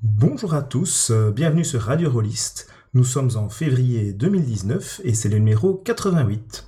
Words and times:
Bonjour 0.00 0.54
à 0.54 0.62
tous, 0.62 1.10
euh, 1.10 1.32
bienvenue 1.32 1.64
sur 1.64 1.80
Radio 1.82 2.08
Rollist. 2.08 2.68
Nous 2.94 3.02
sommes 3.02 3.30
en 3.34 3.48
février 3.48 4.12
2019 4.12 5.00
et 5.02 5.12
c'est 5.12 5.28
le 5.28 5.38
numéro 5.38 5.74
88. 5.74 6.67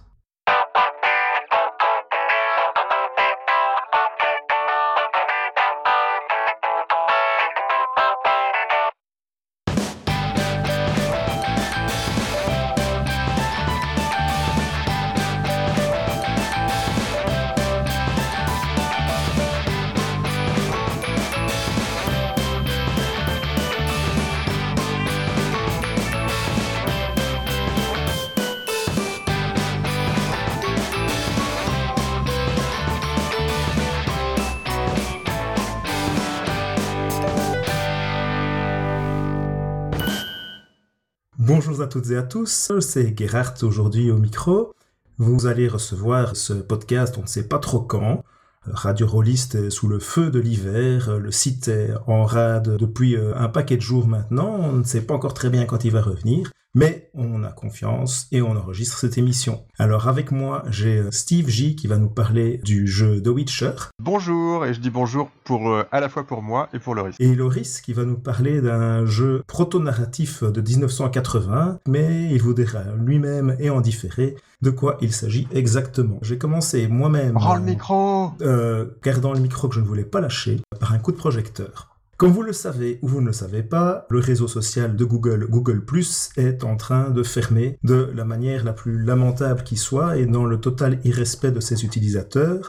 Toutes 41.91 42.11
et 42.11 42.17
à 42.17 42.23
tous, 42.23 42.71
c'est 42.79 43.19
Gerhard 43.19 43.55
aujourd'hui 43.63 44.13
au 44.13 44.17
micro. 44.17 44.73
Vous 45.19 45.47
allez 45.47 45.67
recevoir 45.67 46.37
ce 46.37 46.53
podcast, 46.53 47.17
on 47.19 47.23
ne 47.23 47.27
sait 47.27 47.49
pas 47.49 47.59
trop 47.59 47.81
quand. 47.81 48.23
Radio 48.65 49.09
Rollist 49.09 49.57
est 49.57 49.71
sous 49.71 49.89
le 49.89 49.99
feu 49.99 50.31
de 50.31 50.39
l'hiver, 50.39 51.19
le 51.19 51.33
site 51.33 51.67
est 51.67 51.91
en 52.07 52.25
rade 52.25 52.77
depuis 52.77 53.17
euh, 53.17 53.35
un 53.35 53.49
paquet 53.49 53.77
de 53.77 53.83
jours 53.83 54.07
maintenant, 54.07 54.55
on 54.55 54.73
ne 54.73 54.85
sait 54.85 55.01
pas 55.01 55.15
encore 55.15 55.35
très 55.35 55.51
bien 55.51 55.65
quand 55.65 55.85
il 55.85 55.91
va 55.91 56.01
revenir. 56.01 56.53
Mais 56.75 57.11
on 57.15 57.43
a 57.43 57.51
confiance 57.51 58.29
et 58.31 58.43
on 58.43 58.53
enregistre 58.53 58.97
cette 58.97 59.19
émission. 59.19 59.65
Alors 59.77 60.07
avec 60.07 60.31
moi, 60.31 60.63
j'ai 60.71 60.99
euh, 60.99 61.11
Steve 61.11 61.49
J 61.49 61.75
qui 61.75 61.89
va 61.89 61.99
nous 61.99 62.09
parler 62.09 62.59
du 62.59 62.87
jeu 62.87 63.21
The 63.21 63.27
Witcher. 63.27 63.73
Bonjour, 64.01 64.65
et 64.65 64.73
je 64.73 64.79
dis 64.79 64.91
bonjour 64.91 65.31
pour 65.43 65.69
euh, 65.69 65.83
à 65.91 65.99
la 65.99 66.09
fois 66.09 66.25
pour 66.25 66.43
moi 66.43 66.69
et 66.73 66.79
pour 66.79 66.95
Loris. 66.95 67.17
Et 67.19 67.35
Loris 67.35 67.81
qui 67.81 67.93
va 67.93 68.05
nous 68.05 68.19
parler 68.19 68.61
d'un 68.61 69.05
jeu 69.05 69.43
proto-narratif 69.49 70.45
de 70.45 70.61
1980, 70.61 71.81
mais 71.89 72.29
il 72.31 72.41
vous 72.41 72.55
dira 72.55 72.85
lui-même 72.97 73.57
et 73.59 73.69
en 73.69 73.81
différé 73.81 74.37
de 74.63 74.71
quoi 74.71 74.97
il 75.01 75.13
s'agit 75.13 75.49
exactement. 75.53 76.19
J'ai 76.23 76.39
commencé 76.39 76.87
moi-même... 76.87 77.37
Rends 77.37 77.57
le 77.57 77.63
micro 77.63 78.31
euh, 78.43 78.87
Gardant 79.03 79.33
le 79.33 79.41
micro 79.41 79.69
que 79.69 79.75
je 79.75 79.81
ne 79.81 79.87
voulais 79.87 80.05
pas 80.05 80.21
lâcher, 80.21 80.61
par 80.79 80.93
un 80.93 80.99
coup 80.99 81.11
de 81.11 81.17
projecteur. 81.17 81.90
Comme 82.21 82.33
vous 82.33 82.43
le 82.43 82.53
savez 82.53 82.99
ou 83.01 83.09
vous 83.09 83.23
ne 83.23 83.29
le 83.29 83.33
savez 83.33 83.63
pas, 83.63 84.07
le 84.11 84.19
réseau 84.19 84.47
social 84.47 84.95
de 84.95 85.05
Google, 85.07 85.47
Google⁇ 85.49 85.83
est 86.37 86.65
en 86.65 86.77
train 86.77 87.09
de 87.09 87.23
fermer 87.23 87.79
de 87.83 88.11
la 88.15 88.27
manière 88.27 88.63
la 88.63 88.75
plus 88.75 89.03
lamentable 89.03 89.63
qui 89.63 89.79
soit 89.79 90.19
et 90.19 90.27
dans 90.27 90.45
le 90.45 90.61
total 90.61 91.01
irrespect 91.05 91.51
de 91.51 91.61
ses 91.61 91.83
utilisateurs. 91.83 92.69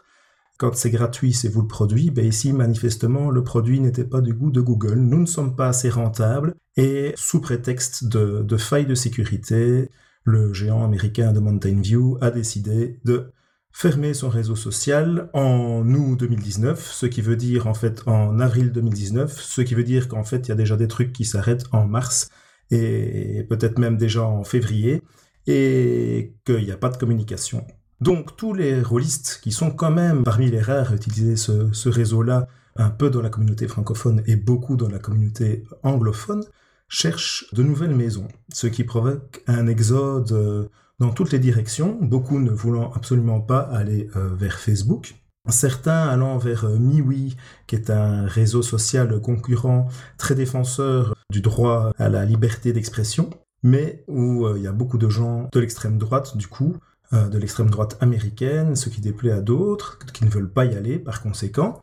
Quand 0.56 0.74
c'est 0.74 0.88
gratuit, 0.90 1.34
c'est 1.34 1.50
vous 1.50 1.60
le 1.60 1.66
produit. 1.66 2.10
Ben 2.10 2.24
ici, 2.24 2.54
manifestement, 2.54 3.28
le 3.28 3.44
produit 3.44 3.78
n'était 3.78 4.06
pas 4.06 4.22
du 4.22 4.32
goût 4.32 4.50
de 4.50 4.62
Google. 4.62 4.98
Nous 4.98 5.20
ne 5.20 5.26
sommes 5.26 5.54
pas 5.54 5.68
assez 5.68 5.90
rentables 5.90 6.54
et 6.78 7.12
sous 7.16 7.42
prétexte 7.42 8.06
de, 8.06 8.40
de 8.42 8.56
failles 8.56 8.86
de 8.86 8.94
sécurité, 8.94 9.90
le 10.24 10.54
géant 10.54 10.82
américain 10.82 11.30
de 11.30 11.40
Mountain 11.40 11.78
View 11.82 12.16
a 12.22 12.30
décidé 12.30 13.00
de 13.04 13.30
fermer 13.72 14.14
son 14.14 14.28
réseau 14.28 14.54
social 14.54 15.30
en 15.32 15.82
août 15.94 16.16
2019, 16.20 16.92
ce 16.92 17.06
qui 17.06 17.22
veut 17.22 17.36
dire 17.36 17.66
en 17.66 17.74
fait 17.74 18.02
en 18.06 18.38
avril 18.38 18.70
2019, 18.72 19.40
ce 19.40 19.60
qui 19.62 19.74
veut 19.74 19.84
dire 19.84 20.08
qu'en 20.08 20.24
fait 20.24 20.46
il 20.46 20.48
y 20.50 20.52
a 20.52 20.56
déjà 20.56 20.76
des 20.76 20.88
trucs 20.88 21.12
qui 21.12 21.24
s'arrêtent 21.24 21.64
en 21.72 21.86
mars 21.86 22.28
et 22.70 23.44
peut-être 23.48 23.78
même 23.78 23.96
déjà 23.96 24.22
en 24.22 24.44
février 24.44 25.02
et 25.46 26.34
qu'il 26.44 26.64
n'y 26.64 26.70
a 26.70 26.76
pas 26.76 26.90
de 26.90 26.96
communication. 26.96 27.66
Donc 28.00 28.36
tous 28.36 28.54
les 28.54 28.82
rôlistes 28.82 29.40
qui 29.42 29.52
sont 29.52 29.70
quand 29.70 29.90
même 29.90 30.22
parmi 30.24 30.50
les 30.50 30.60
rares 30.60 30.92
à 30.92 30.94
utiliser 30.94 31.36
ce, 31.36 31.72
ce 31.72 31.88
réseau-là, 31.88 32.48
un 32.76 32.90
peu 32.90 33.10
dans 33.10 33.22
la 33.22 33.30
communauté 33.30 33.68
francophone 33.68 34.22
et 34.26 34.36
beaucoup 34.36 34.76
dans 34.76 34.88
la 34.88 34.98
communauté 34.98 35.64
anglophone, 35.82 36.44
cherchent 36.88 37.46
de 37.52 37.62
nouvelles 37.62 37.94
maisons, 37.94 38.28
ce 38.52 38.66
qui 38.66 38.84
provoque 38.84 39.42
un 39.46 39.66
exode 39.66 40.32
euh, 40.32 40.68
dans 40.98 41.10
toutes 41.10 41.32
les 41.32 41.38
directions, 41.38 41.98
beaucoup 42.00 42.38
ne 42.38 42.50
voulant 42.50 42.92
absolument 42.92 43.40
pas 43.40 43.60
aller 43.60 44.08
euh, 44.16 44.28
vers 44.34 44.58
Facebook. 44.58 45.16
Certains 45.48 46.08
allant 46.08 46.38
vers 46.38 46.64
euh, 46.64 46.78
MiWi, 46.78 47.36
qui 47.66 47.74
est 47.74 47.90
un 47.90 48.26
réseau 48.26 48.62
social 48.62 49.20
concurrent 49.20 49.88
très 50.18 50.34
défenseur 50.34 51.14
du 51.30 51.40
droit 51.40 51.92
à 51.98 52.08
la 52.08 52.24
liberté 52.24 52.72
d'expression, 52.72 53.30
mais 53.62 54.04
où 54.06 54.46
euh, 54.46 54.54
il 54.56 54.62
y 54.62 54.68
a 54.68 54.72
beaucoup 54.72 54.98
de 54.98 55.08
gens 55.08 55.48
de 55.52 55.60
l'extrême 55.60 55.98
droite, 55.98 56.36
du 56.36 56.46
coup, 56.46 56.76
de 57.12 57.36
l'extrême 57.36 57.68
droite 57.68 57.98
américaine, 58.00 58.74
ce 58.74 58.88
qui 58.88 59.02
déplaît 59.02 59.32
à 59.32 59.42
d'autres, 59.42 59.98
qui 60.14 60.24
ne 60.24 60.30
veulent 60.30 60.50
pas 60.50 60.64
y 60.64 60.74
aller 60.74 60.98
par 60.98 61.20
conséquent. 61.20 61.82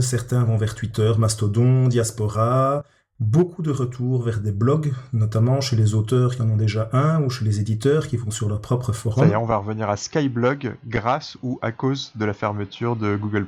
Certains 0.00 0.42
vont 0.42 0.56
vers 0.56 0.74
Twitter, 0.74 1.12
Mastodon, 1.18 1.86
Diaspora, 1.86 2.84
beaucoup 3.20 3.62
de 3.62 3.70
retours 3.70 4.22
vers 4.22 4.40
des 4.40 4.50
blogs, 4.50 4.92
notamment 5.12 5.60
chez 5.60 5.76
les 5.76 5.94
auteurs 5.94 6.34
qui 6.34 6.42
en 6.42 6.48
ont 6.50 6.56
déjà 6.56 6.88
un, 6.92 7.22
ou 7.22 7.30
chez 7.30 7.44
les 7.44 7.60
éditeurs 7.60 8.08
qui 8.08 8.16
vont 8.16 8.30
sur 8.30 8.48
leur 8.48 8.60
propre 8.60 8.92
forum. 8.92 9.24
Ça 9.24 9.30
y 9.30 9.32
est, 9.32 9.36
on 9.36 9.44
va 9.44 9.58
revenir 9.58 9.88
à 9.90 9.96
Skyblog 9.96 10.74
grâce 10.86 11.36
ou 11.42 11.58
à 11.62 11.70
cause 11.70 12.12
de 12.16 12.24
la 12.24 12.32
fermeture 12.32 12.96
de 12.96 13.16
Google+. 13.16 13.46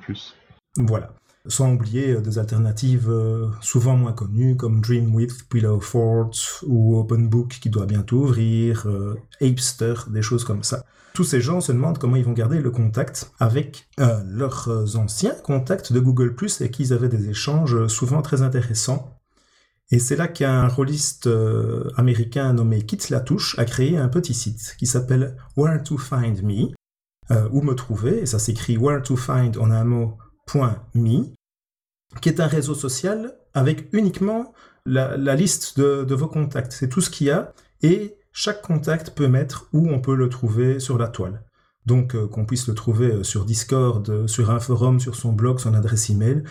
Voilà. 0.76 1.10
Sans 1.46 1.72
oublier 1.72 2.12
euh, 2.12 2.20
des 2.20 2.38
alternatives 2.38 3.10
euh, 3.10 3.48
souvent 3.60 3.96
moins 3.96 4.12
connues 4.12 4.56
comme 4.56 4.80
Dreamwidth, 4.80 5.48
Pillow 5.48 5.80
Fort 5.80 6.30
ou 6.64 6.98
OpenBook 6.98 7.48
qui 7.48 7.68
doit 7.68 7.86
bientôt 7.86 8.18
ouvrir, 8.18 8.86
euh, 8.86 9.18
Apester, 9.40 9.94
des 10.08 10.22
choses 10.22 10.44
comme 10.44 10.62
ça. 10.62 10.84
Tous 11.14 11.24
ces 11.24 11.40
gens 11.40 11.60
se 11.60 11.72
demandent 11.72 11.98
comment 11.98 12.16
ils 12.16 12.24
vont 12.24 12.32
garder 12.32 12.60
le 12.60 12.70
contact 12.70 13.32
avec 13.38 13.86
leurs 13.98 14.96
anciens 14.96 15.34
contacts 15.44 15.92
de 15.92 16.00
Google+, 16.00 16.34
et 16.60 16.70
qu'ils 16.70 16.94
avaient 16.94 17.10
des 17.10 17.28
échanges 17.28 17.86
souvent 17.88 18.22
très 18.22 18.40
intéressants 18.40 19.21
et 19.92 19.98
c'est 19.98 20.16
là 20.16 20.26
qu'un 20.26 20.66
rôliste 20.68 21.26
euh, 21.26 21.90
américain 21.96 22.54
nommé 22.54 22.80
Kit 22.80 22.98
Latouche 23.10 23.58
a 23.58 23.66
créé 23.66 23.98
un 23.98 24.08
petit 24.08 24.32
site 24.32 24.74
qui 24.78 24.86
s'appelle 24.86 25.36
Where 25.54 25.82
to 25.82 25.98
Find 25.98 26.42
Me, 26.42 26.72
euh, 27.30 27.46
où 27.52 27.60
me 27.60 27.74
trouver, 27.74 28.20
et 28.20 28.26
ça 28.26 28.38
s'écrit 28.38 28.78
where 28.78 29.02
to 29.02 29.16
find 29.16 29.58
en 29.58 29.70
un 29.70 29.84
mot, 29.84 30.16
.me, 30.94 31.26
qui 32.22 32.28
est 32.30 32.40
un 32.40 32.46
réseau 32.46 32.74
social 32.74 33.34
avec 33.52 33.90
uniquement 33.92 34.54
la, 34.86 35.14
liste 35.36 35.78
de, 35.78 36.14
vos 36.14 36.26
contacts. 36.26 36.72
C'est 36.72 36.88
tout 36.88 37.02
ce 37.02 37.10
qu'il 37.10 37.26
y 37.26 37.30
a, 37.30 37.52
et 37.82 38.16
chaque 38.32 38.62
contact 38.62 39.10
peut 39.10 39.28
mettre 39.28 39.68
où 39.74 39.90
on 39.90 40.00
peut 40.00 40.14
le 40.14 40.30
trouver 40.30 40.80
sur 40.80 40.96
la 40.96 41.08
toile. 41.08 41.44
Donc 41.84 42.14
euh, 42.14 42.26
qu'on 42.26 42.46
puisse 42.46 42.66
le 42.66 42.74
trouver 42.74 43.24
sur 43.24 43.44
Discord, 43.44 44.26
sur 44.26 44.50
un 44.50 44.58
forum, 44.58 45.00
sur 45.00 45.16
son 45.16 45.32
blog, 45.32 45.58
son 45.58 45.74
adresse 45.74 46.08
email, 46.08 46.44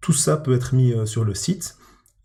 tout 0.00 0.12
ça 0.12 0.36
peut 0.36 0.54
être 0.54 0.74
mis 0.74 0.92
sur 1.06 1.24
le 1.24 1.34
site. 1.34 1.76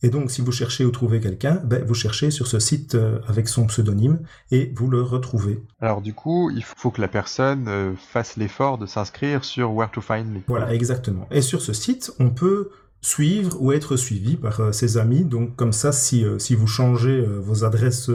Et 0.04 0.10
donc, 0.10 0.30
si 0.32 0.42
vous 0.42 0.52
cherchez 0.52 0.86
ou 0.86 0.92
trouvez 0.92 1.20
quelqu'un, 1.20 1.62
ben, 1.64 1.84
vous 1.84 1.94
cherchez 1.94 2.32
sur 2.32 2.48
ce 2.48 2.60
site 2.60 2.96
euh, 2.96 3.20
avec 3.28 3.48
son 3.48 3.66
pseudonyme 3.68 4.20
et 4.52 4.72
vous 4.76 4.90
le 4.90 5.02
retrouvez. 5.02 5.60
Alors 5.82 6.02
du 6.02 6.14
coup, 6.14 6.52
il 6.52 6.64
faut 6.64 6.92
que 6.92 7.02
la 7.02 7.08
personne 7.08 7.68
euh, 7.68 7.94
fasse 7.96 8.38
l'effort 8.38 8.78
de 8.78 8.86
s'inscrire 8.86 9.44
sur 9.44 9.74
Where 9.74 9.90
to 9.92 10.02
Find 10.02 10.28
Me. 10.28 10.40
Voilà, 10.48 10.74
exactement. 10.74 11.28
Et 11.32 11.42
sur 11.42 11.62
ce 11.62 11.74
site, 11.74 12.14
on 12.20 12.30
peut 12.30 12.70
suivre 13.02 13.62
ou 13.62 13.72
être 13.72 13.98
suivi 13.98 14.36
par 14.36 14.60
euh, 14.60 14.72
ses 14.72 14.98
amis. 14.98 15.24
Donc 15.24 15.56
comme 15.56 15.74
ça, 15.74 15.92
si, 15.92 16.26
si 16.40 16.56
vous 16.56 16.68
changez 16.68 17.22
vos 17.22 17.64
adresses 17.64 18.10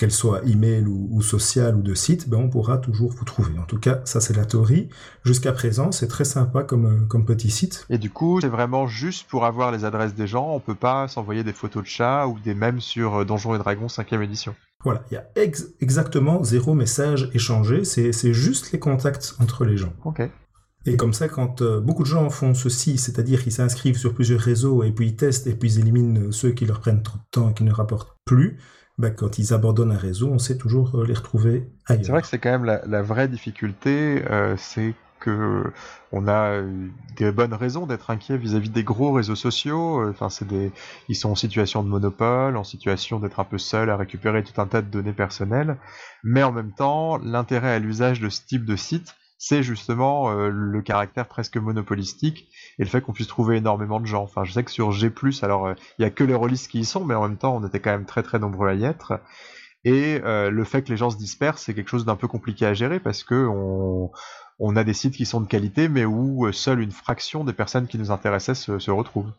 qu'elle 0.00 0.10
soit 0.10 0.40
email 0.46 0.86
ou, 0.86 1.08
ou 1.10 1.20
sociale 1.20 1.76
ou 1.76 1.82
de 1.82 1.92
site, 1.92 2.26
ben 2.26 2.38
on 2.38 2.48
pourra 2.48 2.78
toujours 2.78 3.10
vous 3.10 3.26
trouver. 3.26 3.58
En 3.58 3.64
tout 3.64 3.78
cas, 3.78 4.00
ça 4.04 4.22
c'est 4.22 4.34
la 4.34 4.46
théorie. 4.46 4.88
Jusqu'à 5.26 5.52
présent, 5.52 5.92
c'est 5.92 6.08
très 6.08 6.24
sympa 6.24 6.62
comme, 6.62 6.86
euh, 6.86 7.06
comme 7.06 7.26
petit 7.26 7.50
site. 7.50 7.84
Et 7.90 7.98
du 7.98 8.08
coup, 8.08 8.40
c'est 8.40 8.48
vraiment 8.48 8.86
juste 8.86 9.28
pour 9.28 9.44
avoir 9.44 9.70
les 9.70 9.84
adresses 9.84 10.14
des 10.14 10.26
gens, 10.26 10.54
on 10.54 10.58
peut 10.58 10.74
pas 10.74 11.06
s'envoyer 11.06 11.44
des 11.44 11.52
photos 11.52 11.82
de 11.82 11.88
chats 11.88 12.26
ou 12.28 12.38
des 12.40 12.54
mèmes 12.54 12.80
sur 12.80 13.16
euh, 13.16 13.24
Donjons 13.26 13.54
et 13.54 13.58
Dragons 13.58 13.88
5ème 13.88 14.22
édition. 14.22 14.54
Voilà, 14.82 15.04
il 15.10 15.14
y 15.14 15.18
a 15.18 15.26
exactement 15.82 16.42
zéro 16.42 16.72
message 16.72 17.28
échangé, 17.34 17.84
c'est 17.84 18.32
juste 18.32 18.72
les 18.72 18.78
contacts 18.78 19.34
entre 19.38 19.66
les 19.66 19.76
gens. 19.76 19.92
Ok. 20.06 20.22
Et 20.86 20.96
comme 20.96 21.12
ça, 21.12 21.28
quand 21.28 21.60
euh, 21.60 21.78
beaucoup 21.78 22.04
de 22.04 22.08
gens 22.08 22.30
font 22.30 22.54
ceci, 22.54 22.96
c'est-à-dire 22.96 23.42
qu'ils 23.42 23.52
s'inscrivent 23.52 23.98
sur 23.98 24.14
plusieurs 24.14 24.40
réseaux 24.40 24.82
et 24.82 24.92
puis 24.92 25.08
ils 25.08 25.16
testent 25.16 25.46
et 25.46 25.52
puis 25.52 25.74
ils 25.74 25.80
éliminent 25.80 26.32
ceux 26.32 26.52
qui 26.52 26.64
leur 26.64 26.80
prennent 26.80 27.02
trop 27.02 27.18
de 27.18 27.24
temps 27.30 27.50
et 27.50 27.52
qui 27.52 27.64
ne 27.64 27.72
rapportent 27.72 28.16
plus, 28.24 28.56
bah, 29.00 29.10
quand 29.10 29.38
ils 29.38 29.54
abandonnent 29.54 29.92
un 29.92 29.98
réseau, 29.98 30.28
on 30.28 30.38
sait 30.38 30.58
toujours 30.58 30.94
euh, 30.94 31.06
les 31.06 31.14
retrouver 31.14 31.66
ailleurs. 31.86 32.04
C'est 32.04 32.12
vrai 32.12 32.20
que 32.20 32.28
c'est 32.28 32.38
quand 32.38 32.50
même 32.50 32.64
la, 32.64 33.02
vraie 33.02 33.28
difficulté, 33.28 34.22
euh, 34.30 34.54
c'est 34.58 34.94
que 35.18 35.64
on 36.12 36.28
a 36.28 36.62
des 37.16 37.30
bonnes 37.30 37.52
raisons 37.52 37.86
d'être 37.86 38.10
inquiet 38.10 38.38
vis-à-vis 38.38 38.70
des 38.70 38.84
gros 38.84 39.12
réseaux 39.12 39.36
sociaux. 39.36 40.08
Enfin, 40.08 40.30
c'est 40.30 40.46
ils 41.08 41.14
sont 41.14 41.30
en 41.30 41.34
situation 41.34 41.82
de 41.82 41.88
monopole, 41.88 42.56
en 42.56 42.64
situation 42.64 43.20
d'être 43.20 43.38
un 43.40 43.44
peu 43.44 43.58
seuls 43.58 43.90
à 43.90 43.96
récupérer 43.96 44.42
tout 44.42 44.58
un 44.60 44.66
tas 44.66 44.80
de 44.80 44.88
données 44.88 45.12
personnelles. 45.12 45.76
Mais 46.24 46.42
en 46.42 46.52
même 46.52 46.72
temps, 46.72 47.18
l'intérêt 47.18 47.72
à 47.72 47.78
l'usage 47.78 48.20
de 48.20 48.28
ce 48.30 48.40
type 48.46 48.64
de 48.64 48.76
site, 48.76 49.14
c'est 49.42 49.62
justement 49.62 50.30
le 50.30 50.82
caractère 50.82 51.26
presque 51.26 51.56
monopolistique 51.56 52.48
et 52.78 52.84
le 52.84 52.88
fait 52.88 53.00
qu'on 53.00 53.14
puisse 53.14 53.26
trouver 53.26 53.56
énormément 53.56 53.98
de 53.98 54.04
gens. 54.06 54.22
Enfin, 54.22 54.44
je 54.44 54.52
sais 54.52 54.62
que 54.62 54.70
sur 54.70 54.92
G+, 54.92 55.10
alors 55.40 55.74
il 55.98 56.02
y 56.02 56.04
a 56.04 56.10
que 56.10 56.24
les 56.24 56.34
releases 56.34 56.68
qui 56.68 56.80
y 56.80 56.84
sont, 56.84 57.04
mais 57.06 57.14
en 57.14 57.26
même 57.26 57.38
temps, 57.38 57.56
on 57.56 57.66
était 57.66 57.80
quand 57.80 57.90
même 57.90 58.04
très 58.04 58.22
très 58.22 58.38
nombreux 58.38 58.68
à 58.68 58.74
y 58.74 58.84
être. 58.84 59.18
Et 59.84 60.20
le 60.22 60.64
fait 60.64 60.82
que 60.82 60.90
les 60.90 60.98
gens 60.98 61.08
se 61.08 61.16
dispersent, 61.16 61.62
c'est 61.62 61.74
quelque 61.74 61.88
chose 61.88 62.04
d'un 62.04 62.16
peu 62.16 62.28
compliqué 62.28 62.66
à 62.66 62.74
gérer 62.74 63.00
parce 63.00 63.24
que 63.24 63.48
on, 64.58 64.76
a 64.76 64.84
des 64.84 64.92
sites 64.92 65.14
qui 65.14 65.24
sont 65.24 65.40
de 65.40 65.46
qualité, 65.46 65.88
mais 65.88 66.04
où 66.04 66.46
euh, 66.46 66.52
seule 66.52 66.80
une 66.80 66.90
fraction 66.90 67.44
des 67.44 67.54
personnes 67.54 67.86
qui 67.86 67.98
nous 67.98 68.10
intéressaient 68.10 68.54
se, 68.54 68.90
retrouvent. 68.90 69.32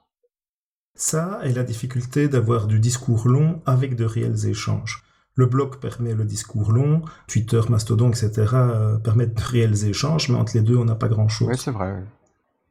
Ça 0.95 1.39
et 1.43 1.53
la 1.53 1.63
difficulté 1.63 2.27
d'avoir 2.27 2.67
du 2.67 2.79
discours 2.79 3.27
long 3.27 3.61
avec 3.65 3.95
de 3.95 4.03
réels 4.03 4.47
échanges. 4.47 5.03
Le 5.35 5.45
blog 5.45 5.77
permet 5.77 6.13
le 6.13 6.25
discours 6.25 6.71
long, 6.71 7.01
Twitter, 7.27 7.61
Mastodon, 7.69 8.09
etc. 8.09 8.31
Euh, 8.53 8.97
permettent 8.97 9.35
de 9.35 9.41
réels 9.41 9.85
échanges, 9.85 10.29
mais 10.29 10.35
entre 10.35 10.53
les 10.55 10.61
deux, 10.61 10.77
on 10.77 10.85
n'a 10.85 10.95
pas 10.95 11.07
grand-chose. 11.07 11.47
Oui, 11.49 11.57
c'est 11.57 11.71
vrai. 11.71 12.03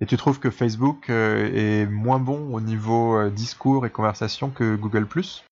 Et 0.01 0.07
tu 0.07 0.17
trouves 0.17 0.41
que 0.41 0.51
Facebook 0.51 1.11
euh, 1.11 1.51
est 1.53 1.87
moins 1.87 2.19
bon 2.19 2.55
au 2.55 2.61
niveau 2.61 3.29
discours 3.31 3.87
et 3.87 3.91
conversation 3.91 4.51
que 4.51 4.77
Google⁇ 4.77 5.05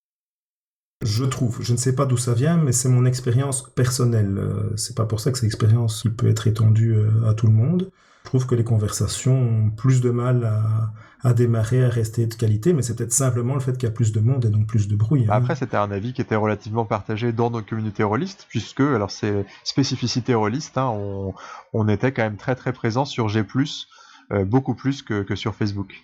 je 1.05 1.25
trouve, 1.25 1.63
je 1.63 1.73
ne 1.73 1.77
sais 1.77 1.95
pas 1.95 2.07
d'où 2.07 2.17
ça 2.17 2.35
vient, 2.35 2.57
mais 2.57 2.73
c'est 2.73 2.89
mon 2.89 3.05
expérience 3.05 3.63
personnelle. 3.63 4.37
Euh, 4.39 4.77
c'est 4.77 4.97
pas 4.97 5.05
pour 5.07 5.21
ça 5.21 5.31
que 5.31 5.39
c'est 5.39 5.47
l'expérience 5.47 6.03
qui 6.03 6.11
peut 6.11 6.29
être 6.29 6.49
étendue 6.49 6.95
euh, 6.95 7.29
à 7.29 7.35
tout 7.35 7.47
le 7.47 7.53
monde. 7.53 7.91
Je 8.25 8.29
trouve 8.29 8.47
que 8.47 8.57
les 8.57 8.65
conversations 8.65 9.41
ont 9.41 9.71
plus 9.71 10.01
de 10.01 10.11
mal 10.11 10.45
à, 10.45 10.93
démarrer, 11.25 11.85
à 11.85 11.89
rester 11.89 12.27
de 12.27 12.35
qualité, 12.35 12.73
mais 12.73 12.83
c'est 12.83 12.97
peut-être 12.97 13.13
simplement 13.13 13.55
le 13.55 13.61
fait 13.61 13.73
qu'il 13.73 13.85
y 13.85 13.93
a 13.93 13.95
plus 13.95 14.13
de 14.13 14.21
monde 14.21 14.45
et 14.45 14.51
donc 14.51 14.67
plus 14.67 14.89
de 14.89 14.97
bruit. 14.97 15.25
Hein. 15.25 15.33
Après, 15.33 15.57
c'était 15.57 15.77
un 15.77 15.91
avis 15.91 16.13
qui 16.13 16.21
était 16.21 16.37
relativement 16.37 16.85
partagé 16.85 17.33
dans 17.33 17.51
nos 17.51 17.63
communautés 17.63 18.05
rôlistes, 18.05 18.47
puisque, 18.49 18.81
alors 18.81 19.11
c'est 19.11 19.45
spécificité 19.65 20.35
rôliste, 20.35 20.79
hein, 20.79 20.95
on, 21.73 21.89
était 21.89 22.13
quand 22.13 22.23
même 22.23 22.37
très 22.37 22.55
très 22.55 22.73
présent 22.73 23.05
sur 23.05 23.29
G+, 23.29 23.45
euh, 24.31 24.45
beaucoup 24.45 24.75
plus 24.75 25.03
que 25.03 25.35
sur 25.35 25.55
Facebook. 25.55 25.95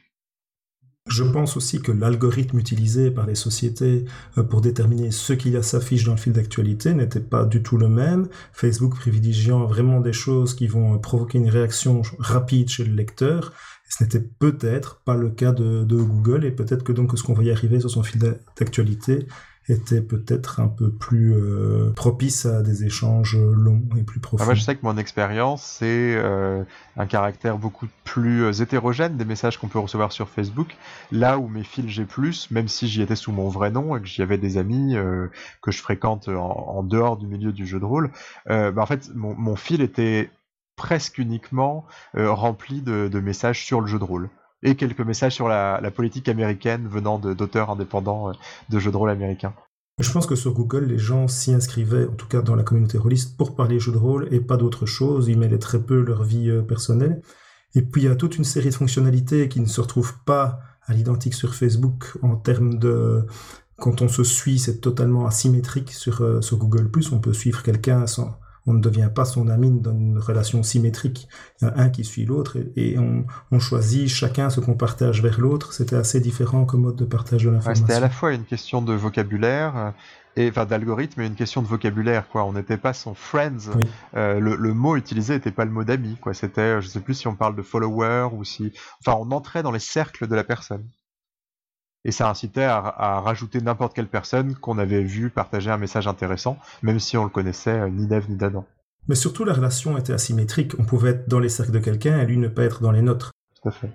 Je 1.06 1.22
pense 1.22 1.58
aussi 1.58 1.82
que 1.82 1.92
l'algorithme 1.92 2.58
utilisé 2.58 3.10
par 3.10 3.26
les 3.26 3.34
sociétés 3.34 4.06
euh, 4.38 4.42
pour 4.42 4.62
déterminer 4.62 5.10
ce 5.10 5.34
qui 5.34 5.54
s'affiche 5.62 6.04
dans 6.04 6.12
le 6.12 6.18
fil 6.18 6.32
d'actualité 6.32 6.94
n'était 6.94 7.20
pas 7.20 7.44
du 7.44 7.62
tout 7.62 7.76
le 7.76 7.88
même. 7.88 8.28
Facebook 8.54 8.94
privilégiant 8.94 9.66
vraiment 9.66 10.00
des 10.00 10.14
choses 10.14 10.54
qui 10.54 10.66
vont 10.66 10.98
provoquer 10.98 11.36
une 11.36 11.50
réaction 11.50 12.00
rapide 12.18 12.70
chez 12.70 12.84
le 12.84 12.94
lecteur. 12.94 13.52
Ce 13.88 14.02
n'était 14.02 14.20
peut-être 14.20 15.02
pas 15.04 15.14
le 15.14 15.30
cas 15.30 15.52
de, 15.52 15.84
Google 15.84 16.44
et 16.44 16.50
peut-être 16.50 16.84
que 16.84 16.92
donc 16.92 17.16
ce 17.16 17.22
qu'on 17.22 17.34
voyait 17.34 17.52
arriver 17.52 17.80
sur 17.80 17.90
son 17.90 18.02
fil 18.02 18.20
d'actualité 18.56 19.26
était 19.68 20.02
peut-être 20.02 20.60
un 20.60 20.68
peu 20.68 20.90
plus 20.90 21.34
euh, 21.34 21.90
propice 21.96 22.44
à 22.44 22.62
des 22.62 22.84
échanges 22.84 23.38
longs 23.38 23.82
et 23.96 24.02
plus 24.02 24.20
profonds. 24.20 24.44
Ah, 24.46 24.54
je 24.54 24.60
sais 24.60 24.76
que 24.76 24.84
mon 24.84 24.98
expérience, 24.98 25.62
c'est 25.62 26.14
euh, 26.16 26.62
un 26.96 27.06
caractère 27.06 27.56
beaucoup 27.56 27.86
plus 28.04 28.44
euh, 28.44 28.52
hétérogène 28.52 29.16
des 29.16 29.24
messages 29.24 29.56
qu'on 29.56 29.68
peut 29.68 29.78
recevoir 29.78 30.12
sur 30.12 30.28
Facebook. 30.28 30.76
Là 31.12 31.38
où 31.38 31.48
mes 31.48 31.64
fils 31.64 31.88
G+, 31.88 32.06
même 32.50 32.68
si 32.68 32.88
j'y 32.88 33.00
étais 33.00 33.16
sous 33.16 33.32
mon 33.32 33.48
vrai 33.48 33.70
nom 33.70 33.96
et 33.96 34.00
que 34.00 34.06
j'y 34.06 34.20
avais 34.20 34.36
des 34.36 34.58
amis 34.58 34.96
que 35.62 35.70
je 35.70 35.80
fréquente 35.80 36.28
en, 36.28 36.82
dehors 36.82 37.16
du 37.16 37.26
milieu 37.26 37.52
du 37.52 37.66
jeu 37.66 37.80
de 37.80 37.84
rôle, 37.84 38.10
bah, 38.46 38.72
en 38.76 38.86
fait, 38.86 39.10
mon, 39.14 39.56
fil 39.56 39.80
était 39.80 40.30
presque 40.76 41.18
uniquement 41.18 41.86
rempli 42.14 42.82
de, 42.82 43.20
messages 43.20 43.64
sur 43.64 43.80
le 43.80 43.86
jeu 43.86 43.98
de 43.98 44.04
rôle 44.04 44.30
et 44.64 44.74
quelques 44.74 45.00
messages 45.00 45.34
sur 45.34 45.46
la, 45.46 45.78
politique 45.94 46.28
américaine 46.28 46.88
venant 46.88 47.18
d'auteurs 47.18 47.70
indépendants 47.70 48.30
euh, 48.30 48.32
de 48.70 48.78
jeux 48.78 48.90
de 48.90 48.96
rôle 48.96 49.10
américains. 49.10 49.54
Je 50.00 50.10
pense 50.10 50.26
que 50.26 50.34
sur 50.34 50.52
Google, 50.54 50.86
les 50.86 50.98
gens 50.98 51.28
s'y 51.28 51.54
inscrivaient, 51.54 52.06
en 52.06 52.14
tout 52.14 52.26
cas 52.26 52.42
dans 52.42 52.56
la 52.56 52.64
communauté 52.64 52.98
rôliste, 52.98 53.36
pour 53.36 53.54
parler 53.54 53.78
jeux 53.78 53.92
de 53.92 53.98
rôle 53.98 54.26
et 54.32 54.40
pas 54.40 54.56
d'autre 54.56 54.86
chose. 54.86 55.28
Ils 55.28 55.38
mêlaient 55.38 55.58
très 55.58 55.80
peu 55.80 56.00
leur 56.00 56.24
vie 56.24 56.50
euh, 56.50 56.62
personnelle. 56.62 57.22
Et 57.76 57.82
puis 57.82 58.02
il 58.02 58.04
y 58.06 58.08
a 58.08 58.16
toute 58.16 58.36
une 58.36 58.44
série 58.44 58.70
de 58.70 58.74
fonctionnalités 58.74 59.48
qui 59.48 59.60
ne 59.60 59.66
se 59.66 59.80
retrouvent 59.80 60.18
pas 60.24 60.60
à 60.86 60.94
l'identique 60.94 61.34
sur 61.34 61.54
Facebook 61.54 62.16
en 62.22 62.36
termes 62.36 62.78
de... 62.78 63.24
Quand 63.76 64.02
on 64.02 64.08
se 64.08 64.22
suit, 64.22 64.60
c'est 64.60 64.80
totalement 64.80 65.26
asymétrique 65.26 65.92
sur, 65.92 66.22
euh, 66.22 66.40
sur 66.40 66.56
Google⁇ 66.58 66.88
On 67.12 67.18
peut 67.18 67.32
suivre 67.32 67.62
quelqu'un 67.62 68.06
sans, 68.06 68.38
on 68.66 68.72
ne 68.72 68.80
devient 68.80 69.10
pas 69.14 69.24
son 69.24 69.48
ami 69.48 69.70
dans 69.70 69.92
une 69.92 70.18
relation 70.18 70.62
symétrique. 70.62 71.28
Il 71.60 71.66
y 71.66 71.68
a 71.68 71.74
un 71.76 71.90
qui 71.90 72.04
suit 72.04 72.24
l'autre 72.24 72.56
et, 72.76 72.96
on, 72.98 73.58
choisit 73.58 74.08
chacun 74.08 74.50
ce 74.50 74.60
qu'on 74.60 74.74
partage 74.74 75.22
vers 75.22 75.40
l'autre. 75.40 75.72
C'était 75.72 75.96
assez 75.96 76.20
différent 76.20 76.64
comme 76.64 76.82
mode 76.82 76.96
de 76.96 77.04
partage 77.04 77.44
de 77.44 77.50
l'information. 77.50 77.86
c'était 77.86 77.96
à 77.96 78.00
la 78.00 78.10
fois 78.10 78.32
une 78.32 78.44
question 78.44 78.82
de 78.82 78.92
vocabulaire 78.92 79.76
euh, 79.76 79.90
et 80.36 80.48
enfin 80.48 80.66
d'algorithme 80.66 81.20
et 81.20 81.26
une 81.26 81.36
question 81.36 81.62
de 81.62 81.66
vocabulaire 81.66 82.28
quoi. 82.28 82.44
On 82.44 82.52
n'était 82.52 82.76
pas 82.76 82.92
son 82.92 83.14
friends. 83.14 83.70
Euh, 84.16 84.40
le, 84.40 84.74
mot 84.74 84.96
utilisé 84.96 85.34
n'était 85.34 85.52
pas 85.52 85.64
le 85.64 85.70
mot 85.70 85.84
d'ami 85.84 86.16
quoi. 86.20 86.34
C'était, 86.34 86.82
je 86.82 86.88
sais 86.88 87.00
plus 87.00 87.14
si 87.14 87.28
on 87.28 87.36
parle 87.36 87.54
de 87.56 87.62
follower 87.62 88.28
ou 88.32 88.44
si, 88.44 88.72
enfin, 89.00 89.16
on 89.20 89.30
entrait 89.30 89.62
dans 89.62 89.72
les 89.72 89.78
cercles 89.78 90.26
de 90.26 90.34
la 90.34 90.44
personne 90.44 90.84
et 92.04 92.12
ça 92.12 92.28
incitait 92.28 92.64
à, 92.64 93.20
rajouter 93.20 93.60
n'importe 93.60 93.94
quelle 93.94 94.08
personne 94.08 94.54
qu'on 94.54 94.78
avait 94.78 95.02
vu 95.02 95.30
partager 95.30 95.70
un 95.70 95.78
message 95.78 96.06
intéressant, 96.06 96.58
même 96.82 97.00
si 97.00 97.16
on 97.16 97.24
le 97.24 97.30
connaissait 97.30 97.80
euh, 97.80 97.88
ni 97.88 98.06
d'Ève 98.06 98.28
ni 98.28 98.36
d'Adam. 98.36 98.66
Mais 99.08 99.14
surtout, 99.14 99.44
la 99.44 99.52
relation 99.52 99.98
était 99.98 100.12
asymétrique. 100.12 100.72
On 100.78 100.84
pouvait 100.84 101.10
être 101.10 101.28
dans 101.28 101.38
les 101.38 101.48
cercles 101.48 101.72
de 101.72 101.78
quelqu'un 101.78 102.20
et 102.20 102.26
lui 102.26 102.38
ne 102.38 102.48
pas 102.48 102.62
être 102.62 102.82
dans 102.82 102.90
les 102.90 103.02
nôtres. 103.02 103.32
Tout 103.60 103.68
à 103.68 103.72
fait. 103.72 103.90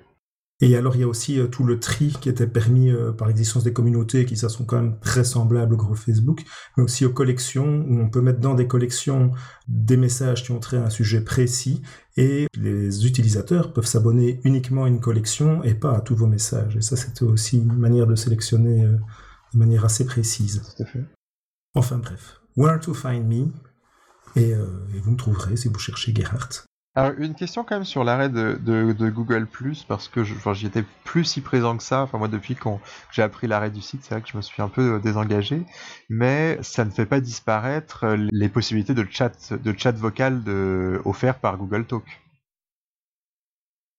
Et 0.61 0.75
alors 0.75 0.95
il 0.95 1.01
y 1.01 1.03
a 1.03 1.07
aussi 1.07 1.39
euh, 1.39 1.47
tout 1.47 1.63
le 1.63 1.79
tri 1.79 2.13
qui 2.19 2.27
était 2.27 2.47
permis 2.47 2.91
euh, 2.91 3.13
par 3.13 3.27
l'existence 3.27 3.63
des 3.63 3.71
communautés 3.71 4.25
qui 4.25 4.35
ça 4.35 4.49
sont 4.49 4.65
quand 4.65 4.81
même 4.81 4.99
très 4.99 5.23
semblables 5.23 5.73
au 5.73 5.77
groupe 5.77 5.95
Facebook, 5.95 6.43
mais 6.75 6.83
aussi 6.83 7.05
aux 7.05 7.13
collections 7.13 7.85
où 7.87 7.99
on 7.99 8.09
peut 8.09 8.21
mettre 8.21 8.39
dans 8.39 8.55
des 8.55 8.67
collections 8.67 9.31
des 9.67 9.95
messages 9.95 10.43
qui 10.43 10.51
ont 10.51 10.59
trait 10.59 10.77
à 10.77 10.83
un 10.85 10.89
sujet 10.89 11.21
précis 11.21 11.81
et 12.17 12.47
les 12.57 13.07
utilisateurs 13.07 13.71
peuvent 13.71 13.85
s'abonner 13.85 14.41
uniquement 14.43 14.83
à 14.83 14.89
une 14.89 14.99
collection 14.99 15.63
et 15.63 15.75
pas 15.75 15.95
à 15.95 16.01
tous 16.01 16.15
vos 16.15 16.27
messages. 16.27 16.75
Et 16.75 16.81
ça 16.81 16.97
c'était 16.97 17.23
aussi 17.23 17.59
une 17.59 17.73
manière 17.73 18.07
de 18.07 18.15
sélectionner 18.15 18.83
euh, 18.83 18.97
de 19.53 19.59
manière 19.59 19.85
assez 19.85 20.05
précise. 20.05 20.61
Tout 20.75 20.83
à 20.83 20.85
fait. 20.85 21.05
Enfin 21.73 21.99
bref, 21.99 22.41
Where 22.57 22.79
to 22.81 22.93
Find 22.93 23.25
Me? 23.27 23.47
Et, 24.35 24.51
et 24.51 24.99
vous 25.01 25.11
me 25.11 25.17
trouverez 25.17 25.57
si 25.57 25.69
vous 25.69 25.79
cherchez 25.79 26.13
Gerhardt. 26.13 26.68
Alors, 26.99 27.13
une 27.19 27.33
question 27.33 27.63
quand 27.63 27.75
même 27.75 27.85
sur 27.85 28.03
l'arrêt 28.03 28.29
de, 28.29 28.59
de, 28.61 29.09
Google 29.09 29.47
parce 29.87 30.07
que 30.07 30.23
j'y 30.23 30.65
étais 30.65 30.83
plus 31.03 31.23
si 31.23 31.41
présent 31.41 31.77
que 31.77 31.83
ça. 31.83 32.01
Enfin, 32.01 32.17
moi, 32.17 32.27
depuis 32.27 32.55
que 32.55 32.69
j'ai 33.11 33.21
appris 33.21 33.47
l'arrêt 33.47 33.71
du 33.71 33.81
site, 33.81 34.01
c'est 34.03 34.13
vrai 34.13 34.21
que 34.21 34.29
je 34.29 34.37
me 34.37 34.41
suis 34.41 34.61
un 34.61 34.69
peu 34.69 34.95
euh, 34.95 34.99
désengagé. 34.99 35.63
Mais 36.09 36.59
ça 36.61 36.85
ne 36.85 36.89
fait 36.89 37.05
pas 37.05 37.19
disparaître 37.19 38.05
euh, 38.05 38.17
les 38.31 38.49
possibilités 38.49 38.93
de 38.93 39.05
chat, 39.09 39.53
de 39.53 39.73
chat 39.77 39.91
vocal 39.91 40.43
de, 40.43 41.01
offert 41.05 41.39
par 41.39 41.57
Google 41.57 41.85
Talk. 41.85 42.03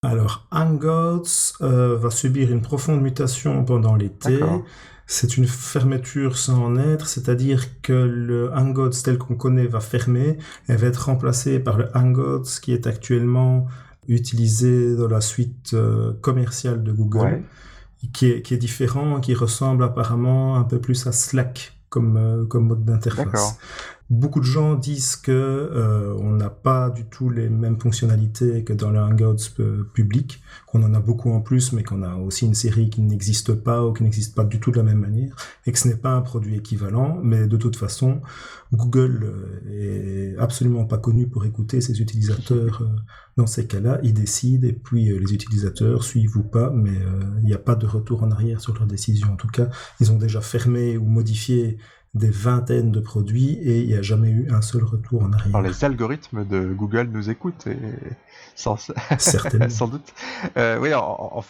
Alors, 0.02 0.46
Hangouts 0.50 1.56
euh, 1.60 1.96
va 1.96 2.10
subir 2.10 2.50
une 2.50 2.62
profonde 2.62 3.02
mutation 3.02 3.64
pendant 3.64 3.96
l'été. 3.96 4.40
C'est 5.12 5.36
une 5.36 5.48
fermeture 5.48 6.38
sans 6.38 6.62
en 6.62 6.76
être, 6.76 7.08
c'est-à-dire 7.08 7.82
que 7.82 7.92
le 7.92 8.52
Hangouts 8.54 8.90
tel 9.02 9.18
qu'on 9.18 9.34
connaît 9.34 9.66
va 9.66 9.80
fermer 9.80 10.38
et 10.68 10.76
va 10.76 10.86
être 10.86 11.06
remplacé 11.06 11.58
par 11.58 11.78
le 11.78 11.88
Hangouts 11.96 12.44
qui 12.62 12.72
est 12.72 12.86
actuellement 12.86 13.66
utilisé 14.06 14.94
dans 14.94 15.08
la 15.08 15.20
suite 15.20 15.72
euh, 15.74 16.12
commerciale 16.20 16.84
de 16.84 16.92
Google, 16.92 17.42
qui, 18.12 18.26
est, 18.26 18.42
qui 18.42 18.54
est 18.54 18.56
différent, 18.56 19.18
qui 19.18 19.34
ressemble 19.34 19.82
apparemment 19.82 20.56
un 20.56 20.62
peu 20.62 20.80
plus 20.80 21.04
à 21.08 21.12
Slack 21.12 21.76
comme, 21.88 22.16
euh, 22.16 22.44
comme 22.44 22.68
mode 22.68 22.84
d'interface. 22.84 23.58
Beaucoup 24.10 24.40
de 24.40 24.44
gens 24.44 24.74
disent 24.74 25.14
que 25.14 25.30
euh, 25.30 26.16
on 26.18 26.32
n'a 26.32 26.50
pas 26.50 26.90
du 26.90 27.04
tout 27.04 27.30
les 27.30 27.48
mêmes 27.48 27.78
fonctionnalités 27.78 28.64
que 28.64 28.72
dans 28.72 28.90
le 28.90 28.98
Hangouts 28.98 29.36
euh, 29.60 29.84
public, 29.94 30.42
qu'on 30.66 30.82
en 30.82 30.94
a 30.94 30.98
beaucoup 30.98 31.30
en 31.30 31.40
plus, 31.40 31.72
mais 31.72 31.84
qu'on 31.84 32.02
a 32.02 32.16
aussi 32.16 32.44
une 32.44 32.56
série 32.56 32.90
qui 32.90 33.02
n'existe 33.02 33.54
pas 33.54 33.86
ou 33.86 33.92
qui 33.92 34.02
n'existe 34.02 34.34
pas 34.34 34.42
du 34.42 34.58
tout 34.58 34.72
de 34.72 34.78
la 34.78 34.82
même 34.82 34.98
manière, 34.98 35.36
et 35.64 35.70
que 35.70 35.78
ce 35.78 35.86
n'est 35.86 35.94
pas 35.94 36.10
un 36.10 36.22
produit 36.22 36.56
équivalent. 36.56 37.20
Mais 37.22 37.46
de 37.46 37.56
toute 37.56 37.76
façon, 37.76 38.20
Google 38.72 39.32
euh, 39.68 40.34
est 40.34 40.38
absolument 40.38 40.86
pas 40.86 40.98
connu 40.98 41.28
pour 41.28 41.44
écouter 41.44 41.80
ses 41.80 42.00
utilisateurs. 42.00 42.82
Dans 43.36 43.46
ces 43.46 43.68
cas-là, 43.68 44.00
ils 44.02 44.12
décident 44.12 44.66
et 44.66 44.72
puis 44.72 45.04
les 45.04 45.32
utilisateurs 45.32 46.02
suivent 46.02 46.36
ou 46.36 46.42
pas, 46.42 46.70
mais 46.70 46.98
il 47.38 47.44
n'y 47.44 47.54
a 47.54 47.58
pas 47.58 47.76
de 47.76 47.86
retour 47.86 48.24
en 48.24 48.30
arrière 48.32 48.60
sur 48.60 48.74
leur 48.74 48.86
décision. 48.86 49.32
En 49.32 49.36
tout 49.36 49.48
cas, 49.48 49.68
ils 50.00 50.10
ont 50.10 50.18
déjà 50.18 50.40
fermé 50.40 50.98
ou 50.98 51.04
modifié 51.04 51.78
des 52.14 52.30
vingtaines 52.30 52.90
de 52.90 52.98
produits 52.98 53.52
et 53.62 53.82
il 53.82 53.86
n'y 53.86 53.94
a 53.94 54.02
jamais 54.02 54.30
eu 54.30 54.50
un 54.50 54.62
seul 54.62 54.82
retour 54.82 55.22
en 55.22 55.32
arrière. 55.32 55.54
Alors 55.54 55.62
les 55.62 55.84
algorithmes 55.84 56.44
de 56.44 56.72
Google 56.72 57.08
nous 57.12 57.30
écoutent 57.30 57.68
et 57.68 57.78
sans, 58.56 58.76
sans 59.18 59.88
doute. 59.88 60.12
Euh, 60.56 60.78
oui, 60.80 60.90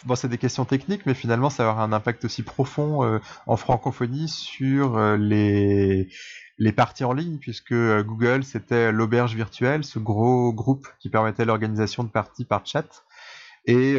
bon, 0.05 0.15
c'est 0.15 0.27
des 0.27 0.37
questions 0.37 0.65
techniques, 0.65 1.05
mais 1.07 1.15
finalement 1.15 1.49
ça 1.49 1.63
va 1.63 1.71
avoir 1.71 1.83
un 1.83 1.93
impact 1.93 2.25
aussi 2.25 2.43
profond 2.43 3.03
euh, 3.03 3.17
en 3.47 3.57
francophonie 3.57 4.29
sur 4.29 4.97
euh, 4.97 5.17
les 5.17 6.09
les 6.59 6.71
parties 6.71 7.05
en 7.05 7.13
ligne, 7.13 7.37
puisque 7.39 7.73
Google 7.73 8.43
c'était 8.43 8.91
l'auberge 8.91 9.33
virtuelle, 9.33 9.83
ce 9.83 9.97
gros 9.97 10.53
groupe 10.53 10.87
qui 10.99 11.09
permettait 11.09 11.43
l'organisation 11.43 12.03
de 12.03 12.09
parties 12.09 12.45
par 12.45 12.67
chat. 12.67 13.03
Et 13.65 13.97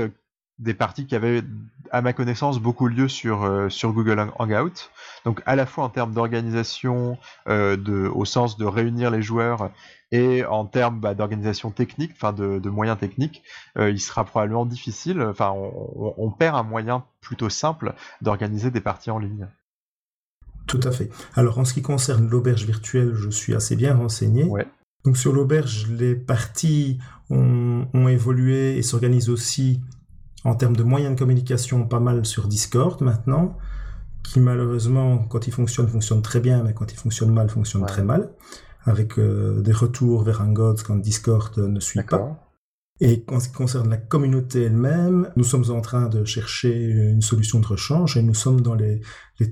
des 0.59 0.75
parties 0.75 1.07
qui 1.07 1.15
avaient, 1.15 1.43
à 1.91 2.03
ma 2.03 2.13
connaissance, 2.13 2.61
beaucoup 2.61 2.87
lieu 2.87 3.09
sur, 3.09 3.45
euh, 3.45 3.69
sur 3.69 3.93
Google 3.93 4.31
Hangout. 4.39 4.91
Donc 5.25 5.43
à 5.47 5.57
la 5.57 5.67
fois 5.67 5.85
en 5.85 5.89
termes 5.89 6.13
d'organisation, 6.13 7.19
euh, 7.49 7.77
de, 7.77 8.09
au 8.09 8.25
sens 8.25 8.57
de 8.57 8.65
réunir 8.65 9.11
les 9.11 9.23
joueurs, 9.23 9.71
Et 10.13 10.45
en 10.45 10.67
termes 10.67 11.01
bah, 11.01 11.15
d'organisation 11.15 11.71
technique, 11.71 12.13
enfin 12.13 12.33
de, 12.33 12.69
moyens 12.69 12.99
techniques, 12.99 13.43
il 13.79 13.99
sera 13.99 14.25
probablement 14.25 14.67
difficile. 14.67 15.23
Enfin, 15.23 15.55
on, 15.55 16.31
perd 16.31 16.55
un 16.55 16.63
moyen 16.63 17.05
plutôt 17.23 17.49
simple 17.49 17.95
d'organiser 18.21 18.71
des 18.71 18.83
parties 18.83 19.11
en 19.11 19.19
ligne. 19.19 19.49
Tout 20.67 20.81
à 20.85 20.93
fait. 20.93 21.11
Alors 21.35 21.59
en 21.59 21.65
ce 21.65 21.75
qui 21.75 21.83
concerne 21.83 22.29
l'auberge 22.29 22.65
virtuelle, 22.65 23.15
je 23.15 23.31
suis 23.31 23.55
assez 23.55 23.75
bien 23.75 23.95
renseigné. 23.95 24.47
Donc 25.05 25.17
sur 25.17 25.33
l'auberge, 25.33 25.89
les 25.91 26.15
parties 26.15 26.99
ont, 27.31 28.09
évolué 28.09 28.77
et 28.77 28.83
s'organisent 28.83 29.31
aussi 29.31 29.81
en 30.45 30.55
termes 30.55 30.77
de 30.77 30.83
moyens 30.83 31.15
de 31.15 31.19
communication 31.19 31.87
pas 31.87 32.01
mal 32.01 32.25
sur 32.27 32.49
Discord 32.49 33.01
maintenant, 33.01 33.57
qui 34.23 34.41
malheureusement, 34.41 35.19
quand 35.19 35.47
il 35.47 35.53
fonctionne, 35.53 35.89
fonctionne 35.89 36.23
très 36.23 36.41
bien, 36.41 36.63
mais 36.63 36.75
quand 36.75 36.93
il 36.93 36.99
fonctionne 36.99 37.33
mal, 37.33 37.49
fonctionne 37.49 37.87
très 37.87 38.05
mal, 38.05 38.31
avec 38.85 39.19
euh, 39.19 39.61
des 39.61 39.73
retours 39.73 40.23
vers 40.23 40.43
un 40.43 40.53
God 40.53 40.83
quand 40.83 40.97
Discord 40.97 41.57
ne 41.59 41.81
suit 41.81 42.03
pas. 42.03 42.53
Et 43.05 43.25
en 43.27 43.41
ce 43.41 43.49
qui 43.49 43.55
concerne 43.55 43.91
la 43.91 43.97
communauté 43.97 44.63
elle-même, 44.63 45.29
nous 45.35 45.43
sommes 45.43 45.71
en 45.71 45.81
train 45.81 46.09
de 46.09 46.25
chercher 46.25 46.73
une 46.73 47.21
solution 47.21 47.59
de 47.59 47.67
rechange 47.67 48.17
et 48.17 48.23
nous 48.23 48.33
sommes 48.35 48.61
dans 48.61 48.77
les, 48.77 49.01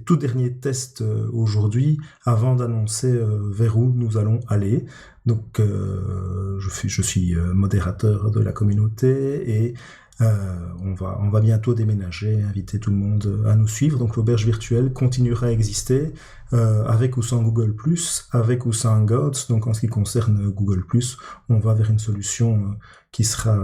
tout 0.06 0.16
derniers 0.16 0.56
tests 0.58 1.02
euh, 1.02 1.28
aujourd'hui 1.32 1.98
avant 2.24 2.54
d'annoncer 2.54 3.10
euh, 3.10 3.50
vers 3.50 3.76
où 3.76 3.92
nous 3.92 4.18
allons 4.18 4.38
aller. 4.46 4.84
Donc 5.26 5.58
euh, 5.58 6.60
je, 6.60 6.86
je 6.86 7.02
suis 7.02 7.34
modérateur 7.34 8.30
de 8.30 8.38
la 8.38 8.52
communauté 8.52 9.64
et 9.64 9.74
on, 10.20 10.94
va, 10.94 11.18
on 11.20 11.30
va 11.30 11.40
bientôt 11.40 11.74
déménager, 11.74 12.42
inviter 12.42 12.78
tout 12.78 12.90
le 12.90 12.96
monde 12.96 13.44
à 13.46 13.54
nous 13.54 13.68
suivre. 13.68 13.98
Donc 13.98 14.16
l'auberge 14.16 14.44
virtuelle 14.44 14.92
continuera 14.92 15.46
à 15.46 15.50
exister 15.50 16.12
avec 16.52 17.16
ou 17.16 17.22
sans 17.22 17.42
Google⁇ 17.42 17.74
avec 18.32 18.66
ou 18.66 18.72
sans 18.72 19.00
Gods. 19.02 19.46
Donc 19.48 19.66
en 19.66 19.72
ce 19.72 19.80
qui 19.80 19.88
concerne 19.88 20.50
Google⁇ 20.50 20.84
on 21.48 21.58
va 21.58 21.74
vers 21.74 21.90
une 21.90 21.98
solution 21.98 22.76
qui 23.12 23.24
sera 23.24 23.56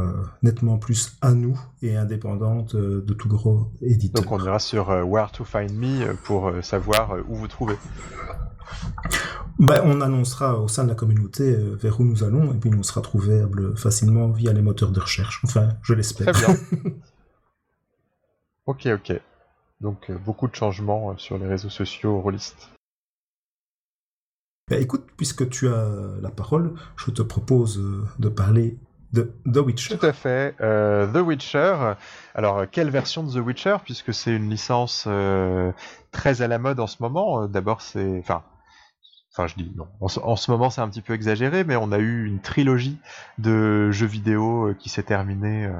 nettement 0.43 0.79
plus 0.79 1.17
à 1.21 1.33
nous 1.33 1.59
et 1.83 1.97
indépendante 1.97 2.75
euh, 2.75 3.03
de 3.07 3.15
tout 3.15 3.29
gros 3.29 3.71
éditeur. 3.81 4.23
Donc 4.23 4.33
on 4.33 4.45
ira 4.45 4.59
sur 4.59 4.91
euh, 4.91 5.03
Where 5.03 5.31
to 5.31 5.45
Find 5.45 5.73
Me 5.73 6.03
euh, 6.03 6.15
pour 6.25 6.53
savoir 6.63 7.17
où 7.29 7.37
vous 7.37 7.49
trouvez. 7.49 7.77
Ben, 9.59 9.81
on 9.85 10.01
annoncera 10.01 10.59
au 10.61 10.69
sein 10.69 10.85
de 10.85 10.89
la 10.89 10.95
communauté 10.95 11.57
vers 11.57 12.01
où 12.01 12.05
nous 12.05 12.25
allons 12.25 12.53
et 12.53 12.57
puis 12.57 12.71
on 12.77 12.83
sera 12.83 13.01
trouvable 13.01 13.77
facilement 13.77 14.29
via 14.29 14.53
les 14.53 14.63
moteurs 14.63 14.91
de 14.91 15.01
recherche. 15.01 15.41
Enfin, 15.45 15.71
je 15.83 15.95
l'espère. 15.95 16.33
Très 16.33 16.47
bien. 16.47 16.57
ok, 18.67 18.87
ok. 18.87 19.21
Donc 19.81 20.11
beaucoup 20.25 20.49
de 20.49 20.55
changements 20.55 21.17
sur 21.17 21.39
les 21.39 21.47
réseaux 21.47 21.71
sociaux 21.71 22.21
rôlistes. 22.21 22.71
Ben, 24.69 24.83
écoute, 24.83 25.07
puisque 25.17 25.49
tu 25.49 25.69
as 25.69 25.89
la 26.21 26.31
parole, 26.31 26.75
je 26.97 27.11
te 27.11 27.23
propose 27.23 27.81
de 28.19 28.29
parler 28.29 28.77
de 29.13 29.33
The 29.51 29.59
Witcher. 29.59 29.99
Tout 29.99 30.07
à 30.07 30.13
fait. 30.13 30.55
Euh, 30.61 31.07
The 31.07 31.25
Witcher. 31.25 31.95
Alors, 32.35 32.65
quelle 32.71 32.91
version 32.91 33.23
de 33.23 33.33
The 33.33 33.45
Witcher? 33.45 33.77
Puisque 33.85 34.13
c'est 34.13 34.35
une 34.35 34.51
licence 34.51 35.05
euh, 35.07 35.73
très 36.11 36.43
à 36.43 36.49
la 36.49 36.59
mode 36.59 36.81
en 36.81 36.87
ce 36.87 36.97
moment. 37.01 37.43
Euh, 37.43 37.47
d'abord, 37.47 37.81
c'est. 37.81 38.19
Enfin. 38.19 38.43
Enfin, 39.37 39.47
je 39.49 39.55
dis 39.63 39.71
non. 39.77 39.87
En, 40.01 40.37
ce 40.37 40.51
moment, 40.51 40.71
c'est 40.71 40.81
un 40.81 40.89
petit 40.89 41.03
peu 41.03 41.13
exagéré, 41.13 41.63
mais 41.63 41.77
on 41.77 41.93
a 41.93 41.99
eu 41.99 42.25
une 42.25 42.41
trilogie 42.41 42.99
de 43.37 43.91
jeux 43.91 44.07
vidéo 44.07 44.75
qui 44.79 44.89
s'est 44.89 45.03
terminée 45.03 45.71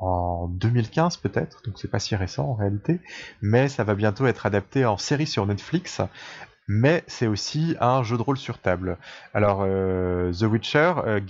en 0.00 0.48
2015 0.48 1.18
peut-être, 1.18 1.62
donc 1.64 1.74
c'est 1.78 1.90
pas 1.90 2.00
si 2.00 2.16
récent 2.16 2.48
en 2.48 2.54
réalité, 2.54 3.00
mais 3.42 3.68
ça 3.68 3.84
va 3.84 3.94
bientôt 3.94 4.26
être 4.26 4.44
adapté 4.44 4.86
en 4.86 4.96
série 4.96 5.26
sur 5.26 5.46
Netflix 5.46 6.00
mais 6.72 7.02
c'est 7.08 7.26
aussi 7.26 7.74
un 7.80 8.04
jeu 8.04 8.16
de 8.16 8.22
rôle 8.22 8.36
sur 8.36 8.58
table. 8.58 8.96
Alors, 9.34 9.64
euh, 9.66 10.32
The 10.32 10.42
Witcher, 10.42 10.94
euh, 11.04 11.20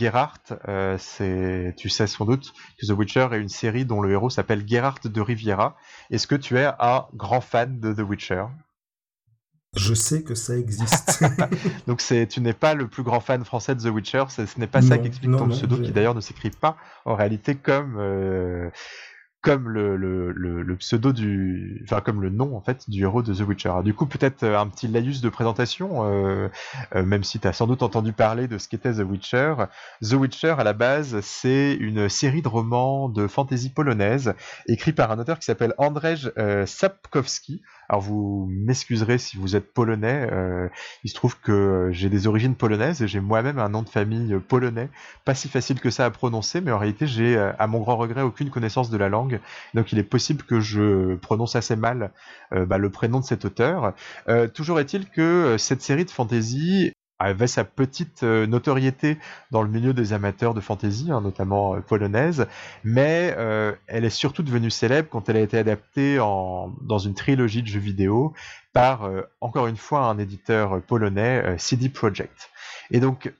euh, 0.68 1.72
tu 1.78 1.88
sais 1.88 2.06
sans 2.06 2.26
doute 2.26 2.52
que 2.78 2.86
The 2.86 2.90
Witcher 2.90 3.28
est 3.32 3.40
une 3.40 3.48
série 3.48 3.86
dont 3.86 4.02
le 4.02 4.12
héros 4.12 4.28
s'appelle 4.28 4.68
Geralt 4.68 5.06
de 5.06 5.20
Riviera. 5.22 5.78
Est-ce 6.10 6.26
que 6.26 6.34
tu 6.34 6.58
es 6.58 6.66
un 6.78 7.06
grand 7.14 7.40
fan 7.40 7.80
de 7.80 7.94
The 7.94 8.00
Witcher? 8.00 8.44
Je 9.76 9.94
sais 9.94 10.22
que 10.22 10.34
ça 10.34 10.56
existe. 10.56 11.22
Donc 11.86 12.02
tu 12.28 12.40
n'es 12.40 12.52
pas 12.52 12.74
le 12.74 12.88
plus 12.88 13.02
grand 13.02 13.20
fan 13.20 13.44
français 13.44 13.74
de 13.74 13.82
The 13.82 13.92
Witcher. 13.92 14.24
Ce 14.28 14.42
n'est 14.58 14.66
pas 14.66 14.82
ça 14.82 14.98
qui 14.98 15.06
explique 15.06 15.36
ton 15.36 15.48
pseudo, 15.48 15.76
qui 15.78 15.92
d'ailleurs 15.92 16.14
ne 16.14 16.20
s'écrit 16.20 16.50
pas 16.50 16.76
en 17.04 17.14
réalité 17.14 17.54
comme 17.54 17.98
comme 19.42 19.70
le, 19.70 19.96
le, 19.96 20.32
le, 20.32 20.76
pseudo 20.76 21.12
du, 21.12 21.82
enfin 21.84 22.02
comme 22.02 22.20
le 22.20 22.28
nom 22.28 22.56
en 22.56 22.60
fait 22.60 22.90
du 22.90 23.02
héros 23.02 23.22
de 23.22 23.32
The 23.32 23.40
Witcher. 23.40 23.72
du 23.84 23.94
coup, 23.94 24.04
peut-être 24.04 24.42
euh, 24.42 24.58
un 24.58 24.66
petit 24.66 24.86
laïus 24.86 25.22
de 25.22 25.28
présentation, 25.30 26.04
euh, 26.04 26.48
euh, 26.94 27.02
même 27.02 27.24
si 27.24 27.40
tu 27.40 27.48
as 27.48 27.54
sans 27.54 27.66
doute 27.66 27.82
entendu 27.82 28.12
parler 28.12 28.48
de 28.48 28.58
ce 28.58 28.68
qu'était 28.68 28.92
The 28.92 28.98
Witcher. 28.98 29.54
The 30.02 30.12
Witcher, 30.12 30.56
à 30.58 30.64
la 30.64 30.74
base, 30.74 31.20
c'est 31.22 31.74
une 31.74 32.10
série 32.10 32.42
de 32.42 32.48
romans 32.48 33.08
de 33.08 33.26
fantasy 33.26 33.70
polonaise 33.70 34.34
écrit 34.66 34.92
par 34.92 35.10
un 35.10 35.18
auteur 35.18 35.38
qui 35.38 35.46
s'appelle 35.46 35.74
Andrzej 35.78 36.30
Sapkowski. 36.66 37.62
Alors 37.90 38.02
vous 38.02 38.46
m'excuserez 38.48 39.18
si 39.18 39.36
vous 39.36 39.56
êtes 39.56 39.74
polonais, 39.74 40.28
euh, 40.30 40.68
il 41.02 41.10
se 41.10 41.14
trouve 41.14 41.40
que 41.40 41.88
j'ai 41.90 42.08
des 42.08 42.28
origines 42.28 42.54
polonaises 42.54 43.02
et 43.02 43.08
j'ai 43.08 43.18
moi-même 43.18 43.58
un 43.58 43.68
nom 43.68 43.82
de 43.82 43.88
famille 43.88 44.38
polonais, 44.48 44.88
pas 45.24 45.34
si 45.34 45.48
facile 45.48 45.80
que 45.80 45.90
ça 45.90 46.04
à 46.04 46.10
prononcer, 46.12 46.60
mais 46.60 46.70
en 46.70 46.78
réalité 46.78 47.08
j'ai 47.08 47.36
euh, 47.36 47.50
à 47.58 47.66
mon 47.66 47.80
grand 47.80 47.96
regret 47.96 48.22
aucune 48.22 48.48
connaissance 48.48 48.90
de 48.90 48.96
la 48.96 49.08
langue, 49.08 49.40
donc 49.74 49.90
il 49.90 49.98
est 49.98 50.04
possible 50.04 50.44
que 50.44 50.60
je 50.60 51.16
prononce 51.16 51.56
assez 51.56 51.74
mal 51.74 52.12
euh, 52.52 52.64
bah, 52.64 52.78
le 52.78 52.90
prénom 52.90 53.18
de 53.18 53.24
cet 53.24 53.44
auteur. 53.44 53.92
toujours 54.54 54.78
est-il 54.78 55.08
que 55.10 55.56
cette 55.58 55.82
série 55.82 56.04
de 56.04 56.10
fantasy 56.10 56.92
avait 57.20 57.46
sa 57.46 57.64
petite 57.64 58.22
euh, 58.22 58.46
notoriété 58.46 59.18
dans 59.50 59.62
le 59.62 59.68
milieu 59.68 59.92
des 59.92 60.12
amateurs 60.12 60.54
de 60.54 60.60
fantasy, 60.60 61.12
hein, 61.12 61.20
notamment 61.20 61.76
euh, 61.76 61.80
polonaise, 61.80 62.46
mais 62.82 63.34
euh, 63.36 63.72
elle 63.86 64.04
est 64.04 64.10
surtout 64.10 64.42
devenue 64.42 64.70
célèbre 64.70 65.08
quand 65.10 65.28
elle 65.28 65.36
a 65.36 65.40
été 65.40 65.58
adaptée 65.58 66.18
en, 66.18 66.72
dans 66.80 66.98
une 66.98 67.14
trilogie 67.14 67.62
de 67.62 67.68
jeux 67.68 67.78
vidéo 67.78 68.32
par, 68.72 69.10
encore 69.40 69.66
une 69.66 69.76
fois, 69.76 70.06
un 70.06 70.18
éditeur 70.18 70.80
polonais, 70.82 71.56
CD 71.58 71.88
Projekt. 71.88 72.50
Et 72.92 73.00
donc, 73.00 73.32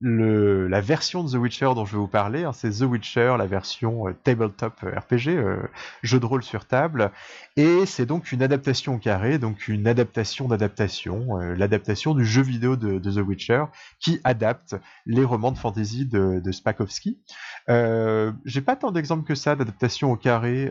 la 0.00 0.80
version 0.80 1.24
de 1.24 1.30
The 1.30 1.34
Witcher 1.34 1.70
dont 1.74 1.84
je 1.84 1.92
vais 1.92 1.98
vous 1.98 2.06
parler, 2.06 2.44
hein, 2.44 2.52
c'est 2.52 2.70
The 2.70 2.82
Witcher, 2.82 3.34
la 3.36 3.46
version 3.46 4.08
euh, 4.08 4.12
tabletop 4.22 4.74
euh, 4.84 4.96
RPG, 4.96 5.28
euh, 5.28 5.56
jeu 6.02 6.20
de 6.20 6.26
rôle 6.26 6.44
sur 6.44 6.66
table, 6.66 7.10
et 7.56 7.84
c'est 7.84 8.06
donc 8.06 8.30
une 8.30 8.42
adaptation 8.42 8.94
au 8.94 8.98
carré, 8.98 9.38
donc 9.38 9.66
une 9.66 9.88
adaptation 9.88 10.46
d'adaptation, 10.46 11.36
l'adaptation 11.38 12.14
du 12.14 12.24
jeu 12.24 12.42
vidéo 12.42 12.76
de, 12.76 12.98
The 12.98 13.26
Witcher, 13.26 13.64
qui 13.98 14.20
adapte 14.22 14.76
les 15.06 15.24
romans 15.24 15.50
de 15.50 15.58
fantasy 15.58 16.06
de, 16.06 16.40
de 16.40 16.52
Spakowski. 16.52 17.18
J'ai 17.66 18.60
pas 18.60 18.76
tant 18.76 18.92
d'exemples 18.92 19.26
que 19.26 19.34
ça 19.34 19.56
d'adaptation 19.56 20.12
au 20.12 20.16
carré 20.16 20.70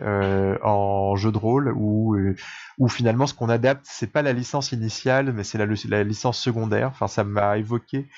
en 0.62 1.16
jeu 1.16 1.30
de 1.30 1.36
rôle, 1.36 1.74
où, 1.76 2.16
où 2.78 2.88
finalement 2.88 3.26
ce 3.26 3.34
qu'on 3.34 3.50
adapte, 3.50 3.84
c'est 3.84 4.10
pas 4.10 4.22
la 4.22 4.32
licence 4.32 4.72
initiale, 4.72 5.32
mais 5.34 5.44
c'est 5.44 5.58
la, 5.58 5.66
la 5.66 6.04
licence 6.04 6.40
secondaire. 6.40 6.88
Enfin, 6.88 7.06
ça 7.06 7.24
m'a 7.24 7.58
évoqué 7.58 8.08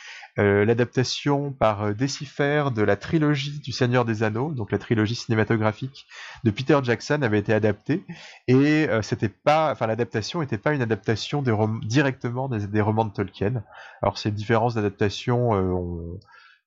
euh, 0.40 0.64
l'adaptation 0.64 1.52
par 1.52 1.82
euh, 1.82 1.92
Decifer 1.92 2.70
de 2.74 2.82
la 2.82 2.96
trilogie 2.96 3.60
du 3.60 3.72
Seigneur 3.72 4.06
des 4.06 4.22
Anneaux, 4.22 4.52
donc 4.52 4.72
la 4.72 4.78
trilogie 4.78 5.14
cinématographique 5.14 6.06
de 6.44 6.50
Peter 6.50 6.78
Jackson 6.82 7.20
avait 7.22 7.38
été 7.38 7.52
adaptée 7.52 8.04
et 8.48 8.88
euh, 8.88 9.02
c'était 9.02 9.28
pas, 9.28 9.70
enfin 9.70 9.86
l'adaptation 9.86 10.40
n'était 10.40 10.56
pas 10.56 10.72
une 10.72 10.80
adaptation 10.82 11.42
directement 11.82 12.48
des, 12.48 12.80
romans 12.80 13.04
de 13.04 13.12
Tolkien. 13.12 13.62
Alors 14.00 14.16
ces 14.16 14.30
différences 14.30 14.74
d'adaptation 14.74 15.52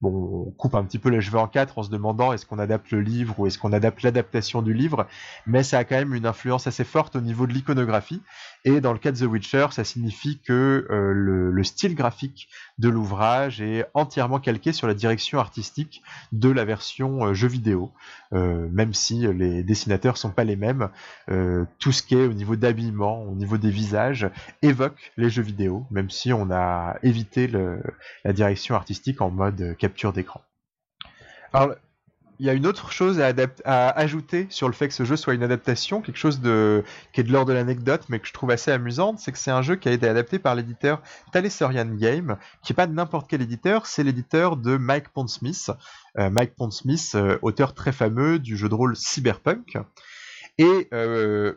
Bon, 0.03 0.47
on 0.47 0.51
coupe 0.51 0.75
un 0.75 0.83
petit 0.83 0.99
peu 0.99 1.07
les 1.07 1.21
cheveux 1.21 1.39
en 1.39 1.47
quatre 1.47 1.77
en 1.77 1.83
se 1.83 1.89
demandant 1.89 2.33
est-ce 2.33 2.45
qu'on 2.45 2.59
adapte 2.59 2.91
le 2.91 2.99
livre 2.99 3.39
ou 3.39 3.47
est-ce 3.47 3.57
qu'on 3.57 3.71
adapte 3.71 4.01
l'adaptation 4.01 4.61
du 4.61 4.73
livre, 4.73 5.07
mais 5.47 5.63
ça 5.63 5.77
a 5.77 5.85
quand 5.85 5.95
même 5.95 6.13
une 6.13 6.25
influence 6.25 6.67
assez 6.67 6.83
forte 6.83 7.15
au 7.15 7.21
niveau 7.21 7.47
de 7.47 7.53
l'iconographie. 7.53 8.21
Et 8.65 8.79
dans 8.79 8.93
le 8.93 8.99
cas 8.99 9.11
de 9.11 9.17
The 9.17 9.29
Witcher, 9.29 9.67
ça 9.71 9.83
signifie 9.83 10.39
que 10.39 10.87
euh, 10.89 11.11
le, 11.13 11.63
style 11.63 11.95
graphique 11.95 12.47
de 12.77 12.87
l'ouvrage 12.87 13.61
est 13.61 13.85
entièrement 13.93 14.39
calqué 14.39 14.71
sur 14.71 14.87
la 14.87 14.93
direction 14.93 15.39
artistique 15.39 16.01
de 16.31 16.49
la 16.49 16.63
version 16.63 17.25
euh, 17.25 17.33
jeu 17.33 17.47
vidéo, 17.47 17.91
euh, 18.33 18.67
même 18.71 18.93
si 18.93 19.27
les 19.33 19.63
dessinateurs 19.63 20.17
sont 20.17 20.31
pas 20.31 20.43
les 20.43 20.55
mêmes. 20.55 20.89
tout 21.79 21.91
ce 21.91 22.03
qui 22.03 22.15
est 22.15 22.25
au 22.25 22.33
niveau 22.33 22.55
d'habillement, 22.55 23.23
au 23.23 23.35
niveau 23.35 23.57
des 23.57 23.69
visages, 23.69 24.29
évoque 24.61 25.11
les 25.17 25.29
jeux 25.29 25.41
vidéo, 25.41 25.85
même 25.91 26.09
si 26.09 26.31
on 26.31 26.49
a 26.51 26.97
évité 27.03 27.47
la 27.47 28.33
direction 28.33 28.75
artistique 28.75 29.21
en 29.21 29.29
mode 29.29 29.75
capture 29.77 30.13
d'écran. 30.13 30.41
Il 32.43 32.47
y 32.47 32.49
a 32.49 32.53
une 32.53 32.67
autre 32.67 32.91
chose 32.91 33.21
à, 33.21 33.89
ajouter 33.91 34.47
sur 34.49 34.67
le 34.67 34.73
fait 34.73 34.89
que 34.89 34.93
ce 34.93 35.05
jeu 35.05 35.15
soit 35.15 35.33
une 35.33 35.43
adaptation, 35.43 36.01
quelque 36.01 36.17
chose 36.17 36.41
qui 37.13 37.21
est 37.21 37.23
de 37.23 37.31
l'ordre 37.31 37.47
de 37.47 37.53
l'anecdote, 37.53 38.03
mais 38.09 38.19
que 38.19 38.27
je 38.27 38.33
trouve 38.33 38.51
assez 38.51 38.69
amusante, 38.69 39.19
c'est 39.19 39.31
que 39.31 39.37
c'est 39.37 39.49
un 39.49 39.61
jeu 39.61 39.77
qui 39.77 39.87
a 39.87 39.93
été 39.93 40.09
adapté 40.09 40.39
par 40.39 40.53
l'éditeur 40.53 41.01
Thalessorian 41.31 41.85
Game, 41.95 42.35
qui 42.61 42.73
n'est 42.73 42.75
pas 42.75 42.85
n'importe 42.85 43.29
quel 43.29 43.41
éditeur, 43.41 43.85
c'est 43.85 44.03
l'éditeur 44.03 44.57
de 44.57 44.75
Mike 44.75 45.07
Pondsmith. 45.13 45.71
Euh, 46.19 46.29
Mike 46.29 46.55
Pondsmith, 46.55 47.13
euh, 47.15 47.39
auteur 47.43 47.73
très 47.73 47.93
fameux 47.93 48.39
du 48.39 48.57
jeu 48.57 48.67
de 48.67 48.75
rôle 48.75 48.97
Cyberpunk. 48.97 49.77
Et 50.57 50.89
euh, 50.93 51.53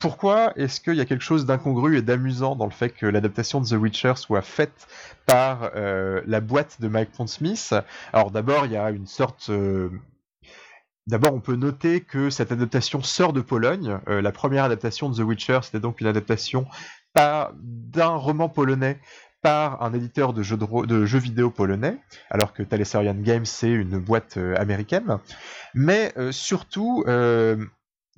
pourquoi 0.00 0.52
est-ce 0.56 0.80
qu'il 0.80 0.94
y 0.94 1.00
a 1.00 1.04
quelque 1.04 1.22
chose 1.22 1.46
d'incongru 1.46 1.96
et 1.96 2.02
d'amusant 2.02 2.56
dans 2.56 2.66
le 2.66 2.72
fait 2.72 2.90
que 2.90 3.06
l'adaptation 3.06 3.60
de 3.60 3.68
The 3.68 3.80
Witcher 3.80 4.14
soit 4.16 4.42
faite 4.42 4.88
par 5.26 5.70
euh, 5.76 6.22
la 6.26 6.40
boîte 6.40 6.80
de 6.80 6.88
Mike 6.88 7.12
Pondsmith? 7.12 7.72
Alors 8.12 8.32
d'abord, 8.32 8.66
il 8.66 8.72
y 8.72 8.76
a 8.76 8.90
une 8.90 9.06
sorte... 9.06 9.48
d'abord, 11.06 11.34
on 11.34 11.40
peut 11.40 11.56
noter 11.56 12.00
que 12.00 12.30
cette 12.30 12.52
adaptation 12.52 13.02
sort 13.02 13.32
de 13.32 13.40
Pologne. 13.40 13.98
Euh, 14.08 14.22
la 14.22 14.32
première 14.32 14.64
adaptation 14.64 15.08
de 15.08 15.16
The 15.16 15.26
Witcher, 15.26 15.60
c'était 15.62 15.80
donc 15.80 16.00
une 16.00 16.06
adaptation 16.06 16.66
d'un 17.14 18.08
roman 18.16 18.48
polonais 18.48 18.98
par 19.40 19.82
un 19.82 19.92
éditeur 19.92 20.32
de 20.32 20.42
jeux, 20.42 20.56
de, 20.56 21.04
jeux 21.04 21.18
vidéo 21.18 21.48
polonais, 21.48 21.96
alors 22.28 22.52
que 22.52 22.64
Talesarian 22.64 23.14
Games 23.14 23.44
c'est 23.44 23.70
une 23.70 23.98
boîte 23.98 24.36
américaine. 24.56 25.18
Mais 25.74 26.12
surtout, 26.32 27.04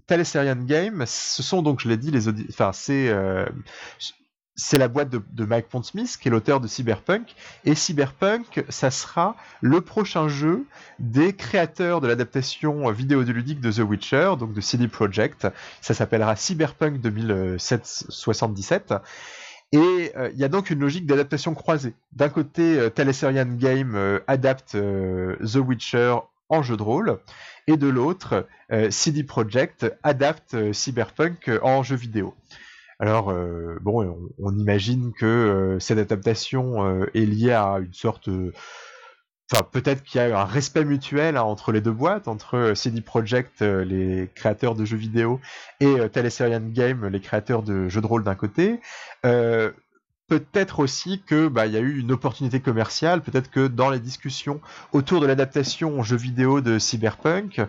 Talesarian 0.06 0.56
Game, 0.56 1.04
ce 1.06 1.42
sont 1.42 1.62
donc, 1.62 1.80
je 1.80 1.88
l'ai 1.88 1.96
dit, 1.96 2.10
les 2.10 2.28
enfin, 2.28 2.72
c'est 2.72 3.08
euh, 3.08 3.44
c'est 4.56 4.78
la 4.78 4.88
boîte 4.88 5.10
de, 5.10 5.44
Mike 5.44 5.68
Pondsmith, 5.68 6.16
qui 6.20 6.28
est 6.28 6.30
l'auteur 6.30 6.60
de 6.60 6.66
Cyberpunk. 6.66 7.34
Et 7.64 7.74
Cyberpunk, 7.74 8.64
ça 8.68 8.90
sera 8.90 9.36
le 9.60 9.80
prochain 9.80 10.28
jeu 10.28 10.64
des 10.98 11.34
créateurs 11.34 12.00
de 12.00 12.08
l'adaptation 12.08 12.90
vidéoludique 12.90 13.60
de 13.60 13.70
The 13.70 13.88
Witcher, 13.88 14.32
donc 14.38 14.52
de 14.52 14.60
CD 14.60 14.88
Projekt. 14.88 15.46
Ça 15.80 15.94
s'appellera 15.94 16.36
Cyberpunk 16.36 17.00
2077. 17.00 18.94
Et 19.72 20.12
euh, 20.16 20.30
il 20.32 20.38
y 20.38 20.44
a 20.44 20.48
donc 20.48 20.70
une 20.70 20.80
logique 20.80 21.06
d'adaptation 21.06 21.54
croisée. 21.54 21.94
D'un 22.12 22.28
côté, 22.28 22.78
euh, 22.78 22.88
Talesarian 22.88 23.46
Game 23.46 24.20
adapte 24.26 24.72
The 24.72 25.56
Witcher 25.56 26.16
en 26.48 26.62
jeu 26.62 26.76
de 26.76 26.82
rôle, 26.82 27.18
et 27.66 27.76
de 27.76 27.88
l'autre, 27.88 28.46
euh, 28.72 28.90
CD 28.90 29.24
Projekt 29.24 29.86
adapte 30.02 30.54
euh, 30.54 30.72
Cyberpunk 30.72 31.48
euh, 31.48 31.58
en 31.62 31.82
jeu 31.82 31.96
vidéo. 31.96 32.34
Alors, 32.98 33.32
bon, 33.82 34.30
on, 34.38 34.56
imagine 34.58 35.12
que 35.12 35.76
cette 35.80 35.98
adaptation 35.98 37.04
est 37.14 37.26
liée 37.26 37.52
à 37.52 37.78
une 37.78 37.92
sorte... 37.92 38.28
Enfin, 39.52 39.62
peut-être 39.70 40.02
qu'il 40.02 40.20
y 40.20 40.24
a 40.24 40.40
un 40.40 40.44
respect 40.44 40.84
mutuel 40.84 41.36
hein, 41.36 41.42
entre 41.42 41.70
les 41.70 41.80
deux 41.80 41.92
boîtes, 41.92 42.26
entre 42.26 42.72
CD 42.74 43.00
Projekt, 43.00 43.60
les 43.60 44.28
créateurs 44.34 44.74
de 44.74 44.84
jeux 44.84 44.96
vidéo, 44.96 45.40
et 45.78 46.08
Teleserian 46.08 46.62
Game, 46.72 47.06
les 47.06 47.20
créateurs 47.20 47.62
de 47.62 47.88
jeux 47.88 48.00
de 48.00 48.06
rôle 48.06 48.24
d'un 48.24 48.34
côté 48.34 48.80
peut-être 50.28 50.80
aussi 50.80 51.22
que 51.24 51.46
bah 51.48 51.66
y 51.66 51.76
a 51.76 51.80
eu 51.80 51.98
une 51.98 52.12
opportunité 52.12 52.60
commerciale, 52.60 53.22
peut-être 53.22 53.50
que 53.50 53.68
dans 53.68 53.90
les 53.90 54.00
discussions 54.00 54.60
autour 54.92 55.20
de 55.20 55.26
l'adaptation 55.26 56.00
en 56.00 56.02
jeu 56.02 56.16
vidéo 56.16 56.60
de 56.60 56.78
Cyberpunk, 56.78 57.62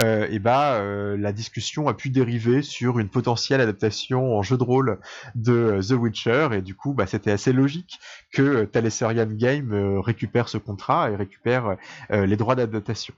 euh, 0.00 0.26
et 0.30 0.38
bah 0.38 0.74
euh, 0.74 1.16
la 1.16 1.32
discussion 1.32 1.88
a 1.88 1.94
pu 1.94 2.10
dériver 2.10 2.62
sur 2.62 2.98
une 2.98 3.08
potentielle 3.08 3.60
adaptation 3.60 4.36
en 4.36 4.42
jeu 4.42 4.56
de 4.56 4.62
rôle 4.62 5.00
de 5.34 5.80
The 5.86 5.92
Witcher 5.92 6.48
et 6.52 6.62
du 6.62 6.74
coup 6.74 6.92
bah 6.92 7.06
c'était 7.06 7.32
assez 7.32 7.52
logique 7.52 7.98
que 8.32 8.64
Talesarian 8.64 9.26
Game 9.26 9.72
euh, 9.72 10.00
récupère 10.00 10.48
ce 10.48 10.58
contrat 10.58 11.10
et 11.10 11.16
récupère 11.16 11.76
euh, 12.10 12.26
les 12.26 12.36
droits 12.36 12.54
d'adaptation. 12.54 13.14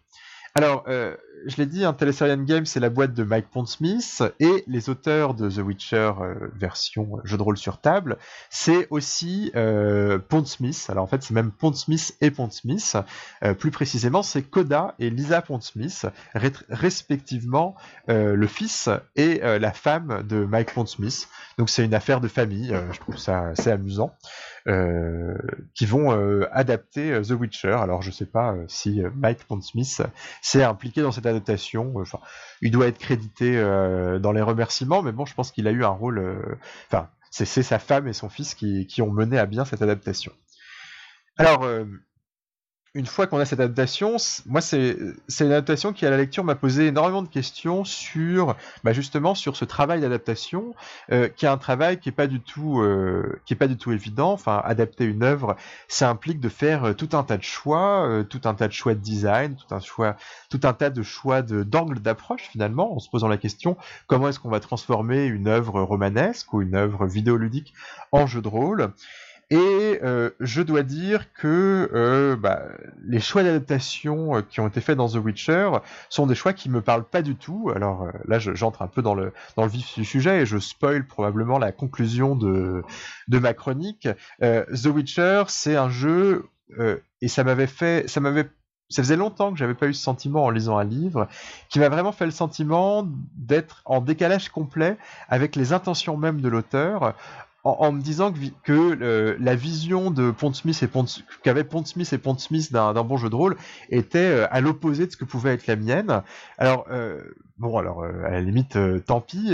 Alors, 0.57 0.85
euh, 0.89 1.15
je 1.45 1.59
l'ai 1.59 1.67
dit, 1.67 1.85
un 1.85 1.95
hein, 2.01 2.37
Games, 2.45 2.65
c'est 2.65 2.81
la 2.81 2.89
boîte 2.89 3.13
de 3.13 3.23
Mike 3.23 3.51
Pondsmith, 3.51 4.23
et 4.41 4.65
les 4.67 4.89
auteurs 4.89 5.35
de 5.35 5.51
The 5.51 5.59
Witcher 5.59 6.13
euh, 6.19 6.35
version 6.55 7.21
jeu 7.25 7.37
de 7.37 7.43
rôle 7.43 7.59
sur 7.59 7.79
table, 7.79 8.17
c'est 8.49 8.89
aussi 8.89 9.53
euh, 9.55 10.19
Pondsmith. 10.19 10.87
Alors 10.89 11.05
en 11.05 11.07
fait, 11.07 11.23
c'est 11.23 11.35
même 11.35 11.51
Pondsmith 11.51 12.17
et 12.23 12.31
Pondsmith. 12.31 12.97
Euh, 13.45 13.53
plus 13.53 13.71
précisément, 13.71 14.23
c'est 14.23 14.43
Koda 14.43 14.95
et 14.99 15.11
Lisa 15.11 15.43
Pondsmith, 15.43 16.07
respectivement 16.35 17.75
le 18.09 18.47
fils 18.47 18.89
et 19.15 19.41
la 19.41 19.73
femme 19.73 20.23
de 20.27 20.45
Mike 20.45 20.73
Pondsmith. 20.73 21.29
Donc 21.59 21.69
c'est 21.69 21.85
une 21.85 21.95
affaire 21.95 22.21
de 22.21 22.29
famille, 22.29 22.75
je 22.93 22.99
trouve 22.99 23.19
ça 23.19 23.49
assez 23.49 23.71
amusant. 23.71 24.17
Euh, 24.69 25.37
qui 25.75 25.87
vont 25.87 26.13
euh, 26.13 26.49
adapter 26.51 27.13
euh, 27.13 27.23
The 27.23 27.31
Witcher. 27.31 27.77
Alors 27.81 28.03
je 28.03 28.11
sais 28.11 28.27
pas 28.27 28.57
si 28.67 29.01
Mike 29.15 29.45
Pondsmith 29.45 30.03
s'est 30.43 30.65
impliqué 30.65 31.03
dans 31.03 31.13
cette 31.13 31.27
adaptation. 31.27 31.93
Enfin, 31.99 32.19
il 32.63 32.73
doit 32.73 32.89
être 32.89 32.99
crédité 32.99 33.61
dans 34.21 34.33
les 34.33 34.43
remerciements, 34.43 35.03
mais 35.03 35.13
bon, 35.13 35.25
je 35.25 35.35
pense 35.35 35.53
qu'il 35.53 35.69
a 35.69 35.71
eu 35.71 35.85
un 35.85 35.91
rôle. 35.91 36.59
Enfin, 36.89 37.09
c'est 37.31 37.47
sa 37.63 37.79
femme 37.79 38.09
et 38.09 38.13
son 38.13 38.29
fils 38.29 38.55
qui, 38.55 38.87
qui, 38.87 39.03
ont 39.03 39.11
mené 39.11 39.39
à 39.39 39.47
bien 39.47 39.65
cette 39.65 39.83
adaptation. 39.83 40.33
Alors, 41.39 41.69
une 42.97 43.05
fois 43.05 43.27
qu'on 43.27 43.39
a 43.39 43.45
cette 43.45 43.61
adaptation, 43.61 44.17
moi 44.47 44.63
c'est 44.63 44.97
une 45.41 45.53
adaptation 45.53 45.93
qui 45.93 46.07
à 46.07 46.11
la 46.11 46.17
lecture 46.17 46.45
m'a 46.45 46.55
posé 46.55 46.87
énormément 46.87 47.23
de 47.23 47.29
questions 47.29 47.85
sur 47.85 48.57
bah 48.85 48.95
justement 48.95 49.35
sur 49.35 49.55
ce 49.55 49.67
travail 49.67 50.01
d'adaptation, 50.01 50.75
euh, 51.13 51.29
qui 51.29 51.45
est 51.45 51.49
un 51.49 51.59
travail 51.59 52.01
qui 52.01 52.09
est 52.09 52.13
pas 52.13 52.27
du 52.27 52.41
tout 52.41 52.81
euh, 52.81 53.39
qui 53.45 53.53
est 53.53 53.57
pas 53.57 53.69
du 53.69 53.77
tout 53.77 53.93
évident. 53.93 54.33
Enfin, 54.33 54.63
adapter 54.65 55.05
une 55.05 55.23
œuvre, 55.23 55.57
ça 55.89 56.09
implique 56.09 56.41
de 56.41 56.49
faire 56.49 56.85
euh, 56.85 56.93
tout 56.95 57.11
un 57.13 57.23
tas 57.23 57.37
de 57.37 57.43
choix, 57.43 58.25
tout 58.31 58.41
un 58.45 58.55
tas 58.55 58.67
de 58.67 58.73
choix 58.73 58.95
de 58.95 59.01
design, 59.01 59.57
tout 59.57 59.75
un 59.75 59.81
choix, 59.81 60.17
tout 60.49 60.61
un 60.65 60.73
tas 60.73 60.89
de 60.89 61.03
choix 61.03 61.43
d'angle 61.43 62.01
d'approche 62.01 62.49
finalement, 62.51 62.97
en 62.97 62.99
se 62.99 63.11
posant 63.11 63.29
la 63.29 63.37
question 63.37 63.77
comment 64.07 64.29
est-ce 64.29 64.41
qu'on 64.41 64.49
va 64.49 64.61
transformer 64.61 65.27
une 65.27 65.49
œuvre 65.49 65.83
romanesque 65.83 66.55
ou 66.55 66.63
une 66.63 66.75
œuvre 66.75 67.07
vidéoludique 67.07 67.75
en 68.11 68.27
jeu 68.27 68.41
de 68.41 68.49
rôle? 68.49 68.95
Et 69.51 70.01
euh, 70.03 70.31
je 70.41 70.61
dois 70.61 70.83
dire 70.83 71.33
que 71.33 71.89
euh, 71.95 72.35
bah, 72.35 72.63
les 73.05 73.21
choix 73.21 73.45
d'adaptation 73.45 74.37
euh, 74.37 74.43
qui 74.43 74.59
ont 74.59 74.67
été 74.67 74.81
faits 74.81 74.97
dans 74.97 75.09
The 75.09 75.17
Witcher 75.17 75.71
sont 76.09 76.27
des 76.27 76.35
choix 76.35 76.53
qui 76.53 76.69
me 76.69 76.81
parlent 76.81 77.05
pas 77.05 77.23
du 77.23 77.37
tout. 77.37 77.71
Alors 77.75 78.09
là, 78.27 78.41
j'entre 78.41 78.83
un 78.83 78.89
peu 78.89 79.03
dans 79.03 79.15
le 79.15 79.33
dans 79.57 79.63
le 79.63 79.71
vif 79.71 79.95
du 79.95 80.05
sujet 80.05 80.43
et 80.43 80.47
je 80.47 80.59
spoil 80.59 81.07
probablement 81.07 81.59
la 81.59 81.71
conclusion 81.71 82.35
de 82.35 82.83
de 83.29 83.39
ma 83.39 83.55
chronique. 83.55 84.09
The 84.41 84.87
Witcher, 84.87 85.45
c'est 85.47 85.77
un 85.77 85.91
jeu 85.91 86.49
et 87.21 87.29
ça 87.29 87.45
m'avait 87.45 87.69
fait, 87.69 88.09
ça 88.09 88.19
m'avait 88.19 88.49
ça 88.89 89.03
faisait 89.03 89.17
longtemps 89.17 89.53
que 89.53 89.59
j'avais 89.59 89.75
pas 89.75 89.87
eu 89.87 89.95
ce 89.95 90.03
sentiment 90.03 90.45
en 90.45 90.51
lisant 90.51 90.79
un 90.79 90.85
livre, 90.85 91.27
qui 91.69 91.81
m'a 91.81 91.89
vraiment 91.89 92.13
fait 92.13 92.25
le 92.25 92.31
sentiment 92.31 93.05
d'être 93.35 93.83
en 93.85 94.01
décalage 94.01 94.49
complet 94.49 94.97
avec 95.29 95.57
les 95.57 95.73
intentions 95.73 96.17
même 96.17 96.41
de 96.41 96.49
l'auteur, 96.49 97.15
en, 97.67 97.93
me 97.93 98.01
disant 98.01 98.33
que, 98.33 98.39
que 98.63 99.37
la 99.41 99.55
vision 99.55 100.11
de 100.11 100.31
Pondsmith 100.31 100.83
et 100.83 100.89
qu'avait 101.43 101.65
Pondsmith 101.65 102.13
et 102.13 102.19
Pondsmith 102.19 102.73
d'un 102.73 102.93
bon 103.03 103.17
jeu 103.17 103.31
de 103.31 103.35
rôle 103.35 103.57
était 103.91 104.19
euh, 104.19 104.47
à 104.51 104.61
l'opposé 104.61 105.07
de 105.07 105.13
ce 105.13 105.17
que 105.17 105.25
pouvait 105.25 105.55
être 105.55 105.67
la 105.67 105.77
mienne. 105.77 106.23
Alors 106.59 106.87
euh, 106.91 107.23
bon, 107.59 107.79
alors 107.79 108.03
euh, 108.03 108.25
à 108.25 108.31
la 108.31 108.41
limite, 108.41 108.79
tant 109.05 109.21
pis. 109.21 109.53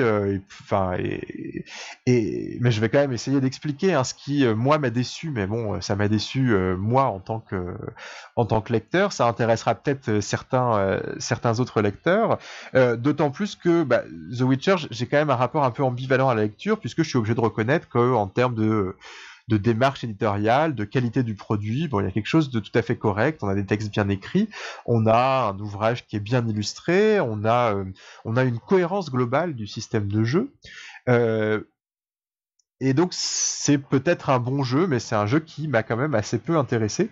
Enfin, 0.62 0.92
et, 0.98 1.64
et, 2.07 2.59
mais 2.61 2.70
je 2.70 2.81
vais 2.81 2.88
quand 2.88 2.98
même 2.98 3.12
essayer 3.12 3.40
d'expliquer 3.40 3.94
hein, 3.94 4.05
ce 4.05 4.14
qui 4.14 4.46
moi 4.46 4.79
m'a 4.79 4.90
déçu. 4.90 5.31
Mais 5.31 5.46
bon, 5.46 5.81
ça 5.81 5.96
m'a 5.96 6.09
déçu 6.09 6.55
moi 6.77 7.05
en 7.05 7.20
tant 7.20 7.40
que 7.40 7.75
en 8.37 8.44
tant 8.44 8.61
que 8.61 8.72
lecteur. 8.72 9.12
Ça 9.12 9.27
intéressera 9.27 9.75
peut-être 9.75 10.20
certains 10.20 11.01
certains 11.18 11.61
autres 11.61 11.81
lecteurs. 11.81 12.38
D'autant 12.75 13.31
plus 13.31 13.57
que 13.57 13.85
bah, 13.85 14.03
The 14.37 14.42
Witcher, 14.42 14.77
j'ai 14.90 15.07
quand 15.07 15.18
même 15.18 15.31
un 15.31 15.37
rapport 15.37 15.64
un 15.64 15.70
peu 15.70 15.83
ambivalent 15.83 16.29
à 16.29 16.35
la 16.35 16.42
lecture 16.42 16.79
puisque 16.79 17.03
je 17.03 17.09
suis 17.09 17.18
obligé 17.18 17.35
de 17.35 17.40
reconnaître 17.40 17.88
que 17.88 18.01
en 18.10 18.26
termes 18.26 18.54
de 18.54 18.96
démarche 19.58 20.04
éditoriale, 20.04 20.74
de 20.74 20.84
qualité 20.84 21.22
du 21.22 21.34
produit. 21.34 21.88
Bon, 21.88 22.00
il 22.00 22.04
y 22.04 22.06
a 22.06 22.10
quelque 22.10 22.26
chose 22.26 22.50
de 22.50 22.60
tout 22.60 22.70
à 22.74 22.82
fait 22.82 22.96
correct. 22.96 23.42
On 23.42 23.48
a 23.48 23.54
des 23.54 23.66
textes 23.66 23.90
bien 23.90 24.08
écrits, 24.08 24.48
on 24.86 25.06
a 25.06 25.52
un 25.54 25.58
ouvrage 25.58 26.06
qui 26.06 26.16
est 26.16 26.20
bien 26.20 26.46
illustré, 26.46 27.20
on 27.20 27.44
a, 27.44 27.74
euh, 27.74 27.84
une 28.24 28.58
cohérence 28.58 29.10
globale 29.10 29.54
du 29.54 29.66
système 29.66 30.08
de 30.08 30.24
jeu. 30.24 30.52
Euh, 31.08 31.60
et 32.85 32.95
donc 32.95 33.11
c'est 33.12 33.79
peut-être 33.79 34.29
un 34.29 34.40
bon 34.40 34.64
jeu, 34.64 34.88
mais 34.88 34.99
c'est 34.99 35.14
un 35.14 35.27
jeu 35.27 35.38
qui 35.38 35.68
m'a 35.68 35.85
quand 35.85 35.97
même 35.97 36.16
assez 36.16 36.37
peu 36.38 36.57
intéressé. 36.59 37.11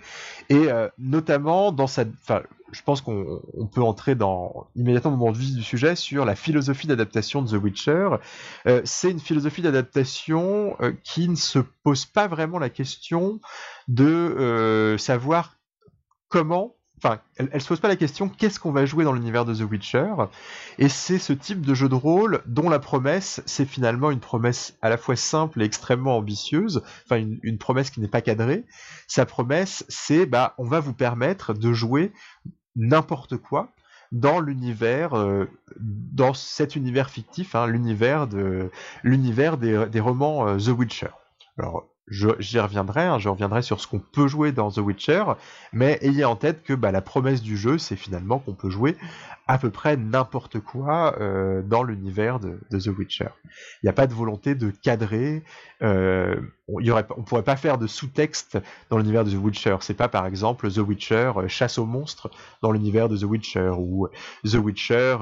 Et 0.49 0.69
euh, 0.69 0.89
notamment 0.99 1.71
dans 1.71 1.87
sa, 1.87 2.03
enfin, 2.23 2.43
je 2.73 2.83
pense 2.83 3.01
qu'on 3.01 3.41
peut 3.73 3.81
entrer 3.81 4.17
dans 4.17 4.67
immédiatement 4.75 5.17
dans 5.17 5.29
le 5.29 5.39
vif 5.39 5.55
du 5.55 5.63
sujet 5.63 5.95
sur 5.95 6.25
la 6.25 6.35
philosophie 6.35 6.89
d'adaptation 6.89 7.41
de 7.41 7.57
The 7.57 7.63
Witcher. 7.63 8.09
Euh, 8.67 8.81
c'est 8.85 9.13
une 9.13 9.21
philosophie 9.21 9.63
d'adaptation 9.63 10.77
euh, 10.81 10.93
qui 11.05 11.29
ne 11.29 11.37
se 11.37 11.61
pose 11.85 12.05
pas 12.05 12.27
vraiment 12.27 12.59
la 12.59 12.69
question 12.69 13.41
de 13.87 14.97
savoir 14.99 15.55
comment 16.29 16.75
enfin, 17.03 17.21
elle, 17.37 17.61
se 17.61 17.69
pose 17.69 17.81
pas 17.81 17.89
la 17.89 17.97
question 17.97 18.29
qu'est-ce 18.29 18.61
qu'on 18.61 18.73
va 18.73 18.85
jouer 18.85 19.05
dans 19.05 19.13
l'univers 19.13 19.45
de 19.45 19.55
The 19.55 19.71
Witcher, 19.71 20.13
et 20.79 20.89
c'est 20.89 21.19
ce 21.19 21.33
type 21.33 21.65
de 21.65 21.75
jeu 21.75 21.89
de 21.89 21.95
rôle 21.95 22.43
dont 22.47 22.69
la 22.69 22.79
promesse, 22.79 23.43
c'est 23.47 23.65
finalement 23.65 24.11
une 24.11 24.21
promesse 24.21 24.77
à 24.83 24.89
la 24.89 24.97
fois 24.97 25.17
simple 25.17 25.63
et 25.63 25.65
extrêmement 25.65 26.17
ambitieuse, 26.17 26.83
enfin 27.05 27.17
une, 27.17 27.59
promesse 27.59 27.91
qui 27.91 28.01
n'est 28.01 28.09
pas 28.09 28.21
cadrée. 28.21 28.65
Sa 29.07 29.27
promesse, 29.27 29.85
c'est 29.89 30.27
bah 30.27 30.55
on 30.59 30.65
va 30.65 30.81
vous 30.81 30.95
permettre 30.95 31.55
de 31.55 31.73
jouer 31.73 32.13
n'importe 32.77 33.37
quoi 33.37 33.73
dans 34.13 34.41
l'univers, 34.41 35.17
euh, 35.17 35.49
dans 35.79 36.35
cet 36.35 36.75
univers 36.77 37.11
fictif, 37.11 37.55
hein, 37.55 37.67
l'univers 37.67 38.27
de 38.27 38.71
l'univers 39.05 39.57
des, 39.57 40.01
romans 40.01 40.49
euh, 40.49 40.59
The 40.59 40.77
Witcher. 40.77 41.11
J'y 42.11 42.59
reviendrai, 42.59 43.03
hein, 43.03 43.19
je 43.19 43.29
reviendrai 43.29 43.63
sur 43.63 43.81
ce 43.81 43.87
qu'on 43.87 44.01
peut 44.01 44.27
jouer 44.27 44.53
dans 44.53 44.71
The 44.71 44.79
Witcher, 44.79 45.25
mais 45.73 45.99
ayez 46.03 46.25
en 46.25 46.37
tête 46.37 46.63
que 46.63 46.75
bah, 46.75 46.91
la 46.91 47.01
promesse 47.01 47.43
du 47.43 47.57
jeu, 47.57 47.79
c'est 47.79 47.97
finalement 47.97 48.39
qu'on 48.39 48.55
peut 48.55 48.71
jouer 48.71 48.97
à 49.51 49.59
peu 49.59 49.71
près 49.71 49.97
n'importe 49.97 50.61
quoi 50.61 51.17
euh, 51.21 51.61
dans 51.63 51.83
l'univers 51.83 52.39
de, 52.39 52.61
The 52.71 52.87
Witcher. 52.87 53.31
Il 53.83 53.87
n'y 53.87 53.89
a 53.89 53.93
pas 53.93 54.07
de 54.07 54.15
volonté 54.15 54.55
de 54.55 54.71
cadrer, 54.71 55.43
euh, 55.83 56.37
on 56.69 56.79
ne 56.81 57.23
pourrait 57.25 57.43
pas 57.43 57.57
faire 57.57 57.77
de 57.77 57.89
sous-texte 57.89 58.59
dans 58.91 58.99
l'univers 58.99 59.25
de 59.25 59.31
The 59.33 59.43
Witcher. 59.43 59.77
C'est 59.81 59.95
pas 59.95 60.07
par 60.07 60.27
exemple 60.27 60.71
The 60.71 60.79
Witcher 60.79 61.33
euh, 61.37 61.49
chasse 61.49 61.79
aux 61.79 61.87
monstres 61.87 62.31
dans 62.63 62.71
l'univers 62.71 63.09
de 63.09 63.17
The 63.17 63.25
Witcher 63.25 63.73
ou 63.77 64.07
The 64.45 64.55
Witcher 64.55 65.17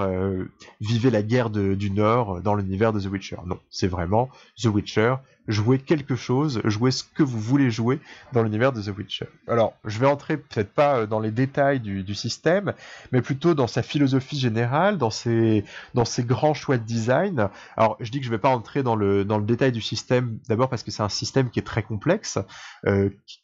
vivait 0.81 1.11
la 1.11 1.23
guerre 1.23 1.49
du 1.49 1.91
Nord 1.91 2.43
dans 2.43 2.55
l'univers 2.55 2.93
de 2.93 3.01
The 3.01 3.07
Witcher. 3.07 3.39
Non, 3.47 3.59
c'est 3.71 3.89
vraiment 3.89 4.29
The 4.61 4.67
Witcher 4.67 5.15
jouer 5.49 5.79
quelque 5.79 6.15
chose, 6.15 6.61
jouer 6.65 6.91
ce 6.91 7.03
que 7.03 7.23
vous 7.23 7.41
voulez 7.41 7.71
jouer 7.71 7.99
dans 8.33 8.43
l'univers 8.43 8.73
de 8.73 8.83
The 8.83 8.97
Witcher. 8.97 9.27
Alors, 9.49 9.75
je 9.85 9.99
vais 9.99 10.07
entrer 10.07 10.37
peut-être 10.37 10.73
pas 10.73 10.99
euh, 10.99 11.07
dans 11.07 11.21
les 11.21 11.31
détails 11.31 11.81
du, 11.81 12.15
système, 12.15 12.75
mais 13.13 13.23
plutôt 13.23 13.55
dans 13.55 13.67
sa 13.67 13.83
philosophie 13.83 14.39
générale, 14.39 14.99
dans 14.99 15.11
ses, 15.11 15.65
dans 15.95 16.05
ses 16.05 16.25
grands 16.25 16.55
choix 16.55 16.77
de 16.77 16.85
design. 16.85 17.49
Alors, 17.77 17.97
je 18.01 18.11
dis 18.11 18.19
que 18.19 18.27
je 18.27 18.31
vais 18.31 18.39
pas 18.39 18.49
entrer 18.49 18.83
dans 18.83 18.97
le, 18.97 19.25
dans 19.25 19.39
le 19.39 19.45
détail 19.45 19.73
du 19.73 19.81
système, 19.81 20.39
d'abord 20.49 20.69
parce 20.69 20.83
que 20.83 20.91
c'est 20.91 21.03
un 21.03 21.09
système 21.09 21.51
qui 21.51 21.59
est 21.59 21.63
très 21.63 21.83
complexe, 21.83 22.39
euh, 22.87 23.11
qui 23.27 23.41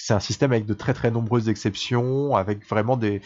c'est 0.00 0.14
un 0.14 0.20
système 0.20 0.52
avec 0.52 0.64
de 0.64 0.74
très 0.74 0.94
très 0.94 1.10
nombreuses 1.10 1.48
exceptions, 1.48 2.36
avec 2.36 2.66
vraiment 2.68 2.96
des, 2.96 3.20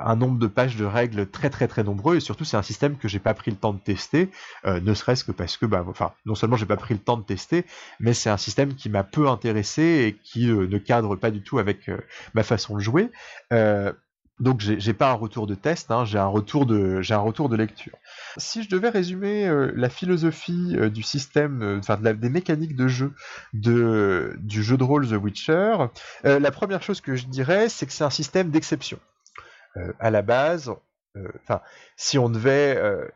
un 0.00 0.16
nombre 0.16 0.38
de 0.38 0.46
pages 0.46 0.76
de 0.76 0.84
règles 0.84 1.26
très 1.26 1.50
très 1.50 1.66
très 1.66 1.82
nombreux 1.82 2.16
et 2.16 2.20
surtout 2.20 2.44
c'est 2.44 2.56
un 2.56 2.62
système 2.62 2.96
que 2.96 3.08
j'ai 3.08 3.18
pas 3.18 3.34
pris 3.34 3.50
le 3.50 3.56
temps 3.56 3.72
de 3.72 3.80
tester, 3.80 4.30
euh, 4.64 4.80
ne 4.80 4.94
serait-ce 4.94 5.24
que 5.24 5.32
parce 5.32 5.56
que 5.56 5.66
bah 5.66 5.84
enfin 5.88 6.12
non 6.24 6.34
seulement 6.34 6.56
j'ai 6.56 6.66
pas 6.66 6.76
pris 6.76 6.94
le 6.94 7.00
temps 7.00 7.16
de 7.16 7.24
tester, 7.24 7.64
mais 7.98 8.14
c'est 8.14 8.30
un 8.30 8.36
système 8.36 8.74
qui 8.74 8.88
m'a 8.88 9.04
peu 9.04 9.28
intéressé 9.28 9.82
et 9.82 10.18
qui 10.22 10.48
euh, 10.50 10.66
ne 10.66 10.78
cadre 10.78 11.16
pas 11.16 11.30
du 11.30 11.42
tout 11.42 11.58
avec 11.58 11.88
euh, 11.88 11.98
ma 12.34 12.42
façon 12.42 12.76
de 12.76 12.80
jouer. 12.80 13.10
donc 14.40 14.60
j'ai 14.60 14.92
pas 14.92 15.10
un 15.10 15.14
retour 15.14 15.46
de 15.46 15.54
test, 15.54 15.90
hein, 15.90 16.04
j'ai 16.04 16.18
un 16.18 16.26
retour 16.26 16.66
de 16.66 17.00
j'ai 17.00 17.14
un 17.14 17.18
retour 17.18 17.48
de 17.48 17.56
lecture. 17.56 17.96
Si 18.36 18.62
je 18.62 18.68
devais 18.68 18.88
résumer 18.88 19.48
la 19.74 19.88
philosophie 19.88 20.76
du 20.90 21.02
système, 21.02 21.78
enfin 21.78 21.96
des 21.96 22.28
mécaniques 22.28 22.76
de 22.76 22.88
jeu 22.88 23.12
de 23.52 24.36
du 24.40 24.62
jeu 24.62 24.76
de 24.76 24.84
rôle 24.84 25.08
The 25.08 25.12
Witcher, 25.12 25.76
la 26.24 26.50
première 26.50 26.82
chose 26.82 27.00
que 27.00 27.14
je 27.14 27.26
dirais 27.26 27.68
c'est 27.68 27.86
que 27.86 27.92
c'est 27.92 28.04
un 28.04 28.10
système 28.10 28.50
d'exception. 28.50 28.98
Euh, 29.76 29.92
à 30.00 30.10
la 30.10 30.22
base, 30.22 30.70
euh, 31.16 31.28
enfin, 31.42 31.60
si 31.96 32.18
on 32.18 32.28
devait 32.28 32.76
euh, 32.76 33.08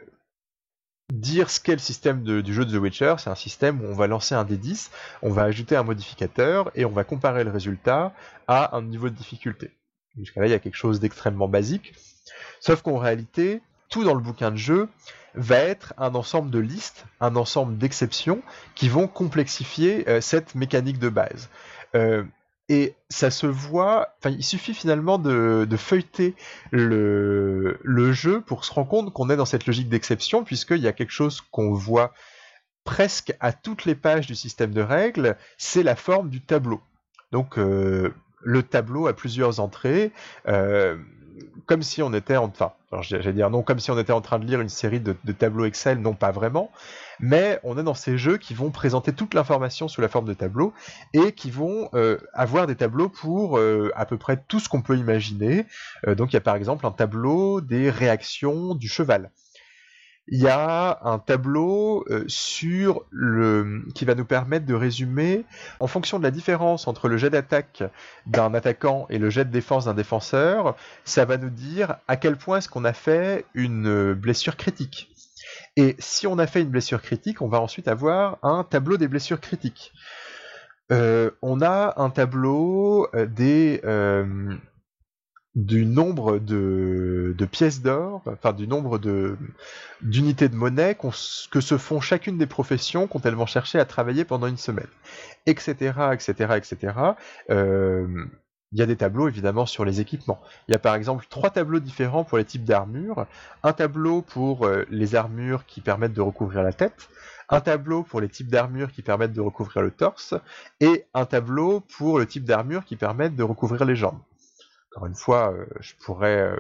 dire 1.12 1.50
ce 1.50 1.60
qu'est 1.60 1.72
le 1.72 1.78
système 1.78 2.22
du 2.22 2.54
jeu 2.54 2.64
de 2.64 2.76
The 2.76 2.80
Witcher, 2.80 3.16
c'est 3.18 3.30
un 3.30 3.34
système 3.34 3.80
où 3.82 3.84
on 3.84 3.94
va 3.94 4.06
lancer 4.06 4.34
un 4.34 4.44
D10, 4.44 4.90
on 5.22 5.30
va 5.30 5.42
ajouter 5.42 5.76
un 5.76 5.82
modificateur 5.82 6.70
et 6.74 6.84
on 6.84 6.90
va 6.90 7.04
comparer 7.04 7.44
le 7.44 7.50
résultat 7.50 8.12
à 8.48 8.76
un 8.76 8.82
niveau 8.82 9.08
de 9.08 9.14
difficulté. 9.14 9.70
Jusqu'à 10.18 10.40
là, 10.40 10.46
il 10.46 10.50
y 10.50 10.54
a 10.54 10.58
quelque 10.58 10.76
chose 10.76 10.98
d'extrêmement 10.98 11.48
basique. 11.48 11.94
Sauf 12.60 12.82
qu'en 12.82 12.96
réalité, 12.96 13.60
tout 13.90 14.02
dans 14.02 14.14
le 14.14 14.20
bouquin 14.20 14.50
de 14.50 14.56
jeu 14.56 14.88
va 15.34 15.58
être 15.58 15.92
un 15.98 16.14
ensemble 16.14 16.50
de 16.50 16.58
listes, 16.58 17.04
un 17.20 17.36
ensemble 17.36 17.76
d'exceptions 17.76 18.42
qui 18.74 18.88
vont 18.88 19.06
complexifier 19.06 20.06
cette 20.22 20.54
mécanique 20.54 20.98
de 20.98 21.10
base. 21.10 21.50
Et 22.68 22.94
ça 23.08 23.30
se 23.30 23.46
voit, 23.46 24.08
enfin, 24.18 24.30
il 24.30 24.42
suffit 24.42 24.74
finalement 24.74 25.18
de, 25.18 25.66
feuilleter 25.76 26.34
le, 26.72 27.78
jeu 28.12 28.40
pour 28.40 28.64
se 28.64 28.72
rendre 28.72 28.88
compte 28.88 29.12
qu'on 29.12 29.30
est 29.30 29.36
dans 29.36 29.44
cette 29.44 29.66
logique 29.66 29.88
d'exception, 29.88 30.42
puisqu'il 30.42 30.78
y 30.78 30.88
a 30.88 30.92
quelque 30.92 31.12
chose 31.12 31.40
qu'on 31.40 31.72
voit 31.72 32.12
presque 32.84 33.34
à 33.40 33.52
toutes 33.52 33.84
les 33.84 33.94
pages 33.94 34.26
du 34.26 34.34
système 34.34 34.72
de 34.72 34.80
règles, 34.80 35.36
c'est 35.58 35.82
la 35.82 35.96
forme 35.96 36.28
du 36.28 36.40
tableau. 36.40 36.80
Donc, 37.32 37.58
euh, 37.58 38.12
le 38.42 38.62
tableau 38.62 39.06
a 39.06 39.12
plusieurs 39.12 39.60
entrées, 39.60 40.12
euh, 40.48 40.96
comme 41.66 41.82
si 41.82 42.02
on 42.02 42.14
était, 42.14 42.36
en, 42.36 42.44
enfin, 42.44 42.72
j'allais 43.02 43.32
dire 43.32 43.50
non, 43.50 43.62
comme 43.62 43.80
si 43.80 43.90
on 43.90 43.98
était 43.98 44.12
en 44.12 44.20
train 44.20 44.38
de 44.38 44.44
lire 44.44 44.60
une 44.60 44.68
série 44.68 45.00
de, 45.00 45.12
tableaux 45.32 45.64
Excel, 45.64 46.00
non 46.00 46.14
pas 46.14 46.30
vraiment, 46.30 46.70
mais 47.18 47.58
on 47.64 47.76
est 47.76 47.82
dans 47.82 47.94
ces 47.94 48.16
jeux 48.18 48.38
qui 48.38 48.54
vont 48.54 48.70
présenter 48.70 49.12
toute 49.12 49.34
l'information 49.34 49.88
sous 49.88 50.00
la 50.00 50.08
forme 50.08 50.26
de 50.26 50.34
tableaux 50.34 50.72
et 51.12 51.32
qui 51.32 51.50
vont 51.50 51.88
euh, 51.94 52.18
avoir 52.32 52.66
des 52.66 52.76
tableaux 52.76 53.08
pour 53.08 53.58
euh, 53.58 53.90
à 53.96 54.06
peu 54.06 54.16
près 54.16 54.42
tout 54.48 54.60
ce 54.60 54.68
qu'on 54.68 54.82
peut 54.82 54.96
imaginer. 54.96 55.66
Euh, 56.06 56.14
donc 56.14 56.32
il 56.32 56.34
y 56.34 56.38
a 56.38 56.42
par 56.42 56.56
exemple 56.56 56.86
un 56.86 56.92
tableau 56.92 57.60
des 57.60 57.90
réactions 57.90 58.74
du 58.74 58.88
cheval 58.88 59.30
il 60.28 60.40
y 60.40 60.48
a 60.48 60.98
un 61.02 61.18
tableau 61.18 62.04
euh, 62.10 62.24
sur 62.26 63.04
le 63.10 63.84
qui 63.94 64.04
va 64.04 64.14
nous 64.14 64.24
permettre 64.24 64.66
de 64.66 64.74
résumer 64.74 65.44
en 65.78 65.86
fonction 65.86 66.18
de 66.18 66.24
la 66.24 66.30
différence 66.30 66.88
entre 66.88 67.08
le 67.08 67.16
jet 67.16 67.30
d'attaque 67.30 67.84
d'un 68.26 68.52
attaquant 68.54 69.06
et 69.08 69.18
le 69.18 69.30
jet 69.30 69.44
de 69.44 69.50
défense 69.50 69.84
d'un 69.84 69.94
défenseur, 69.94 70.76
ça 71.04 71.24
va 71.24 71.36
nous 71.36 71.50
dire 71.50 71.96
à 72.08 72.16
quel 72.16 72.36
point 72.36 72.58
est-ce 72.58 72.68
qu'on 72.68 72.84
a 72.84 72.92
fait 72.92 73.44
une 73.54 74.14
blessure 74.14 74.56
critique. 74.56 75.10
Et 75.76 75.94
si 75.98 76.26
on 76.26 76.38
a 76.38 76.46
fait 76.46 76.62
une 76.62 76.70
blessure 76.70 77.02
critique, 77.02 77.42
on 77.42 77.48
va 77.48 77.60
ensuite 77.60 77.86
avoir 77.86 78.38
un 78.42 78.64
tableau 78.64 78.96
des 78.96 79.08
blessures 79.08 79.40
critiques. 79.40 79.92
Euh, 80.92 81.30
on 81.42 81.60
a 81.62 81.94
un 81.96 82.10
tableau 82.10 83.08
euh, 83.14 83.26
des 83.26 83.80
du 85.56 85.86
nombre 85.86 86.38
de, 86.38 87.34
pièces 87.50 87.80
d'or, 87.80 88.22
enfin 88.26 88.52
du 88.52 88.68
nombre 88.68 88.98
de 88.98 89.38
d'unités 90.02 90.50
de 90.50 90.54
monnaie 90.54 90.94
que 90.94 91.60
se 91.60 91.78
font 91.78 92.00
chacune 92.00 92.36
des 92.36 92.46
professions 92.46 93.06
quand 93.06 93.24
elles 93.24 93.34
vont 93.34 93.46
chercher 93.46 93.80
à 93.80 93.86
travailler 93.86 94.26
pendant 94.26 94.46
une 94.48 94.58
semaine, 94.58 94.86
etc., 95.46 95.94
etc., 96.12 96.54
etc. 96.56 96.92
il 97.48 98.78
y 98.78 98.82
a 98.82 98.86
des 98.86 98.96
tableaux 98.96 99.28
évidemment 99.28 99.64
sur 99.64 99.86
les 99.86 100.00
équipements. 100.02 100.40
Il 100.68 100.72
y 100.72 100.74
a 100.74 100.78
par 100.78 100.94
exemple 100.94 101.24
trois 101.30 101.48
tableaux 101.48 101.80
différents 101.80 102.24
pour 102.24 102.36
les 102.36 102.44
types 102.44 102.64
d'armures. 102.64 103.26
Un 103.62 103.72
tableau 103.72 104.20
pour 104.20 104.66
euh, 104.66 104.84
les 104.90 105.14
armures 105.14 105.64
qui 105.64 105.80
permettent 105.80 106.12
de 106.12 106.20
recouvrir 106.20 106.62
la 106.62 106.74
tête, 106.74 107.08
un 107.48 107.62
tableau 107.62 108.02
pour 108.02 108.20
les 108.20 108.28
types 108.28 108.48
d'armures 108.48 108.92
qui 108.92 109.00
permettent 109.00 109.32
de 109.32 109.40
recouvrir 109.40 109.82
le 109.82 109.90
torse, 109.90 110.34
et 110.80 111.06
un 111.14 111.24
tableau 111.24 111.80
pour 111.96 112.18
le 112.18 112.26
type 112.26 112.44
d'armure 112.44 112.84
qui 112.84 112.96
permettent 112.96 113.36
de 113.36 113.42
recouvrir 113.42 113.86
les 113.86 113.96
jambes 113.96 114.20
encore 114.96 115.08
une 115.08 115.14
fois, 115.14 115.52
euh, 115.52 115.66
je 115.80 115.92
pourrais 116.02 116.38
euh, 116.38 116.56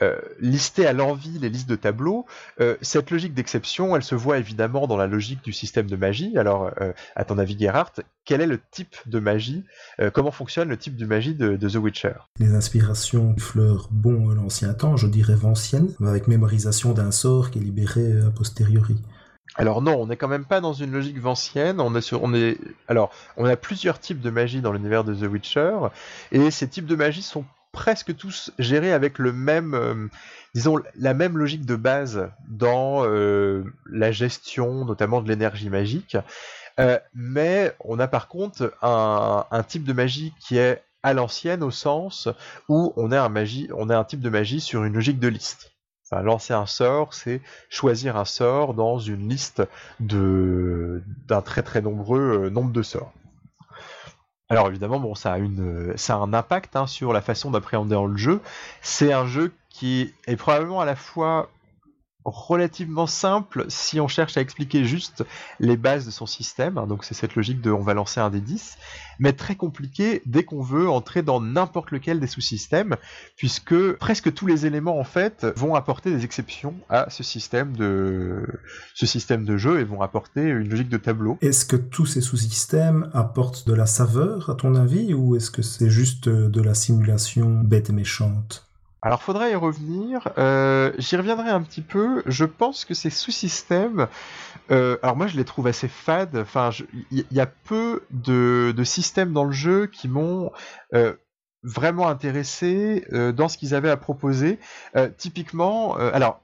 euh, 0.00 0.18
lister 0.40 0.86
à 0.86 0.94
l'envie 0.94 1.38
les 1.38 1.50
listes 1.50 1.68
de 1.68 1.76
tableaux. 1.76 2.24
cette 2.80 3.10
logique 3.10 3.34
d'exception, 3.34 3.94
elle 3.94 4.02
se 4.02 4.14
voit 4.14 4.38
évidemment 4.38 4.86
dans 4.86 4.96
la 4.96 5.06
logique 5.06 5.44
du 5.44 5.52
système 5.52 5.86
de 5.86 5.96
magie. 5.96 6.38
Alors, 6.38 6.70
à 7.14 7.24
ton 7.24 7.38
avis, 7.38 7.58
Gerhardt, 7.58 8.02
quel 8.24 8.40
est 8.40 8.46
le 8.46 8.60
type 8.70 8.96
de 9.06 9.18
magie 9.18 9.64
Comment 10.14 10.30
fonctionne 10.30 10.68
le 10.68 10.76
type 10.76 10.96
de 10.96 11.06
magie 11.06 11.34
de, 11.34 11.56
The 11.56 11.76
Witcher? 11.76 12.14
Les 12.38 12.54
inspirations 12.54 13.34
fleurent 13.38 13.88
bon 13.90 14.28
l'ancien 14.30 14.72
temps, 14.74 14.96
je 14.96 15.06
dirais 15.06 15.36
ancienne, 15.44 15.88
avec 16.04 16.28
mémorisation 16.28 16.92
d'un 16.92 17.10
sort 17.10 17.50
qui 17.50 17.58
est 17.58 17.62
libéré 17.62 18.20
a 18.26 18.30
posteriori. 18.30 18.96
Alors 19.58 19.80
non, 19.80 19.96
on 19.98 20.06
n'est 20.06 20.16
quand 20.16 20.28
même 20.28 20.44
pas 20.44 20.60
dans 20.60 20.74
une 20.74 20.92
logique 20.92 21.18
vancienne. 21.18 21.80
On 21.80 21.94
est 21.94 22.00
sur, 22.02 22.22
on 22.22 22.34
est, 22.34 22.58
alors, 22.88 23.10
on 23.36 23.46
a 23.46 23.56
plusieurs 23.56 23.98
types 23.98 24.20
de 24.20 24.30
magie 24.30 24.60
dans 24.60 24.72
l'univers 24.72 25.02
de 25.02 25.14
The 25.14 25.30
Witcher, 25.30 25.76
et 26.30 26.50
ces 26.50 26.68
types 26.68 26.86
de 26.86 26.96
magie 26.96 27.22
sont 27.22 27.44
presque 27.76 28.16
tous 28.16 28.50
gérés 28.58 28.94
avec 28.94 29.18
le 29.18 29.32
même, 29.32 29.74
euh, 29.74 30.08
disons, 30.54 30.80
la 30.96 31.12
même 31.12 31.36
logique 31.36 31.66
de 31.66 31.76
base 31.76 32.30
dans 32.48 33.04
euh, 33.04 33.64
la 33.84 34.10
gestion, 34.12 34.86
notamment 34.86 35.20
de 35.20 35.28
l'énergie 35.28 35.68
magique. 35.68 36.16
Euh, 36.80 36.98
mais 37.14 37.76
on 37.84 38.00
a 38.00 38.08
par 38.08 38.28
contre 38.28 38.72
un, 38.80 39.62
type 39.68 39.84
de 39.84 39.92
magie 39.92 40.32
qui 40.40 40.56
est 40.56 40.82
à 41.02 41.12
l'ancienne 41.12 41.62
au 41.62 41.70
sens 41.70 42.28
où 42.68 42.94
on 42.96 43.12
a 43.12 43.20
un 43.20 43.28
magie, 43.28 43.68
on 43.74 43.90
a 43.90 43.96
un 43.96 44.04
type 44.04 44.20
de 44.20 44.30
magie 44.30 44.60
sur 44.60 44.82
une 44.84 44.94
logique 44.94 45.20
de 45.20 45.28
liste. 45.28 45.72
Lancer 46.10 46.54
un 46.54 46.66
sort, 46.66 47.12
c'est 47.12 47.42
choisir 47.68 48.16
un 48.16 48.24
sort 48.24 48.72
dans 48.72 48.98
une 48.98 49.28
liste 49.28 49.62
d'un 50.00 51.42
très 51.44 51.62
très 51.62 51.82
nombreux 51.82 52.48
nombre 52.48 52.72
de 52.72 52.82
sorts. 52.82 53.12
Alors 54.48 54.68
évidemment, 54.68 55.00
bon, 55.00 55.14
ça 55.14 55.32
a 55.32 55.38
une, 55.38 55.92
ça 55.96 56.14
a 56.14 56.18
un 56.18 56.32
impact 56.32 56.76
hein, 56.76 56.86
sur 56.86 57.12
la 57.12 57.20
façon 57.20 57.50
d'appréhender 57.50 58.00
le 58.08 58.16
jeu. 58.16 58.40
C'est 58.80 59.12
un 59.12 59.26
jeu 59.26 59.52
qui 59.70 60.14
est 60.26 60.36
probablement 60.36 60.80
à 60.80 60.84
la 60.84 60.96
fois 60.96 61.50
relativement 62.26 63.06
simple 63.06 63.64
si 63.68 64.00
on 64.00 64.08
cherche 64.08 64.36
à 64.36 64.40
expliquer 64.40 64.84
juste 64.84 65.24
les 65.60 65.76
bases 65.76 66.06
de 66.06 66.10
son 66.10 66.26
système. 66.26 66.78
Hein, 66.78 66.86
donc 66.86 67.04
c'est 67.04 67.14
cette 67.14 67.34
logique 67.36 67.60
de 67.60 67.70
on 67.70 67.82
va 67.82 67.94
lancer 67.94 68.20
un 68.20 68.30
des 68.30 68.40
10, 68.40 68.76
mais 69.18 69.32
très 69.32 69.54
compliqué 69.54 70.22
dès 70.26 70.44
qu'on 70.44 70.62
veut 70.62 70.88
entrer 70.88 71.22
dans 71.22 71.40
n'importe 71.40 71.90
lequel 71.90 72.20
des 72.20 72.26
sous-systèmes, 72.26 72.96
puisque 73.36 73.92
presque 73.94 74.32
tous 74.34 74.46
les 74.46 74.66
éléments 74.66 74.98
en 74.98 75.04
fait 75.04 75.46
vont 75.56 75.74
apporter 75.74 76.10
des 76.10 76.24
exceptions 76.24 76.74
à 76.88 77.08
ce 77.10 77.22
système 77.22 77.76
de 77.76 78.44
ce 78.94 79.06
système 79.06 79.44
de 79.44 79.56
jeu 79.56 79.80
et 79.80 79.84
vont 79.84 80.02
apporter 80.02 80.42
une 80.42 80.68
logique 80.68 80.88
de 80.88 80.98
tableau. 80.98 81.38
Est-ce 81.40 81.64
que 81.64 81.76
tous 81.76 82.06
ces 82.06 82.20
sous-systèmes 82.20 83.10
apportent 83.14 83.66
de 83.66 83.74
la 83.74 83.86
saveur 83.86 84.50
à 84.50 84.54
ton 84.54 84.74
avis 84.74 85.14
ou 85.14 85.36
est-ce 85.36 85.50
que 85.50 85.62
c'est 85.62 85.90
juste 85.90 86.28
de 86.28 86.60
la 86.60 86.74
simulation 86.74 87.60
bête 87.62 87.90
et 87.90 87.92
méchante? 87.92 88.65
Alors 89.06 89.22
faudrait 89.22 89.52
y 89.52 89.54
revenir. 89.54 90.28
Euh, 90.36 90.92
j'y 90.98 91.16
reviendrai 91.16 91.48
un 91.48 91.62
petit 91.62 91.80
peu. 91.80 92.24
Je 92.26 92.44
pense 92.44 92.84
que 92.84 92.92
ces 92.92 93.08
sous-systèmes, 93.08 94.08
euh, 94.72 94.98
alors 95.00 95.14
moi 95.14 95.28
je 95.28 95.36
les 95.36 95.44
trouve 95.44 95.68
assez 95.68 95.86
fades. 95.86 96.36
Enfin, 96.36 96.70
il 97.12 97.24
y, 97.30 97.38
a 97.38 97.46
peu 97.46 98.02
de, 98.10 98.74
systèmes 98.82 99.32
dans 99.32 99.44
le 99.44 99.52
jeu 99.52 99.86
qui 99.86 100.08
m'ont 100.08 100.50
euh, 100.92 101.14
vraiment 101.62 102.08
intéressé 102.08 103.06
dans 103.36 103.48
ce 103.48 103.58
qu'ils 103.58 103.76
avaient 103.76 103.90
à 103.90 103.96
proposer. 103.96 104.58
typiquement, 105.18 105.94
alors 105.94 106.42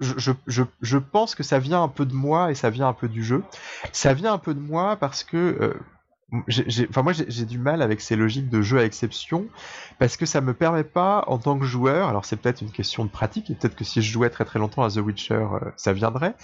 je, 0.00 0.98
pense 0.98 1.36
que 1.36 1.44
ça 1.44 1.60
vient 1.60 1.80
un 1.80 1.88
peu 1.88 2.06
de 2.06 2.14
moi 2.14 2.50
et 2.50 2.56
ça 2.56 2.70
vient 2.70 2.88
un 2.88 2.92
peu 2.92 3.06
du 3.06 3.22
jeu. 3.22 3.44
Ça 3.92 4.14
vient 4.14 4.32
un 4.32 4.38
peu 4.38 4.52
de 4.52 4.60
moi 4.60 4.96
parce 4.96 5.22
que 5.22 5.76
enfin 6.32 7.02
moi 7.02 7.12
j'ai 7.12 7.44
du 7.44 7.58
mal 7.58 7.82
avec 7.82 8.00
ces 8.00 8.16
logiques 8.16 8.48
de 8.48 8.62
jeu 8.62 8.78
à 8.78 8.84
exception 8.84 9.46
parce 9.98 10.16
que 10.16 10.24
ça 10.24 10.40
me 10.40 10.54
permet 10.54 10.84
pas 10.84 11.24
en 11.26 11.38
tant 11.38 11.58
que 11.58 11.66
joueur 11.66 12.08
alors 12.08 12.24
c'est 12.24 12.36
peut-être 12.36 12.62
une 12.62 12.70
question 12.70 13.04
de 13.04 13.10
pratique 13.10 13.50
et 13.50 13.54
peut-être 13.54 13.76
que 13.76 13.84
si 13.84 14.00
je 14.00 14.10
jouais 14.10 14.30
très 14.30 14.46
très 14.46 14.58
longtemps 14.58 14.82
à 14.82 14.90
The 14.90 14.96
Witcher 14.98 15.34
euh, 15.34 15.70
ça 15.76 15.92
viendrait 15.92 16.34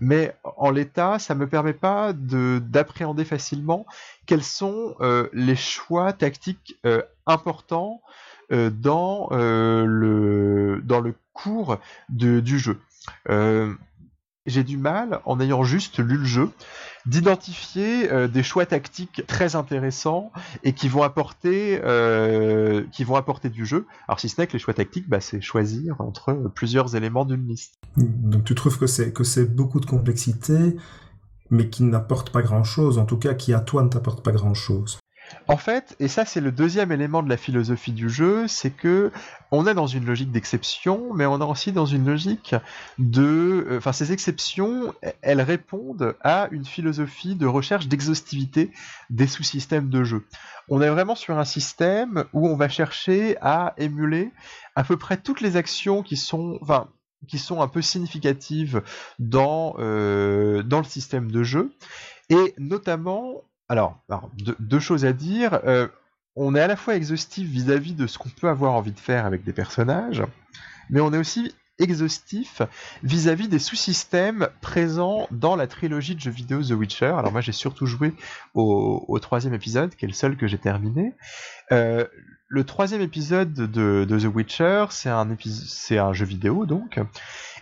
mais 0.00 0.34
en 0.42 0.70
l'état 0.70 1.20
ça 1.20 1.36
me 1.36 1.46
permet 1.46 1.74
pas 1.74 2.12
de 2.12 2.60
d'appréhender 2.64 3.24
facilement 3.24 3.86
quels 4.26 4.42
sont 4.42 4.96
euh, 5.00 5.28
les 5.32 5.56
choix 5.56 6.12
tactiques 6.12 6.76
euh, 6.84 7.02
importants 7.26 8.02
dans 8.50 9.28
le 9.32 10.80
dans 10.84 11.00
le 11.00 11.14
cours 11.32 11.78
de, 12.08 12.38
du 12.38 12.60
jeu. 12.60 12.78
J'ai 14.46 14.62
du 14.62 14.76
mal 14.76 15.20
en 15.24 15.40
ayant 15.40 15.64
juste 15.64 15.98
lu 15.98 16.18
le 16.18 16.24
jeu 16.24 16.50
d'identifier 17.06 18.10
euh, 18.10 18.28
des 18.28 18.42
choix 18.42 18.66
tactiques 18.66 19.22
très 19.26 19.56
intéressants 19.56 20.32
et 20.64 20.72
qui 20.72 20.88
vont 20.88 21.02
apporter 21.02 21.80
euh, 21.84 22.84
qui 22.92 23.04
vont 23.04 23.16
apporter 23.16 23.48
du 23.48 23.64
jeu. 23.64 23.86
Alors 24.08 24.20
si 24.20 24.28
ce 24.28 24.40
n'est 24.40 24.46
que 24.46 24.54
les 24.54 24.58
choix 24.58 24.74
tactiques, 24.74 25.08
bah, 25.08 25.20
c'est 25.20 25.40
choisir 25.40 26.00
entre 26.00 26.34
plusieurs 26.54 26.96
éléments 26.96 27.24
d'une 27.24 27.46
liste. 27.46 27.74
Donc 27.96 28.44
tu 28.44 28.54
trouves 28.54 28.78
que 28.78 28.86
c'est 28.86 29.12
que 29.12 29.24
c'est 29.24 29.46
beaucoup 29.46 29.80
de 29.80 29.86
complexité, 29.86 30.76
mais 31.50 31.68
qui 31.68 31.84
n'apporte 31.84 32.30
pas 32.30 32.42
grand 32.42 32.64
chose, 32.64 32.98
en 32.98 33.04
tout 33.04 33.18
cas 33.18 33.34
qui 33.34 33.54
à 33.54 33.60
toi 33.60 33.82
ne 33.82 33.88
t'apporte 33.88 34.24
pas 34.24 34.32
grand 34.32 34.54
chose. 34.54 34.98
En 35.48 35.56
fait, 35.56 35.96
et 36.00 36.08
ça 36.08 36.24
c'est 36.24 36.40
le 36.40 36.52
deuxième 36.52 36.92
élément 36.92 37.22
de 37.22 37.28
la 37.28 37.36
philosophie 37.36 37.92
du 37.92 38.08
jeu, 38.08 38.48
c'est 38.48 38.70
que 38.70 39.10
on 39.50 39.66
est 39.66 39.74
dans 39.74 39.86
une 39.86 40.04
logique 40.04 40.32
d'exception, 40.32 41.12
mais 41.14 41.24
on 41.26 41.40
est 41.40 41.44
aussi 41.44 41.70
dans 41.72 41.86
une 41.86 42.04
logique 42.04 42.54
de... 42.98 43.66
Euh, 43.68 43.78
enfin, 43.78 43.92
ces 43.92 44.12
exceptions, 44.12 44.92
elles 45.22 45.40
répondent 45.40 46.16
à 46.20 46.48
une 46.50 46.64
philosophie 46.64 47.36
de 47.36 47.46
recherche 47.46 47.86
d'exhaustivité 47.86 48.72
des 49.08 49.26
sous-systèmes 49.28 49.88
de 49.88 50.02
jeu. 50.02 50.26
On 50.68 50.80
est 50.82 50.90
vraiment 50.90 51.14
sur 51.14 51.38
un 51.38 51.44
système 51.44 52.24
où 52.32 52.48
on 52.48 52.56
va 52.56 52.68
chercher 52.68 53.36
à 53.40 53.74
émuler 53.78 54.32
à 54.74 54.82
peu 54.82 54.96
près 54.96 55.16
toutes 55.16 55.40
les 55.40 55.56
actions 55.56 56.02
qui 56.02 56.16
sont... 56.16 56.58
Qui 57.28 57.38
sont 57.38 57.62
un 57.62 57.66
peu 57.66 57.82
significatives 57.82 58.82
euh, 59.20 60.62
dans 60.62 60.78
le 60.78 60.84
système 60.84 61.30
de 61.30 61.42
jeu. 61.42 61.72
Et 62.28 62.54
notamment, 62.58 63.42
alors, 63.68 64.00
deux, 64.60 64.80
choses 64.80 65.04
à 65.04 65.12
dire. 65.12 65.60
Euh, 65.64 65.88
on 66.36 66.54
est 66.54 66.60
à 66.60 66.66
la 66.66 66.76
fois 66.76 66.94
exhaustif 66.94 67.48
vis-à-vis 67.48 67.94
de 67.94 68.06
ce 68.06 68.18
qu'on 68.18 68.28
peut 68.28 68.48
avoir 68.48 68.74
envie 68.74 68.92
de 68.92 69.00
faire 69.00 69.26
avec 69.26 69.42
des 69.42 69.52
personnages, 69.52 70.22
mais 70.90 71.00
on 71.00 71.12
est 71.12 71.18
aussi 71.18 71.54
exhaustif 71.78 72.62
vis-à-vis 73.02 73.48
des 73.48 73.58
sous-systèmes 73.58 74.48
présents 74.60 75.26
dans 75.30 75.56
la 75.56 75.66
trilogie 75.66 76.14
de 76.14 76.20
jeux 76.20 76.30
vidéo 76.30 76.62
The 76.62 76.70
Witcher. 76.70 77.14
Alors 77.18 77.32
moi 77.32 77.40
j'ai 77.40 77.52
surtout 77.52 77.86
joué 77.86 78.14
au, 78.54 79.18
troisième 79.20 79.54
épisode, 79.54 79.94
qui 79.94 80.04
est 80.04 80.08
le 80.08 80.14
seul 80.14 80.36
que 80.36 80.46
j'ai 80.46 80.58
terminé. 80.58 81.14
Euh, 81.72 82.06
le 82.48 82.64
troisième 82.64 83.00
épisode 83.00 83.52
de, 83.52 84.06
The 84.08 84.34
Witcher, 84.34 84.86
c'est 84.90 85.10
un, 85.10 86.12
jeu 86.12 86.24
vidéo 86.24 86.64
donc, 86.64 86.98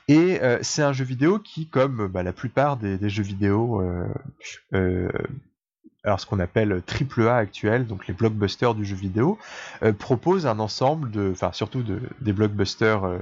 et 0.06 0.42
euh, 0.42 0.58
c'est 0.62 0.82
un 0.82 0.92
jeu 0.92 1.04
vidéo 1.04 1.38
qui, 1.38 1.68
comme 1.68 2.06
bah, 2.08 2.22
la 2.22 2.32
plupart 2.32 2.76
des, 2.76 3.08
jeux 3.08 3.22
vidéo 3.22 3.82
alors 6.04 6.20
ce 6.20 6.26
qu'on 6.26 6.38
appelle 6.38 6.82
triple 6.84 7.26
A 7.28 7.36
actuel, 7.36 7.86
donc 7.86 8.06
les 8.06 8.14
blockbusters 8.14 8.74
du 8.74 8.84
jeu 8.84 8.94
vidéo, 8.94 9.38
euh, 9.82 9.92
propose 9.92 10.46
un 10.46 10.58
ensemble 10.58 11.10
de, 11.10 11.30
enfin 11.32 11.50
surtout 11.52 11.82
de, 11.82 12.00
des 12.20 12.32
blockbusters 12.32 13.04
euh, 13.04 13.18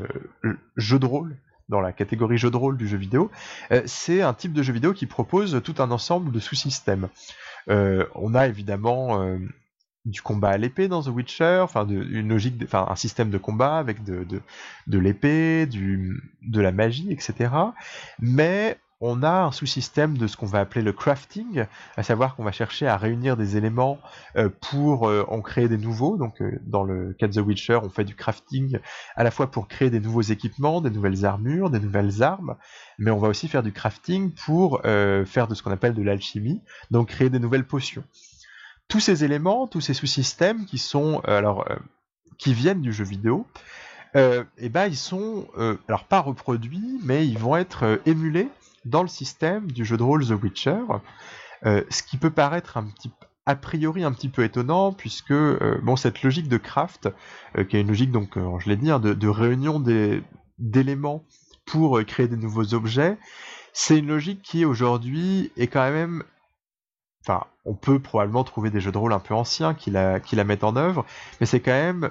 jeux 0.77 0.99
de 0.99 1.07
rôle 1.07 1.37
dans 1.69 1.81
la 1.81 1.93
catégorie 1.93 2.39
jeux 2.39 2.51
de 2.51 2.57
rôle 2.57 2.77
du 2.77 2.89
jeu 2.89 2.99
vidéo. 2.99 3.31
Euh, 3.71 3.83
c'est 3.87 4.21
un 4.21 4.35
type 4.35 4.53
de 4.53 4.63
jeu 4.63 4.73
vidéo 4.73 4.93
qui 4.93 5.07
propose 5.07 5.63
tout 5.65 5.77
un 5.79 5.91
ensemble 5.91 6.33
de 6.33 6.41
sous-systèmes. 6.41 7.09
on 7.69 8.35
a 8.35 8.49
évidemment 8.49 9.39
du 10.05 10.21
combat 10.21 10.51
à 10.51 10.59
l'épée 10.59 10.89
dans 10.89 11.03
The 11.03 11.09
Witcher, 11.09 11.61
enfin 11.63 11.87
une 11.87 12.29
logique, 12.29 12.61
enfin 12.65 12.87
un 12.91 12.97
système 12.97 13.31
de 13.31 13.39
combat 13.39 13.79
avec 13.79 14.03
de, 14.03 14.25
de, 14.25 14.43
de 14.89 14.99
l'épée, 14.99 15.67
de 15.67 16.61
la 16.61 16.73
magie, 16.73 17.13
etc. 17.13 17.51
Mais 18.19 18.77
on 19.05 19.25
a 19.25 19.43
un 19.43 19.53
sous-système 19.53 20.17
de 20.17 20.29
ce 20.29 20.37
qu'on 20.37 20.47
va 20.47 20.61
appeler 20.61 20.81
le 20.81 20.93
crafting, 20.93 21.67
à 21.97 22.05
savoir 22.05 22.37
qu'on 22.37 22.45
va 22.45 22.53
chercher 22.53 22.87
à 22.87 22.97
réunir 22.97 23.37
des 23.37 23.57
éléments 23.57 23.99
euh, 24.37 24.49
pour 24.71 25.09
euh, 25.09 25.25
en 25.29 25.41
créer 25.41 25.69
des 25.69 25.77
nouveaux. 25.77 26.17
Donc 26.17 26.41
euh, 26.41 26.61
dans 26.63 26.85
le 26.85 27.13
cas 27.13 27.27
de 27.27 27.33
The 27.33 27.45
Witcher, 27.45 27.81
on 27.83 27.91
fait 27.91 28.05
du 28.05 28.15
crafting 28.15 28.79
à 29.17 29.25
la 29.25 29.33
fois 29.33 29.51
pour 29.51 29.67
créer 29.67 29.91
des 29.91 29.99
nouveaux 29.99 30.23
équipements, 30.23 30.81
des 30.81 30.91
nouvelles 30.91 31.27
armures, 31.27 31.69
des 31.69 31.81
nouvelles 31.81 32.23
armes, 32.23 32.55
mais 32.97 33.11
on 33.11 33.19
va 33.19 33.27
aussi 33.27 33.49
faire 33.49 33.65
du 33.65 33.73
crafting 33.73 34.31
pour 34.31 34.81
faire 34.83 35.49
de 35.49 35.55
ce 35.55 35.63
qu'on 35.65 35.73
appelle 35.73 35.95
de 35.95 36.03
l'alchimie, 36.03 36.63
donc 36.93 37.09
créer 37.09 37.29
des 37.29 37.41
nouvelles 37.41 37.67
potions. 37.67 38.05
Tous 38.87 39.01
ces 39.01 39.25
éléments, 39.25 39.67
tous 39.67 39.81
ces 39.81 39.95
sous-systèmes 39.95 40.65
qui 40.65 40.79
sont 40.79 41.21
alors 41.25 41.67
qui 42.39 42.55
viennent 42.55 42.83
du 42.83 42.93
jeu 42.93 43.05
vidéo, 43.05 43.47
et 44.15 44.43
eh 44.59 44.69
ben 44.69 44.87
ils 44.87 44.97
sont 44.97 45.49
alors 45.89 46.05
pas 46.05 46.21
reproduits, 46.21 47.01
mais 47.03 47.27
ils 47.27 47.39
vont 47.39 47.57
être 47.57 48.01
émulés 48.07 48.49
dans 48.85 49.03
le 49.03 49.09
système 49.09 49.71
du 49.71 49.85
jeu 49.85 49.97
de 49.97 50.03
rôle 50.03 50.27
The 50.27 50.43
Witcher, 50.43 50.81
euh, 51.65 51.83
ce 51.91 52.03
qui 52.03 52.17
peut 52.17 52.31
paraître 52.31 52.77
un 52.77 52.85
petit 52.85 53.11
a 53.45 53.57
priori 53.57 54.05
un 54.05 54.13
petit 54.13 54.29
peu 54.29 54.45
étonnant 54.45 54.93
puisque 54.93 55.33
euh, 55.33 55.81
bon 55.83 55.97
cette 55.97 56.23
logique 56.23 56.49
de 56.49 56.59
craft 56.59 57.09
euh, 57.57 57.65
qui 57.65 57.77
est 57.77 57.81
une 57.81 57.89
logique 57.89 58.13
donc 58.13 58.37
je 58.37 58.69
l'ai 58.69 58.77
dit 58.77 58.91
hein, 58.91 59.01
de, 59.01 59.29
réunion 59.29 59.83
d'éléments 60.59 61.25
pour 61.67 62.01
créer 62.05 62.29
des 62.29 62.37
nouveaux 62.37 62.75
objets 62.75 63.19
c'est 63.73 63.99
une 63.99 64.07
logique 64.07 64.43
qui 64.43 64.65
aujourd'hui 64.65 65.51
est 65.57 65.67
quand 65.67 65.91
même 65.91 66.23
enfin, 67.25 67.47
on 67.65 67.75
peut 67.75 68.01
probablement 68.01 68.43
trouver 68.43 68.71
des 68.71 68.81
jeux 68.81 68.91
de 68.91 68.99
rôle 68.99 69.13
un 69.13 69.21
peu 69.21 69.35
anciens 69.35 69.75
qui 69.75 69.91
la, 69.91 70.19
qui 70.19 70.35
la 70.35 70.45
mettent 70.45 70.65
en 70.65 70.75
œuvre, 70.77 71.05
mais 71.41 71.47
c'est 71.47 71.61
quand 71.61 71.71
même 71.71 72.11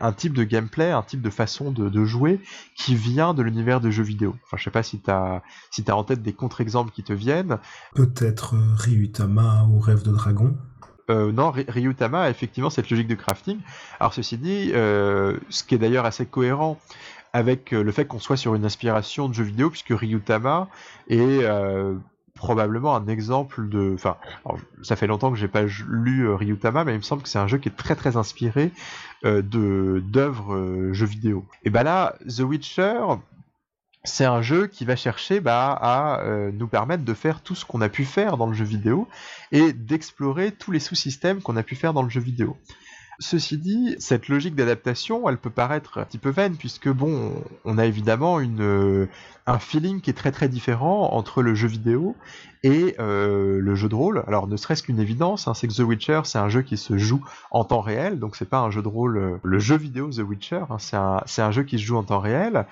un 0.00 0.12
type 0.12 0.32
de 0.32 0.44
gameplay, 0.44 0.90
un 0.90 1.02
type 1.02 1.20
de 1.20 1.30
façon 1.30 1.70
de, 1.70 2.04
jouer 2.04 2.40
qui 2.76 2.94
vient 2.94 3.34
de 3.34 3.42
l'univers 3.42 3.80
de 3.80 3.90
jeux 3.90 4.02
vidéo. 4.02 4.36
Enfin, 4.44 4.56
je 4.56 4.64
sais 4.64 4.70
pas 4.70 4.82
si 4.82 5.00
tu 5.00 5.10
as, 5.10 5.42
si 5.70 5.84
as 5.86 5.96
en 5.96 6.04
tête 6.04 6.22
des 6.22 6.32
contre-exemples 6.32 6.92
qui 6.92 7.02
te 7.02 7.12
viennent. 7.12 7.58
Peut-être 7.94 8.54
euh, 8.54 8.74
Ryutama 8.76 9.66
ou 9.70 9.78
Rêve 9.80 10.02
de 10.02 10.12
Dragon 10.12 10.56
euh, 11.08 11.30
non, 11.30 11.52
Ryutama 11.52 12.22
a 12.22 12.30
effectivement 12.30 12.68
cette 12.68 12.90
logique 12.90 13.06
de 13.06 13.14
crafting. 13.14 13.58
Alors 14.00 14.12
ceci 14.12 14.38
dit, 14.38 14.72
euh, 14.74 15.38
ce 15.50 15.62
qui 15.62 15.76
est 15.76 15.78
d'ailleurs 15.78 16.04
assez 16.04 16.26
cohérent 16.26 16.80
avec 17.32 17.70
le 17.70 17.92
fait 17.92 18.06
qu'on 18.06 18.18
soit 18.18 18.36
sur 18.36 18.56
une 18.56 18.64
inspiration 18.64 19.28
de 19.28 19.34
jeux 19.34 19.44
vidéo, 19.44 19.70
puisque 19.70 19.90
Ryutama 19.90 20.68
est 21.08 21.44
probablement 22.36 22.94
un 22.94 23.08
exemple 23.08 23.68
de. 23.68 23.92
Enfin, 23.94 24.16
ça 24.82 24.94
fait 24.94 25.08
longtemps 25.08 25.32
que 25.32 25.38
j'ai 25.38 25.48
pas 25.48 25.64
lu 25.88 26.28
euh, 26.28 26.36
Ryutama, 26.36 26.84
mais 26.84 26.94
il 26.94 26.98
me 26.98 27.02
semble 27.02 27.22
que 27.22 27.28
c'est 27.28 27.38
un 27.38 27.48
jeu 27.48 27.58
qui 27.58 27.68
est 27.68 27.76
très 27.76 27.96
très 27.96 28.16
inspiré 28.16 28.70
euh, 29.24 29.42
de 29.42 30.02
d'œuvres 30.06 30.54
euh, 30.54 30.92
jeux 30.92 31.06
vidéo. 31.06 31.44
Et 31.64 31.70
bah 31.70 31.82
là, 31.82 32.14
The 32.28 32.40
Witcher, 32.40 33.00
c'est 34.04 34.24
un 34.24 34.42
jeu 34.42 34.68
qui 34.68 34.84
va 34.84 34.94
chercher 34.94 35.40
bah, 35.40 35.76
à 35.80 36.20
nous 36.52 36.68
permettre 36.68 37.04
de 37.04 37.14
faire 37.14 37.40
tout 37.40 37.56
ce 37.56 37.64
qu'on 37.64 37.80
a 37.80 37.88
pu 37.88 38.04
faire 38.04 38.36
dans 38.36 38.46
le 38.46 38.54
jeu 38.54 38.64
vidéo 38.64 39.08
et 39.50 39.72
d'explorer 39.72 40.52
tous 40.52 40.70
les 40.70 40.78
sous-systèmes 40.78 41.42
qu'on 41.42 41.56
a 41.56 41.64
pu 41.64 41.74
faire 41.74 41.92
dans 41.92 42.02
le 42.02 42.08
jeu 42.08 42.20
vidéo. 42.20 42.56
Ceci 43.18 43.56
dit, 43.56 43.96
cette 43.98 44.28
logique 44.28 44.54
d'adaptation, 44.54 45.28
elle 45.28 45.38
peut 45.38 45.50
paraître 45.50 45.98
un 45.98 46.04
petit 46.04 46.18
peu 46.18 46.28
vaine, 46.28 46.56
puisque 46.56 46.90
bon, 46.90 47.32
on 47.64 47.78
a 47.78 47.86
évidemment 47.86 48.40
une, 48.40 48.60
euh, 48.60 49.08
un 49.46 49.58
feeling 49.58 50.02
qui 50.02 50.10
est 50.10 50.14
très 50.14 50.32
très 50.32 50.48
différent 50.48 51.12
entre 51.12 51.40
le 51.40 51.54
jeu 51.54 51.66
vidéo 51.66 52.14
et 52.62 52.94
euh, 52.98 53.58
le 53.58 53.74
jeu 53.74 53.88
de 53.88 53.94
rôle. 53.94 54.22
Alors 54.26 54.48
ne 54.48 54.56
serait-ce 54.56 54.82
qu'une 54.82 55.00
évidence, 55.00 55.48
hein, 55.48 55.54
c'est 55.54 55.66
que 55.66 55.72
The 55.72 55.80
Witcher, 55.80 56.22
c'est 56.24 56.38
un 56.38 56.50
jeu 56.50 56.60
qui 56.60 56.76
se 56.76 56.98
joue 56.98 57.24
en 57.50 57.64
temps 57.64 57.80
réel, 57.80 58.18
donc 58.18 58.36
c'est 58.36 58.48
pas 58.50 58.58
un 58.58 58.70
jeu 58.70 58.82
de 58.82 58.88
rôle, 58.88 59.16
euh, 59.16 59.36
le 59.42 59.58
jeu 59.58 59.78
vidéo 59.78 60.10
The 60.10 60.18
Witcher, 60.18 60.64
hein, 60.68 60.78
c'est 60.78 60.96
un, 60.96 61.22
un, 61.38 61.50
jeu 61.52 61.62
qui 61.62 61.78
se 61.78 61.84
joue 61.84 61.96
en 61.96 62.02
temps 62.02 62.20
réel. 62.20 62.66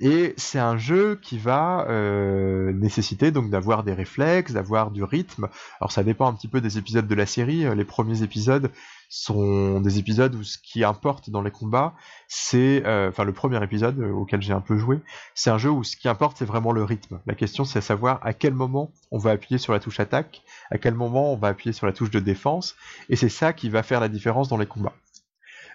Et 0.00 0.34
c'est 0.38 0.58
un 0.58 0.78
jeu 0.78 1.18
qui 1.20 1.38
va 1.38 1.86
euh, 1.88 2.72
nécessiter 2.72 3.30
donc 3.30 3.50
d'avoir 3.50 3.84
des 3.84 3.92
réflexes, 3.92 4.52
d'avoir 4.52 4.90
du 4.90 5.04
rythme. 5.04 5.48
Alors 5.80 5.92
ça 5.92 6.02
dépend 6.02 6.26
un 6.26 6.32
petit 6.32 6.48
peu 6.48 6.62
des 6.62 6.78
épisodes 6.78 7.06
de 7.06 7.14
la 7.14 7.26
série. 7.26 7.64
Les 7.76 7.84
premiers 7.84 8.22
épisodes 8.22 8.70
sont 9.10 9.80
des 9.80 9.98
épisodes 9.98 10.34
où 10.36 10.44
ce 10.44 10.56
qui 10.56 10.84
importe 10.84 11.30
dans 11.30 11.42
les 11.42 11.50
combats, 11.50 11.94
c'est, 12.28 12.82
euh, 12.86 13.08
enfin 13.08 13.24
le 13.24 13.32
premier 13.32 13.62
épisode 13.62 14.00
auquel 14.00 14.40
j'ai 14.40 14.52
un 14.52 14.60
peu 14.60 14.78
joué, 14.78 15.00
c'est 15.34 15.50
un 15.50 15.58
jeu 15.58 15.68
où 15.68 15.82
ce 15.82 15.96
qui 15.96 16.08
importe 16.08 16.36
c'est 16.38 16.44
vraiment 16.44 16.70
le 16.70 16.84
rythme. 16.84 17.18
La 17.26 17.34
question 17.34 17.64
c'est 17.64 17.80
à 17.80 17.82
savoir 17.82 18.20
à 18.22 18.32
quel 18.32 18.54
moment 18.54 18.92
on 19.10 19.18
va 19.18 19.32
appuyer 19.32 19.58
sur 19.58 19.72
la 19.72 19.80
touche 19.80 19.98
attaque, 19.98 20.42
à 20.70 20.78
quel 20.78 20.94
moment 20.94 21.32
on 21.32 21.36
va 21.36 21.48
appuyer 21.48 21.72
sur 21.72 21.86
la 21.86 21.92
touche 21.92 22.10
de 22.10 22.20
défense, 22.20 22.76
et 23.08 23.16
c'est 23.16 23.28
ça 23.28 23.52
qui 23.52 23.68
va 23.68 23.82
faire 23.82 23.98
la 23.98 24.08
différence 24.08 24.48
dans 24.48 24.56
les 24.56 24.66
combats. 24.66 24.94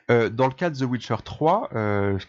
Dans 0.10 0.48
le 0.48 0.54
cas 0.54 0.70
de 0.70 0.78
The 0.78 0.84
Witcher 0.84 1.16
3, 1.24 1.70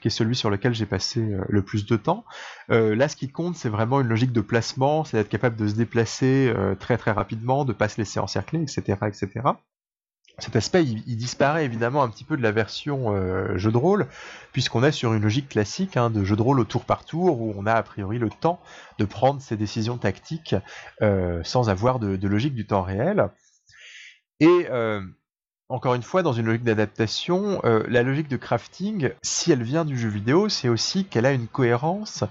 qui 0.00 0.08
est 0.08 0.10
celui 0.10 0.34
sur 0.34 0.50
lequel 0.50 0.74
j'ai 0.74 0.86
passé 0.86 1.36
le 1.48 1.62
plus 1.62 1.86
de 1.86 1.96
temps, 1.96 2.24
là 2.68 3.08
ce 3.08 3.16
qui 3.16 3.28
compte 3.28 3.56
c'est 3.56 3.68
vraiment 3.68 4.00
une 4.00 4.08
logique 4.08 4.32
de 4.32 4.40
placement, 4.40 5.04
c'est 5.04 5.16
d'être 5.16 5.28
capable 5.28 5.56
de 5.56 5.68
se 5.68 5.74
déplacer 5.74 6.52
très 6.80 6.96
très 6.96 7.12
rapidement, 7.12 7.64
de 7.64 7.72
pas 7.72 7.88
se 7.88 7.98
laisser 7.98 8.18
encercler, 8.20 8.62
etc. 8.62 8.98
etc 9.06 9.52
cet 10.38 10.54
aspect, 10.54 10.84
il, 10.84 11.16
disparaît 11.16 11.64
évidemment 11.64 12.02
un 12.02 12.10
petit 12.10 12.24
peu 12.24 12.36
de 12.36 12.42
la 12.42 12.52
version 12.52 13.14
euh, 13.14 13.56
jeu 13.56 13.72
de 13.72 13.76
rôle, 13.78 14.06
puisqu'on 14.52 14.84
est 14.84 14.92
sur 14.92 15.14
une 15.14 15.22
logique 15.22 15.48
classique 15.48 15.96
hein, 15.96 16.10
de 16.10 16.24
jeu 16.24 16.36
de 16.36 16.42
rôle 16.42 16.60
au 16.60 16.64
tour 16.64 16.84
par 16.84 17.06
tour, 17.06 17.40
où 17.40 17.54
on 17.56 17.64
a 17.64 17.72
a 17.72 17.82
priori 17.82 18.18
le 18.18 18.28
temps 18.28 18.60
de 18.98 19.06
prendre 19.06 19.40
ses 19.40 19.56
décisions 19.56 19.96
tactiques 19.96 20.54
euh, 21.00 21.40
sans 21.42 21.70
avoir 21.70 21.98
de, 21.98 22.28
logique 22.28 22.54
du 22.54 22.66
temps 22.66 22.82
réel. 22.82 23.30
Et 24.40 24.66
euh, 24.70 25.00
encore 25.68 25.94
une 25.94 26.02
fois, 26.02 26.22
dans 26.22 26.32
une 26.32 26.46
logique 26.46 26.64
d'adaptation, 26.64 27.60
la 27.64 28.02
logique 28.02 28.28
de 28.28 28.36
crafting, 28.36 29.10
si 29.22 29.50
elle 29.50 29.62
vient 29.62 29.84
du 29.84 29.98
jeu 29.98 30.08
vidéo, 30.08 30.48
c'est 30.48 30.68
aussi 30.68 31.04
qu'elle 31.04 31.26
a 31.26 31.32
une 31.32 31.48
cohérence 31.48 32.24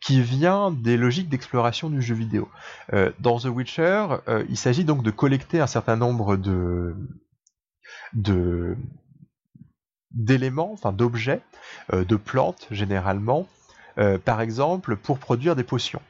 qui 0.00 0.20
vient 0.22 0.72
des 0.72 0.96
logiques 0.96 1.28
d'exploration 1.28 1.88
du 1.88 2.02
jeu 2.02 2.14
vidéo. 2.16 2.48
dans 3.20 3.38
The 3.38 3.44
Witcher, 3.44 4.06
il 4.48 4.56
s'agit 4.56 4.84
donc 4.84 5.04
de 5.04 5.10
collecter 5.10 5.60
un 5.60 5.68
certain 5.68 5.96
nombre 5.96 6.36
de 6.36 6.96
de 8.12 8.76
d'éléments, 10.12 10.72
enfin 10.72 10.92
d'objets, 10.92 11.40
euh, 11.92 12.04
de 12.04 12.16
plantes 12.16 12.66
généralement, 12.70 13.46
euh, 13.98 14.18
par 14.18 14.40
exemple 14.40 14.96
pour 14.96 15.18
produire 15.18 15.56
des 15.56 15.64
potions. 15.64 16.02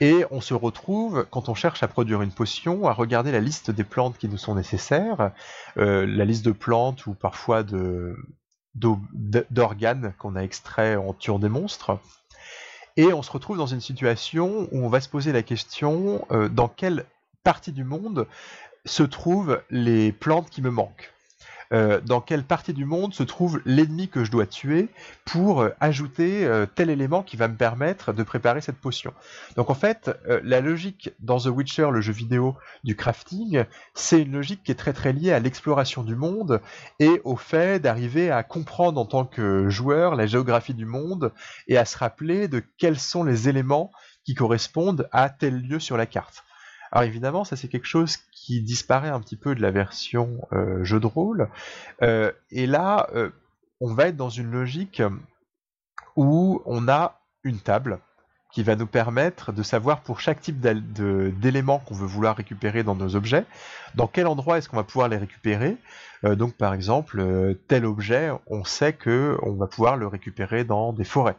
Et 0.00 0.24
on 0.30 0.40
se 0.40 0.54
retrouve, 0.54 1.26
quand 1.30 1.50
on 1.50 1.54
cherche 1.54 1.82
à 1.82 1.88
produire 1.88 2.22
une 2.22 2.32
potion, 2.32 2.88
à 2.88 2.92
regarder 2.92 3.32
la 3.32 3.40
liste 3.40 3.70
des 3.70 3.84
plantes 3.84 4.16
qui 4.16 4.28
nous 4.28 4.38
sont 4.38 4.54
nécessaires, 4.54 5.32
euh, 5.76 6.06
la 6.06 6.24
liste 6.24 6.44
de 6.44 6.52
plantes 6.52 7.06
ou 7.06 7.12
parfois 7.12 7.62
d'organes 8.74 10.14
qu'on 10.18 10.36
a 10.36 10.42
extraits 10.42 10.98
en 10.98 11.12
tuant 11.12 11.38
des 11.38 11.50
monstres. 11.50 11.98
Et 12.96 13.12
on 13.12 13.22
se 13.22 13.30
retrouve 13.30 13.58
dans 13.58 13.66
une 13.66 13.80
situation 13.80 14.68
où 14.72 14.84
on 14.84 14.88
va 14.88 15.00
se 15.00 15.08
poser 15.08 15.32
la 15.32 15.42
question 15.42 16.26
dans 16.50 16.68
quelle 16.68 17.04
partie 17.44 17.72
du 17.72 17.84
monde 17.84 18.26
se 18.84 19.02
trouvent 19.02 19.62
les 19.70 20.12
plantes 20.12 20.50
qui 20.50 20.62
me 20.62 20.70
manquent. 20.70 21.12
Euh, 21.72 22.00
dans 22.00 22.20
quelle 22.20 22.42
partie 22.42 22.72
du 22.72 22.84
monde 22.84 23.14
se 23.14 23.22
trouve 23.22 23.62
l'ennemi 23.64 24.08
que 24.08 24.24
je 24.24 24.32
dois 24.32 24.46
tuer 24.46 24.88
pour 25.24 25.60
euh, 25.60 25.70
ajouter 25.78 26.44
euh, 26.44 26.66
tel 26.66 26.90
élément 26.90 27.22
qui 27.22 27.36
va 27.36 27.46
me 27.46 27.54
permettre 27.54 28.12
de 28.12 28.22
préparer 28.24 28.60
cette 28.60 28.78
potion? 28.78 29.14
Donc 29.56 29.70
en 29.70 29.74
fait, 29.74 30.10
la 30.42 30.60
logique 30.60 31.12
dans 31.20 31.38
The 31.38 31.46
Witcher, 31.46 31.90
le 31.92 32.00
jeu 32.00 32.12
vidéo 32.12 32.56
du 32.82 32.96
crafting, 32.96 33.64
c'est 33.94 34.22
une 34.22 34.32
logique 34.32 34.64
qui 34.64 34.72
est 34.72 34.76
très 34.76 34.92
très 34.92 35.12
liée 35.12 35.32
à 35.32 35.38
l'exploration 35.38 36.02
du 36.02 36.16
monde 36.16 36.60
et 36.98 37.20
au 37.24 37.36
fait 37.36 37.80
d'arriver 37.80 38.30
à 38.30 38.42
comprendre 38.42 39.00
en 39.00 39.06
tant 39.06 39.24
que 39.24 39.68
joueur 39.68 40.16
la 40.16 40.26
géographie 40.26 40.74
du 40.74 40.86
monde 40.86 41.32
et 41.68 41.78
à 41.78 41.84
se 41.84 41.96
rappeler 41.96 42.48
de 42.48 42.62
quels 42.78 42.98
sont 42.98 43.22
les 43.22 43.48
éléments 43.48 43.92
qui 44.24 44.34
correspondent 44.34 45.08
à 45.12 45.30
tel 45.30 45.60
lieu 45.60 45.78
sur 45.78 45.96
la 45.96 46.06
carte. 46.06 46.44
Alors 46.92 47.04
évidemment, 47.04 47.44
ça 47.44 47.56
c'est 47.56 47.68
quelque 47.68 47.86
chose 47.86 48.16
qui 48.32 48.62
disparaît 48.62 49.08
un 49.08 49.20
petit 49.20 49.36
peu 49.36 49.54
de 49.54 49.62
la 49.62 49.70
version 49.70 50.40
euh, 50.52 50.82
jeu 50.84 50.98
de 50.98 51.06
rôle. 51.06 51.48
Euh, 52.02 52.32
et 52.50 52.66
là, 52.66 53.08
euh, 53.14 53.30
on 53.80 53.94
va 53.94 54.08
être 54.08 54.16
dans 54.16 54.30
une 54.30 54.50
logique 54.50 55.02
où 56.16 56.62
on 56.66 56.88
a 56.88 57.20
une 57.44 57.58
table 57.58 58.00
qui 58.52 58.64
va 58.64 58.74
nous 58.74 58.88
permettre 58.88 59.52
de 59.52 59.62
savoir 59.62 60.00
pour 60.00 60.18
chaque 60.18 60.40
type 60.40 60.60
d'éléments 60.60 61.78
qu'on 61.78 61.94
veut 61.94 62.06
vouloir 62.06 62.36
récupérer 62.36 62.82
dans 62.82 62.96
nos 62.96 63.14
objets, 63.14 63.44
dans 63.94 64.08
quel 64.08 64.26
endroit 64.26 64.58
est-ce 64.58 64.68
qu'on 64.68 64.76
va 64.76 64.82
pouvoir 64.82 65.08
les 65.08 65.18
récupérer. 65.18 65.76
donc 66.24 66.54
par 66.54 66.74
exemple, 66.74 67.56
tel 67.68 67.84
objet, 67.84 68.32
on 68.48 68.64
sait 68.64 68.92
que 68.92 69.38
on 69.42 69.52
va 69.52 69.68
pouvoir 69.68 69.96
le 69.96 70.08
récupérer 70.08 70.64
dans 70.64 70.92
des 70.92 71.04
forêts. 71.04 71.36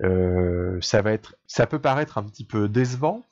ça 0.00 1.02
va 1.02 1.12
être, 1.12 1.36
ça 1.46 1.66
peut 1.66 1.80
paraître 1.80 2.16
un 2.16 2.22
petit 2.22 2.44
peu 2.44 2.66
décevant, 2.66 3.26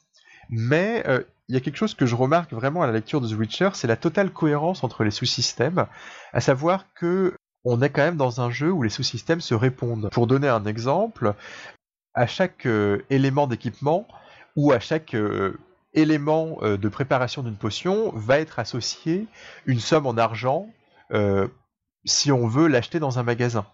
mais 0.50 1.02
il 1.48 1.54
y 1.54 1.58
a 1.58 1.60
quelque 1.60 1.76
chose 1.76 1.94
que 1.94 2.06
je 2.06 2.14
remarque 2.14 2.52
vraiment 2.52 2.82
à 2.82 2.86
la 2.86 2.92
lecture 2.92 3.20
de 3.20 3.28
The 3.28 3.38
Witcher, 3.38 3.70
c'est 3.74 3.86
la 3.86 3.96
totale 3.96 4.30
cohérence 4.30 4.82
entre 4.82 5.04
les 5.04 5.10
sous-systèmes, 5.10 5.86
à 6.32 6.40
savoir 6.40 6.92
que 6.94 7.34
on 7.64 7.82
est 7.82 7.90
quand 7.90 8.02
même 8.02 8.16
dans 8.16 8.40
un 8.40 8.50
jeu 8.50 8.70
où 8.70 8.82
les 8.82 8.90
sous-systèmes 8.90 9.40
se 9.40 9.54
répondent. 9.54 10.08
Pour 10.12 10.26
donner 10.26 10.48
un 10.48 10.64
exemple, 10.66 11.34
à 12.16 12.26
chaque 12.26 12.66
euh, 12.66 13.04
élément 13.10 13.46
d'équipement 13.46 14.08
ou 14.56 14.72
à 14.72 14.80
chaque 14.80 15.14
euh, 15.14 15.58
élément 15.92 16.58
euh, 16.62 16.76
de 16.76 16.88
préparation 16.88 17.42
d'une 17.42 17.56
potion 17.56 18.10
va 18.14 18.38
être 18.38 18.58
associé 18.58 19.26
une 19.66 19.80
somme 19.80 20.06
en 20.06 20.16
argent 20.16 20.68
si 22.04 22.32
on 22.32 22.48
veut 22.48 22.66
l'acheter 22.66 22.98
dans 22.98 23.20
un 23.20 23.22
magasin. 23.22 23.64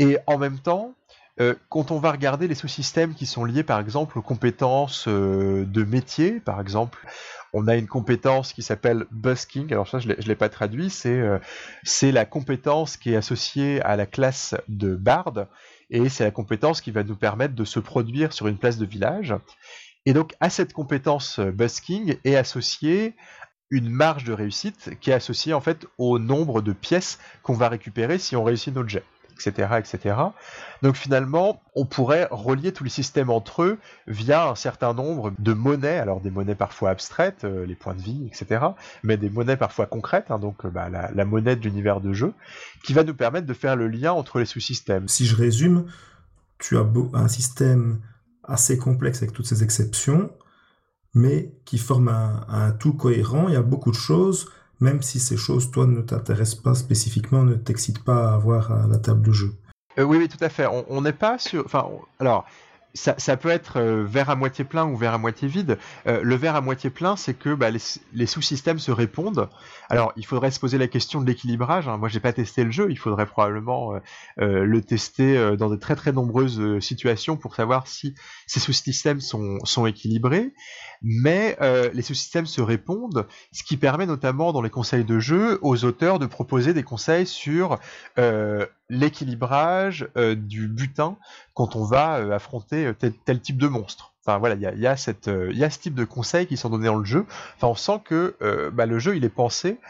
Et 0.00 0.18
en 0.26 0.38
même 0.38 0.58
temps, 0.58 0.94
euh, 1.40 1.54
quand 1.70 1.90
on 1.90 1.98
va 1.98 2.12
regarder 2.12 2.46
les 2.46 2.54
sous-systèmes 2.54 3.14
qui 3.14 3.24
sont 3.24 3.44
liés 3.44 3.62
par 3.62 3.80
exemple 3.80 4.18
aux 4.18 4.22
compétences 4.22 5.06
euh, 5.08 5.64
de 5.64 5.82
métier, 5.82 6.40
par 6.40 6.60
exemple, 6.60 7.06
on 7.54 7.68
a 7.68 7.76
une 7.76 7.86
compétence 7.86 8.52
qui 8.52 8.62
s'appelle 8.62 9.06
busking, 9.10 9.72
alors 9.72 9.88
ça 9.88 9.98
je 9.98 10.08
ne 10.08 10.14
l'ai 10.14 10.34
pas 10.34 10.50
traduit, 10.50 10.92
euh, 11.06 11.38
c'est 11.84 12.12
la 12.12 12.26
compétence 12.26 12.98
qui 12.98 13.12
est 13.12 13.16
associée 13.16 13.80
à 13.80 13.96
la 13.96 14.04
classe 14.04 14.54
de 14.68 14.94
bard, 14.94 15.46
et 15.88 16.10
c'est 16.10 16.24
la 16.24 16.30
compétence 16.30 16.82
qui 16.82 16.90
va 16.90 17.02
nous 17.02 17.16
permettre 17.16 17.54
de 17.54 17.64
se 17.64 17.80
produire 17.80 18.34
sur 18.34 18.46
une 18.46 18.58
place 18.58 18.76
de 18.76 18.86
village. 18.86 19.34
Et 20.04 20.12
donc 20.12 20.34
à 20.40 20.50
cette 20.50 20.74
compétence 20.74 21.40
busking 21.40 22.16
est 22.24 22.36
associée 22.36 23.14
une 23.70 23.88
marge 23.88 24.24
de 24.24 24.34
réussite 24.34 24.98
qui 25.00 25.10
est 25.10 25.14
associée 25.14 25.54
en 25.54 25.62
fait 25.62 25.86
au 25.96 26.18
nombre 26.18 26.60
de 26.60 26.72
pièces 26.72 27.18
qu'on 27.42 27.54
va 27.54 27.70
récupérer 27.70 28.18
si 28.18 28.36
on 28.36 28.44
réussit 28.44 28.74
notre 28.74 28.90
jet 28.90 29.04
etc., 29.34 29.74
etc. 29.78 30.16
Donc 30.82 30.96
finalement, 30.96 31.62
on 31.74 31.84
pourrait 31.84 32.28
relier 32.30 32.72
tous 32.72 32.84
les 32.84 32.90
systèmes 32.90 33.30
entre 33.30 33.62
eux 33.62 33.78
via 34.06 34.48
un 34.48 34.54
certain 34.54 34.94
nombre 34.94 35.32
de 35.38 35.52
monnaies, 35.52 35.98
alors 35.98 36.20
des 36.20 36.30
monnaies 36.30 36.54
parfois 36.54 36.90
abstraites, 36.90 37.44
euh, 37.44 37.66
les 37.66 37.74
points 37.74 37.94
de 37.94 38.02
vie, 38.02 38.26
etc., 38.26 38.64
mais 39.02 39.16
des 39.16 39.30
monnaies 39.30 39.56
parfois 39.56 39.86
concrètes, 39.86 40.30
hein, 40.30 40.38
donc 40.38 40.66
bah, 40.66 40.88
la, 40.88 41.24
monnaie 41.24 41.56
de 41.56 41.62
l'univers 41.62 42.00
de 42.00 42.12
jeu, 42.12 42.32
qui 42.84 42.92
va 42.92 43.04
nous 43.04 43.14
permettre 43.14 43.46
de 43.46 43.54
faire 43.54 43.76
le 43.76 43.88
lien 43.88 44.12
entre 44.12 44.38
les 44.38 44.46
sous-systèmes. 44.46 45.08
Si 45.08 45.26
je 45.26 45.36
résume, 45.36 45.86
tu 46.58 46.76
as 46.76 46.86
un 47.14 47.28
système 47.28 48.00
assez 48.44 48.78
complexe 48.78 49.22
avec 49.22 49.32
toutes 49.32 49.46
ces 49.46 49.62
exceptions, 49.62 50.30
mais 51.14 51.52
qui 51.64 51.78
forme 51.78 52.08
un 52.08 52.72
tout 52.72 52.94
cohérent. 52.94 53.48
Il 53.48 53.54
y 53.54 53.56
a 53.56 53.62
beaucoup 53.62 53.90
de 53.90 53.96
choses 53.96 54.48
même 54.82 55.00
si 55.00 55.20
ces 55.20 55.36
choses, 55.36 55.70
toi, 55.70 55.86
ne 55.86 56.00
t'intéressent 56.00 56.60
pas 56.60 56.74
spécifiquement, 56.74 57.44
ne 57.44 57.54
t'excitent 57.54 58.04
pas 58.04 58.30
à 58.30 58.34
avoir 58.34 58.72
à 58.72 58.86
la 58.86 58.98
table 58.98 59.22
de 59.22 59.32
jeu. 59.32 59.52
Euh, 59.98 60.02
oui, 60.02 60.18
oui, 60.18 60.28
tout 60.28 60.42
à 60.44 60.48
fait. 60.48 60.66
On 60.66 61.00
n'est 61.00 61.12
pas 61.12 61.38
sur. 61.38 61.64
Enfin, 61.64 61.86
alors, 62.18 62.44
ça, 62.94 63.36
peut 63.36 63.48
être 63.48 63.78
euh, 63.78 64.04
verre 64.04 64.30
à 64.30 64.36
moitié 64.36 64.64
plein 64.64 64.86
ou 64.86 64.96
verre 64.96 65.14
à 65.14 65.18
moitié 65.18 65.48
vide. 65.48 65.78
Euh, 66.06 66.20
le 66.22 66.34
verre 66.34 66.56
à 66.56 66.60
moitié 66.60 66.90
plein, 66.90 67.16
c'est 67.16 67.34
que 67.34 67.54
bah, 67.54 67.68
les, 67.70 68.26
sous-systèmes 68.26 68.78
se 68.78 68.90
répondent. 68.90 69.48
Alors, 69.88 70.12
il 70.16 70.26
faudrait 70.26 70.50
se 70.50 70.60
poser 70.60 70.78
la 70.78 70.88
question 70.88 71.20
de 71.20 71.26
l'équilibrage. 71.26 71.88
Hein. 71.88 71.96
Moi, 71.96 72.08
j'ai 72.08 72.20
pas 72.20 72.32
testé 72.32 72.64
le 72.64 72.70
jeu. 72.70 72.88
Il 72.90 72.98
faudrait 72.98 73.26
probablement 73.26 73.94
euh, 74.40 74.64
le 74.64 74.82
tester 74.82 75.56
dans 75.56 75.70
de 75.70 75.76
très 75.76 75.96
très 75.96 76.12
nombreuses 76.12 76.78
situations 76.80 77.36
pour 77.36 77.54
savoir 77.54 77.86
si 77.86 78.14
ces 78.46 78.60
sous-systèmes 78.60 79.20
sont, 79.20 79.58
sont 79.64 79.86
équilibrés. 79.86 80.52
Mais 81.02 81.56
les 81.92 82.02
sous-systèmes 82.02 82.46
se 82.46 82.60
répondent, 82.60 83.26
ce 83.50 83.64
qui 83.64 83.76
permet 83.76 84.06
notamment 84.06 84.52
dans 84.52 84.62
les 84.62 84.70
conseils 84.70 85.04
de 85.04 85.18
jeu 85.18 85.58
aux 85.62 85.84
auteurs 85.84 86.18
de 86.18 86.26
proposer 86.26 86.74
des 86.74 86.84
conseils 86.84 87.26
sur 87.26 87.78
l'équilibrage 88.92 90.06
euh, 90.18 90.34
du 90.34 90.68
butin 90.68 91.16
quand 91.54 91.76
on 91.76 91.84
va 91.84 92.18
euh, 92.18 92.30
affronter 92.30 92.86
euh, 92.86 93.10
tel, 93.24 93.40
type 93.40 93.56
de 93.56 93.66
monstre. 93.66 94.12
Enfin 94.20 94.36
voilà, 94.36 94.54
il 94.54 94.60
y 94.60 94.66
a, 94.66 94.74
y 94.74 94.86
a 94.86 94.96
ce 95.70 95.78
type 95.78 95.94
de 95.94 96.04
conseils 96.04 96.46
qui 96.46 96.58
sont 96.58 96.68
donnés 96.68 96.86
dans 96.86 96.98
le 96.98 97.04
jeu. 97.04 97.24
Enfin, 97.56 97.68
on 97.68 97.74
sent 97.74 98.02
que 98.04 98.36
bah, 98.72 98.86
le 98.86 99.00
jeu 99.00 99.16
il 99.16 99.24
est 99.24 99.28
pensé 99.28 99.80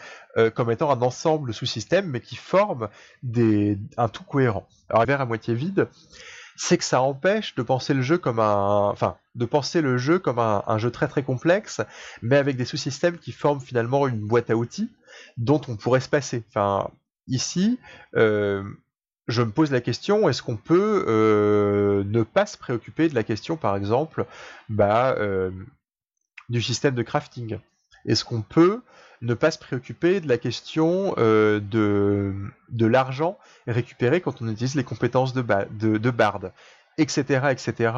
comme 0.55 0.71
étant 0.71 0.91
un 0.91 1.03
ensemble 1.03 1.49
de 1.49 1.53
sous-systèmes, 1.53 2.09
mais 2.09 2.21
qui 2.21 2.37
forme 2.37 2.88
des, 3.23 3.79
un 3.99 4.09
tout 4.09 4.25
cohérent. 4.25 4.67
Alors, 4.88 5.03
un 5.03 5.05
verre 5.05 5.21
à 5.21 5.27
moitié 5.27 5.55
vide, 5.55 5.87
c'est 6.57 6.79
que 6.79 6.85
ça 6.85 7.03
empêche 7.03 7.55
de 7.57 7.62
penser 7.62 7.93
le 7.93 8.01
jeu 8.01 8.17
comme 8.17 8.38
un, 8.38 8.88
enfin, 8.88 9.17
de 9.35 9.45
penser 9.45 9.83
le 9.83 9.99
jeu 9.99 10.19
comme 10.19 10.38
un, 10.38 10.79
jeu 10.79 10.91
très 10.91 11.09
très 11.09 11.23
complexe, 11.23 11.83
mais 12.23 12.37
avec 12.38 12.57
des 12.57 12.65
sous-systèmes 12.65 13.19
qui 13.19 13.33
forment 13.33 13.61
finalement 13.61 14.09
une 14.09 14.27
boîte 14.27 14.49
à 14.49 14.57
outils 14.57 14.91
dont 15.37 15.61
on 15.69 15.77
pourrait 15.77 16.01
se 16.01 16.09
passer. 16.09 16.43
Enfin, 16.49 16.88
ici, 17.29 17.79
je 19.28 19.42
me 19.42 19.50
pose 19.50 19.70
la 19.70 19.80
question, 19.80 20.28
est-ce 20.28 20.42
qu'on 20.42 20.56
peut 20.56 21.04
euh, 21.06 22.04
ne 22.04 22.22
pas 22.22 22.46
se 22.46 22.58
préoccuper 22.58 23.08
de 23.08 23.14
la 23.14 23.22
question, 23.22 23.56
par 23.56 23.76
exemple, 23.76 24.26
bah, 24.68 25.14
euh, 25.18 25.50
du 26.48 26.61
système 26.61 26.94
de 26.94 27.02
crafting? 27.02 27.58
Est-ce 28.06 28.24
qu'on 28.24 28.42
peut 28.42 28.82
ne 29.20 29.35
pas 29.35 29.52
se 29.52 29.58
préoccuper 29.58 30.20
de 30.20 30.28
la 30.28 30.38
question 30.38 31.14
euh, 31.18 31.61
de, 31.61 32.87
l'argent 32.87 33.38
récupéré 33.68 34.20
quand 34.20 34.42
on 34.42 34.48
utilise 34.48 34.74
les 34.74 34.82
compétences 34.82 35.32
de, 35.32 35.42
de, 35.42 36.11
Bard? 36.11 36.40
Etc., 36.99 37.49
etc. 37.51 37.93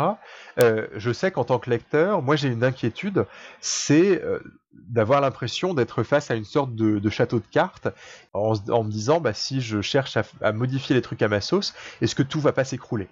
Euh, 0.61 0.87
je 0.95 1.13
sais 1.13 1.31
qu'en 1.31 1.45
tant 1.45 1.59
que 1.59 1.71
lecteur, 1.71 2.23
moi 2.23 2.37
j'ai 2.37 2.49
une 2.49 2.65
inquiétude, 2.65 3.27
c'est 3.61 4.23
euh, 4.23 4.41
d'avoir 4.73 5.21
l'impression 5.21 5.75
d'être 5.75 6.03
face 6.03 6.31
à 6.31 6.35
une 6.35 6.45
sorte 6.45 6.75
de, 6.75 7.11
château 7.11 7.39
de 7.39 7.47
cartes, 7.51 7.89
en, 8.33 8.55
me 8.55 8.91
disant, 8.91 9.21
bah, 9.21 9.35
si 9.35 9.61
je 9.61 9.81
cherche 9.81 10.17
à, 10.41 10.53
modifier 10.53 10.95
les 10.95 11.03
trucs 11.03 11.23
à 11.23 11.29
ma 11.29 11.41
sauce, 11.41 11.75
est-ce 12.01 12.15
que 12.15 12.23
tout 12.23 12.41
va 12.41 12.53
pas 12.53 12.65
s'écrouler? 12.65 13.09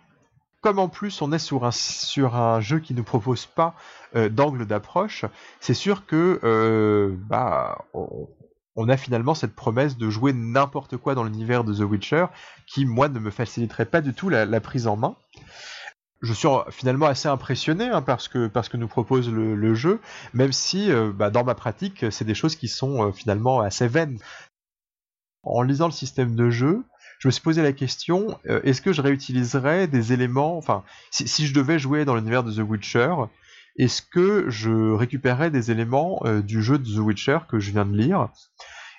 Comme 0.61 0.79
en 0.79 0.89
plus 0.89 1.23
on 1.23 1.33
est 1.33 1.41
sur 1.41 1.65
un, 1.65 1.73
sur 1.73 2.37
un 2.37 2.61
jeu 2.61 2.79
qui 2.79 2.95
ne 2.95 3.03
propose 3.03 3.47
pas 3.47 3.75
euh, 4.15 4.29
d'angle 4.29 4.65
d'approche, 4.67 5.25
c'est 5.59 5.75
sûr 5.75 6.07
que 6.07 7.17
bah, 7.29 7.85
a 8.77 8.97
finalement 8.97 9.35
cette 9.35 9.55
promesse 9.55 9.97
de 9.97 10.11
jouer 10.11 10.33
n'importe 10.33 10.97
quoi 10.97 11.15
dans 11.15 11.25
l'univers 11.25 11.65
de 11.65 11.75
The 11.75 11.89
Witcher, 11.89 12.27
qui 12.67 12.87
moi 12.87 13.09
ne 13.09 13.19
me 13.19 13.31
faciliterait 13.31 13.87
pas 13.87 14.01
du 14.01 14.15
tout 14.15 14.29
la 14.29 14.61
prise 14.61 14.87
en 14.87 14.97
main 14.97 15.17
je 16.23 16.33
suis 16.33 16.49
finalement 16.71 17.07
assez 17.07 17.29
impressionné 17.29 17.87
hein, 17.87 18.01
parce 18.01 18.29
que 18.29 18.47
parce 18.47 18.69
que 18.69 18.77
nous 18.77 18.89
propose 18.89 19.29
le, 19.29 19.75
jeu, 19.75 20.01
même 20.33 20.53
si 20.53 20.91
euh, 20.91 21.13
bah, 21.13 21.31
dans 21.31 21.45
ma 21.45 21.55
pratique 21.55 22.07
c'est 22.11 22.25
des 22.25 22.35
choses 22.35 22.57
qui 22.57 22.69
sont 22.69 23.09
euh, 23.09 23.13
finalement 23.13 23.61
assez 23.61 23.89
vaines. 23.89 24.19
En 25.43 25.63
lisant 25.63 25.87
le 25.87 25.93
système 25.93 26.37
de 26.37 26.51
jeu, 26.51 26.85
je 27.19 27.27
me 27.27 27.33
suis 27.33 27.43
posé 27.43 27.63
la 27.63 27.73
question 27.73 28.39
euh, 28.47 28.61
est-ce 28.63 28.81
que 28.81 28.93
je 28.93 29.03
réutiliserais 29.03 29.89
des 29.89 30.13
éléments, 30.13 30.57
enfin 30.57 30.85
si, 31.11 31.47
je 31.47 31.53
devais 31.53 31.81
jouer 31.81 32.05
dans 32.05 32.15
l'univers 32.15 32.45
de 32.45 32.53
The 32.53 32.69
Witcher, 32.69 33.15
est-ce 33.77 34.03
que 34.03 34.49
je 34.49 34.93
récupérerais 34.93 35.51
des 35.51 35.71
éléments 35.71 36.21
du 36.45 36.63
jeu 36.63 36.79
de 36.79 36.85
The 36.85 36.99
Witcher 36.99 37.39
que 37.49 37.59
je 37.59 37.71
viens 37.71 37.85
de 37.85 37.97
lire? 37.97 38.29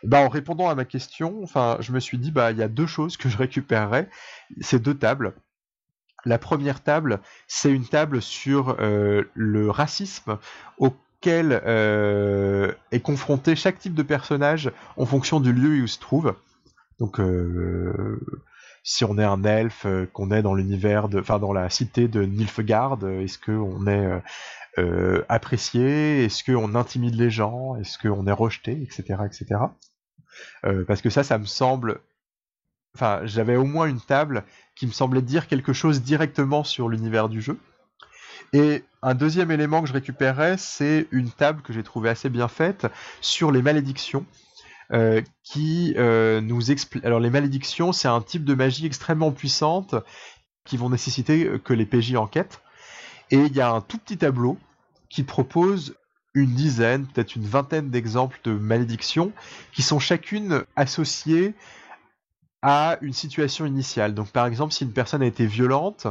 Bah, 0.03 0.19
en 0.19 0.28
répondant 0.28 0.69
à 0.69 0.76
ma 0.76 0.86
question, 0.86 1.45
je 1.80 1.91
me 1.91 1.99
suis 1.99 2.17
dit, 2.17 2.32
bah, 2.32 2.51
il 2.51 2.57
y 2.57 2.63
a 2.63 2.67
deux 2.67 2.88
choses 2.88 3.15
que 3.15 3.30
je 3.30 3.38
récupérerais. 3.38 4.09
Ces 4.59 4.80
deux 4.80 4.95
tables. 4.95 5.34
La 6.26 6.38
première 6.38 6.82
table, 6.82 7.19
c'est 7.47 7.71
une 7.71 7.86
table 7.86 8.21
sur 8.21 8.78
euh, 8.80 9.24
le 9.34 9.69
racisme 9.69 10.38
auquel 10.78 11.61
euh, 11.65 12.71
est 12.91 13.01
confronté 13.01 13.55
chaque 13.55 13.80
type 13.80 13.93
de 13.93 14.03
personnage 14.03 14.71
en 14.95 15.05
fonction 15.05 15.39
du 15.39 15.51
lieu 15.51 15.69
où 15.69 15.84
il 15.84 15.89
se 15.89 15.99
trouve. 15.99 16.34
Donc, 16.99 17.19
euh, 17.19 18.21
si 18.84 19.03
on 19.03 19.17
est 19.17 19.24
un 19.24 19.43
elfe, 19.43 19.86
qu'on 20.13 20.32
est 20.32 20.41
dans 20.41 20.53
l'univers 20.53 21.07
enfin, 21.13 21.39
dans 21.39 21.53
la 21.53 21.69
cité 21.69 22.07
de 22.07 22.24
Nilfgaard, 22.24 22.99
est-ce 23.05 23.38
qu'on 23.38 23.88
est, 23.88 24.21
apprécié 25.30 26.26
Est-ce 26.26 26.43
qu'on 26.43 26.76
intimide 26.76 27.15
les 27.15 27.30
gens 27.30 27.76
Est-ce 27.78 27.97
qu'on 27.97 28.26
est 28.28 28.32
rejeté, 28.32 28.82
etc., 28.82 29.21
etc. 29.26 29.61
parce 30.88 31.01
que 31.01 31.09
ça, 31.09 31.24
ça 31.24 31.38
me 31.38 31.45
semble 31.45 32.01
enfin, 32.95 33.21
j'avais 33.26 33.55
au 33.55 33.65
moins 33.65 33.88
une 33.88 34.01
table 34.01 34.43
qui 34.76 34.88
me 34.88 34.91
semblait 34.91 35.21
dire 35.21 35.47
quelque 35.47 35.74
chose 35.74 36.01
directement 36.01 36.63
sur 36.63 36.89
l'univers 36.89 37.30
du 37.30 37.41
jeu. 37.41 37.57
Et 38.53 38.84
un 39.01 39.15
deuxième 39.15 39.51
élément 39.51 39.82
que 39.82 39.88
je 39.88 39.93
récupérais, 39.93 40.57
c'est 40.57 41.07
une 41.11 41.32
table 41.32 41.61
que 41.61 41.74
j'ai 41.74 41.84
trouvée 41.84 42.09
assez 42.09 42.30
bien 42.30 42.47
faite 42.47 42.88
sur 43.21 43.51
les 43.51 43.61
malédictions. 43.61 44.26
Euh, 44.91 45.21
qui 45.43 45.95
euh, 45.97 46.39
nous 46.41 46.69
explique. 46.69 47.03
Alors 47.05 47.19
les 47.19 47.30
malédictions, 47.30 47.93
c'est 47.93 48.09
un 48.09 48.21
type 48.21 48.43
de 48.43 48.53
magie 48.53 48.86
extrêmement 48.86 49.32
puissante 49.32 49.95
qui 50.65 50.78
vont 50.78 50.89
nécessiter 50.89 51.49
que 51.63 51.74
les 51.74 51.86
PJ 51.86 52.15
enquêtent. 52.15 52.61
Et 53.34 53.38
il 53.48 53.56
y 53.56 53.62
a 53.62 53.72
un 53.72 53.82
tout 53.82 53.98
petit 53.98 54.20
tableau 54.20 54.60
qui 55.10 55.24
propose 55.24 55.96
une 56.36 56.54
dizaine, 56.54 57.08
peut-être 57.08 57.36
une 57.36 57.48
vingtaine 57.48 57.90
d'exemples 57.90 58.40
de 58.44 58.52
malédictions 58.52 59.32
qui 59.74 59.82
sont 59.82 59.98
chacune 59.98 60.64
associées 60.76 61.56
à 62.62 63.00
une 63.02 63.12
situation 63.12 63.66
initiale. 63.66 64.14
Donc 64.14 64.28
par 64.28 64.46
exemple, 64.46 64.72
si 64.72 64.84
une 64.84 64.94
personne 64.94 65.24
a 65.24 65.26
été 65.26 65.48
violente, 65.48 66.06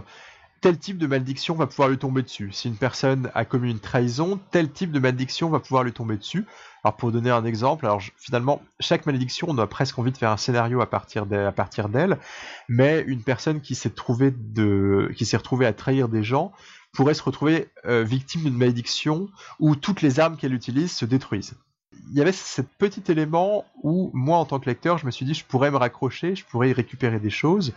tel 0.63 0.79
type 0.79 0.99
de 0.99 1.07
malédiction 1.07 1.55
va 1.55 1.69
pouvoir 1.69 1.91
lui 1.91 1.99
tomber 1.99 2.23
dessus. 2.23 2.51
Si 2.51 2.67
une 2.67 2.77
personne 2.77 3.31
a 3.35 3.45
commis 3.45 3.71
une 3.71 3.79
trahison, 3.79 4.41
tel 4.51 4.73
type 4.73 4.91
de 4.91 4.99
malédiction 4.99 5.49
va 5.49 5.61
pouvoir 5.61 5.85
lui 5.85 5.93
tomber 5.93 6.17
dessus. 6.17 6.45
Alors 6.83 6.97
pour 6.97 7.13
donner 7.13 7.31
un 7.31 7.45
exemple, 7.45 7.87
alors 7.87 8.03
finalement 8.17 8.63
chaque 8.81 9.07
malédiction, 9.07 9.47
on 9.49 9.59
a 9.59 9.69
presque 9.69 9.97
envie 9.97 10.11
de 10.11 10.19
faire 10.19 10.33
un 10.33 10.37
scénario 10.37 10.81
à 10.81 10.87
partir 10.87 11.27
d'elle, 11.27 12.19
mais 12.69 13.05
une 13.07 13.23
personne 13.23 13.61
qui 13.61 13.77
s'est 13.77 13.91
trouvée 13.91 14.33
de, 14.33 15.13
qui 15.17 15.25
s'est 15.25 15.37
retrouvée 15.37 15.67
à 15.67 15.73
trahir 15.73 16.09
des 16.09 16.25
gens 16.25 16.53
pourrait 16.93 17.15
se 17.15 17.23
retrouver 17.23 17.69
euh, 17.87 18.03
victime 18.03 18.43
d'une 18.43 18.57
malédiction 18.57 19.29
où 19.59 19.77
toutes 19.77 20.03
les 20.03 20.21
armes 20.21 20.37
qu'elle 20.37 20.55
utilise 20.55 20.93
se 20.93 21.05
détruisent 21.05 21.55
il 22.11 22.19
y 22.19 22.21
avait 22.21 22.33
ce 22.33 22.63
petit 22.63 23.03
élément 23.11 23.65
où 23.83 24.11
moi 24.13 24.39
en 24.39 24.45
tant 24.45 24.59
que 24.59 24.69
lecteur 24.69 24.99
je 24.99 25.07
me 25.07 25.11
suis 25.11 25.25
dit 25.25 25.35
je 25.35 25.45
pourrais 25.45 25.71
me 25.71 25.77
raccrocher, 25.77 26.35
je 26.35 26.45
pourrais 26.45 26.71
y 26.71 26.73
récupérer 26.73 27.21
des 27.21 27.31
choses, 27.31 27.73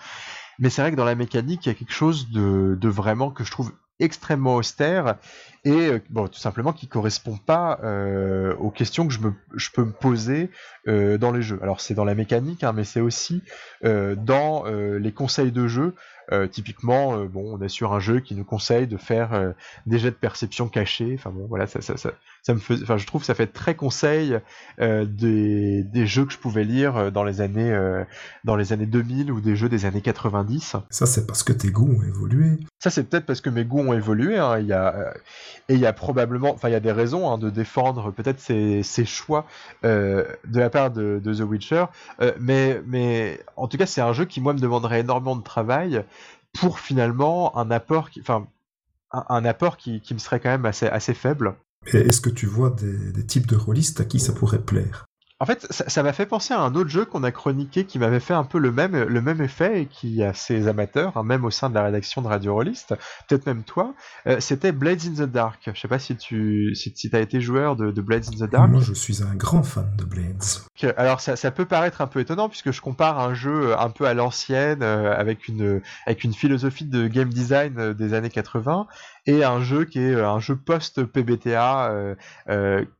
mais 0.59 0.69
c'est 0.69 0.81
vrai 0.81 0.91
que 0.91 0.95
dans 0.95 1.05
la 1.05 1.15
mécanique 1.15 1.65
il 1.65 1.69
y 1.69 1.71
a 1.71 1.75
quelque 1.75 1.93
chose 1.93 2.29
de, 2.31 2.87
vraiment 2.87 3.31
que 3.31 3.43
je 3.43 3.51
trouve 3.51 3.71
extrêmement 3.99 4.55
austère 4.55 5.15
et 5.63 5.71
euh, 5.71 5.99
bon 6.09 6.27
tout 6.27 6.39
simplement 6.39 6.73
qui 6.73 6.87
correspond 6.87 7.37
pas 7.37 7.79
euh, 7.83 8.53
aux 8.57 8.69
questions 8.69 9.07
que 9.07 9.13
je, 9.13 9.69
peux 9.71 9.85
me 9.85 9.93
poser 9.93 10.49
dans 10.85 11.31
les 11.31 11.41
jeux. 11.41 11.59
Alors 11.61 11.79
c'est 11.81 11.93
dans 11.93 12.03
la 12.03 12.15
mécanique, 12.15 12.63
hein, 12.63 12.73
mais 12.73 12.83
c'est 12.83 13.01
aussi 13.01 13.41
dans 13.83 14.65
les 14.65 15.11
conseils 15.11 15.51
de 15.51 15.67
jeu. 15.67 15.95
Euh, 16.31 16.47
typiquement, 16.47 17.17
euh, 17.17 17.27
bon, 17.27 17.55
on 17.55 17.61
est 17.61 17.69
sur 17.69 17.93
un 17.93 17.99
jeu 17.99 18.19
qui 18.19 18.33
nous 18.33 18.43
conseille 18.43 18.87
de 18.87 18.97
faire 18.97 19.33
euh, 19.33 19.51
des 19.85 19.99
jets 19.99 20.09
de 20.09 20.15
perception 20.15 20.67
cachés. 20.67 21.13
Enfin 21.13 21.29
bon, 21.29 21.45
voilà, 21.47 21.67
ça, 21.67 21.81
ça, 21.81 21.97
ça, 21.97 22.13
ça 22.41 22.53
me 22.55 22.59
fait, 22.59 22.81
enfin, 22.81 22.97
je 22.97 23.05
trouve 23.05 23.21
que 23.21 23.27
ça 23.27 23.35
fait 23.35 23.47
très 23.47 23.75
conseil 23.75 24.39
des, 24.79 25.83
des, 25.83 26.07
jeux 26.07 26.25
que 26.25 26.33
je 26.33 26.37
pouvais 26.37 26.63
lire 26.63 27.11
dans 27.11 27.23
les 27.23 27.41
années, 27.41 27.75
dans 28.43 28.55
les 28.55 28.73
années 28.73 28.85
2000 28.85 29.31
ou 29.31 29.41
des 29.41 29.55
jeux 29.55 29.69
des 29.69 29.85
années 29.85 30.01
90. 30.01 30.75
Ça, 30.89 31.05
c'est 31.05 31.25
parce 31.27 31.43
que 31.43 31.53
tes 31.53 31.71
goûts 31.71 31.91
ont 31.91 32.03
évolué. 32.03 32.59
Ça, 32.79 32.89
c'est 32.89 33.03
peut-être 33.03 33.25
parce 33.25 33.41
que 33.41 33.49
mes 33.49 33.65
goûts 33.65 33.79
ont 33.79 33.93
évolué. 33.93 34.37
Hein. 34.37 34.59
Il 34.59 34.67
y 34.67 34.73
a, 34.73 35.13
et 35.69 35.73
il 35.73 35.79
y 35.79 35.85
a 35.85 35.93
probablement, 35.93 36.53
enfin, 36.53 36.69
il 36.69 36.73
y 36.73 36.75
a 36.75 36.79
des 36.79 36.91
raisons 36.91 37.31
hein, 37.31 37.37
de 37.37 37.49
défendre 37.49 38.11
peut-être 38.11 38.39
ces, 38.39 38.83
ces 38.83 39.05
choix 39.05 39.45
de 39.83 40.25
la 40.53 40.69
part 40.69 40.91
de, 40.91 41.19
de 41.23 41.33
The 41.33 41.41
Witcher. 41.41 41.85
mais, 42.39 42.81
mais 42.85 43.39
en 43.55 43.67
tout 43.67 43.77
cas, 43.77 43.85
c'est 43.85 44.01
un 44.01 44.13
jeu 44.13 44.25
qui 44.25 44.41
moi 44.41 44.53
me 44.53 44.59
demanderait 44.59 44.99
énormément 44.99 45.35
de 45.35 45.43
travail 45.43 46.03
pour 46.59 46.79
finalement 46.79 47.57
un 47.57 47.71
apport 47.71 48.09
qui, 48.09 48.21
enfin, 48.21 48.47
un, 49.11 49.45
apport 49.45 49.77
qui, 49.77 50.01
qui, 50.01 50.13
me 50.13 50.19
serait 50.19 50.39
quand 50.39 50.49
même 50.49 50.65
assez, 50.65 50.87
assez 50.87 51.13
faible. 51.13 51.55
Est-ce 51.87 52.21
que 52.21 52.29
tu 52.29 52.47
vois 52.47 52.71
des, 52.71 53.11
des 53.11 53.25
types 53.25 53.47
de 53.47 53.55
rôlistes 53.55 54.01
à 54.01 54.05
qui 54.05 54.19
ça 54.19 54.33
pourrait 54.33 54.61
plaire? 54.61 55.04
En 55.41 55.45
fait, 55.45 55.67
ça 55.69 56.01
m'a 56.01 56.13
fait 56.13 56.25
penser 56.25 56.53
à 56.53 56.61
un 56.61 56.73
autre 56.75 56.89
jeu 56.89 57.03
qu'on 57.03 57.23
a 57.23 57.31
chroniqué 57.31 57.83
qui 57.83 57.99
m'avait 57.99 58.21
fait 58.21 58.33
un 58.33 58.45
peu 58.45 58.57
le 58.57 58.71
même, 58.71 58.95
le 58.95 59.21
même 59.21 59.41
effet 59.41 59.81
et 59.81 59.85
qui 59.85 60.23
a 60.23 60.33
ses 60.33 60.69
amateurs, 60.69 61.17
hein, 61.17 61.23
même 61.23 61.43
au 61.43 61.51
sein 61.51 61.69
de 61.69 61.75
la 61.75 61.83
rédaction 61.83 62.21
de 62.21 62.27
Radio 62.27 62.53
Rollist, 62.53 62.95
peut-être 63.27 63.45
même 63.45 63.63
toi. 63.63 63.93
Euh, 64.27 64.39
c'était 64.39 64.71
Blades 64.71 65.01
in 65.05 65.25
the 65.25 65.29
Dark. 65.29 65.69
Je 65.73 65.77
sais 65.77 65.89
pas 65.89 65.99
si 65.99 66.15
tu 66.15 66.73
si, 66.73 66.93
si 66.95 67.09
as 67.13 67.19
été 67.19 67.41
joueur 67.41 67.75
de, 67.75 67.91
Blades 67.99 68.27
in 68.29 68.45
the 68.45 68.49
Dark. 68.49 68.69
Moi, 68.69 68.81
je 68.81 68.93
suis 68.93 69.23
un 69.23 69.35
grand 69.35 69.63
fan 69.63 69.91
de 69.97 70.05
Blades. 70.05 70.41
Alors, 70.95 71.19
ça, 71.19 71.35
ça 71.35 71.51
peut 71.51 71.65
paraître 71.65 71.99
un 71.99 72.07
peu 72.07 72.21
étonnant 72.21 72.47
puisque 72.47 72.71
je 72.71 72.79
compare 72.79 73.19
un 73.19 73.33
jeu 73.33 73.77
un 73.77 73.89
peu 73.89 74.05
à 74.05 74.13
l'ancienne 74.13 74.83
euh, 74.83 75.13
avec 75.17 75.49
une 75.49 75.81
avec 76.05 76.23
une 76.23 76.33
philosophie 76.33 76.85
de 76.85 77.07
game 77.07 77.29
design 77.29 77.77
euh, 77.77 77.93
des 77.93 78.13
années 78.13 78.29
80 78.29 78.87
et 79.25 79.43
un 79.43 79.61
jeu 79.61 79.85
qui 79.85 79.99
est 79.99 80.13
un 80.13 80.39
jeu 80.39 80.55
post 80.55 81.03
PBTA 81.03 82.15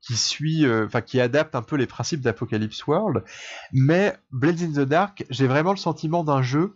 qui 0.01 0.15
suit, 0.15 0.65
enfin 0.67 1.01
qui 1.01 1.21
adapte 1.21 1.55
un 1.55 1.61
peu 1.61 1.76
les 1.76 1.86
principes 1.86 2.21
d'Apocalypse 2.21 2.86
World, 2.88 3.23
mais 3.71 4.15
Blades 4.32 4.61
in 4.61 4.71
the 4.71 4.88
Dark, 4.88 5.26
j'ai 5.30 5.47
vraiment 5.47 5.71
le 5.71 5.78
sentiment 5.78 6.23
d'un 6.23 6.41
jeu 6.41 6.76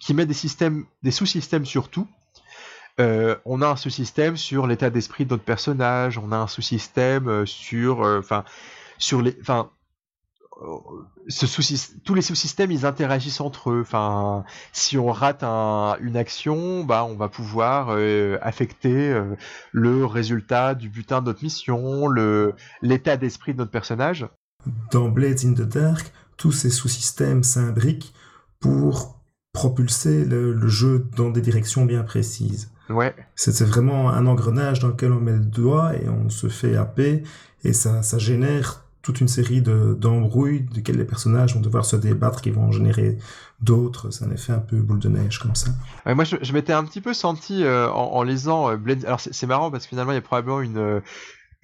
qui 0.00 0.14
met 0.14 0.26
des 0.26 0.34
systèmes, 0.34 0.84
des 1.02 1.10
sous-systèmes 1.10 1.64
sur 1.64 1.88
tout. 1.88 2.08
Euh, 2.98 3.36
on 3.44 3.60
a 3.60 3.68
un 3.68 3.76
sous-système 3.76 4.36
sur 4.36 4.66
l'état 4.66 4.90
d'esprit 4.90 5.26
de 5.26 5.30
notre 5.30 5.44
personnage, 5.44 6.18
on 6.18 6.32
a 6.32 6.36
un 6.36 6.46
sous-système 6.46 7.28
euh, 7.28 7.46
sur, 7.46 8.02
euh, 8.02 8.20
enfin, 8.20 8.44
sur 8.98 9.20
les, 9.20 9.36
enfin, 9.40 9.70
tous 12.04 12.14
les 12.14 12.22
sous-systèmes 12.22 12.70
ils 12.70 12.86
interagissent 12.86 13.40
entre 13.40 13.70
eux. 13.70 13.80
Enfin, 13.82 14.44
si 14.72 14.96
on 14.96 15.12
rate 15.12 15.42
une 15.42 16.16
action, 16.16 16.84
bah 16.84 17.04
on 17.04 17.14
va 17.14 17.28
pouvoir 17.28 17.96
affecter 18.40 19.20
le 19.72 20.04
résultat 20.06 20.74
du 20.74 20.88
butin 20.88 21.20
de 21.20 21.26
notre 21.26 21.42
mission, 21.42 22.08
l'état 22.82 23.16
d'esprit 23.16 23.52
de 23.52 23.58
notre 23.58 23.70
personnage 23.70 24.26
dans 24.90 25.08
Blades 25.08 25.44
in 25.44 25.54
the 25.54 25.62
Dark, 25.62 26.12
tous 26.36 26.52
ces 26.52 26.70
sous-systèmes 26.70 27.42
s'imbriquent 27.42 28.12
pour 28.60 29.20
propulser 29.52 30.24
le, 30.24 30.66
jeu 30.68 31.08
dans 31.16 31.30
des 31.30 31.40
directions 31.40 31.86
bien 31.86 32.02
précises. 32.02 32.70
Ouais. 32.90 33.14
C'est 33.34 33.62
vraiment 33.62 34.10
un 34.10 34.26
engrenage 34.26 34.80
dans 34.80 34.88
lequel 34.88 35.12
on 35.12 35.20
met 35.20 35.32
le 35.32 35.44
doigt 35.44 35.96
et 35.96 36.08
on 36.08 36.28
se 36.28 36.48
fait 36.48 36.76
happer 36.76 37.22
et 37.64 37.72
ça, 37.72 38.02
ça 38.02 38.18
génère 38.18 38.85
toute 39.06 39.20
une 39.20 39.28
série 39.28 39.62
d'embrouilles 39.62 40.62
de, 40.62 40.74
desquelles 40.74 40.96
les 40.96 41.04
personnages 41.04 41.54
vont 41.54 41.60
devoir 41.60 41.84
se 41.84 41.94
débattre, 41.94 42.42
qui 42.42 42.50
vont 42.50 42.64
en 42.64 42.72
générer 42.72 43.18
d'autres. 43.60 44.10
C'est 44.10 44.24
un 44.24 44.32
effet 44.32 44.52
un 44.52 44.58
peu 44.58 44.78
boule 44.78 44.98
de 44.98 45.08
neige 45.08 45.38
comme 45.38 45.54
ça. 45.54 45.70
moi, 46.06 46.24
je, 46.24 46.52
m'étais 46.52 46.72
un 46.72 46.82
petit 46.82 47.00
peu 47.00 47.14
senti 47.14 47.62
euh, 47.62 47.88
en, 47.88 48.24
lisant 48.24 48.68
euh, 48.68 48.76
Blades. 48.76 49.04
Alors, 49.04 49.20
c'est 49.20 49.46
marrant 49.46 49.70
parce 49.70 49.84
que 49.84 49.90
finalement, 49.90 50.10
il 50.10 50.16
y 50.16 50.18
a 50.18 50.22
probablement 50.22 50.60
une, 50.60 51.02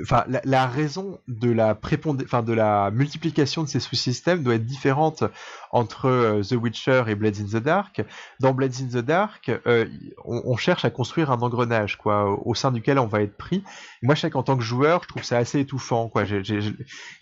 enfin, 0.03 0.25
la, 0.45 0.67
raison 0.67 1.19
de 1.29 1.51
la 1.51 1.79
enfin, 2.25 2.43
de 2.43 2.53
la 2.53 2.91
multiplication 2.91 3.63
de 3.63 3.69
ces 3.69 3.81
sous-systèmes 3.81 4.43
doit 4.43 4.55
être 4.55 4.67
différente 4.67 5.25
entre 5.71 6.07
euh, 6.07 6.43
The 6.43 6.53
Witcher 6.53 7.05
et 7.09 7.15
Blades 7.15 7.41
in 7.41 7.59
the 7.59 7.63
Dark. 7.63 8.05
Dans 8.41 8.53
Blades 8.53 8.75
in 8.83 8.87
the 8.87 9.05
Dark, 9.05 9.51
euh, 9.67 9.87
on, 10.25 10.57
cherche 10.57 10.85
à 10.85 10.91
construire 10.91 11.31
un 11.31 11.41
engrenage, 11.41 11.97
quoi, 11.97 12.39
au 12.45 12.55
sein 12.55 12.71
duquel 12.71 12.99
on 12.99 13.07
va 13.07 13.23
être 13.23 13.37
pris. 13.37 13.65
Moi, 14.03 14.15
je 14.15 14.21
sais 14.21 14.31
qu'en 14.31 14.43
tant 14.43 14.57
que 14.57 14.63
joueur, 14.63 15.03
je 15.03 15.09
trouve 15.09 15.25
ça 15.25 15.39
assez 15.39 15.61
étouffant, 15.61 16.09
quoi. 16.09 16.25
J'ai 16.25 16.45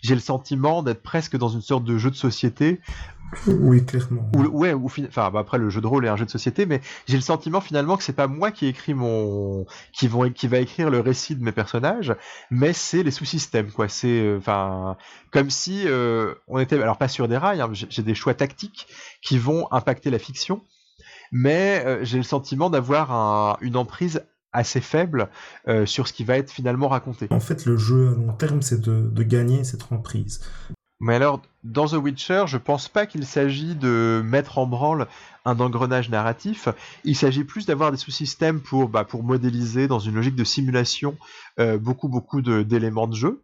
le 0.09 0.19
sentiment 0.19 0.83
d'être 0.83 1.01
presque 1.01 1.37
dans 1.37 1.49
une 1.49 1.61
sorte 1.61 1.83
de 1.83 1.97
jeu 1.97 2.09
de 2.09 2.15
société 2.15 2.81
oui, 3.47 3.85
clairement. 3.85 4.29
ouais, 4.35 4.73
ou 4.73 4.85
enfin 4.85 5.29
bah, 5.31 5.39
après 5.39 5.57
le 5.57 5.69
jeu 5.69 5.81
de 5.81 5.87
rôle 5.87 6.05
est 6.05 6.09
un 6.09 6.15
jeu 6.15 6.25
de 6.25 6.29
société, 6.29 6.65
mais 6.65 6.81
j'ai 7.07 7.15
le 7.15 7.21
sentiment 7.21 7.61
finalement 7.61 7.97
que 7.97 8.03
c'est 8.03 8.13
pas 8.13 8.27
moi 8.27 8.51
qui 8.51 8.67
écris 8.67 8.93
mon, 8.93 9.65
qui 9.93 10.07
vont, 10.07 10.29
qui 10.29 10.47
va 10.47 10.59
écrire 10.59 10.89
le 10.89 10.99
récit 10.99 11.35
de 11.35 11.43
mes 11.43 11.51
personnages, 11.51 12.15
mais 12.49 12.73
c'est 12.73 13.03
les 13.03 13.11
sous-systèmes 13.11 13.71
quoi. 13.71 13.87
C'est 13.87 14.21
euh, 14.21 14.37
enfin 14.37 14.97
comme 15.31 15.49
si 15.49 15.83
euh, 15.87 16.33
on 16.47 16.59
était, 16.59 16.81
alors 16.81 16.97
pas 16.97 17.07
sur 17.07 17.27
des 17.27 17.37
rails, 17.37 17.61
hein, 17.61 17.69
j'ai 17.71 18.03
des 18.03 18.15
choix 18.15 18.33
tactiques 18.33 18.87
qui 19.21 19.37
vont 19.37 19.67
impacter 19.71 20.09
la 20.09 20.19
fiction, 20.19 20.61
mais 21.31 21.83
euh, 21.85 22.03
j'ai 22.03 22.17
le 22.17 22.23
sentiment 22.23 22.69
d'avoir 22.69 23.57
une 23.61 23.77
emprise 23.77 24.23
assez 24.53 24.81
faible 24.81 25.29
sur 25.85 26.09
ce 26.09 26.13
qui 26.13 26.25
va 26.25 26.37
être 26.37 26.51
finalement 26.51 26.89
raconté. 26.89 27.27
En 27.29 27.39
fait, 27.39 27.65
le 27.65 27.77
jeu 27.77 28.09
à 28.09 28.11
long 28.11 28.33
terme, 28.33 28.61
c'est 28.61 28.81
de, 28.81 29.09
de, 29.09 29.23
gagner 29.23 29.63
cette 29.63 29.93
emprise. 29.93 30.41
Mais 31.01 31.15
alors, 31.15 31.41
dans 31.63 31.87
The 31.87 31.93
Witcher, 31.93 32.43
je 32.45 32.57
pense 32.57 32.87
pas 32.87 33.07
qu'il 33.07 33.25
s'agit 33.25 33.73
de 33.73 34.21
mettre 34.23 34.59
en 34.59 34.67
branle 34.67 35.07
un 35.45 35.59
engrenage 35.59 36.11
narratif. 36.11 36.69
Il 37.03 37.15
s'agit 37.15 37.43
plus 37.43 37.65
d'avoir 37.65 37.91
des 37.91 37.97
sous-systèmes 37.97 38.61
pour, 38.61 38.87
bah, 38.87 39.03
pour 39.03 39.23
modéliser 39.23 39.87
dans 39.87 39.97
une 39.97 40.13
logique 40.13 40.35
de 40.35 40.43
simulation 40.43 41.17
euh, 41.59 41.79
beaucoup 41.79 42.07
beaucoup 42.07 42.43
d'éléments 42.43 43.07
de, 43.07 43.15
jeu. 43.15 43.41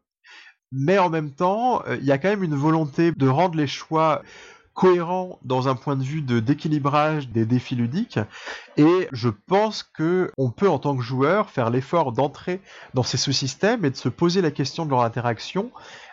Mais 0.71 0.99
en 0.99 1.09
même 1.09 1.31
temps, 1.31 1.81
euh, 1.87 1.97
il 1.99 2.05
y 2.05 2.11
a 2.11 2.19
quand 2.19 2.29
même 2.29 2.43
une 2.43 2.55
volonté 2.55 3.11
de 3.11 3.27
rendre 3.27 3.57
les 3.57 3.67
choix 3.67 4.21
cohérent 4.77 5.39
dans 5.41 5.67
un 5.67 5.73
point 5.73 5.95
de 5.95 6.03
vue 6.03 6.21
de 6.21 6.39
d'équilibrage 6.39 7.29
des 7.29 7.47
défis 7.47 7.75
ludiques 7.75 8.19
et 8.77 9.09
je 9.11 9.29
pense 9.29 9.81
que 9.81 10.31
on 10.37 10.51
peut 10.51 10.69
en 10.69 10.77
tant 10.77 10.95
que 10.95 11.01
joueur 11.01 11.49
faire 11.49 11.71
l'effort 11.71 12.11
d'entrer 12.11 12.61
dans 12.93 13.01
ces 13.01 13.17
sous-systèmes 13.17 13.85
et 13.85 13.89
de 13.89 13.95
se 13.95 14.07
poser 14.07 14.39
la 14.41 14.51
question 14.51 14.85
de 14.85 14.91
leur 14.91 15.01
interaction 15.01 15.71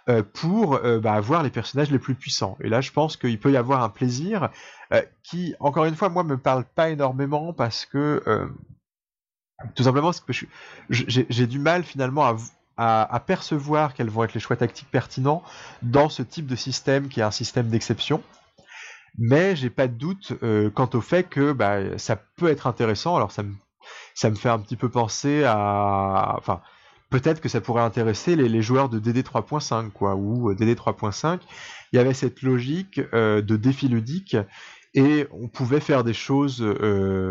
euh, 0.08 0.22
pour 0.22 0.76
euh, 0.76 0.98
bah, 0.98 1.12
avoir 1.12 1.42
les 1.42 1.50
personnages 1.50 1.90
les 1.90 1.98
plus 1.98 2.14
puissants. 2.14 2.56
Et 2.62 2.70
là, 2.70 2.80
je 2.80 2.90
pense 2.90 3.18
qu'il 3.18 3.38
peut 3.38 3.52
y 3.52 3.56
avoir 3.58 3.82
un 3.82 3.90
plaisir 3.90 4.48
euh, 4.94 5.02
qui, 5.22 5.54
encore 5.60 5.84
une 5.84 5.94
fois, 5.94 6.08
moi, 6.08 6.24
me 6.24 6.38
parle 6.38 6.64
pas 6.64 6.88
énormément 6.88 7.52
parce 7.52 7.84
que 7.84 8.22
tout 9.74 9.82
simplement, 9.82 10.10
j'ai 10.88 11.46
du 11.46 11.58
mal 11.58 11.84
finalement 11.84 12.24
à 12.24 12.36
à, 12.76 13.20
percevoir 13.24 13.94
quels 13.94 14.10
vont 14.10 14.24
être 14.24 14.34
les 14.34 14.40
choix 14.40 14.56
tactiques 14.56 14.90
pertinents 14.90 15.44
dans 15.82 16.08
ce 16.08 16.22
type 16.22 16.46
de 16.46 16.56
système 16.56 17.08
qui 17.08 17.20
est 17.20 17.22
un 17.22 17.30
système 17.30 17.68
d'exception 17.68 18.20
mais 19.18 19.56
j'ai 19.56 19.70
pas 19.70 19.88
de 19.88 19.94
doute 19.94 20.32
euh, 20.42 20.70
quant 20.70 20.88
au 20.94 21.00
fait 21.00 21.24
que 21.24 21.52
bah, 21.52 21.98
ça 21.98 22.16
peut 22.16 22.48
être 22.48 22.66
intéressant. 22.66 23.16
Alors 23.16 23.32
ça 23.32 23.42
me, 23.42 23.52
ça 24.14 24.30
me 24.30 24.34
fait 24.34 24.48
un 24.48 24.58
petit 24.58 24.76
peu 24.76 24.88
penser 24.88 25.44
à, 25.44 26.34
enfin, 26.38 26.60
peut-être 27.10 27.40
que 27.40 27.48
ça 27.48 27.60
pourrait 27.60 27.82
intéresser 27.82 28.36
les, 28.36 28.62
joueurs 28.62 28.88
de 28.88 28.98
DD 28.98 29.22
3.5 29.22 29.90
quoi, 29.90 30.14
ou 30.14 30.50
euh, 30.50 30.54
DD 30.54 30.74
3.5. 30.74 31.40
Il 31.92 31.96
y 31.96 31.98
avait 31.98 32.14
cette 32.14 32.42
logique 32.42 33.00
euh, 33.12 33.40
de 33.40 33.56
défi 33.56 33.88
ludique 33.88 34.36
et 34.94 35.26
on 35.32 35.48
pouvait 35.48 35.80
faire 35.80 36.04
des 36.04 36.14
choses, 36.14 36.62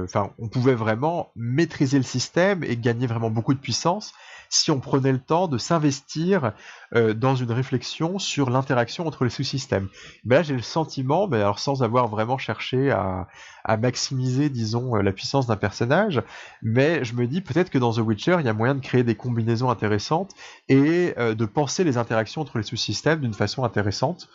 enfin, 0.03 0.31
on 0.37 0.49
pouvait 0.49 0.75
vraiment 0.75 1.31
maîtriser 1.37 1.95
le 1.95 2.03
système 2.03 2.61
et 2.61 2.75
gagner 2.75 3.07
vraiment 3.07 3.29
beaucoup 3.29 3.53
de 3.53 3.59
puissance 3.59 4.13
si 4.53 4.69
on 4.69 4.79
prenait 4.79 5.11
le 5.11 5.19
temps 5.19 5.47
de 5.47 5.57
s'investir 5.57 6.53
euh, 6.95 7.13
dans 7.13 7.35
une 7.35 7.51
réflexion 7.51 8.19
sur 8.19 8.51
l'interaction 8.51 9.07
entre 9.07 9.23
les 9.23 9.31
sous-systèmes. 9.31 9.89
Là, 10.25 10.43
j'ai 10.43 10.53
le 10.53 10.61
sentiment, 10.61 11.25
alors 11.25 11.57
sans 11.57 11.81
avoir 11.81 12.07
vraiment 12.07 12.37
cherché 12.37 12.91
à, 12.91 13.27
maximiser, 13.77 14.49
disons, 14.49 14.95
euh, 14.95 15.01
la 15.01 15.11
puissance 15.11 15.47
d'un 15.47 15.55
personnage, 15.55 16.21
mais 16.61 17.03
je 17.03 17.15
me 17.15 17.25
dis 17.25 17.41
peut-être 17.41 17.71
que 17.71 17.79
dans 17.79 17.93
The 17.93 17.99
Witcher, 17.99 18.37
il 18.39 18.45
y 18.45 18.49
a 18.49 18.53
moyen 18.53 18.75
de 18.75 18.81
créer 18.81 19.03
des 19.03 19.15
combinaisons 19.15 19.71
intéressantes 19.71 20.33
et 20.69 21.15
euh, 21.17 21.33
de 21.33 21.45
penser 21.45 21.83
les 21.83 21.97
interactions 21.97 22.41
entre 22.41 22.59
les 22.59 22.63
sous-systèmes 22.63 23.21
d'une 23.21 23.33
façon 23.33 23.63
intéressante. 23.63 24.29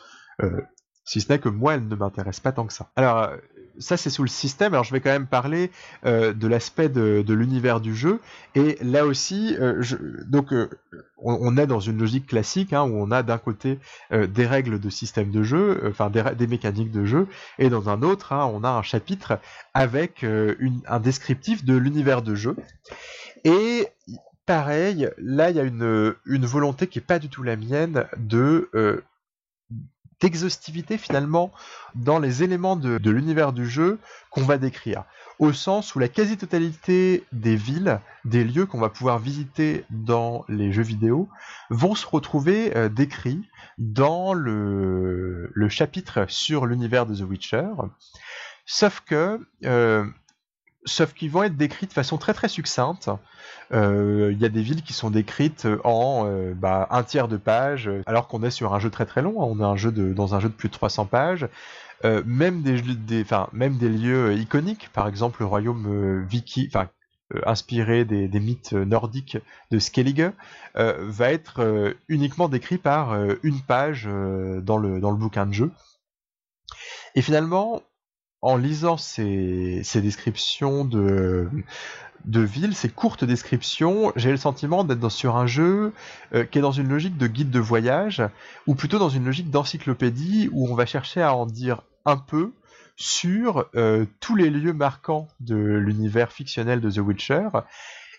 Si 1.09 1.23
ce 1.23 1.33
n'est 1.33 1.39
que 1.39 1.49
moi, 1.49 1.75
elle 1.75 1.89
ne 1.89 1.97
m'intéresse 1.97 2.39
pas 2.39 2.53
tant 2.53 2.67
que 2.67 2.73
ça. 2.75 2.91
Alors, 2.95 3.31
ça 3.79 3.97
c'est 3.97 4.11
sous 4.11 4.23
le 4.23 4.29
système. 4.29 4.75
Alors 4.75 4.85
je 4.85 4.93
vais 4.93 5.01
quand 5.01 5.11
même 5.11 5.27
parler 5.27 5.71
euh, 6.05 6.35
de 6.35 6.47
l'aspect 6.47 6.91
de, 6.91 7.33
l'univers 7.33 7.81
du 7.81 7.95
jeu. 7.95 8.21
Et 8.55 8.77
là 8.83 9.07
aussi, 9.07 9.57
euh, 9.59 9.83
donc 10.27 10.53
euh, 10.53 10.69
on, 11.17 11.57
est 11.57 11.67
dans 11.67 11.81
une 11.81 11.99
logique 11.99 12.27
classique 12.27 12.75
hein, 12.75 12.83
où 12.83 13.01
on 13.01 13.11
a 13.11 13.23
d'un 13.23 13.39
côté 13.39 13.79
des 14.13 14.47
règles 14.47 14.79
de 14.79 14.91
système 14.91 15.31
de 15.31 15.43
jeu, 15.43 15.83
enfin 15.89 16.11
des, 16.11 16.47
mécaniques 16.47 16.91
de 16.91 17.07
jeu, 17.07 17.27
et 17.59 17.71
dans 17.71 17.89
un 17.89 18.03
autre, 18.03 18.35
hein, 18.35 18.51
on 18.53 18.63
a 18.65 18.71
un 18.71 18.83
chapitre 18.83 19.39
avec 19.75 20.25
un 20.25 21.01
descriptif 21.01 21.65
de 21.65 21.75
l'univers 21.75 22.23
de 22.23 22.35
jeu. 22.35 22.55
Et 23.45 23.89
pareil, 24.47 25.11
là 25.19 25.51
il 25.51 25.57
y 25.57 25.61
a 25.61 25.65
une, 25.65 26.15
volonté 26.27 26.87
qui 26.87 26.99
est 26.99 27.03
pas 27.03 27.19
du 27.19 27.29
tout 27.29 27.43
la 27.43 27.57
mienne 27.57 28.05
de 28.19 28.71
d'exhaustivité 30.21 30.99
finalement 30.99 31.53
dans 31.95 32.19
les 32.19 32.43
éléments 32.43 32.77
de, 32.77 33.11
l'univers 33.11 33.53
du 33.53 33.69
jeu 33.69 33.99
qu'on 34.31 34.43
va 34.43 34.59
décrire. 34.59 35.05
Au 35.39 35.53
sens 35.53 35.95
où 35.95 35.99
la 35.99 36.09
quasi-totalité 36.09 37.25
des 37.33 37.55
villes, 37.55 38.01
des 38.25 38.43
lieux 38.43 38.66
qu'on 38.66 38.81
va 38.81 38.89
pouvoir 38.89 39.19
visiter 39.19 39.85
dans 39.91 40.45
les 40.49 40.73
jeux 40.73 40.83
vidéo 40.83 41.29
vont 41.71 41.95
se 41.95 42.07
retrouver 42.07 42.77
euh, 42.77 42.89
décrits 42.89 43.43
dans 43.79 44.33
le, 44.35 45.51
chapitre 45.69 46.27
sur 46.29 46.66
l'univers 46.66 47.07
de 47.07 47.14
The 47.14 47.29
Witcher. 47.29 47.69
Sauf 48.66 49.01
que 49.01 49.47
euh, 49.64 50.05
sauf 50.89 51.12
qu'ils 51.14 51.30
vont 51.30 51.43
être 51.45 51.57
décrits 51.57 51.86
de 51.86 51.93
façon 51.93 52.18
très 52.18 52.34
très 52.34 52.49
succincte. 52.49 53.11
Euh, 53.72 54.30
il 54.32 54.39
y 54.41 54.45
a 54.45 54.49
des 54.49 54.62
villes 54.62 54.82
qui 54.82 54.93
sont 54.93 55.11
décrites 55.11 55.68
en 55.84 56.26
euh, 56.26 56.55
bah, 56.55 56.86
un 56.91 57.03
tiers 57.03 57.28
de 57.28 57.36
page, 57.36 57.91
alors 58.07 58.28
qu'on 58.28 58.43
est 58.43 58.51
sur 58.51 58.74
un 58.74 58.78
jeu 58.78 58.91
très 58.91 59.07
très 59.07 59.22
long. 59.22 59.43
Hein. 59.43 59.47
On 59.49 59.61
est 59.61 59.64
un 59.64 59.76
jeu 59.76 59.93
de, 59.93 60.12
dans 60.12 60.34
un 60.34 60.41
jeu 60.41 60.49
de 60.49 60.55
plus 60.55 60.68
de 60.68 60.74
300 60.74 61.07
pages. 61.07 61.49
Euh, 62.05 62.22
même 62.24 62.62
des, 62.62 62.78
lieux 62.78 64.34
iconiques, 64.34 64.89
par 64.93 65.09
exemple 65.09 65.41
le 65.41 65.47
royaume 65.47 66.26
enfin 66.68 66.89
inspiré 67.45 68.05
des, 68.07 68.41
mythes 68.41 68.72
nordiques 68.72 69.36
de 69.70 69.78
Skellige, 69.78 70.30
va 70.74 71.32
être 71.32 71.95
uniquement 72.09 72.49
décrit 72.49 72.78
par 72.78 73.14
une 73.43 73.61
page 73.61 74.05
dans 74.07 74.78
le 74.78 74.99
dans 74.99 75.11
le 75.11 75.16
bouquin 75.18 75.45
de 75.45 75.53
jeu. 75.53 75.70
Et 77.14 77.20
finalement, 77.20 77.82
en 78.43 78.57
lisant 78.57 78.97
ces, 78.97 79.82
descriptions 79.95 80.84
de, 80.84 81.49
villes, 82.24 82.74
ces 82.74 82.89
courtes 82.89 83.24
descriptions, 83.24 84.12
j'ai 84.16 84.30
le 84.30 84.36
sentiment 84.36 84.84
d'être 84.84 85.09
sur 85.09 85.36
un 85.36 85.47
jeu 85.47 85.93
euh, 86.34 86.45
qui 86.45 86.59
est 86.59 86.62
dans 86.62 86.72
une 86.72 86.89
logique 86.89 87.16
de 87.16 87.26
guide 87.26 87.51
de 87.51 87.61
voyage, 87.61 88.22
ou 88.66 88.74
plutôt 88.74 88.99
dans 88.99 89.09
une 89.09 89.24
logique 89.24 89.51
d'encyclopédie, 89.51 90.49
où 90.53 90.68
on 90.68 90.74
va 90.74 90.86
chercher 90.86 91.22
à 91.22 91.34
en 91.34 91.47
dire 91.47 91.82
un 92.05 92.16
peu 92.16 92.53
sur 92.97 93.66
euh, 93.74 94.07
tous 94.20 94.34
les 94.34 94.51
lieux 94.51 94.72
marquants 94.72 95.28
de 95.41 95.57
l'univers 95.57 96.32
fictionnel 96.32 96.80
de 96.80 96.91
The 96.91 96.99
Witcher. 96.99 97.49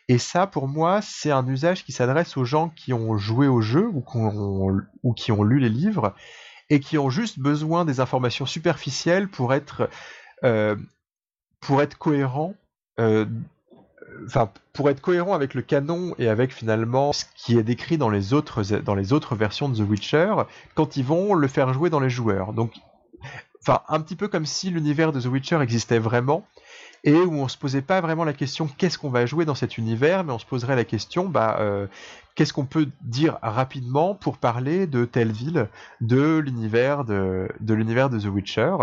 Et 0.07 0.17
ça, 0.17 0.47
pour 0.47 0.67
moi, 0.67 1.01
c'est 1.01 1.31
un 1.31 1.47
usage 1.47 1.85
qui 1.85 1.91
s'adresse 1.91 2.35
aux 2.35 2.45
gens 2.45 2.69
qui 2.69 2.93
ont 2.93 3.17
joué 3.17 3.47
au 3.47 3.61
jeu 3.61 3.87
ou 3.93 5.13
qui 5.13 5.31
ont 5.31 5.43
lu 5.43 5.59
les 5.59 5.69
livres 5.69 6.15
et 6.69 6.79
qui 6.79 6.97
ont 6.97 7.09
juste 7.09 7.39
besoin 7.39 7.85
des 7.85 7.99
informations 7.99 8.45
superficielles 8.45 9.27
pour 9.27 9.53
être, 9.53 9.89
euh, 10.43 10.75
pour 11.59 11.81
être 11.81 11.97
cohérents. 11.97 12.55
Euh, 12.99 13.25
enfin, 14.25 14.51
pour 14.73 14.89
être 14.89 15.01
cohérent 15.01 15.33
avec 15.33 15.53
le 15.53 15.61
canon 15.61 16.13
et 16.17 16.27
avec 16.27 16.53
finalement 16.53 17.13
ce 17.13 17.25
qui 17.35 17.57
est 17.57 17.63
décrit 17.63 17.97
dans 17.97 18.09
les 18.09 18.33
autres, 18.33 18.63
dans 18.81 18.95
les 18.95 19.13
autres 19.13 19.35
versions 19.35 19.69
de 19.69 19.77
The 19.77 19.87
Witcher, 19.87 20.33
quand 20.75 20.97
ils 20.97 21.05
vont 21.05 21.33
le 21.33 21.47
faire 21.47 21.73
jouer 21.73 21.89
dans 21.89 21.99
les 21.99 22.09
joueurs. 22.09 22.53
Donc, 22.53 22.73
enfin, 23.61 23.81
un 23.87 23.99
petit 24.01 24.15
peu 24.15 24.27
comme 24.27 24.45
si 24.45 24.69
l'univers 24.69 25.11
de 25.11 25.21
The 25.21 25.25
Witcher 25.25 25.59
existait 25.61 25.99
vraiment, 25.99 26.45
et 27.03 27.13
où 27.13 27.33
on 27.33 27.47
se 27.47 27.57
posait 27.57 27.81
pas 27.81 28.01
vraiment 28.01 28.23
la 28.23 28.33
question 28.33 28.67
qu'est-ce 28.77 28.97
qu'on 28.97 29.09
va 29.09 29.25
jouer 29.25 29.45
dans 29.45 29.55
cet 29.55 29.77
univers, 29.77 30.23
mais 30.23 30.33
on 30.33 30.39
se 30.39 30.45
poserait 30.45 30.75
la 30.75 30.85
question 30.85 31.27
bah, 31.27 31.57
euh, 31.59 31.87
qu'est-ce 32.35 32.53
qu'on 32.53 32.65
peut 32.65 32.87
dire 33.01 33.37
rapidement 33.41 34.15
pour 34.15 34.37
parler 34.37 34.87
de 34.87 35.05
telle 35.05 35.31
ville, 35.31 35.69
de 36.01 36.37
l'univers 36.37 37.05
de, 37.05 37.49
de 37.59 37.73
l'univers 37.73 38.09
de 38.09 38.19
The 38.19 38.25
Witcher. 38.25 38.75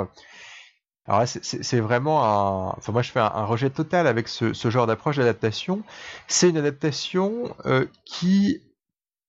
Alors 1.08 1.20
là, 1.20 1.26
c'est 1.26 1.80
vraiment 1.80 2.24
un. 2.24 2.74
Enfin, 2.76 2.92
moi, 2.92 3.02
je 3.02 3.12
fais 3.12 3.20
un, 3.20 3.44
rejet 3.44 3.70
total 3.70 4.08
avec 4.08 4.26
ce, 4.26 4.52
genre 4.70 4.88
d'approche 4.88 5.16
d'adaptation. 5.16 5.82
C'est 6.26 6.50
une 6.50 6.56
adaptation 6.56 7.54
euh, 7.64 7.86
qui 8.04 8.60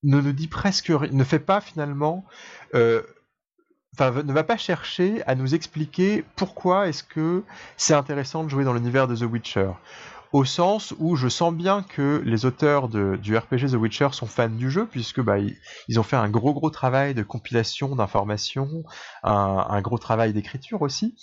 ne 0.02 0.20
nous 0.20 0.32
dit 0.32 0.48
presque 0.48 0.88
rien, 0.88 1.12
ne 1.12 1.24
fait 1.24 1.38
pas 1.38 1.60
finalement. 1.60 2.24
Euh, 2.74 3.02
enfin, 3.94 4.22
ne 4.22 4.32
va 4.32 4.44
pas 4.44 4.56
chercher 4.56 5.22
à 5.26 5.34
nous 5.34 5.54
expliquer 5.54 6.24
pourquoi 6.36 6.88
est-ce 6.88 7.02
que 7.02 7.42
c'est 7.76 7.94
intéressant 7.94 8.44
de 8.44 8.48
jouer 8.48 8.64
dans 8.64 8.74
l'univers 8.74 9.08
de 9.08 9.16
The 9.16 9.30
Witcher. 9.30 9.70
au 10.32 10.44
sens 10.44 10.94
où 10.98 11.16
je 11.16 11.28
sens 11.28 11.54
bien 11.54 11.82
que 11.82 12.22
les 12.24 12.44
auteurs 12.44 12.88
du 12.88 13.36
RPG 13.36 13.70
The 13.70 13.74
Witcher 13.74 14.08
sont 14.12 14.26
fans 14.26 14.48
du 14.48 14.70
jeu, 14.70 14.86
puisque 14.86 15.20
bah, 15.20 15.38
ils, 15.38 15.98
ont 15.98 16.02
fait 16.02 16.16
un 16.16 16.28
gros 16.28 16.52
gros 16.52 16.70
travail 16.70 17.14
de 17.14 17.22
compilation 17.22 17.96
d'informations, 17.96 18.84
un, 19.22 19.80
gros 19.80 19.98
travail 19.98 20.32
d'écriture 20.32 20.82
aussi, 20.82 21.16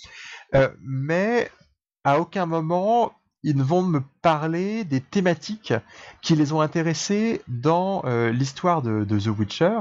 euh, 0.54 0.68
mais 0.80 1.50
à 2.02 2.20
aucun 2.20 2.46
moment 2.46 3.12
ils 3.46 3.62
vont 3.62 3.82
me 3.82 4.02
parler 4.22 4.84
des 4.84 5.00
thématiques 5.00 5.72
qui 6.20 6.36
les 6.36 6.52
ont 6.52 6.60
intéressés 6.60 7.40
dans 7.48 8.02
euh, 8.04 8.30
l'histoire 8.30 8.82
de, 8.82 9.04
The 9.04 9.28
Witcher, 9.28 9.78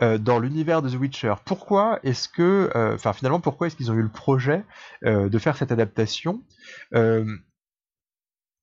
euh, 0.00 0.16
dans 0.16 0.38
l'univers 0.38 0.80
de 0.80 0.88
The 0.88 0.94
Witcher. 0.94 1.34
Pourquoi 1.44 1.98
est-ce 2.04 2.28
que, 2.28 2.70
enfin 2.94 3.12
finalement, 3.12 3.40
pourquoi 3.40 3.66
est-ce 3.66 3.76
qu'ils 3.76 3.90
ont 3.90 3.94
eu 3.94 4.02
le 4.02 4.08
projet 4.08 4.64
de 5.02 5.38
faire 5.38 5.56
cette 5.56 5.72
adaptation? 5.72 6.40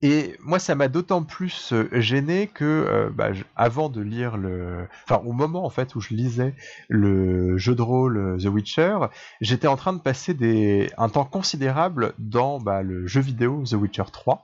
Et 0.03 0.35
moi, 0.41 0.57
ça 0.57 0.73
m'a 0.73 0.87
d'autant 0.87 1.23
plus 1.23 1.73
euh, 1.73 1.87
gêné 1.91 2.47
que, 2.47 2.65
euh, 2.65 3.09
bah, 3.13 3.29
avant 3.55 3.89
de 3.89 4.01
lire 4.01 4.35
le, 4.35 4.87
enfin, 5.03 5.21
au 5.25 5.31
moment 5.31 5.63
en 5.63 5.69
fait 5.69 5.93
où 5.93 6.01
je 6.01 6.15
lisais 6.15 6.55
le 6.89 7.57
jeu 7.57 7.75
de 7.75 7.83
rôle 7.83 8.17
euh, 8.17 8.37
The 8.37 8.45
Witcher, 8.45 8.97
j'étais 9.41 9.67
en 9.67 9.75
train 9.75 9.93
de 9.93 9.99
passer 9.99 10.33
des, 10.33 10.89
un 10.97 11.09
temps 11.09 11.25
considérable 11.25 12.13
dans 12.17 12.59
bah, 12.59 12.81
le 12.81 13.05
jeu 13.05 13.21
vidéo 13.21 13.63
The 13.63 13.73
Witcher 13.73 14.05
3. 14.11 14.43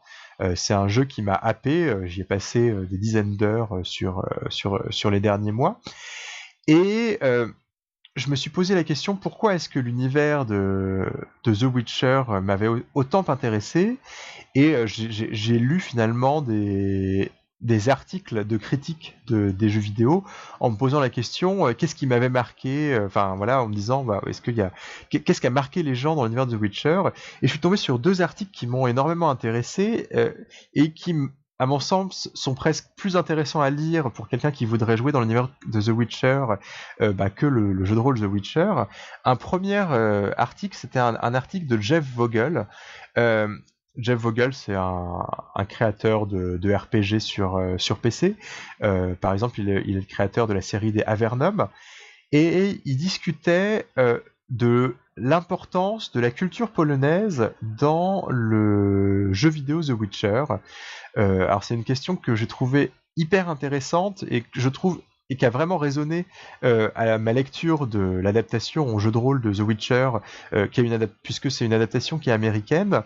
c'est 0.55 0.76
un 0.76 0.88
jeu 0.88 1.05
qui 1.05 1.24
m'a 1.24 1.34
happé. 1.34 1.95
J'y 2.05 2.22
ai 2.22 2.24
passé 2.24 2.72
des 2.91 2.97
dizaines 2.99 3.36
d'heures 3.36 3.80
sur 3.82 4.24
sur 4.49 4.84
sur 4.91 5.10
les 5.10 5.20
derniers 5.20 5.51
mois. 5.51 5.80
Et 6.68 7.20
je 8.18 8.30
me 8.30 8.36
suis 8.36 8.49
posé 8.49 8.76
la 8.76 8.84
question 8.84 9.15
pourquoi 9.15 9.55
est-ce 9.55 9.70
que 9.70 9.80
l'univers 9.80 10.45
de, 10.45 11.05
The 11.43 11.63
Witcher 11.63 12.24
m'avait 12.41 12.68
autant 12.93 13.24
intéressé? 13.30 13.97
Et 14.55 14.74
euh, 14.74 14.86
j'ai 14.88 15.59
lu 15.59 15.80
finalement 15.80 16.41
des, 16.41 17.32
articles 17.88 18.45
de 18.45 18.57
critique 18.57 19.15
des 19.28 19.70
jeux 19.70 19.80
vidéo 19.80 20.24
en 20.59 20.72
me 20.72 20.78
posant 20.78 20.99
la 20.99 21.09
question 21.09 21.68
euh, 21.68 21.74
qu'est-ce 21.74 21.95
qui 21.95 22.07
m'avait 22.07 22.30
marqué 22.30 22.93
euh, 22.93 23.05
enfin 23.05 23.36
voilà 23.36 23.61
en 23.61 23.68
me 23.68 23.74
disant 23.74 24.03
bah, 24.03 24.22
est-ce 24.28 24.41
qu'il 24.41 24.55
y 24.55 24.61
a 24.61 24.72
qu'est-ce 25.09 25.41
qui 25.41 25.47
a 25.47 25.51
marqué 25.51 25.84
les 25.84 25.95
gens 25.95 26.15
dans 26.15 26.24
l'univers 26.24 26.47
de 26.47 26.55
The 26.55 26.59
Witcher? 26.59 27.03
Et 27.41 27.47
je 27.47 27.51
suis 27.51 27.59
tombé 27.59 27.78
sur 27.78 27.99
deux 27.99 28.22
articles 28.22 28.51
qui 28.51 28.68
m'ont 28.68 28.88
énormément 28.88 29.30
intéressé 29.30 30.07
et 30.74 30.93
qui 30.93 31.13
à 31.60 31.66
mon 31.66 31.80
sens, 31.80 32.30
sont 32.34 32.53
presque 32.53 32.86
plus 32.95 33.18
intéressants 33.18 33.62
à 33.62 33.70
lire 33.70 34.12
pour 34.12 34.28
quelqu'un 34.28 34.51
qui 34.51 34.66
voudrait 34.66 34.97
jouer 34.97 35.12
dans 35.12 35.22
l'univers 35.22 35.49
de 35.66 35.82
The 35.82 35.88
Witcher 35.88 36.45
euh, 37.01 37.14
bah, 37.14 37.30
que 37.30 37.45
le, 37.45 37.84
jeu 37.84 37.95
de 37.95 37.99
rôle 37.99 38.20
The 38.20 38.26
Witcher. 38.26 38.74
Un 39.26 39.36
premier 39.36 39.84
euh, 39.89 40.32
article, 40.38 40.78
c'était 40.78 40.99
un, 40.99 41.16
article 41.16 41.66
de 41.66 41.80
Jeff 41.80 42.05
Vogel. 42.16 42.68
Euh, 43.18 43.47
Jeff 43.97 44.20
Vogel, 44.20 44.53
c'est 44.53 44.76
un, 44.76 45.26
créateur 45.68 46.28
de, 46.28 46.74
RPG 46.74 47.20
sur, 47.20 47.60
sur 47.78 47.97
PC. 47.97 48.36
par 48.80 49.34
exemple, 49.34 49.60
il 49.60 49.70
est, 49.70 49.84
il 49.88 49.97
est, 49.97 50.01
le 50.01 50.05
créateur 50.05 50.45
de 50.45 50.53
la 50.53 50.62
série 50.62 50.91
des 50.91 51.01
Avernum. 51.03 51.68
Et 52.32 52.82
il 52.86 52.97
discutait 52.97 53.88
de 54.50 54.95
l'importance 55.18 56.12
de 56.12 56.20
la 56.20 56.32
culture 56.32 56.70
polonaise 56.70 57.52
dans 57.62 58.28
le 58.30 59.34
jeu 59.34 59.50
vidéo 59.50 59.82
The 59.82 59.89
Witcher. 59.89 60.43
Euh, 61.18 61.45
alors 61.45 61.64
c'est 61.64 61.74
une 61.74 61.84
question 61.84 62.16
que 62.16 62.36
j'ai 62.36 62.48
trouvée 62.48 62.91
hyper 63.16 63.50
intéressante 63.50 64.24
et 64.30 64.41
que 64.41 64.60
je 64.60 64.70
trouve 64.70 65.02
et 65.30 65.36
qui 65.36 65.45
a 65.45 65.50
vraiment 65.50 65.78
résonné 65.78 66.26
euh, 66.64 66.89
à 66.95 67.18
ma 67.18 67.34
lecture 67.34 67.86
de 67.86 68.00
l'adaptation 68.00 68.95
au 68.95 69.00
jeu 69.00 69.12
de 69.12 69.18
rôle 69.18 69.41
de 69.41 69.52
The 69.52 69.60
Witcher, 69.60 70.12
euh, 70.54 70.68
puisque 71.22 71.52
c'est 71.52 71.66
une 71.66 71.74
adaptation 71.74 72.18
qui 72.18 72.30
est 72.30 72.34
américaine. 72.34 73.02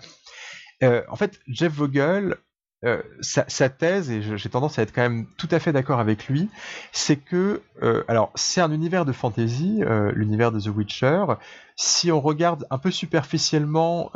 en 0.84 1.16
fait, 1.16 1.40
Jeff 1.48 1.74
Vogel, 1.74 2.38
sa, 3.22 3.70
thèse, 3.70 4.10
et 4.10 4.22
j'ai 4.38 4.50
tendance 4.50 4.80
à 4.80 4.82
être 4.82 4.94
quand 4.94 5.02
même 5.02 5.28
tout 5.38 5.48
à 5.52 5.60
fait 5.60 5.72
d'accord 5.72 6.00
avec 6.00 6.28
lui, 6.28 6.50
c'est 6.92 7.18
que, 7.18 7.62
alors, 8.08 8.32
c'est 8.36 8.62
un 8.62 8.72
univers 8.72 9.06
de 9.06 9.12
fantasy, 9.12 9.82
l'univers 10.14 10.52
de 10.52 10.60
The 10.60 10.68
Witcher. 10.68 11.26
Si 11.76 12.12
on 12.12 12.22
regarde 12.22 12.66
un 12.70 12.78
peu 12.78 12.92
superficiellement 12.92 14.12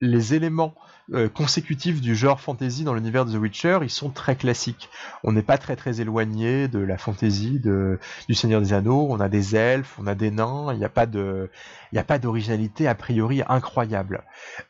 les 0.00 0.34
éléments 0.34 0.74
euh, 1.14 1.28
consécutifs 1.28 2.00
du 2.00 2.14
genre 2.14 2.40
fantasy 2.40 2.84
dans 2.84 2.92
l'univers 2.92 3.24
de 3.24 3.32
The 3.32 3.40
Witcher, 3.40 3.78
ils 3.82 3.90
sont 3.90 4.10
très 4.10 4.36
classiques. 4.36 4.90
On 5.24 5.32
n'est 5.32 5.42
pas 5.42 5.56
très 5.56 5.74
très 5.74 6.00
éloigné 6.00 6.68
de 6.68 6.78
la 6.78 6.98
fantasy 6.98 7.58
de, 7.60 7.98
du 8.28 8.34
Seigneur 8.34 8.60
des 8.60 8.72
Anneaux. 8.72 9.08
On 9.10 9.18
a 9.18 9.28
des 9.28 9.56
elfes, 9.56 9.98
on 9.98 10.06
a 10.06 10.14
des 10.14 10.30
nains. 10.30 10.72
Il 10.72 10.78
n'y 10.78 10.84
a 10.84 12.04
pas 12.04 12.18
d'originalité 12.18 12.86
a 12.86 12.94
priori 12.94 13.42
incroyable. 13.48 14.24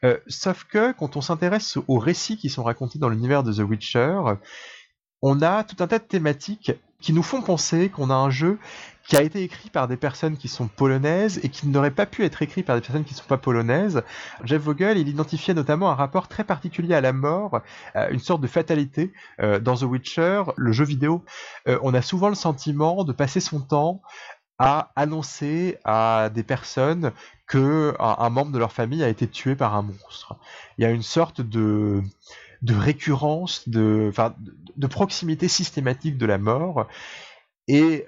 Euh, 0.04 0.18
sauf 0.28 0.64
que 0.64 0.92
quand 0.92 1.16
on 1.16 1.20
s'intéresse 1.20 1.76
aux 1.88 1.98
récits 1.98 2.36
qui 2.36 2.48
sont 2.50 2.62
racontés 2.62 2.98
dans 2.98 3.08
l'univers 3.08 3.42
de 3.42 3.52
The 3.52 3.68
Witcher, 3.68 4.20
on 5.22 5.42
a 5.42 5.64
tout 5.64 5.82
un 5.82 5.88
tas 5.88 5.98
de 5.98 6.04
thématiques 6.04 6.72
qui 7.01 7.12
nous 7.12 7.22
font 7.22 7.42
penser 7.42 7.88
qu'on 7.88 8.11
a 8.11 8.14
un 8.14 8.30
jeu 8.30 8.59
qui 9.09 9.16
a 9.16 9.22
été 9.22 9.42
écrit 9.42 9.70
par 9.70 9.88
des 9.88 9.96
personnes 9.96 10.36
qui 10.36 10.49
sont 10.49 10.68
polonaises 10.68 11.40
et 11.42 11.49
qui 11.49 11.66
n'aurait 11.66 11.90
pas 11.90 12.05
pu 12.05 12.24
être 12.24 12.42
écrit 12.42 12.62
par 12.62 12.76
des 12.76 12.82
personnes 12.82 13.05
qui 13.05 13.14
ne 13.14 13.18
sont 13.18 13.26
pas 13.26 13.38
polonaises. 13.38 14.03
Jeff 14.44 14.61
Vogel, 14.61 14.99
il 14.99 15.09
identifiait 15.09 15.55
notamment 15.55 15.90
un 15.90 15.94
rapport 15.94 16.28
très 16.28 16.44
particulier 16.44 16.94
à 16.94 17.01
la 17.01 17.14
mort, 17.14 17.62
une 18.11 18.18
sorte 18.18 18.42
de 18.42 18.46
fatalité. 18.46 19.12
Euh, 19.40 19.61
dans 19.61 19.76
The 19.76 19.82
Witcher, 19.82 20.42
le 20.57 20.72
jeu 20.72 20.84
vidéo, 20.84 21.24
euh, 21.68 21.78
on 21.82 21.94
a 21.94 22.03
souvent 22.03 22.28
le 22.28 22.34
sentiment 22.34 23.03
de 23.05 23.12
passer 23.12 23.40
son 23.40 23.61
temps 23.61 24.03
à 24.59 24.92
annoncer 24.94 25.78
à 25.84 26.30
des 26.34 26.42
personnes 26.42 27.12
que 27.46 27.94
un, 27.99 28.28
membre 28.28 28.53
de 28.53 28.59
leur 28.59 28.72
famille 28.72 29.03
a 29.03 29.09
été 29.09 29.26
tué 29.26 29.57
par 29.57 29.74
un 29.74 29.82
monstre. 29.82 30.36
Il 30.76 30.82
y 30.82 30.84
a 30.84 30.90
une 30.90 31.03
sorte 31.03 31.40
de 31.40 32.03
de 32.62 32.74
récurrence, 32.74 33.68
de, 33.68 34.12
de, 34.76 34.86
proximité 34.86 35.48
systématique 35.48 36.18
de 36.18 36.26
la 36.26 36.38
mort. 36.38 36.86
Et 37.68 38.06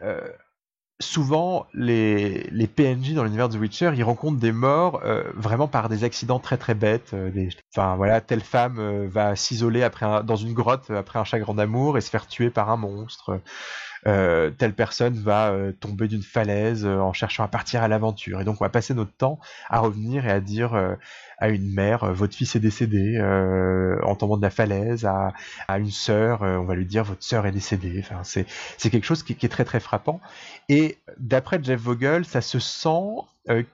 souvent, 1.01 1.67
les, 1.73 2.45
les, 2.51 2.67
PNJ 2.67 3.15
dans 3.15 3.25
l'univers 3.25 3.49
de 3.49 3.59
Witcher, 3.59 3.93
ils 3.97 4.05
rencontrent 4.05 4.39
des 4.39 4.53
morts 4.53 5.01
euh, 5.03 5.25
vraiment 5.35 5.67
par 5.67 5.89
des 5.89 6.05
accidents 6.05 6.39
très 6.39 6.59
très 6.59 6.75
bêtes. 6.75 7.15
Euh, 7.15 7.49
enfin 7.75 7.97
voilà, 7.97 8.21
telle 8.21 8.43
femme 8.43 8.79
euh, 8.79 9.09
va 9.09 9.35
s'isoler 9.35 9.83
après 9.83 10.23
dans 10.23 10.37
une 10.37 10.53
grotte 10.53 10.91
après 10.91 11.19
un 11.19 11.25
chagrin 11.25 11.55
d'amour 11.55 11.97
et 11.99 12.03
se 12.03 12.11
faire 12.11 12.27
tuer 12.27 12.51
par 12.51 12.71
un 12.71 12.77
monstre. 12.77 13.41
Telle 14.05 14.73
personne 14.75 15.15
va 15.15 15.55
tomber 15.81 16.09
d'une 16.09 16.23
falaise 16.23 16.87
en 16.87 17.13
cherchant 17.13 17.45
à 17.45 17.49
partir 17.49 17.83
à 17.83 17.89
l'aventure. 17.89 18.41
Et 18.41 18.45
donc 18.45 18.61
on 18.61 18.65
va 18.65 18.71
passer 18.71 18.95
notre 18.95 19.13
temps 19.13 19.39
à 19.69 19.81
revenir 19.81 20.27
et 20.27 20.31
à 20.31 20.41
dire 20.41 20.97
à 21.41 21.49
une 21.49 21.73
mère, 21.73 22.05
euh, 22.05 22.13
votre 22.13 22.37
fils 22.37 22.55
est 22.55 22.61
décédé 22.61 23.17
euh, 23.17 23.99
en 24.05 24.15
tombant 24.15 24.37
de 24.37 24.43
la 24.43 24.51
falaise, 24.51 25.07
à, 25.07 25.33
à 25.67 25.79
une 25.79 25.91
sœur, 25.91 26.43
euh, 26.43 26.59
on 26.59 26.65
va 26.65 26.75
lui 26.75 26.85
dire 26.85 27.03
votre 27.03 27.25
sœur 27.25 27.47
est 27.47 27.53
décédée. 27.53 27.97
Enfin, 27.99 28.23
c'est, 28.23 28.47
c'est 28.77 28.91
quelque 28.91 29.07
chose 29.07 29.23
qui, 29.23 29.33
est 29.33 29.49
très 29.49 29.65
très 29.65 29.81
frappant. 29.81 30.21
Et 30.69 30.99
d'après 31.19 31.59
Jeff 31.63 31.81
Vogel, 31.81 32.25
ça 32.25 32.43
se 32.43 32.59
sent 32.59 33.25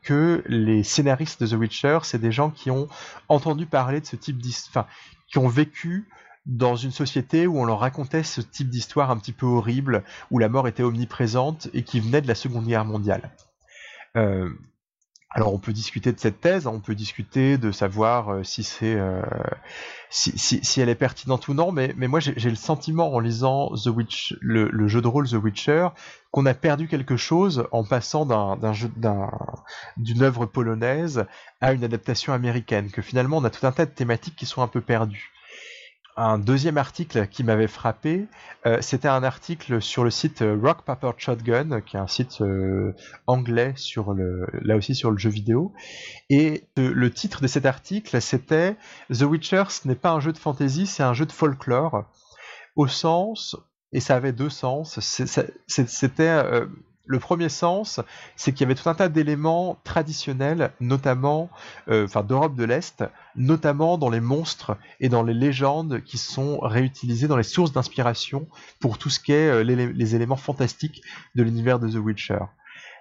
que 0.02 0.42
les 0.46 0.84
scénaristes 0.84 1.42
de 1.42 1.48
The 1.48 1.58
Witcher, 1.58 1.98
c'est 2.04 2.20
des 2.20 2.32
gens 2.32 2.50
qui 2.50 2.70
ont 2.70 2.88
entendu 3.28 3.66
parler 3.66 4.00
de 4.00 4.06
ce 4.06 4.16
type 4.16 4.38
d'histoire, 4.38 4.86
qui 5.28 5.38
ont 5.38 5.48
vécu 5.48 6.08
dans 6.46 6.76
une 6.76 6.92
société 6.92 7.46
où 7.46 7.60
on 7.60 7.64
leur 7.64 7.80
racontait 7.80 8.22
ce 8.22 8.40
type 8.40 8.70
d'histoire 8.70 9.10
un 9.10 9.18
petit 9.18 9.32
peu 9.32 9.46
horrible, 9.46 10.04
où 10.30 10.38
la 10.38 10.48
mort 10.48 10.68
était 10.68 10.84
omniprésente 10.84 11.68
et 11.74 11.82
qui 11.82 12.00
venait 12.00 12.22
de 12.22 12.28
la 12.28 12.34
Seconde 12.34 12.66
Guerre 12.66 12.84
mondiale. 12.84 13.30
Euh, 14.16 14.50
alors 15.30 15.52
on 15.52 15.58
peut 15.58 15.72
discuter 15.72 16.12
de 16.12 16.18
cette 16.18 16.40
thèse, 16.40 16.66
on 16.66 16.80
peut 16.80 16.94
discuter 16.94 17.58
de 17.58 17.70
savoir 17.70 18.30
euh, 18.30 18.42
si 18.42 18.62
c'est 18.62 18.94
euh, 18.94 19.20
si, 20.08 20.80
elle 20.80 20.88
est 20.88 20.94
pertinente 20.94 21.48
ou 21.48 21.52
non, 21.52 21.72
mais, 21.72 21.92
mais 21.96 22.06
moi 22.06 22.20
j'ai 22.20 22.48
le 22.48 22.56
sentiment 22.56 23.12
en 23.12 23.18
lisant 23.18 23.70
The 23.74 23.88
Witch, 23.88 24.34
le, 24.40 24.88
jeu 24.88 25.02
de 25.02 25.08
rôle 25.08 25.28
The 25.28 25.34
Witcher 25.34 25.88
qu'on 26.30 26.46
a 26.46 26.54
perdu 26.54 26.86
quelque 26.88 27.16
chose 27.16 27.66
en 27.72 27.84
passant 27.84 28.24
d'un 28.24 28.72
jeu 28.72 28.90
d'une 29.96 30.22
œuvre 30.22 30.46
polonaise 30.46 31.26
à 31.60 31.72
une 31.72 31.84
adaptation 31.84 32.32
américaine, 32.32 32.90
que 32.90 33.02
finalement 33.02 33.38
on 33.38 33.44
a 33.44 33.50
tout 33.50 33.66
un 33.66 33.72
tas 33.72 33.84
de 33.84 33.90
thématiques 33.90 34.36
qui 34.36 34.46
sont 34.46 34.62
un 34.62 34.68
peu 34.68 34.80
perdues 34.80 35.32
un 36.16 36.38
deuxième 36.38 36.78
article 36.78 37.26
qui 37.28 37.44
m'avait 37.44 37.66
frappé, 37.66 38.26
euh, 38.64 38.78
c'était 38.80 39.08
un 39.08 39.22
article 39.22 39.82
sur 39.82 40.02
le 40.02 40.10
site 40.10 40.40
euh, 40.40 40.58
Rock 40.60 40.82
Paper 40.82 41.10
Shotgun, 41.18 41.82
qui 41.82 41.96
est 41.96 42.00
un 42.00 42.06
site 42.06 42.40
euh, 42.40 42.94
anglais 43.26 43.74
sur 43.76 44.14
le, 44.14 44.46
là 44.62 44.76
aussi 44.76 44.94
sur 44.94 45.10
le 45.10 45.18
jeu 45.18 45.28
vidéo. 45.28 45.74
Et 46.30 46.68
le 46.76 47.10
titre 47.10 47.42
de 47.42 47.46
cet 47.46 47.66
article, 47.66 48.20
c'était 48.20 48.76
The 49.12 49.22
Witcher, 49.22 49.64
ce 49.68 49.86
n'est 49.86 49.94
pas 49.94 50.10
un 50.10 50.20
jeu 50.20 50.32
de 50.32 50.38
fantasy, 50.38 50.86
c'est 50.86 51.02
un 51.02 51.12
jeu 51.12 51.26
de 51.26 51.32
folklore, 51.32 52.04
au 52.76 52.86
sens, 52.86 53.56
et 53.92 54.00
ça 54.00 54.16
avait 54.16 54.32
deux 54.32 54.50
sens. 54.50 54.98
C'était 55.00 56.42
le 57.06 57.18
premier 57.18 57.48
sens, 57.48 58.00
c'est 58.34 58.52
qu'il 58.52 58.62
y 58.62 58.64
avait 58.64 58.74
tout 58.74 58.88
un 58.88 58.94
tas 58.94 59.08
d'éléments 59.08 59.78
traditionnels, 59.84 60.72
notamment, 60.80 61.48
euh, 61.88 62.04
enfin 62.04 62.22
d'Europe 62.22 62.56
de 62.56 62.64
l'Est, 62.64 63.04
notamment 63.36 63.96
dans 63.96 64.10
les 64.10 64.20
monstres 64.20 64.76
et 65.00 65.08
dans 65.08 65.22
les 65.22 65.34
légendes 65.34 66.02
qui 66.02 66.18
sont 66.18 66.58
réutilisés 66.58 67.28
dans 67.28 67.36
les 67.36 67.44
sources 67.44 67.72
d'inspiration 67.72 68.48
pour 68.80 68.98
tout 68.98 69.10
ce 69.10 69.20
qui 69.20 69.32
est 69.32 69.48
euh, 69.48 69.62
les, 69.62 70.14
éléments 70.14 70.36
fantastiques 70.36 71.02
de 71.34 71.42
l'univers 71.42 71.78
de 71.78 71.88
The 71.88 71.96
Witcher. 71.96 72.40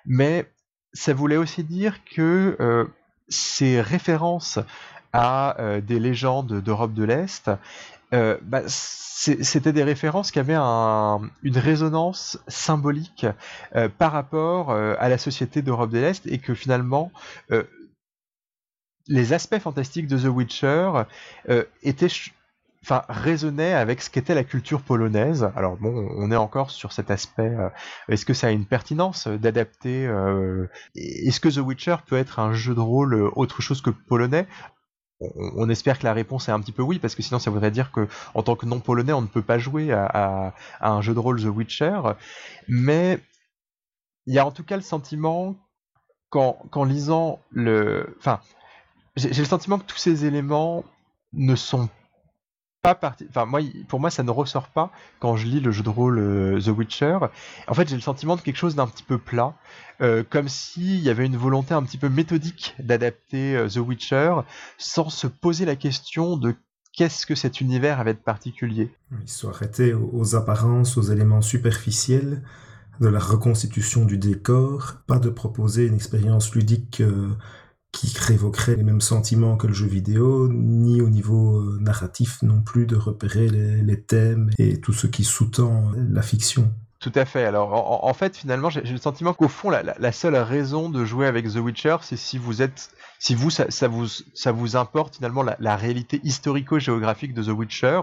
Mais 0.06 0.46
ça 0.94 1.14
voulait 1.14 1.38
aussi 1.38 1.64
dire 1.64 2.04
que 2.06 2.56
euh, 2.60 2.86
ces 3.28 3.82
références 3.82 4.60
à 5.18 5.80
des 5.82 5.98
légendes 5.98 6.62
d'Europe 6.62 6.94
de 6.94 7.06
l'Est, 7.06 7.50
bah, 8.12 8.62
c'était 8.68 9.74
des 9.74 9.84
références 9.84 10.32
qui 10.32 10.40
avaient 10.40 10.56
une 10.56 11.58
résonance 11.58 12.40
symbolique 12.48 13.26
par 13.98 14.12
rapport 14.12 14.72
à 14.72 15.10
la 15.10 15.18
société 15.18 15.62
d'Europe 15.62 15.92
de 15.92 16.00
l'Est 16.00 16.26
et 16.28 16.40
que 16.40 16.54
finalement 16.54 17.12
les 19.08 19.34
aspects 19.34 19.60
fantastiques 19.60 20.08
de 20.08 20.18
The 20.18 20.26
Witcher 20.26 21.04
étaient 21.84 22.10
enfin 22.86 23.04
avec 23.08 24.02
ce 24.02 24.10
qu'était 24.10 24.36
la 24.36 24.44
culture 24.44 24.82
polonaise. 24.82 25.50
Alors 25.56 25.78
bon, 25.78 26.08
on 26.18 26.32
est 26.32 26.36
encore 26.36 26.70
sur 26.70 26.92
cet 26.92 27.10
aspect. 27.10 27.50
Euh, 27.50 27.70
est-ce 28.10 28.26
que 28.26 28.34
ça 28.34 28.48
a 28.48 28.52
une 28.52 28.66
pertinence 28.66 29.28
d'adapter 29.28 30.06
euh, 30.06 30.68
Est-ce 30.96 31.40
que 31.40 31.50
The 31.50 31.58
Witcher 31.58 31.98
peut 32.06 32.18
être 32.18 32.40
un 32.40 32.54
jeu 32.54 32.76
de 32.76 32.80
rôle 32.80 33.16
euh, 33.16 33.30
autre 33.36 33.62
chose 33.62 33.82
que 33.82 33.90
polonais? 33.90 34.48
On, 35.22 35.70
espère 35.70 36.00
que 36.00 36.04
la 36.04 36.14
réponse 36.14 36.50
est 36.50 36.52
un 36.52 36.60
petit 36.60 36.72
peu 36.72 36.82
oui, 36.82 37.00
parce 37.00 37.16
que 37.16 37.24
sinon 37.24 37.40
ça 37.40 37.50
voudrait 37.50 37.72
dire 37.72 37.92
que 37.92 38.08
en 38.34 38.44
tant 38.44 38.56
que 38.56 38.66
non 38.66 38.80
polonais, 38.80 39.14
on 39.14 39.22
ne 39.22 39.28
peut 39.28 39.42
pas 39.42 39.58
jouer 39.58 39.92
à, 39.92 40.54
un 40.82 41.02
jeu 41.02 41.14
de 41.14 41.20
rôle 41.20 41.42
The 41.42 41.46
Witcher. 41.46 42.00
Mais 42.68 43.20
il 44.26 44.34
y 44.34 44.40
a 44.40 44.46
en 44.46 44.52
tout 44.52 44.64
cas 44.64 44.76
le 44.76 44.82
sentiment 44.82 45.56
qu'en 46.30 46.84
lisant 46.84 47.40
le, 47.50 48.16
enfin, 48.20 48.42
j'ai 49.16 49.30
le 49.30 49.46
sentiment 49.46 49.80
que 49.80 49.86
tous 49.86 49.98
ces 49.98 50.26
éléments 50.26 50.84
ne 51.32 51.56
sont 51.56 51.90
Enfin, 52.86 53.46
moi, 53.46 53.62
pour 53.88 54.00
moi, 54.00 54.10
ça 54.10 54.24
ne 54.24 54.32
ressort 54.32 54.68
pas 54.68 54.92
quand 55.20 55.36
je 55.36 55.48
lis 55.48 55.60
le 55.60 55.72
jeu 55.72 55.84
de 55.84 55.90
rôle 55.90 56.20
euh, 56.20 56.62
The 56.62 56.68
Witcher. 56.68 57.18
En 57.68 57.74
fait, 57.74 57.88
j'ai 57.90 57.96
le 57.96 58.02
sentiment 58.02 58.36
de 58.36 58.42
quelque 58.42 58.58
chose 58.58 58.76
d'un 58.76 58.88
petit 58.88 59.04
peu 59.04 59.18
plat, 59.18 59.54
euh, 60.02 60.24
comme 60.30 60.48
s'il 60.48 61.00
y 61.00 61.10
avait 61.10 61.26
une 61.26 61.38
volonté 61.38 61.74
un 61.74 61.84
petit 61.84 61.98
peu 61.98 62.10
méthodique 62.10 62.76
d'adapter 62.80 63.56
euh, 63.56 63.68
The 63.68 63.78
Witcher, 63.78 64.36
sans 64.78 65.10
se 65.10 65.28
poser 65.28 65.66
la 65.66 65.76
question 65.76 66.38
de 66.38 66.56
qu'est-ce 66.94 67.26
que 67.26 67.36
cet 67.36 67.60
univers 67.62 68.00
avait 68.00 68.14
de 68.14 68.20
particulier. 68.20 68.92
Ils 69.22 69.28
sont 69.28 69.50
arrêtés 69.50 69.94
aux 69.94 70.36
apparences, 70.36 70.98
aux 70.98 71.04
éléments 71.04 71.42
superficiels 71.42 72.44
de 73.02 73.10
la 73.10 73.20
reconstitution 73.20 74.06
du 74.06 74.18
décor, 74.18 74.98
pas 75.06 75.20
de 75.20 75.30
proposer 75.30 75.88
une 75.88 75.96
expérience 75.96 76.56
ludique 76.56 77.04
qui 77.96 78.14
révoquerait 78.20 78.76
les 78.76 78.84
mêmes 78.84 79.00
sentiments 79.00 79.56
que 79.56 79.68
le 79.68 79.74
jeu 79.74 79.88
vidéo, 79.88 80.50
ni 80.52 81.02
au 81.02 81.10
niveau 81.10 81.60
euh, 81.60 81.78
narratif 81.80 82.42
non 82.44 82.62
plus 82.62 82.86
de 82.86 82.98
repérer 82.98 83.48
les, 83.48 84.02
thèmes 84.02 84.52
et 84.60 84.82
tout 84.82 84.92
ce 84.92 85.08
qui 85.08 85.24
sous-tend 85.24 85.92
la 85.96 86.22
fiction. 86.22 86.74
Tout 87.06 87.12
à 87.14 87.26
fait. 87.26 87.46
Alors, 87.46 88.04
en, 88.04 88.14
fait, 88.16 88.36
finalement, 88.36 88.72
j'ai 88.72 88.82
le 88.82 88.98
sentiment 88.98 89.36
qu'au 89.36 89.48
fond, 89.48 89.70
la, 89.70 90.12
seule 90.12 90.36
raison 90.38 90.90
de 90.90 91.06
jouer 91.06 91.28
avec 91.28 91.48
The 91.48 91.58
Witcher, 91.58 91.98
c'est 92.02 92.16
si 92.16 92.40
vous 92.40 92.64
êtes, 92.64 92.90
si 93.20 93.36
vous, 93.36 93.52
ça, 93.52 93.88
vous, 93.88 94.08
ça 94.08 94.52
vous 94.52 94.76
importe 94.76 95.18
finalement 95.18 95.44
la, 95.44 95.76
réalité 95.76 96.20
historico-géographique 96.24 97.36
de 97.36 97.44
The 97.44 97.50
Witcher, 97.50 98.02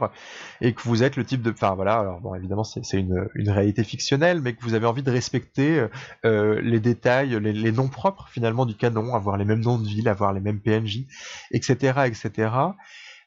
et 0.61 0.73
que 0.73 0.83
vous 0.83 1.03
êtes 1.03 1.17
le 1.17 1.25
type 1.25 1.43
de, 1.43 1.51
enfin 1.51 1.75
voilà, 1.75 1.99
alors 1.99 2.21
bon, 2.21 2.37
évidemment, 2.37 2.63
c'est 2.63 2.81
une, 2.93 3.29
réalité 3.49 3.83
fictionnelle, 3.83 4.41
mais 4.41 4.55
que 4.55 4.63
vous 4.63 4.75
avez 4.75 4.87
envie 4.87 5.03
de 5.03 5.11
respecter 5.11 5.85
euh, 6.25 6.61
les 6.63 6.79
détails, 6.79 7.41
les, 7.41 7.73
noms 7.73 7.89
propres 7.89 8.29
finalement 8.29 8.67
du 8.67 8.77
canon, 8.77 9.17
avoir 9.17 9.37
les 9.37 9.45
mêmes 9.45 9.63
noms 9.63 9.79
de 9.79 9.89
villes, 9.89 10.09
avoir 10.09 10.33
les 10.33 10.41
mêmes 10.41 10.61
PNJ, 10.61 11.07
etc., 11.51 12.03
etc. 12.07 12.53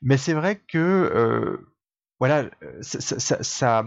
Mais 0.02 0.16
c'est 0.16 0.34
vrai 0.34 0.56
que 0.56 0.78
euh, 0.78 1.70
voilà, 2.22 2.46
ça 2.82 3.84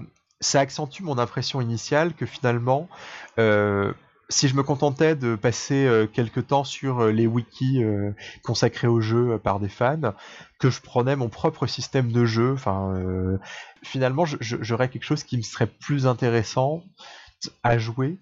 accentue 0.54 1.02
mon 1.02 1.18
impression 1.18 1.60
initiale 1.60 2.14
que 2.14 2.26
finalement, 2.26 2.88
euh, 3.38 3.92
si 4.28 4.48
je 4.48 4.54
me 4.54 4.62
contentais 4.62 5.16
de 5.16 5.36
passer 5.36 5.86
euh, 5.86 6.06
quelques 6.06 6.48
temps 6.48 6.64
sur 6.64 7.00
euh, 7.00 7.12
les 7.12 7.26
wikis 7.26 7.82
consacrés 8.42 8.88
au 8.88 9.00
jeu 9.00 9.38
par 9.38 9.58
des 9.58 9.68
fans, 9.68 10.14
que 10.58 10.70
je 10.70 10.80
prenais 10.80 11.16
mon 11.16 11.28
propre 11.28 11.66
système 11.66 12.12
de 12.12 12.24
jeu, 12.24 12.52
enfin, 12.52 12.94
finalement, 13.82 14.24
j'aurais 14.40 14.88
quelque 14.88 15.04
chose 15.04 15.24
qui 15.24 15.36
me 15.36 15.42
serait 15.42 15.66
plus 15.66 16.06
intéressant 16.06 16.84
à 17.62 17.78
jouer 17.78 18.18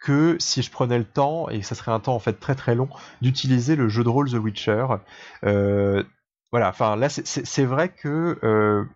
que 0.00 0.36
si 0.40 0.62
je 0.62 0.70
prenais 0.70 0.98
le 0.98 1.04
temps, 1.04 1.48
et 1.48 1.62
ça 1.62 1.76
serait 1.76 1.92
un 1.92 2.00
temps 2.00 2.16
en 2.16 2.18
fait 2.18 2.40
très 2.40 2.56
très 2.56 2.74
long, 2.74 2.88
d'utiliser 3.20 3.76
le 3.76 3.88
jeu 3.88 4.02
de 4.02 4.08
rôle 4.08 4.28
The 4.30 4.34
Witcher. 4.34 4.86
voilà, 5.42 6.68
enfin 6.68 6.96
là 6.96 7.08
c'est 7.08 7.64
vrai 7.64 7.88
que 7.88 8.88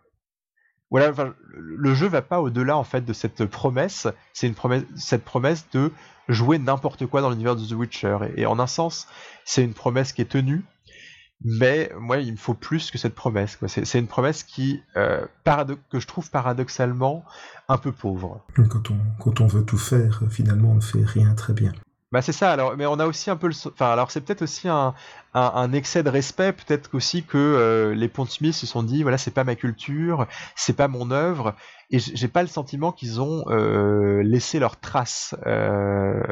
voilà, 0.90 1.12
le 1.52 1.94
jeu 1.94 2.06
va 2.06 2.22
pas 2.22 2.40
au-delà 2.40 2.76
en 2.76 2.84
fait 2.84 3.04
de 3.04 3.12
cette 3.12 3.44
promesse. 3.46 4.06
C'est 4.32 4.46
une 4.46 4.54
promesse, 4.54 4.84
cette 4.96 5.24
promesse 5.24 5.66
de 5.72 5.92
jouer 6.28 6.58
n'importe 6.58 7.06
quoi 7.06 7.20
dans 7.20 7.30
l'univers 7.30 7.56
de 7.56 7.64
The 7.64 7.72
Witcher. 7.72 8.18
Et, 8.36 8.46
en 8.46 8.58
un 8.58 8.66
sens, 8.66 9.08
c'est 9.44 9.64
une 9.64 9.74
promesse 9.74 10.12
qui 10.12 10.22
est 10.22 10.30
tenue, 10.30 10.64
mais 11.44 11.90
moi, 11.98 12.18
il 12.18 12.32
me 12.32 12.36
faut 12.36 12.54
plus 12.54 12.90
que 12.90 12.98
cette 12.98 13.14
promesse. 13.14 13.58
C'est 13.66 13.98
une 13.98 14.06
promesse 14.06 14.42
qui, 14.42 14.82
euh, 14.96 15.26
que 15.90 15.98
je 15.98 16.06
trouve 16.06 16.30
paradoxalement 16.30 17.24
un 17.68 17.78
peu 17.78 17.92
pauvre. 17.92 18.44
Quand 18.54 18.90
on, 18.90 18.98
quand 19.18 19.40
on 19.40 19.46
veut 19.46 19.64
tout 19.64 19.78
faire, 19.78 20.22
finalement, 20.30 20.70
on 20.70 20.76
ne 20.76 20.80
fait 20.80 21.04
rien 21.04 21.34
très 21.34 21.52
bien. 21.52 21.72
Bah 22.12 22.22
c'est 22.22 22.32
ça. 22.32 22.52
Alors, 22.52 22.76
mais 22.76 22.86
on 22.86 23.00
a 23.00 23.06
aussi 23.06 23.30
un 23.30 23.36
peu 23.36 23.48
le, 23.48 23.54
enfin 23.72 23.90
alors 23.90 24.12
c'est 24.12 24.20
peut-être 24.20 24.42
aussi 24.42 24.68
un, 24.68 24.94
un, 25.34 25.72
excès 25.72 26.04
de 26.04 26.08
respect, 26.08 26.52
peut-être 26.52 26.94
aussi 26.94 27.24
que 27.24 27.36
euh, 27.36 27.94
les 27.94 28.08
Pontsmith 28.08 28.54
se 28.54 28.64
sont 28.66 28.84
dit 28.84 29.02
voilà 29.02 29.18
c'est 29.18 29.32
pas 29.32 29.42
ma 29.42 29.56
culture, 29.56 30.26
c'est 30.54 30.76
pas 30.76 30.86
mon 30.86 31.10
œuvre, 31.10 31.56
et 31.90 31.98
j'ai 31.98 32.28
pas 32.28 32.42
le 32.42 32.48
sentiment 32.48 32.92
qu'ils 32.92 33.20
ont 33.20 33.44
euh, 33.48 34.22
laissé 34.22 34.60
leur 34.60 34.78
trace. 34.78 35.34
Euh, 35.46 36.22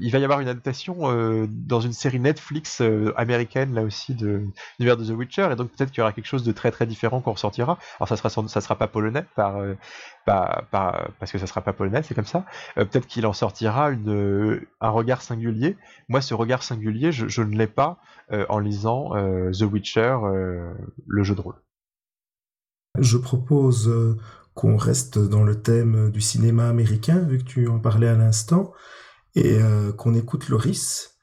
il 0.00 0.10
va 0.10 0.18
y 0.18 0.24
avoir 0.24 0.40
une 0.40 0.48
adaptation 0.48 0.96
euh, 1.02 1.46
dans 1.48 1.80
une 1.80 1.92
série 1.92 2.20
Netflix 2.20 2.80
euh, 2.80 3.12
américaine 3.16 3.74
là 3.74 3.82
aussi 3.82 4.14
de 4.14 4.42
l'univers 4.78 4.96
de 4.96 5.04
The 5.04 5.16
Witcher 5.16 5.48
et 5.52 5.56
donc 5.56 5.70
peut-être 5.70 5.90
qu'il 5.90 5.98
y 5.98 6.02
aura 6.02 6.12
quelque 6.12 6.26
chose 6.26 6.44
de 6.44 6.52
très 6.52 6.70
très 6.70 6.86
différent 6.86 7.20
qu'on 7.20 7.32
ressortira. 7.32 7.78
Alors 7.98 8.08
ça 8.08 8.16
sera 8.16 8.28
sera 8.28 8.76
pas 8.76 8.88
polonais 8.88 9.24
euh, 9.38 9.74
parce 10.26 11.32
que 11.32 11.38
ça 11.38 11.46
sera 11.46 11.60
pas 11.60 11.72
polonais, 11.72 12.02
c'est 12.02 12.14
comme 12.14 12.26
ça. 12.26 12.44
peut-être 12.76 13.06
qu'il 13.06 13.26
en 13.26 13.32
sortira 13.32 13.90
un 13.90 14.90
regard 14.90 15.22
singulier. 15.22 15.76
Moi 16.08 16.20
ce 16.20 16.34
regard 16.34 16.62
singulier, 16.62 17.12
je 17.12 17.42
ne 17.42 17.56
l'ai 17.56 17.66
pas 17.66 17.98
en 18.30 18.58
lisant 18.58 19.12
The 19.52 19.62
Witcher, 19.62 20.18
le 21.06 21.22
jeu 21.22 21.34
de 21.34 21.40
rôle. 21.40 21.54
Je 22.98 23.16
propose 23.16 23.90
qu'on 24.52 24.76
reste 24.76 25.18
dans 25.18 25.44
le 25.44 25.62
thème 25.62 26.10
du 26.10 26.20
cinéma 26.20 26.68
américain 26.68 27.20
vu 27.20 27.38
que 27.38 27.44
tu 27.44 27.68
en 27.68 27.78
parlais 27.78 28.08
à 28.08 28.16
l'instant 28.16 28.72
et 29.34 29.58
euh, 29.60 29.92
qu'on 29.92 30.14
écoute 30.14 30.48
Loris 30.48 31.18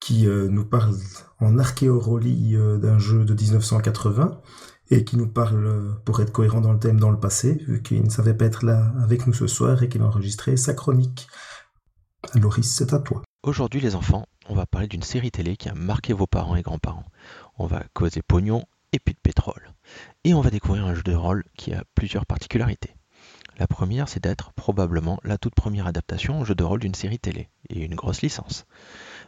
qui 0.00 0.26
euh, 0.26 0.48
nous 0.48 0.64
parle 0.64 0.96
en 1.40 1.58
archéorolie 1.58 2.56
euh, 2.56 2.78
d'un 2.78 2.98
jeu 2.98 3.24
de 3.24 3.34
1980 3.34 4.40
et 4.90 5.04
qui 5.04 5.16
nous 5.16 5.28
parle, 5.28 6.00
pour 6.04 6.20
être 6.20 6.32
cohérent 6.32 6.60
dans 6.60 6.72
le 6.72 6.80
thème, 6.80 6.98
dans 6.98 7.10
le 7.10 7.20
passé, 7.20 7.62
vu 7.68 7.80
qu'il 7.80 8.02
ne 8.02 8.10
savait 8.10 8.34
pas 8.34 8.46
être 8.46 8.64
là 8.64 8.92
avec 9.00 9.26
nous 9.26 9.32
ce 9.32 9.46
soir 9.46 9.82
et 9.82 9.88
qu'il 9.88 10.02
a 10.02 10.06
enregistré 10.06 10.56
sa 10.56 10.74
chronique. 10.74 11.28
Loris, 12.34 12.68
c'est 12.68 12.92
à 12.92 12.98
toi. 12.98 13.22
Aujourd'hui 13.44 13.80
les 13.80 13.94
enfants, 13.94 14.26
on 14.48 14.54
va 14.54 14.66
parler 14.66 14.88
d'une 14.88 15.02
série 15.02 15.30
télé 15.30 15.56
qui 15.56 15.68
a 15.68 15.74
marqué 15.74 16.12
vos 16.12 16.26
parents 16.26 16.56
et 16.56 16.62
grands-parents. 16.62 17.06
On 17.56 17.66
va 17.66 17.84
causer 17.94 18.20
pognon 18.22 18.64
et 18.92 18.98
puis 18.98 19.14
de 19.14 19.20
pétrole. 19.20 19.72
Et 20.24 20.34
on 20.34 20.40
va 20.40 20.50
découvrir 20.50 20.86
un 20.86 20.94
jeu 20.94 21.02
de 21.02 21.14
rôle 21.14 21.44
qui 21.56 21.72
a 21.72 21.84
plusieurs 21.94 22.26
particularités. 22.26 22.96
La 23.60 23.66
première, 23.66 24.08
c'est 24.08 24.22
d'être 24.22 24.54
probablement 24.54 25.20
la 25.22 25.36
toute 25.36 25.54
première 25.54 25.86
adaptation 25.86 26.40
au 26.40 26.46
jeu 26.46 26.54
de 26.54 26.64
rôle 26.64 26.80
d'une 26.80 26.94
série 26.94 27.18
télé, 27.18 27.50
et 27.68 27.84
une 27.84 27.94
grosse 27.94 28.22
licence. 28.22 28.64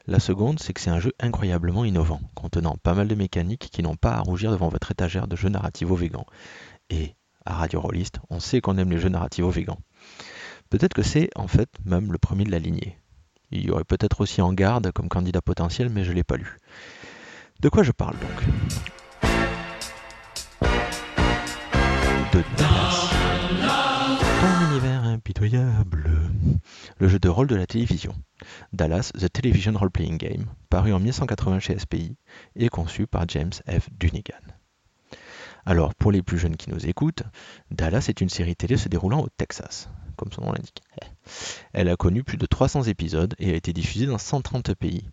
La 0.06 0.20
seconde, 0.20 0.58
c'est 0.58 0.72
que 0.72 0.80
c'est 0.80 0.88
un 0.88 1.00
jeu 1.00 1.12
incroyablement 1.20 1.84
innovant, 1.84 2.22
contenant 2.34 2.78
pas 2.82 2.94
mal 2.94 3.08
de 3.08 3.14
mécaniques 3.14 3.68
qui 3.70 3.82
n'ont 3.82 3.94
pas 3.94 4.14
à 4.14 4.20
rougir 4.20 4.50
devant 4.50 4.70
votre 4.70 4.90
étagère 4.90 5.28
de 5.28 5.36
jeux 5.36 5.50
narrativos 5.50 5.96
végans. 5.96 6.24
Et, 6.88 7.14
à 7.44 7.56
Radio 7.56 7.78
Rollist, 7.82 8.20
on 8.30 8.40
sait 8.40 8.62
qu'on 8.62 8.78
aime 8.78 8.90
les 8.90 8.98
jeux 8.98 9.10
narrativos 9.10 9.50
végans. 9.50 9.78
Peut-être 10.70 10.94
que 10.94 11.02
c'est, 11.02 11.28
en 11.36 11.46
fait, 11.46 11.68
même 11.84 12.10
le 12.10 12.16
premier 12.16 12.44
de 12.44 12.52
la 12.52 12.58
lignée. 12.58 12.96
Il 13.50 13.66
y 13.66 13.70
aurait 13.70 13.84
peut-être 13.84 14.22
aussi 14.22 14.40
en 14.40 14.54
garde 14.54 14.92
comme 14.92 15.10
candidat 15.10 15.42
potentiel, 15.42 15.90
mais 15.90 16.04
je 16.04 16.10
ne 16.10 16.14
l'ai 16.14 16.24
pas 16.24 16.38
lu. 16.38 16.56
De 17.60 17.68
quoi 17.68 17.82
je 17.82 17.92
parle 17.92 18.16
donc? 18.18 18.46
De 22.32 23.01
impitoyable. 25.12 26.10
Le 26.98 27.08
jeu 27.08 27.18
de 27.18 27.28
rôle 27.28 27.46
de 27.46 27.54
la 27.54 27.66
télévision. 27.66 28.14
Dallas 28.72 29.12
The 29.14 29.30
Television 29.32 29.72
Role 29.74 29.90
Playing 29.90 30.18
Game, 30.18 30.46
paru 30.68 30.92
en 30.92 30.98
1980 30.98 31.60
chez 31.60 31.78
SPI 31.78 32.16
et 32.56 32.68
conçu 32.68 33.06
par 33.06 33.24
James 33.28 33.52
F. 33.68 33.88
Dunnigan. 33.92 34.40
Alors, 35.64 35.94
pour 35.94 36.10
les 36.10 36.22
plus 36.22 36.38
jeunes 36.38 36.56
qui 36.56 36.70
nous 36.70 36.86
écoutent, 36.86 37.22
Dallas 37.70 38.06
est 38.08 38.20
une 38.20 38.28
série 38.28 38.56
télé 38.56 38.76
se 38.76 38.88
déroulant 38.88 39.20
au 39.20 39.28
Texas, 39.28 39.88
comme 40.16 40.32
son 40.32 40.42
nom 40.42 40.52
l'indique. 40.52 40.82
Elle 41.72 41.88
a 41.88 41.96
connu 41.96 42.24
plus 42.24 42.36
de 42.36 42.46
300 42.46 42.84
épisodes 42.84 43.34
et 43.38 43.52
a 43.52 43.56
été 43.56 43.72
diffusée 43.72 44.06
dans 44.06 44.18
130 44.18 44.74
pays. 44.74 45.08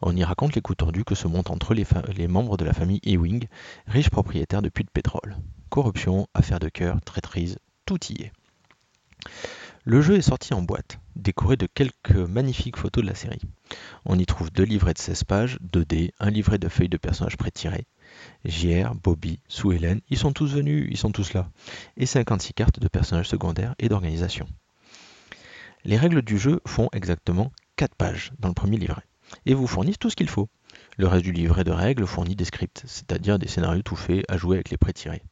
On 0.00 0.16
y 0.16 0.24
raconte 0.24 0.54
les 0.54 0.62
coups 0.62 0.78
tordus 0.78 1.04
que 1.04 1.14
se 1.14 1.28
montent 1.28 1.50
entre 1.50 1.74
les, 1.74 1.84
les 2.16 2.26
membres 2.26 2.56
de 2.56 2.64
la 2.64 2.72
famille 2.72 3.00
Ewing, 3.04 3.46
riches 3.86 4.10
propriétaires 4.10 4.62
de 4.62 4.70
puits 4.70 4.84
de 4.84 4.90
pétrole. 4.90 5.36
Corruption, 5.68 6.26
affaires 6.32 6.58
de 6.58 6.70
cœur, 6.70 7.00
traîtrise, 7.02 7.58
tout 7.84 7.98
y 8.08 8.22
est. 8.22 8.32
Le 9.84 10.00
jeu 10.00 10.16
est 10.16 10.22
sorti 10.22 10.54
en 10.54 10.62
boîte, 10.62 11.00
décoré 11.16 11.56
de 11.56 11.66
quelques 11.66 12.12
magnifiques 12.12 12.76
photos 12.76 13.02
de 13.02 13.08
la 13.08 13.16
série. 13.16 13.40
On 14.04 14.18
y 14.18 14.26
trouve 14.26 14.52
deux 14.52 14.62
livrets 14.62 14.94
de 14.94 14.98
16 14.98 15.24
pages, 15.24 15.58
2D, 15.72 16.12
un 16.20 16.30
livret 16.30 16.58
de 16.58 16.68
feuilles 16.68 16.88
de 16.88 16.96
personnages 16.96 17.36
pré-tirés. 17.36 17.86
JR, 18.44 18.94
Bobby, 18.94 19.40
Sue 19.48 19.74
Helen, 19.74 20.00
ils 20.08 20.18
sont 20.18 20.32
tous 20.32 20.54
venus, 20.54 20.86
ils 20.90 20.96
sont 20.96 21.10
tous 21.10 21.32
là. 21.32 21.50
Et 21.96 22.06
56 22.06 22.54
cartes 22.54 22.78
de 22.78 22.86
personnages 22.86 23.28
secondaires 23.28 23.74
et 23.80 23.88
d'organisation. 23.88 24.46
Les 25.84 25.96
règles 25.96 26.22
du 26.22 26.38
jeu 26.38 26.60
font 26.64 26.88
exactement 26.92 27.50
4 27.74 27.96
pages 27.96 28.32
dans 28.38 28.48
le 28.48 28.54
premier 28.54 28.76
livret 28.76 29.02
et 29.46 29.54
vous 29.54 29.66
fournissent 29.66 29.98
tout 29.98 30.10
ce 30.10 30.16
qu'il 30.16 30.28
faut. 30.28 30.48
Le 30.96 31.08
reste 31.08 31.24
du 31.24 31.32
livret 31.32 31.64
de 31.64 31.72
règles 31.72 32.06
fournit 32.06 32.36
des 32.36 32.44
scripts, 32.44 32.84
c'est-à-dire 32.86 33.38
des 33.38 33.48
scénarios 33.48 33.82
tout 33.82 33.96
faits 33.96 34.24
à 34.28 34.36
jouer 34.36 34.58
avec 34.58 34.70
les 34.70 34.76
pré-tirés. 34.76 35.22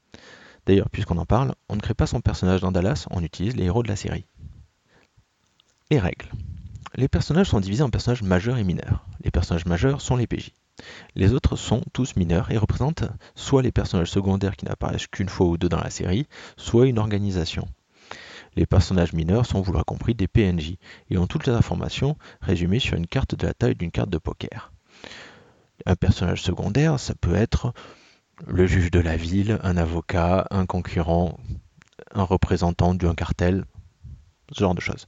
D'ailleurs, 0.71 0.89
puisqu'on 0.89 1.19
en 1.19 1.27
parle, 1.27 1.57
on 1.69 1.75
ne 1.75 1.81
crée 1.81 1.95
pas 1.95 2.07
son 2.07 2.21
personnage 2.21 2.61
dans 2.61 2.71
Dallas, 2.71 3.09
on 3.11 3.25
utilise 3.25 3.57
les 3.57 3.65
héros 3.65 3.83
de 3.83 3.89
la 3.89 3.97
série. 3.97 4.25
Les 5.91 5.99
règles. 5.99 6.31
Les 6.95 7.09
personnages 7.09 7.49
sont 7.49 7.59
divisés 7.59 7.83
en 7.83 7.91
personnages 7.91 8.23
majeurs 8.23 8.57
et 8.57 8.63
mineurs. 8.63 9.05
Les 9.25 9.33
personnages 9.33 9.67
majeurs 9.67 10.01
sont 10.01 10.15
les 10.15 10.29
PJ. 10.29 10.53
Les 11.17 11.33
autres 11.33 11.57
sont 11.57 11.83
tous 11.93 12.15
mineurs 12.15 12.53
et 12.53 12.57
représentent 12.57 13.03
soit 13.35 13.63
les 13.63 13.73
personnages 13.73 14.13
secondaires 14.13 14.55
qui 14.55 14.65
n'apparaissent 14.65 15.09
qu'une 15.09 15.29
fois 15.29 15.49
ou 15.49 15.59
deux 15.59 15.69
dans 15.69 15.81
la 15.81 15.91
série, 15.91 16.29
soit 16.57 16.87
une 16.87 17.01
organisation. 17.01 17.67
Les 18.55 18.65
personnages 18.65 19.13
mineurs 19.13 19.47
sont, 19.47 19.63
vous 19.63 19.73
l'aurez 19.73 19.83
compris, 19.85 20.15
des 20.15 20.29
PNJ 20.29 20.77
et 21.11 21.19
ont 21.19 21.27
toutes 21.27 21.49
les 21.49 21.53
informations 21.53 22.17
résumées 22.41 22.79
sur 22.79 22.97
une 22.97 23.09
carte 23.09 23.35
de 23.35 23.45
la 23.45 23.55
taille 23.55 23.75
d'une 23.75 23.91
carte 23.91 24.11
de 24.11 24.19
poker. 24.19 24.73
Un 25.85 25.97
personnage 25.97 26.43
secondaire, 26.43 27.01
ça 27.01 27.17
peut 27.21 27.35
être 27.35 27.73
le 28.47 28.67
juge 28.67 28.91
de 28.91 29.01
la 29.01 29.17
ville, 29.17 29.59
un 29.63 29.77
avocat, 29.77 30.47
un 30.51 30.67
concurrent, 30.67 31.39
un 32.13 32.23
représentant 32.23 32.95
d'un 32.95 33.15
cartel, 33.15 33.65
ce 34.53 34.61
genre 34.61 34.75
de 34.75 34.81
choses. 34.81 35.07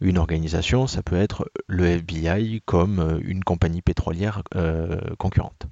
Une 0.00 0.18
organisation, 0.18 0.86
ça 0.86 1.02
peut 1.02 1.16
être 1.16 1.50
le 1.66 1.86
FBI 1.86 2.62
comme 2.64 2.98
euh, 3.00 3.20
une 3.22 3.42
compagnie 3.42 3.82
pétrolière 3.82 4.42
euh, 4.54 5.00
concurrente. 5.18 5.66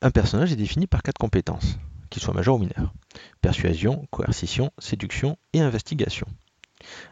Un 0.00 0.10
personnage 0.10 0.52
est 0.52 0.56
défini 0.56 0.86
par 0.86 1.02
quatre 1.02 1.18
compétences, 1.18 1.78
qu'ils 2.10 2.22
soient 2.22 2.34
majeurs 2.34 2.56
ou 2.56 2.58
mineurs. 2.58 2.92
Persuasion, 3.40 4.06
coercition, 4.10 4.72
séduction 4.78 5.36
et 5.52 5.60
investigation. 5.60 6.26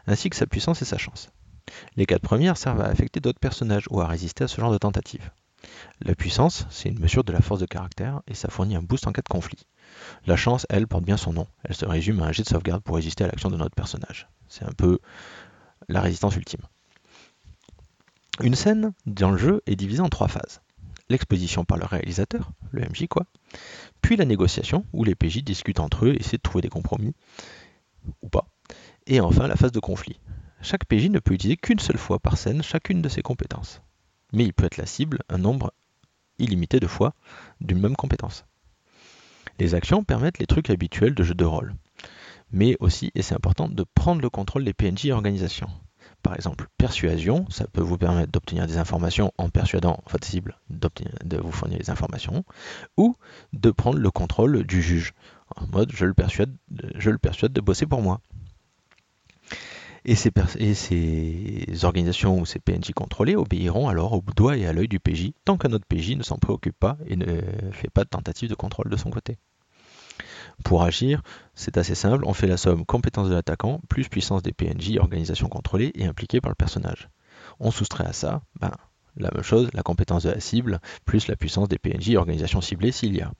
Ainsi 0.07 0.29
que 0.29 0.35
sa 0.35 0.47
puissance 0.47 0.81
et 0.81 0.85
sa 0.85 0.97
chance. 0.97 1.29
Les 1.97 2.05
quatre 2.05 2.21
premières 2.21 2.57
servent 2.57 2.81
à 2.81 2.85
affecter 2.87 3.19
d'autres 3.19 3.39
personnages 3.39 3.87
ou 3.89 3.99
à 3.99 4.07
résister 4.07 4.45
à 4.45 4.47
ce 4.47 4.61
genre 4.61 4.71
de 4.71 4.77
tentative. 4.77 5.31
La 6.01 6.13
puissance, 6.13 6.67
c'est 6.69 6.89
une 6.89 6.99
mesure 6.99 7.23
de 7.23 7.31
la 7.31 7.41
force 7.41 7.59
de 7.59 7.65
caractère 7.65 8.21
et 8.27 8.35
ça 8.35 8.49
fournit 8.49 8.75
un 8.75 8.83
boost 8.83 9.07
en 9.07 9.11
cas 9.11 9.23
de 9.23 9.29
conflit. 9.29 9.65
La 10.27 10.35
chance, 10.35 10.67
elle, 10.69 10.87
porte 10.87 11.03
bien 11.03 11.17
son 11.17 11.33
nom. 11.33 11.47
Elle 11.63 11.75
se 11.75 11.85
résume 11.85 12.21
à 12.21 12.27
un 12.27 12.31
jet 12.31 12.43
de 12.43 12.47
sauvegarde 12.47 12.83
pour 12.83 12.97
résister 12.97 13.23
à 13.23 13.27
l'action 13.27 13.49
de 13.49 13.57
notre 13.57 13.73
personnage. 13.73 14.27
C'est 14.47 14.63
un 14.63 14.73
peu 14.77 14.99
la 15.89 16.01
résistance 16.01 16.35
ultime. 16.35 16.61
Une 18.41 18.53
scène 18.53 18.93
dans 19.07 19.31
le 19.31 19.37
jeu 19.37 19.63
est 19.65 19.75
divisée 19.75 20.01
en 20.01 20.09
trois 20.09 20.27
phases. 20.27 20.61
L'exposition 21.09 21.65
par 21.65 21.77
le 21.77 21.85
réalisateur, 21.85 22.51
le 22.71 22.81
MJ 22.81 23.07
quoi, 23.07 23.25
puis 24.01 24.17
la 24.17 24.25
négociation, 24.25 24.85
où 24.93 25.03
les 25.03 25.15
PJ 25.15 25.43
discutent 25.43 25.79
entre 25.79 26.05
eux 26.05 26.13
et 26.13 26.19
essaient 26.19 26.37
de 26.37 26.41
trouver 26.41 26.61
des 26.61 26.69
compromis, 26.69 27.15
ou 28.21 28.29
pas, 28.29 28.45
et 29.07 29.19
enfin 29.19 29.47
la 29.47 29.55
phase 29.55 29.71
de 29.71 29.79
conflit. 29.79 30.19
Chaque 30.61 30.85
PJ 30.85 31.09
ne 31.09 31.19
peut 31.19 31.33
utiliser 31.33 31.57
qu'une 31.57 31.79
seule 31.79 31.97
fois 31.97 32.19
par 32.19 32.37
scène 32.37 32.61
chacune 32.61 33.01
de 33.01 33.09
ses 33.09 33.21
compétences 33.21 33.81
mais 34.33 34.45
il 34.45 34.53
peut 34.53 34.65
être 34.65 34.77
la 34.77 34.85
cible 34.85 35.19
un 35.29 35.37
nombre 35.37 35.73
illimité 36.39 36.79
de 36.79 36.87
fois 36.87 37.13
d'une 37.61 37.79
même 37.79 37.95
compétence. 37.95 38.45
Les 39.59 39.73
actions 39.75 40.03
permettent 40.03 40.39
les 40.39 40.45
trucs 40.45 40.69
habituels 40.69 41.15
de 41.15 41.23
jeu 41.23 41.33
de 41.33 41.45
rôle, 41.45 41.75
mais 42.51 42.77
aussi, 42.79 43.11
et 43.15 43.21
c'est 43.21 43.35
important, 43.35 43.67
de 43.67 43.83
prendre 43.83 44.21
le 44.21 44.29
contrôle 44.29 44.63
des 44.63 44.73
PNJ 44.73 45.07
et 45.07 45.11
organisations. 45.11 45.69
Par 46.23 46.35
exemple, 46.35 46.67
persuasion, 46.77 47.45
ça 47.49 47.67
peut 47.67 47.81
vous 47.81 47.97
permettre 47.97 48.31
d'obtenir 48.31 48.67
des 48.67 48.77
informations 48.77 49.31
en 49.37 49.49
persuadant 49.49 50.03
votre 50.09 50.27
cible 50.27 50.57
de 50.69 51.37
vous 51.37 51.51
fournir 51.51 51.79
des 51.79 51.89
informations, 51.89 52.43
ou 52.97 53.15
de 53.53 53.71
prendre 53.71 53.99
le 53.99 54.11
contrôle 54.11 54.63
du 54.63 54.81
juge, 54.81 55.13
en 55.55 55.67
mode 55.67 55.91
je 55.93 56.05
le 56.05 56.13
persuade, 56.13 56.55
je 56.95 57.09
le 57.09 57.17
persuade 57.17 57.53
de 57.53 57.61
bosser 57.61 57.85
pour 57.85 58.01
moi. 58.01 58.19
Et 60.07 60.15
ces, 60.15 61.83
organisations 61.83 62.39
ou 62.39 62.45
ces 62.45 62.59
PNJ 62.59 62.93
contrôlés 62.95 63.35
obéiront 63.35 63.89
alors 63.89 64.13
au 64.13 64.23
doigt 64.37 64.55
et 64.55 64.65
à 64.65 64.71
l'œil 64.71 64.87
du 64.87 65.01
PJ, 65.01 65.31
tant 65.43 65.57
qu'un 65.57 65.73
autre 65.73 65.85
PJ 65.85 66.11
ne 66.15 66.23
s'en 66.23 66.37
préoccupe 66.37 66.79
pas 66.79 66.97
et 67.07 67.17
ne 67.17 67.41
fait 67.73 67.89
pas 67.89 68.05
de 68.05 68.09
tentative 68.09 68.49
de 68.49 68.55
contrôle 68.55 68.89
de 68.89 68.95
son 68.95 69.09
côté. 69.09 69.37
Pour 70.63 70.83
agir, 70.83 71.21
c'est 71.55 71.77
assez 71.77 71.93
simple, 71.93 72.23
on 72.25 72.33
fait 72.33 72.47
la 72.47 72.55
somme 72.55 72.85
compétence 72.85 73.27
de 73.27 73.33
l'attaquant 73.33 73.81
plus 73.89 74.07
puissance 74.07 74.41
des 74.41 74.53
PNJ, 74.53 74.97
organisation 74.97 75.49
contrôlée 75.49 75.91
et 75.93 76.05
impliquée 76.05 76.39
par 76.39 76.51
le 76.51 76.55
personnage. 76.55 77.09
On 77.59 77.69
soustrait 77.69 78.07
à 78.07 78.13
ça, 78.13 78.41
ben, 78.61 78.71
la 79.17 79.29
même 79.31 79.43
chose, 79.43 79.69
la 79.73 79.83
compétence 79.83 80.23
de 80.23 80.29
la 80.29 80.39
cible 80.39 80.79
plus 81.03 81.27
la 81.27 81.35
puissance 81.35 81.67
des 81.67 81.79
PNJ, 81.79 82.15
organisation 82.15 82.61
ciblée 82.61 82.93
s'il 82.93 83.13
y 83.13 83.21
a. 83.21 83.31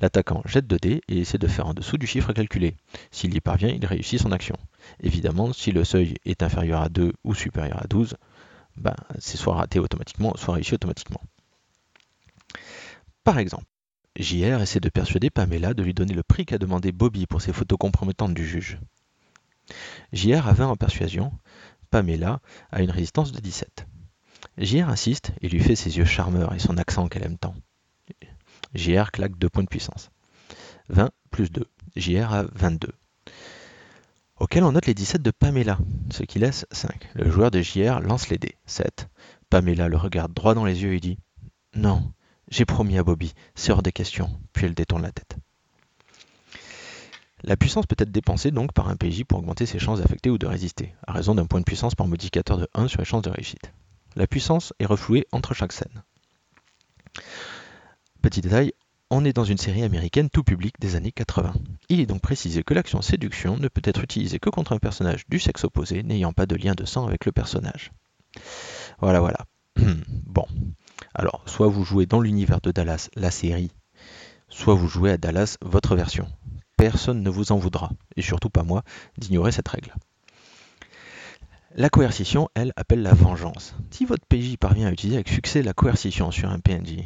L'attaquant 0.00 0.42
jette 0.44 0.66
2 0.66 0.76
dés 0.76 1.02
et 1.08 1.18
essaie 1.18 1.38
de 1.38 1.48
faire 1.48 1.66
en 1.66 1.74
dessous 1.74 1.98
du 1.98 2.06
chiffre 2.06 2.32
calculé. 2.32 2.76
S'il 3.10 3.34
y 3.34 3.40
parvient, 3.40 3.68
il 3.68 3.84
réussit 3.84 4.20
son 4.20 4.32
action. 4.32 4.56
Évidemment, 5.00 5.52
si 5.52 5.72
le 5.72 5.84
seuil 5.84 6.16
est 6.24 6.42
inférieur 6.42 6.82
à 6.82 6.88
2 6.88 7.12
ou 7.24 7.34
supérieur 7.34 7.82
à 7.82 7.86
12, 7.86 8.16
ben, 8.76 8.94
c'est 9.18 9.36
soit 9.36 9.54
raté 9.54 9.78
automatiquement, 9.78 10.36
soit 10.36 10.54
réussi 10.54 10.74
automatiquement. 10.74 11.20
Par 13.24 13.38
exemple, 13.38 13.64
JR 14.16 14.60
essaie 14.60 14.80
de 14.80 14.88
persuader 14.88 15.30
Pamela 15.30 15.74
de 15.74 15.82
lui 15.82 15.94
donner 15.94 16.14
le 16.14 16.22
prix 16.22 16.46
qu'a 16.46 16.58
demandé 16.58 16.92
Bobby 16.92 17.26
pour 17.26 17.42
ses 17.42 17.52
photos 17.52 17.78
compromettantes 17.78 18.34
du 18.34 18.46
juge. 18.46 18.78
JR 20.12 20.48
a 20.48 20.52
20 20.52 20.68
en 20.68 20.76
persuasion, 20.76 21.32
Pamela 21.90 22.40
a 22.70 22.82
une 22.82 22.90
résistance 22.90 23.32
de 23.32 23.40
17. 23.40 23.86
JR 24.56 24.88
insiste 24.88 25.32
et 25.40 25.48
lui 25.48 25.60
fait 25.60 25.76
ses 25.76 25.98
yeux 25.98 26.04
charmeurs 26.04 26.54
et 26.54 26.58
son 26.58 26.78
accent 26.78 27.08
qu'elle 27.08 27.24
aime 27.24 27.38
tant. 27.38 27.54
JR 28.74 29.10
claque 29.12 29.38
2 29.38 29.48
points 29.48 29.64
de 29.64 29.68
puissance. 29.68 30.10
20 30.88 31.10
plus 31.30 31.50
2. 31.50 31.66
JR 31.96 32.32
a 32.32 32.44
22 32.44 32.88
auquel 34.40 34.64
on 34.64 34.72
note 34.72 34.86
les 34.86 34.94
17 34.94 35.22
de 35.22 35.30
Pamela, 35.30 35.78
ce 36.10 36.22
qui 36.22 36.38
laisse 36.38 36.66
5. 36.70 37.08
Le 37.14 37.30
joueur 37.30 37.50
de 37.50 37.60
JR 37.60 38.00
lance 38.00 38.28
les 38.28 38.38
dés. 38.38 38.56
7. 38.66 39.08
Pamela 39.50 39.88
le 39.88 39.96
regarde 39.96 40.32
droit 40.32 40.54
dans 40.54 40.64
les 40.64 40.82
yeux 40.82 40.94
et 40.94 41.00
dit 41.00 41.18
Non, 41.74 42.12
j'ai 42.50 42.64
promis 42.64 42.98
à 42.98 43.02
Bobby, 43.02 43.34
c'est 43.54 43.72
hors 43.72 43.82
des 43.82 43.92
questions. 43.92 44.30
Puis 44.52 44.66
elle 44.66 44.74
détourne 44.74 45.02
la 45.02 45.12
tête. 45.12 45.36
La 47.42 47.56
puissance 47.56 47.86
peut 47.86 47.96
être 47.98 48.10
dépensée 48.10 48.50
donc 48.50 48.72
par 48.72 48.88
un 48.88 48.96
PJ 48.96 49.24
pour 49.24 49.38
augmenter 49.38 49.64
ses 49.64 49.78
chances 49.78 50.00
d'affecter 50.00 50.28
ou 50.28 50.38
de 50.38 50.46
résister, 50.46 50.94
à 51.06 51.12
raison 51.12 51.34
d'un 51.34 51.46
point 51.46 51.60
de 51.60 51.64
puissance 51.64 51.94
par 51.94 52.08
modificateur 52.08 52.58
de 52.58 52.68
1 52.74 52.88
sur 52.88 53.00
les 53.00 53.04
chances 53.04 53.22
de 53.22 53.30
réussite. 53.30 53.72
La 54.16 54.26
puissance 54.26 54.72
est 54.80 54.86
reflouée 54.86 55.26
entre 55.30 55.54
chaque 55.54 55.72
scène. 55.72 56.02
Petit 58.22 58.40
détail, 58.40 58.72
on 59.10 59.24
est 59.24 59.32
dans 59.32 59.44
une 59.44 59.58
série 59.58 59.82
américaine 59.82 60.28
tout 60.28 60.42
public 60.42 60.74
des 60.80 60.96
années 60.96 61.12
80. 61.12 61.54
Il 61.88 62.00
est 62.00 62.06
donc 62.06 62.20
précisé 62.20 62.62
que 62.62 62.74
l'action 62.74 63.00
séduction 63.00 63.56
ne 63.56 63.68
peut 63.68 63.82
être 63.84 64.02
utilisée 64.02 64.38
que 64.38 64.50
contre 64.50 64.72
un 64.72 64.78
personnage 64.78 65.24
du 65.28 65.38
sexe 65.38 65.64
opposé 65.64 66.02
n'ayant 66.02 66.32
pas 66.32 66.46
de 66.46 66.56
lien 66.56 66.74
de 66.74 66.84
sang 66.84 67.06
avec 67.06 67.24
le 67.24 67.32
personnage. 67.32 67.90
Voilà, 69.00 69.20
voilà. 69.20 69.46
bon. 70.26 70.46
Alors, 71.14 71.42
soit 71.46 71.68
vous 71.68 71.84
jouez 71.84 72.06
dans 72.06 72.20
l'univers 72.20 72.60
de 72.60 72.70
Dallas, 72.70 73.08
la 73.16 73.30
série, 73.30 73.70
soit 74.48 74.74
vous 74.74 74.88
jouez 74.88 75.12
à 75.12 75.16
Dallas, 75.16 75.56
votre 75.62 75.96
version. 75.96 76.28
Personne 76.76 77.22
ne 77.22 77.30
vous 77.30 77.50
en 77.50 77.56
voudra, 77.56 77.90
et 78.16 78.22
surtout 78.22 78.50
pas 78.50 78.62
moi, 78.62 78.82
d'ignorer 79.16 79.52
cette 79.52 79.68
règle. 79.68 79.94
La 81.74 81.90
coercition, 81.90 82.48
elle, 82.54 82.72
appelle 82.76 83.02
la 83.02 83.14
vengeance. 83.14 83.74
Si 83.90 84.04
votre 84.04 84.26
PJ 84.26 84.56
parvient 84.56 84.88
à 84.88 84.92
utiliser 84.92 85.16
avec 85.16 85.28
succès 85.28 85.62
la 85.62 85.74
coercition 85.74 86.30
sur 86.30 86.50
un 86.50 86.60
PNJ, 86.60 87.04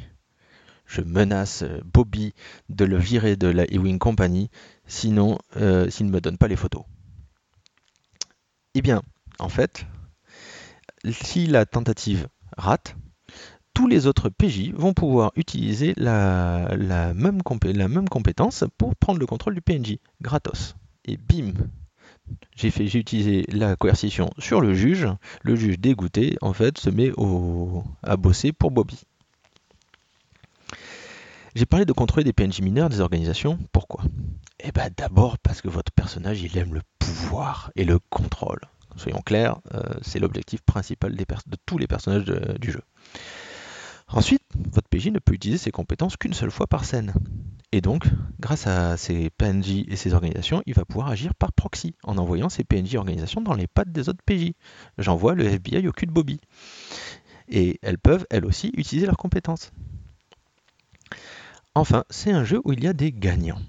je 0.92 1.00
menace 1.00 1.62
euh, 1.62 1.80
Bobby 1.84 2.34
de 2.68 2.84
le 2.84 2.98
virer 2.98 3.36
de 3.36 3.48
la 3.48 3.64
Ewing 3.64 3.98
Company, 3.98 4.50
sinon 4.86 5.38
euh, 5.56 5.88
s'il 5.88 6.06
ne 6.06 6.12
me 6.12 6.20
donne 6.20 6.36
pas 6.36 6.48
les 6.48 6.56
photos. 6.56 6.82
Eh 8.74 8.82
bien, 8.82 9.02
en 9.38 9.48
fait, 9.48 9.86
si 11.10 11.46
la 11.46 11.64
tentative 11.64 12.28
rate, 12.56 12.96
tous 13.74 13.86
les 13.86 14.06
autres 14.06 14.28
PJ 14.28 14.72
vont 14.74 14.92
pouvoir 14.92 15.32
utiliser 15.34 15.94
la, 15.96 16.68
même, 17.14 17.42
compétence 17.42 18.64
pour 18.76 18.94
prendre 18.96 19.18
le 19.18 19.26
contrôle 19.26 19.54
du 19.54 19.62
PNJ, 19.62 19.96
gratos. 20.20 20.76
Et 21.06 21.16
bim, 21.16 21.52
j'ai 22.54 22.68
utilisé 22.98 23.46
la 23.48 23.76
coercition 23.76 24.30
sur 24.38 24.60
le 24.60 24.74
juge. 24.74 25.08
Le 25.42 25.56
juge 25.56 25.78
dégoûté, 25.78 26.36
en 26.42 26.52
fait, 26.52 26.78
se 26.78 26.90
met 26.90 27.12
à 28.02 28.16
bosser 28.16 28.52
pour 28.52 28.70
Bobby. 28.70 29.00
J'ai 31.54 31.66
parlé 31.66 31.84
de 31.84 31.92
contrôler 31.92 32.24
des 32.24 32.32
PNJ 32.32 32.60
mineurs 32.62 32.88
des 32.88 33.00
organisations. 33.00 33.58
Pourquoi? 33.72 34.04
Eh 34.60 34.72
bien 34.72 34.88
d'abord 34.96 35.38
parce 35.38 35.60
que 35.60 35.68
votre 35.68 35.92
personnage, 35.92 36.40
il 36.40 36.56
aime 36.56 36.72
le 36.72 36.80
pouvoir 36.98 37.70
et 37.76 37.84
le 37.84 37.98
contrôle. 37.98 38.60
Soyons 38.96 39.20
clairs, 39.20 39.58
euh, 39.74 39.82
c'est 40.00 40.18
l'objectif 40.18 40.62
principal 40.62 41.14
de 41.14 41.56
tous 41.66 41.76
les 41.76 41.86
personnages 41.86 42.24
du 42.24 42.72
jeu. 42.72 42.82
Ensuite, 44.08 44.42
votre 44.72 44.88
PJ 44.88 45.08
ne 45.08 45.18
peut 45.18 45.34
utiliser 45.34 45.58
ses 45.58 45.70
compétences 45.70 46.16
qu'une 46.16 46.34
seule 46.34 46.50
fois 46.50 46.66
par 46.66 46.84
scène. 46.84 47.12
Et 47.72 47.80
donc, 47.80 48.06
grâce 48.40 48.66
à 48.66 48.96
ces 48.96 49.30
PNJ 49.30 49.84
et 49.88 49.96
ces 49.96 50.12
organisations, 50.12 50.62
il 50.66 50.74
va 50.74 50.84
pouvoir 50.84 51.08
agir 51.08 51.34
par 51.34 51.52
proxy, 51.52 51.94
en 52.02 52.18
envoyant 52.18 52.50
ces 52.50 52.64
PNJ 52.64 52.96
organisations 52.96 53.40
dans 53.40 53.54
les 53.54 53.66
pattes 53.66 53.92
des 53.92 54.10
autres 54.10 54.22
PJ. 54.24 54.52
J'envoie 54.98 55.34
le 55.34 55.44
FBI 55.44 55.88
au 55.88 55.92
cul 55.92 56.06
de 56.06 56.12
Bobby. 56.12 56.40
Et 57.48 57.78
elles 57.82 57.98
peuvent, 57.98 58.26
elles 58.30 58.44
aussi, 58.44 58.70
utiliser 58.76 59.06
leurs 59.06 59.16
compétences. 59.16 59.72
Enfin, 61.74 62.04
c'est 62.10 62.32
un 62.32 62.44
jeu 62.44 62.60
où 62.64 62.74
il 62.74 62.84
y 62.84 62.86
a 62.86 62.92
des 62.92 63.12
gagnants. 63.12 63.62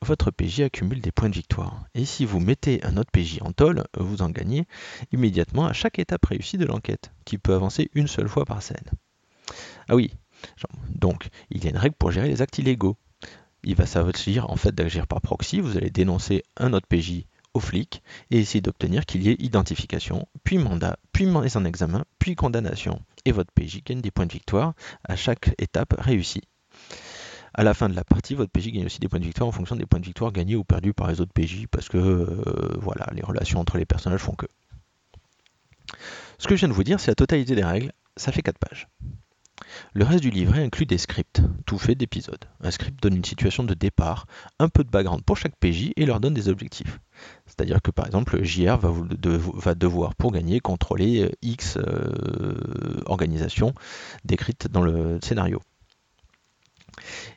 Votre 0.00 0.30
PJ 0.30 0.60
accumule 0.60 1.02
des 1.02 1.12
points 1.12 1.28
de 1.28 1.34
victoire. 1.34 1.84
Et 1.94 2.06
si 2.06 2.24
vous 2.24 2.40
mettez 2.40 2.82
un 2.82 2.96
autre 2.96 3.10
PJ 3.12 3.40
en 3.42 3.52
tôle, 3.52 3.84
vous 3.98 4.22
en 4.22 4.30
gagnez 4.30 4.64
immédiatement 5.12 5.66
à 5.66 5.74
chaque 5.74 5.98
étape 5.98 6.24
réussie 6.24 6.56
de 6.56 6.64
l'enquête, 6.64 7.12
qui 7.26 7.36
peut 7.36 7.54
avancer 7.54 7.90
une 7.92 8.08
seule 8.08 8.28
fois 8.28 8.46
par 8.46 8.62
scène. 8.62 8.90
Ah 9.86 9.96
oui, 9.96 10.14
donc 10.88 11.28
il 11.50 11.62
y 11.62 11.66
a 11.66 11.70
une 11.70 11.76
règle 11.76 11.94
pour 11.94 12.10
gérer 12.10 12.28
les 12.28 12.40
actes 12.40 12.56
illégaux. 12.56 12.96
Il 13.64 13.74
va 13.74 13.84
s'agir 13.84 14.48
en 14.48 14.56
fait 14.56 14.74
d'agir 14.74 15.06
par 15.06 15.20
proxy, 15.20 15.60
vous 15.60 15.76
allez 15.76 15.90
dénoncer 15.90 16.44
un 16.56 16.72
autre 16.72 16.86
PJ 16.88 17.26
au 17.52 17.60
flic 17.60 18.02
et 18.30 18.38
essayer 18.38 18.62
d'obtenir 18.62 19.04
qu'il 19.04 19.22
y 19.22 19.28
ait 19.28 19.36
identification, 19.38 20.26
puis 20.42 20.56
mandat, 20.56 20.98
puis 21.12 21.26
mise 21.26 21.58
en 21.58 21.66
examen, 21.66 22.06
puis 22.18 22.34
condamnation. 22.34 23.02
Et 23.26 23.32
votre 23.32 23.52
PJ 23.52 23.82
gagne 23.84 24.00
des 24.00 24.10
points 24.10 24.26
de 24.26 24.32
victoire 24.32 24.72
à 25.04 25.16
chaque 25.16 25.54
étape 25.58 25.94
réussie. 25.98 26.42
À 27.54 27.62
la 27.62 27.74
fin 27.74 27.88
de 27.88 27.94
la 27.94 28.04
partie, 28.04 28.34
votre 28.34 28.50
PJ 28.50 28.68
gagne 28.68 28.86
aussi 28.86 28.98
des 28.98 29.08
points 29.08 29.20
de 29.20 29.24
victoire 29.24 29.48
en 29.48 29.52
fonction 29.52 29.76
des 29.76 29.84
points 29.84 30.00
de 30.00 30.06
victoire 30.06 30.32
gagnés 30.32 30.56
ou 30.56 30.64
perdus 30.64 30.94
par 30.94 31.08
les 31.08 31.20
autres 31.20 31.32
PJ, 31.32 31.66
parce 31.70 31.88
que 31.88 31.98
euh, 31.98 32.76
voilà, 32.80 33.06
les 33.12 33.22
relations 33.22 33.60
entre 33.60 33.76
les 33.76 33.84
personnages 33.84 34.20
font 34.20 34.34
que. 34.34 34.46
Ce 36.38 36.48
que 36.48 36.56
je 36.56 36.60
viens 36.60 36.68
de 36.68 36.72
vous 36.72 36.84
dire, 36.84 36.98
c'est 36.98 37.10
la 37.10 37.14
totalité 37.14 37.54
des 37.54 37.64
règles, 37.64 37.92
ça 38.16 38.32
fait 38.32 38.42
4 38.42 38.58
pages. 38.58 38.88
Le 39.92 40.04
reste 40.04 40.22
du 40.22 40.30
livret 40.30 40.62
inclut 40.62 40.86
des 40.86 40.98
scripts, 40.98 41.42
tout 41.66 41.78
fait 41.78 41.94
d'épisodes. 41.94 42.44
Un 42.60 42.70
script 42.70 43.02
donne 43.02 43.16
une 43.16 43.24
situation 43.24 43.64
de 43.64 43.74
départ, 43.74 44.26
un 44.58 44.68
peu 44.68 44.84
de 44.84 44.90
background 44.90 45.22
pour 45.22 45.36
chaque 45.36 45.56
PJ 45.56 45.92
et 45.96 46.06
leur 46.06 46.20
donne 46.20 46.34
des 46.34 46.48
objectifs. 46.48 47.00
C'est-à-dire 47.46 47.80
que 47.82 47.90
par 47.90 48.06
exemple, 48.06 48.42
JR 48.42 48.78
va, 48.78 49.74
devoir, 49.74 50.14
pour 50.14 50.32
gagner, 50.32 50.60
contrôler 50.60 51.30
X 51.42 51.76
euh, 51.76 53.00
organisations 53.06 53.74
décrites 54.24 54.68
dans 54.68 54.82
le 54.82 55.18
scénario. 55.22 55.60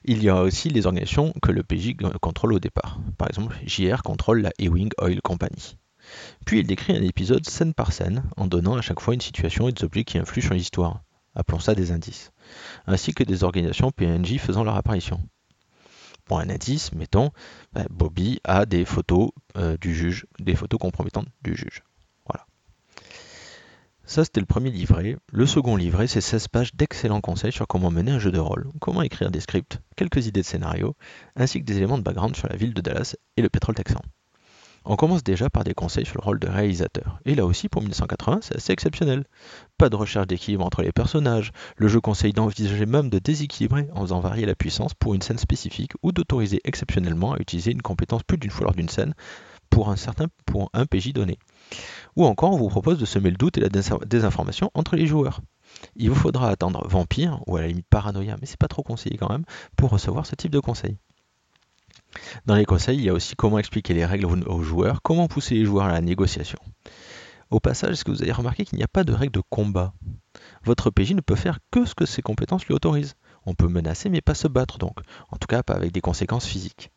Il 0.04 0.24
y 0.24 0.30
a 0.30 0.42
aussi 0.42 0.70
les 0.70 0.86
organisations 0.86 1.34
que 1.42 1.52
le 1.52 1.64
PJ 1.64 1.96
contrôle 2.22 2.54
au 2.54 2.60
départ. 2.60 3.00
Par 3.18 3.30
exemple, 3.30 3.56
JR 3.66 4.04
contrôle 4.04 4.42
la 4.42 4.52
Ewing 4.60 4.92
Oil 5.00 5.22
Company. 5.22 5.78
Puis 6.46 6.60
il 6.60 6.68
décrit 6.68 6.96
un 6.96 7.02
épisode 7.02 7.48
scène 7.48 7.74
par 7.74 7.92
scène, 7.92 8.24
en 8.38 8.48
donnant 8.48 8.76
à 8.76 8.82
chaque 8.82 9.00
fois 9.00 9.14
une 9.14 9.22
situation 9.22 9.68
et 9.68 9.72
des 9.72 9.84
objets 9.84 10.04
qui 10.04 10.18
influent 10.18 10.44
sur 10.44 10.54
l'histoire. 10.54 11.02
Appelons 11.36 11.60
ça 11.60 11.76
des 11.76 11.92
indices. 11.92 12.32
Ainsi 12.86 13.14
que 13.14 13.24
des 13.24 13.44
organisations 13.44 13.92
PNJ 13.92 14.38
faisant 14.38 14.64
leur 14.64 14.76
apparition. 14.76 15.22
Pour 16.26 16.40
un 16.40 16.50
indice, 16.50 16.92
mettons, 16.94 17.32
bah, 17.74 17.86
Bobby 17.90 18.40
a 18.44 18.66
des 18.66 18.86
photos 18.86 19.30
euh, 19.58 19.78
du 19.78 19.94
juge, 19.94 20.26
des 20.40 20.56
photos 20.56 20.80
compromettantes 20.80 21.28
du 21.44 21.56
juge. 21.56 21.84
Ça, 24.08 24.24
c'était 24.24 24.40
le 24.40 24.46
premier 24.46 24.70
livret. 24.70 25.18
Le 25.32 25.48
second 25.48 25.76
livret, 25.76 26.06
c'est 26.06 26.22
16 26.22 26.48
pages 26.50 26.76
d'excellents 26.76 27.22
conseils 27.22 27.52
sur 27.52 27.68
comment 27.68 27.90
mener 27.90 28.12
un 28.12 28.20
jeu 28.20 28.32
de 28.32 28.38
rôle, 28.38 28.70
comment 28.80 29.02
écrire 29.02 29.32
des 29.32 29.40
scripts, 29.40 29.80
quelques 29.96 30.28
idées 30.28 30.42
de 30.42 30.46
scénario, 30.46 30.96
ainsi 31.36 31.60
que 31.60 31.66
des 31.66 31.78
éléments 31.78 31.98
de 31.98 32.04
background 32.04 32.36
sur 32.36 32.48
la 32.48 32.56
ville 32.56 32.76
de 32.76 32.82
Dallas 32.82 33.16
et 33.36 33.42
le 33.42 33.50
pétrole 33.50 33.74
texan. 33.74 34.02
On 34.88 34.96
commence 34.96 35.24
déjà 35.24 35.50
par 35.50 35.64
des 35.64 35.74
conseils 35.74 36.06
sur 36.06 36.20
le 36.20 36.24
rôle 36.24 36.40
de 36.40 36.48
réalisateur. 36.48 37.20
Et 37.26 37.34
là 37.34 37.48
aussi, 37.48 37.68
pour 37.68 37.82
1980, 37.82 38.42
c'est 38.44 38.56
assez 38.56 38.72
exceptionnel. 38.72 39.26
Pas 39.80 39.90
de 39.90 39.96
recherche 39.96 40.28
d'équilibre 40.28 40.64
entre 40.64 40.84
les 40.84 40.92
personnages, 40.92 41.52
le 41.76 41.88
jeu 41.88 42.00
conseille 42.00 42.34
d'envisager 42.34 42.86
même 42.86 43.10
de 43.10 43.18
déséquilibrer 43.18 43.88
en 43.96 44.02
faisant 44.02 44.20
varier 44.20 44.46
la 44.46 44.54
puissance 44.54 44.94
pour 44.94 45.16
une 45.16 45.24
scène 45.24 45.40
spécifique 45.40 45.94
ou 46.04 46.12
d'autoriser 46.12 46.62
exceptionnellement 46.64 47.34
à 47.34 47.40
utiliser 47.40 47.72
une 47.72 47.82
compétence 47.82 48.22
plus 48.22 48.38
d'une 48.38 48.52
fois 48.52 48.66
lors 48.66 48.76
d'une 48.76 48.90
scène 48.90 49.16
pour 49.72 49.90
un 49.90 49.96
certain 49.96 50.28
pour 50.46 50.70
un 50.74 50.86
PJ 50.86 51.14
donné. 51.14 51.40
Ou 52.16 52.26
encore, 52.26 52.54
on 52.54 52.58
vous 52.58 52.70
propose 52.70 52.98
de 52.98 53.06
semer 53.06 53.30
le 53.30 53.38
doute 53.38 53.58
et 53.58 53.62
la 53.62 53.70
désinformation 53.70 54.72
entre 54.74 54.96
les 54.96 55.08
joueurs. 55.08 55.42
Il 55.96 56.10
vous 56.10 56.16
faudra 56.16 56.50
attendre 56.50 56.88
Vampire, 56.88 57.42
ou 57.48 57.58
à 57.58 57.62
la 57.62 57.68
limite 57.68 57.88
Paranoia, 57.90 58.38
mais 58.40 58.46
c'est 58.46 58.60
pas 58.60 58.68
trop 58.68 58.84
conseillé 58.84 59.18
quand 59.18 59.30
même, 59.30 59.44
pour 59.76 59.90
recevoir 59.90 60.26
ce 60.26 60.36
type 60.36 60.52
de 60.52 60.60
conseils. 60.60 60.98
Dans 62.46 62.56
les 62.56 62.66
conseils, 62.66 62.98
il 62.98 63.04
y 63.04 63.10
a 63.10 63.14
aussi 63.14 63.36
comment 63.36 63.60
expliquer 63.60 63.94
les 63.94 64.06
règles 64.06 64.26
aux 64.26 64.64
joueurs, 64.64 65.02
comment 65.02 65.28
pousser 65.28 65.56
les 65.56 65.66
joueurs 65.66 65.86
à 65.86 65.92
la 65.92 66.02
négociation. 66.02 66.60
Au 67.52 67.60
passage, 67.60 67.92
est-ce 67.92 68.06
que 68.06 68.12
vous 68.12 68.24
avez 68.24 68.32
remarqué 68.32 68.66
qu'il 68.66 68.78
n'y 68.78 68.84
a 68.84 68.88
pas 68.88 69.04
de 69.04 69.14
règle 69.14 69.34
de 69.34 69.42
combat? 69.50 69.94
Votre 70.64 70.90
PJ 70.90 71.12
ne 71.12 71.22
peut 71.22 71.36
faire 71.36 71.60
que 71.72 71.86
ce 71.86 71.94
que 71.94 72.06
ses 72.06 72.22
compétences 72.22 72.66
lui 72.66 72.74
autorisent. 72.74 73.16
On 73.46 73.54
peut 73.54 73.68
menacer 73.68 74.10
mais 74.10 74.22
pas 74.22 74.34
se 74.34 74.48
battre 74.48 74.80
donc, 74.80 74.98
en 75.30 75.38
tout 75.38 75.48
cas 75.48 75.62
pas 75.62 75.76
avec 75.76 75.92
des 75.92 76.02
conséquences 76.02 76.48
physiques. 76.48 76.92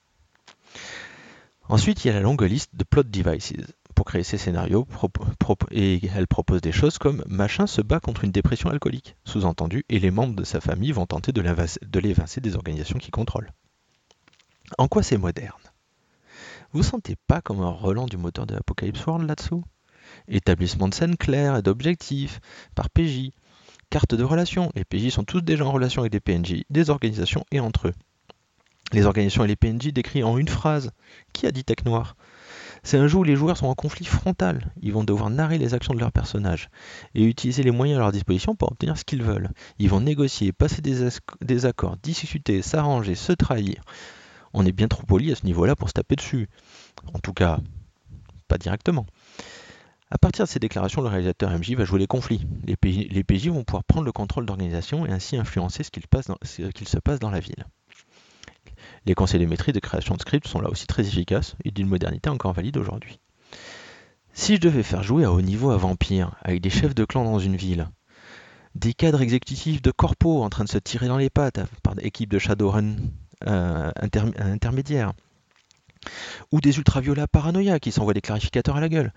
Ensuite, 1.69 2.03
il 2.05 2.09
y 2.09 2.11
a 2.11 2.15
la 2.15 2.21
longue 2.21 2.43
liste 2.43 2.75
de 2.75 2.85
plot 2.85 3.03
devices 3.03 3.53
pour 3.99 4.05
créer 4.05 4.23
ces 4.23 4.39
scénarios 4.39 4.87
et 5.73 6.01
elle 6.15 6.29
propose 6.29 6.61
des 6.61 6.71
choses 6.71 6.99
comme 6.99 7.25
machin 7.27 7.67
se 7.67 7.83
bat 7.83 7.99
contre 7.99 8.23
une 8.23 8.31
dépression 8.31 8.71
alcoolique. 8.71 9.17
Sous-entendu, 9.25 9.85
et 9.89 9.99
les 9.99 10.13
membres 10.13 10.37
de 10.37 10.45
sa 10.45 10.61
famille 10.61 10.93
vont 10.93 11.07
tenter 11.07 11.33
de 11.33 11.99
l'évincer 11.99 12.41
des 12.41 12.55
organisations 12.55 13.01
qui 13.01 13.11
contrôlent. 13.11 13.51
En 14.79 14.87
quoi 14.87 15.03
c'est 15.03 15.17
moderne? 15.17 15.51
Vous 16.71 16.85
sentez 16.85 17.17
pas 17.27 17.41
comme 17.41 17.61
un 17.61 17.71
relan 17.71 18.07
du 18.07 18.19
moteur 18.19 18.47
de 18.47 18.55
Apocalypse 18.55 19.05
World 19.05 19.27
là-dessous? 19.27 19.65
Établissement 20.29 20.87
de 20.87 20.95
scènes 20.95 21.17
claires 21.17 21.57
et 21.57 21.63
d'objectifs 21.63 22.39
par 22.77 22.91
PJ. 22.91 23.33
Carte 23.91 24.15
de 24.15 24.23
relation. 24.23 24.71
Les 24.77 24.85
PJ 24.85 25.09
sont 25.09 25.25
tous 25.25 25.41
déjà 25.41 25.67
en 25.67 25.73
relation 25.73 26.03
avec 26.03 26.13
des 26.13 26.21
PNJ, 26.21 26.63
des 26.71 26.91
organisations 26.91 27.45
et 27.51 27.59
entre 27.59 27.89
eux. 27.89 27.95
Les 28.93 29.07
organisations 29.07 29.45
et 29.45 29.49
les 29.49 29.57
PNJ 29.57 29.89
décrits 29.93 30.23
en 30.23 30.39
une 30.39 30.47
phrase. 30.47 30.93
Qui 31.33 31.49
a 31.49 31.51
dit 31.51 31.65
tech 31.65 31.85
noir? 31.85 32.15
C'est 32.83 32.99
un 32.99 33.07
jeu 33.07 33.19
où 33.19 33.25
les 33.25 33.37
joueurs 33.37 33.57
sont 33.57 33.67
en 33.67 33.75
conflit 33.75 34.05
frontal. 34.05 34.73
Ils 34.81 34.93
vont 34.93 35.05
devoir 35.05 35.31
narrer 35.31 35.59
les 35.59 35.75
actions 35.75 35.95
de 35.95 36.01
leur 36.01 36.13
personnage 36.13 36.71
et 37.15 37.25
utiliser 37.25 37.63
les 37.63 37.71
moyens 37.71 37.99
à 37.99 38.03
leur 38.03 38.13
disposition 38.13 38.55
pour 38.55 38.73
obtenir 38.73 38.97
ce 38.97 39.05
qu'ils 39.05 39.23
veulent. 39.23 39.51
Ils 39.79 39.89
vont 39.89 40.01
négocier, 40.01 40.53
passer 40.53 40.83
des, 40.83 41.67
accords, 41.67 41.97
discuter, 42.03 42.63
s'arranger, 42.63 43.15
se 43.15 43.33
trahir. 43.33 43.83
On 44.55 44.65
est 44.65 44.73
bien 44.73 44.89
trop 44.89 45.03
poli 45.03 45.31
à 45.33 45.35
ce 45.35 45.45
niveau-là 45.45 45.77
pour 45.77 45.89
se 45.89 45.95
taper 45.95 46.17
dessus. 46.17 46.49
En 47.15 47.19
tout 47.19 47.33
cas, 47.33 47.59
pas 48.49 48.59
directement. 48.59 49.07
À 50.11 50.17
partir 50.17 50.47
de 50.47 50.49
ces 50.51 50.59
déclarations, 50.59 51.03
le 51.03 51.09
réalisateur 51.09 51.51
MJ 51.51 51.73
va 51.73 51.85
jouer 51.85 51.99
les 51.99 52.07
conflits. 52.07 52.47
Les 52.65 52.77
PJ, 52.77 53.49
vont 53.49 53.65
pouvoir 53.65 53.85
prendre 53.85 54.07
le 54.07 54.13
contrôle 54.13 54.47
d'organisation 54.47 55.05
et 55.05 55.11
ainsi 55.11 55.37
influencer 55.37 55.83
ce 55.83 55.91
qu'il 55.91 56.03
se 56.89 56.99
passe 56.99 57.19
dans 57.19 57.31
la 57.31 57.41
ville. 57.41 57.67
Les 59.09 59.15
conseils 59.15 59.41
de 59.41 59.47
maîtrise 59.47 59.73
de 59.73 59.81
création 59.81 60.17
de 60.17 60.21
scripts 60.21 60.47
sont 60.47 60.61
là 60.61 60.69
aussi 60.69 60.87
très 60.87 61.07
efficaces 61.07 61.57
et 61.65 61.71
d'une 61.71 61.89
modernité 61.89 62.29
encore 62.29 62.53
valide 62.53 62.77
aujourd'hui. 62.77 63.19
Si 64.35 64.57
je 64.57 64.61
devais 64.61 64.83
faire 64.83 65.03
jouer 65.03 65.25
à 65.25 65.33
haut 65.33 65.41
niveau 65.41 65.71
à 65.71 65.79
Vampire, 65.79 66.37
avec 66.43 66.61
des 66.61 66.69
chefs 66.69 66.95
de 66.95 67.07
clan 67.07 67.25
dans 67.25 67.39
une 67.39 67.57
ville, 67.57 67.89
des 68.75 68.93
cadres 68.93 69.23
exécutifs 69.23 69.81
de 69.81 69.91
corpo 69.93 70.43
en 70.43 70.51
train 70.51 70.65
de 70.65 70.69
se 70.69 70.77
tirer 70.77 71.09
dans 71.09 71.17
les 71.17 71.31
pattes 71.31 71.61
par 71.83 71.95
des 71.95 72.05
équipes 72.05 72.29
de 72.29 72.39
Shadowrun 72.39 72.97
euh, 73.47 73.91
intermédiaires, 74.39 75.15
ou 76.53 76.61
des 76.61 76.77
ultraviolats 76.77 77.27
paranoïa 77.29 77.81
qui 77.81 77.93
s'envoient 77.93 78.13
des 78.13 78.21
clarificateurs 78.21 78.77
à 78.77 78.81
la 78.83 78.91
gueule, 78.91 79.15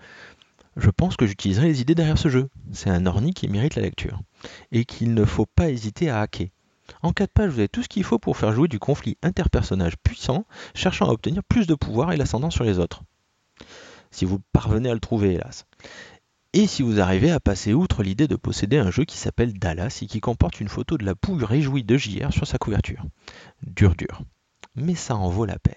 je 0.78 0.88
pense 0.88 1.18
que 1.18 1.26
j'utiliserai 1.26 1.66
les 1.66 1.82
idées 1.82 1.94
derrière 1.94 2.16
ce 2.16 2.30
jeu. 2.30 2.48
C'est 2.72 2.88
un 2.88 3.04
orni 3.04 3.34
qui 3.34 3.46
mérite 3.46 3.74
la 3.74 3.82
lecture, 3.82 4.22
et 4.70 4.86
qu'il 4.86 5.12
ne 5.12 5.26
faut 5.26 5.44
pas 5.44 5.68
hésiter 5.68 6.08
à 6.08 6.20
hacker. 6.22 6.48
En 7.02 7.12
4 7.12 7.32
pages, 7.32 7.50
vous 7.50 7.58
avez 7.58 7.68
tout 7.68 7.82
ce 7.82 7.88
qu'il 7.88 8.04
faut 8.04 8.18
pour 8.18 8.36
faire 8.36 8.52
jouer 8.52 8.68
du 8.68 8.78
conflit 8.78 9.16
interpersonnage 9.22 9.96
puissant, 9.96 10.44
cherchant 10.74 11.08
à 11.08 11.12
obtenir 11.12 11.42
plus 11.44 11.66
de 11.66 11.74
pouvoir 11.74 12.12
et 12.12 12.16
l'ascendant 12.16 12.50
sur 12.50 12.64
les 12.64 12.78
autres. 12.78 13.02
Si 14.10 14.24
vous 14.24 14.40
parvenez 14.52 14.90
à 14.90 14.94
le 14.94 15.00
trouver, 15.00 15.34
hélas. 15.34 15.66
Et 16.52 16.66
si 16.66 16.82
vous 16.82 17.00
arrivez 17.00 17.30
à 17.30 17.40
passer 17.40 17.72
outre 17.72 18.02
l'idée 18.02 18.28
de 18.28 18.36
posséder 18.36 18.76
un 18.76 18.90
jeu 18.90 19.04
qui 19.04 19.16
s'appelle 19.16 19.54
Dallas 19.54 20.00
et 20.02 20.06
qui 20.06 20.20
comporte 20.20 20.60
une 20.60 20.68
photo 20.68 20.98
de 20.98 21.04
la 21.04 21.14
poule 21.14 21.44
réjouie 21.44 21.82
de 21.82 21.96
JR 21.96 22.30
sur 22.30 22.46
sa 22.46 22.58
couverture. 22.58 23.02
Dur 23.62 23.94
dur. 23.96 24.22
Mais 24.76 24.94
ça 24.94 25.16
en 25.16 25.30
vaut 25.30 25.46
la 25.46 25.58
peine. 25.58 25.76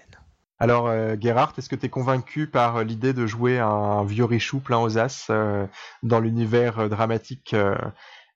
Alors, 0.58 0.86
euh, 0.86 1.16
Gerhardt, 1.20 1.54
est-ce 1.58 1.68
que 1.68 1.76
tu 1.76 1.86
es 1.86 1.90
convaincu 1.90 2.46
par 2.46 2.82
l'idée 2.82 3.12
de 3.12 3.26
jouer 3.26 3.58
un 3.58 4.04
vieux 4.04 4.24
richou 4.24 4.60
plein 4.60 4.78
aux 4.78 4.98
as 4.98 5.26
euh, 5.28 5.66
dans 6.02 6.20
l'univers 6.20 6.78
euh, 6.78 6.88
dramatique 6.88 7.54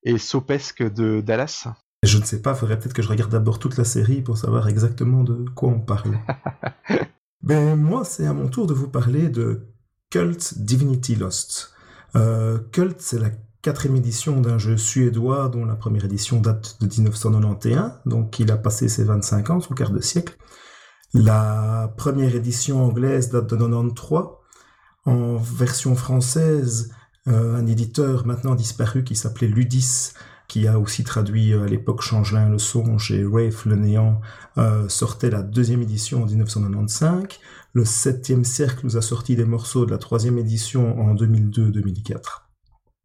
et 0.02 0.18
sopesque 0.18 0.82
de 0.82 1.20
Dallas? 1.20 1.68
Je 2.02 2.18
ne 2.18 2.24
sais 2.24 2.40
pas, 2.40 2.52
il 2.52 2.56
faudrait 2.56 2.78
peut-être 2.78 2.94
que 2.94 3.02
je 3.02 3.08
regarde 3.08 3.30
d'abord 3.30 3.58
toute 3.58 3.76
la 3.76 3.84
série 3.84 4.22
pour 4.22 4.38
savoir 4.38 4.68
exactement 4.68 5.22
de 5.22 5.44
quoi 5.54 5.68
on 5.68 5.80
parle. 5.80 6.18
ben, 7.42 7.76
moi, 7.76 8.04
c'est 8.04 8.26
à 8.26 8.32
mon 8.32 8.48
tour 8.48 8.66
de 8.66 8.72
vous 8.72 8.88
parler 8.88 9.28
de 9.28 9.66
Cult 10.10 10.58
Divinity 10.58 11.14
Lost. 11.14 11.72
Euh, 12.16 12.58
Cult, 12.72 13.00
c'est 13.00 13.18
la 13.18 13.30
quatrième 13.62 13.96
édition 13.96 14.40
d'un 14.40 14.56
jeu 14.56 14.78
suédois 14.78 15.50
dont 15.50 15.66
la 15.66 15.76
première 15.76 16.06
édition 16.06 16.40
date 16.40 16.78
de 16.80 16.86
1991, 16.86 17.92
donc 18.06 18.38
il 18.38 18.50
a 18.50 18.56
passé 18.56 18.88
ses 18.88 19.04
25 19.04 19.50
ans, 19.50 19.60
son 19.60 19.74
quart 19.74 19.90
de 19.90 20.00
siècle. 20.00 20.36
La 21.12 21.92
première 21.98 22.34
édition 22.34 22.82
anglaise 22.84 23.30
date 23.30 23.50
de 23.50 23.56
93. 23.56 24.22
En 25.06 25.36
version 25.36 25.94
française, 25.94 26.92
euh, 27.28 27.56
un 27.56 27.66
éditeur 27.66 28.26
maintenant 28.26 28.54
disparu 28.54 29.02
qui 29.04 29.16
s'appelait 29.16 29.48
Ludis 29.48 30.12
qui 30.50 30.66
a 30.66 30.80
aussi 30.80 31.04
traduit 31.04 31.54
à 31.54 31.64
l'époque 31.64 32.02
Changelin 32.02 32.48
le 32.48 32.58
songe 32.58 33.12
et 33.12 33.24
Rafe 33.24 33.66
le 33.66 33.76
néant, 33.76 34.20
sortait 34.88 35.30
la 35.30 35.42
deuxième 35.42 35.80
édition 35.80 36.24
en 36.24 36.26
1995. 36.26 37.38
Le 37.72 37.84
septième 37.84 38.44
cercle 38.44 38.84
nous 38.84 38.96
a 38.96 39.00
sorti 39.00 39.36
des 39.36 39.44
morceaux 39.44 39.86
de 39.86 39.92
la 39.92 39.98
troisième 39.98 40.38
édition 40.38 41.00
en 41.00 41.14
2002-2004. 41.14 42.48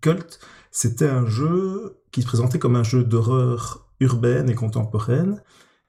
Cult, 0.02 0.40
c'était 0.72 1.08
un 1.08 1.28
jeu 1.28 2.02
qui 2.12 2.24
se 2.24 2.28
présentait 2.28 2.58
comme 2.58 2.76
un 2.76 2.84
jeu 2.84 3.04
d'horreur 3.04 3.92
urbaine 4.00 4.50
et 4.50 4.56
contemporaine, 4.56 5.44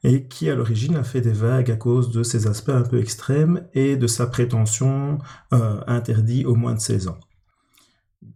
et 0.05 0.29
qui 0.29 0.51
à 0.51 0.55
l'origine 0.55 0.97
a 0.97 1.05
fait 1.05 1.23
des 1.23 1.33
vagues 1.33 1.71
à 1.71 1.77
cause 1.77 2.11
de 2.11 2.23
ses 2.23 2.47
aspects 2.47 2.69
un 2.69 2.83
peu 2.83 3.01
extrêmes 3.01 3.67
et 3.73 3.97
de 3.97 4.07
sa 4.07 4.27
prétention 4.27 5.19
euh, 5.55 5.81
interdit 5.87 6.45
au 6.45 6.55
moins 6.55 6.75
de 6.75 6.81
16 6.81 7.09
ans. 7.09 7.19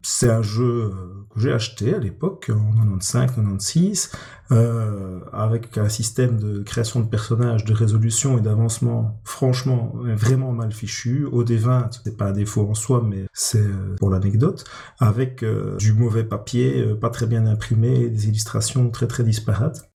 C'est 0.02 0.30
un 0.30 0.40
jeu 0.40 0.64
euh, 0.64 1.26
que 1.28 1.40
j'ai 1.40 1.52
acheté 1.52 1.94
à 1.94 1.98
l'époque, 1.98 2.50
en 2.50 2.96
95-96, 2.96 4.10
euh, 4.50 5.20
avec 5.30 5.76
un 5.76 5.90
système 5.90 6.38
de 6.38 6.62
création 6.62 7.00
de 7.00 7.06
personnages, 7.06 7.66
de 7.66 7.74
résolution 7.74 8.38
et 8.38 8.40
d'avancement 8.40 9.20
franchement 9.24 9.92
vraiment 9.94 10.52
mal 10.52 10.72
fichu. 10.72 11.26
Au 11.26 11.44
D20, 11.44 12.00
c'est 12.02 12.16
pas 12.16 12.28
un 12.28 12.32
défaut 12.32 12.66
en 12.68 12.74
soi, 12.74 13.04
mais 13.06 13.26
c'est 13.34 13.60
euh, 13.60 13.94
pour 13.98 14.08
l'anecdote, 14.08 14.64
avec 14.98 15.44
du 15.78 15.92
mauvais 15.92 16.24
papier, 16.24 16.94
pas 16.94 17.10
très 17.10 17.26
bien 17.26 17.44
imprimé, 17.46 18.08
des 18.08 18.28
illustrations 18.28 18.90
très 18.90 19.06
très 19.06 19.22
disparates. 19.22 19.90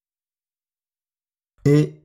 Et 1.66 1.96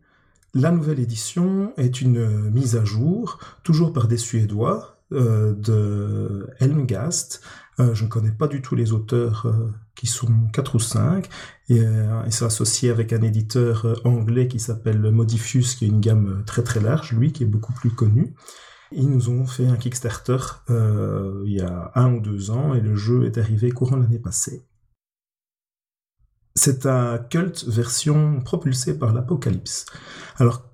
la 0.54 0.70
nouvelle 0.70 1.00
édition 1.00 1.74
est 1.76 2.00
une 2.00 2.50
mise 2.50 2.76
à 2.76 2.84
jour, 2.84 3.38
toujours 3.62 3.92
par 3.92 4.08
des 4.08 4.16
Suédois, 4.16 4.96
de 5.10 6.46
Helmgast, 6.60 7.42
euh, 7.80 7.94
je 7.94 8.04
ne 8.04 8.08
connais 8.08 8.32
pas 8.32 8.46
du 8.46 8.62
tout 8.62 8.74
les 8.74 8.92
auteurs 8.92 9.46
euh, 9.46 9.72
qui 9.94 10.06
sont 10.06 10.48
quatre 10.52 10.74
ou 10.74 10.78
cinq. 10.78 11.28
Et, 11.68 11.80
euh, 11.80 12.22
ils 12.26 12.32
sont 12.32 12.46
associés 12.46 12.90
avec 12.90 13.12
un 13.12 13.22
éditeur 13.22 14.00
anglais 14.04 14.48
qui 14.48 14.60
s'appelle 14.60 15.00
Modifius, 15.10 15.74
qui 15.74 15.84
a 15.86 15.88
une 15.88 16.00
gamme 16.00 16.44
très 16.46 16.62
très 16.62 16.80
large, 16.80 17.12
lui, 17.12 17.32
qui 17.32 17.44
est 17.44 17.46
beaucoup 17.46 17.72
plus 17.72 17.90
connu. 17.90 18.34
Ils 18.92 19.08
nous 19.08 19.28
ont 19.28 19.46
fait 19.46 19.66
un 19.66 19.76
Kickstarter 19.76 20.38
il 20.68 21.52
y 21.52 21.60
a 21.60 21.92
un 21.94 22.12
ou 22.14 22.20
deux 22.20 22.50
ans 22.50 22.74
et 22.74 22.80
le 22.80 22.96
jeu 22.96 23.24
est 23.24 23.38
arrivé 23.38 23.70
courant 23.70 23.96
l'année 23.96 24.18
passée. 24.18 24.66
C'est 26.56 26.86
un 26.86 27.18
cult 27.18 27.64
version 27.68 28.40
propulsée 28.40 28.98
par 28.98 29.12
l'Apocalypse. 29.12 29.86
Alors 30.38 30.69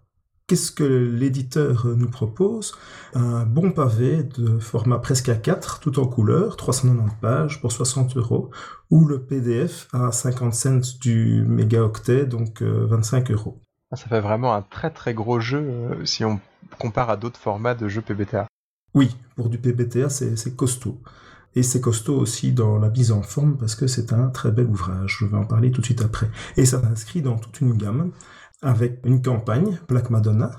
Qu'est-ce 0.49 0.71
que 0.71 0.85
l'éditeur 0.85 1.87
nous 1.87 2.09
propose? 2.09 2.73
Un 3.15 3.45
bon 3.45 3.73
pavé 3.73 4.23
de 4.23 4.61
format 4.61 4.99
presque 4.99 5.27
A4, 5.27 5.81
tout 5.81 5.99
en 5.99 6.07
couleur, 6.07 6.57
390 6.57 7.17
pages 7.21 7.61
pour 7.61 7.73
60 7.73 8.17
euros, 8.17 8.53
ou 8.89 9.07
le 9.07 9.21
PDF 9.21 9.89
à 9.93 10.13
50 10.13 10.55
cents 10.55 10.99
du 11.01 11.45
mégaoctet, 11.49 12.27
donc 12.27 12.63
25 12.63 13.29
euh, 13.29 13.35
euros. 13.35 13.61
Ah, 13.91 13.97
ça 13.97 14.07
fait 14.07 14.21
vraiment 14.21 14.55
un 14.55 14.63
très 14.63 14.91
très 14.91 15.15
gros 15.15 15.41
jeu 15.41 15.59
euh, 15.59 16.05
si 16.05 16.25
on 16.25 16.39
compare 16.79 17.11
à 17.11 17.17
d'autres 17.17 17.41
formats 17.41 17.75
de 17.75 17.89
jeux 17.89 18.03
PBTA. 18.03 18.47
Oui, 18.95 19.17
pour 19.35 19.49
du 19.49 19.59
PBTA, 19.59 20.09
c'est 20.11 20.55
costaud. 20.55 21.01
Et 21.57 21.65
c'est 21.65 21.81
costaud 21.81 22.17
aussi 22.17 22.53
dans 22.53 22.79
la 22.79 22.91
mise 22.91 23.11
en 23.11 23.23
forme 23.23 23.57
parce 23.57 23.75
que 23.75 23.89
c'est 23.89 24.13
un 24.13 24.29
très 24.29 24.53
bel 24.53 24.67
ouvrage. 24.67 25.17
Je 25.21 25.27
vais 25.27 25.39
en 25.39 25.45
parler 25.45 25.73
tout 25.73 25.81
de 25.81 25.87
suite 25.87 26.03
après. 26.03 26.29
Et 26.57 26.67
ça 26.67 26.81
s'inscrit 26.81 27.23
dans 27.23 27.37
toute 27.37 27.61
une 27.61 27.77
gamme 27.77 28.13
avec 28.67 29.01
une 29.05 29.23
campagne, 29.23 29.79
Black 29.89 30.11
Madonna, 30.11 30.51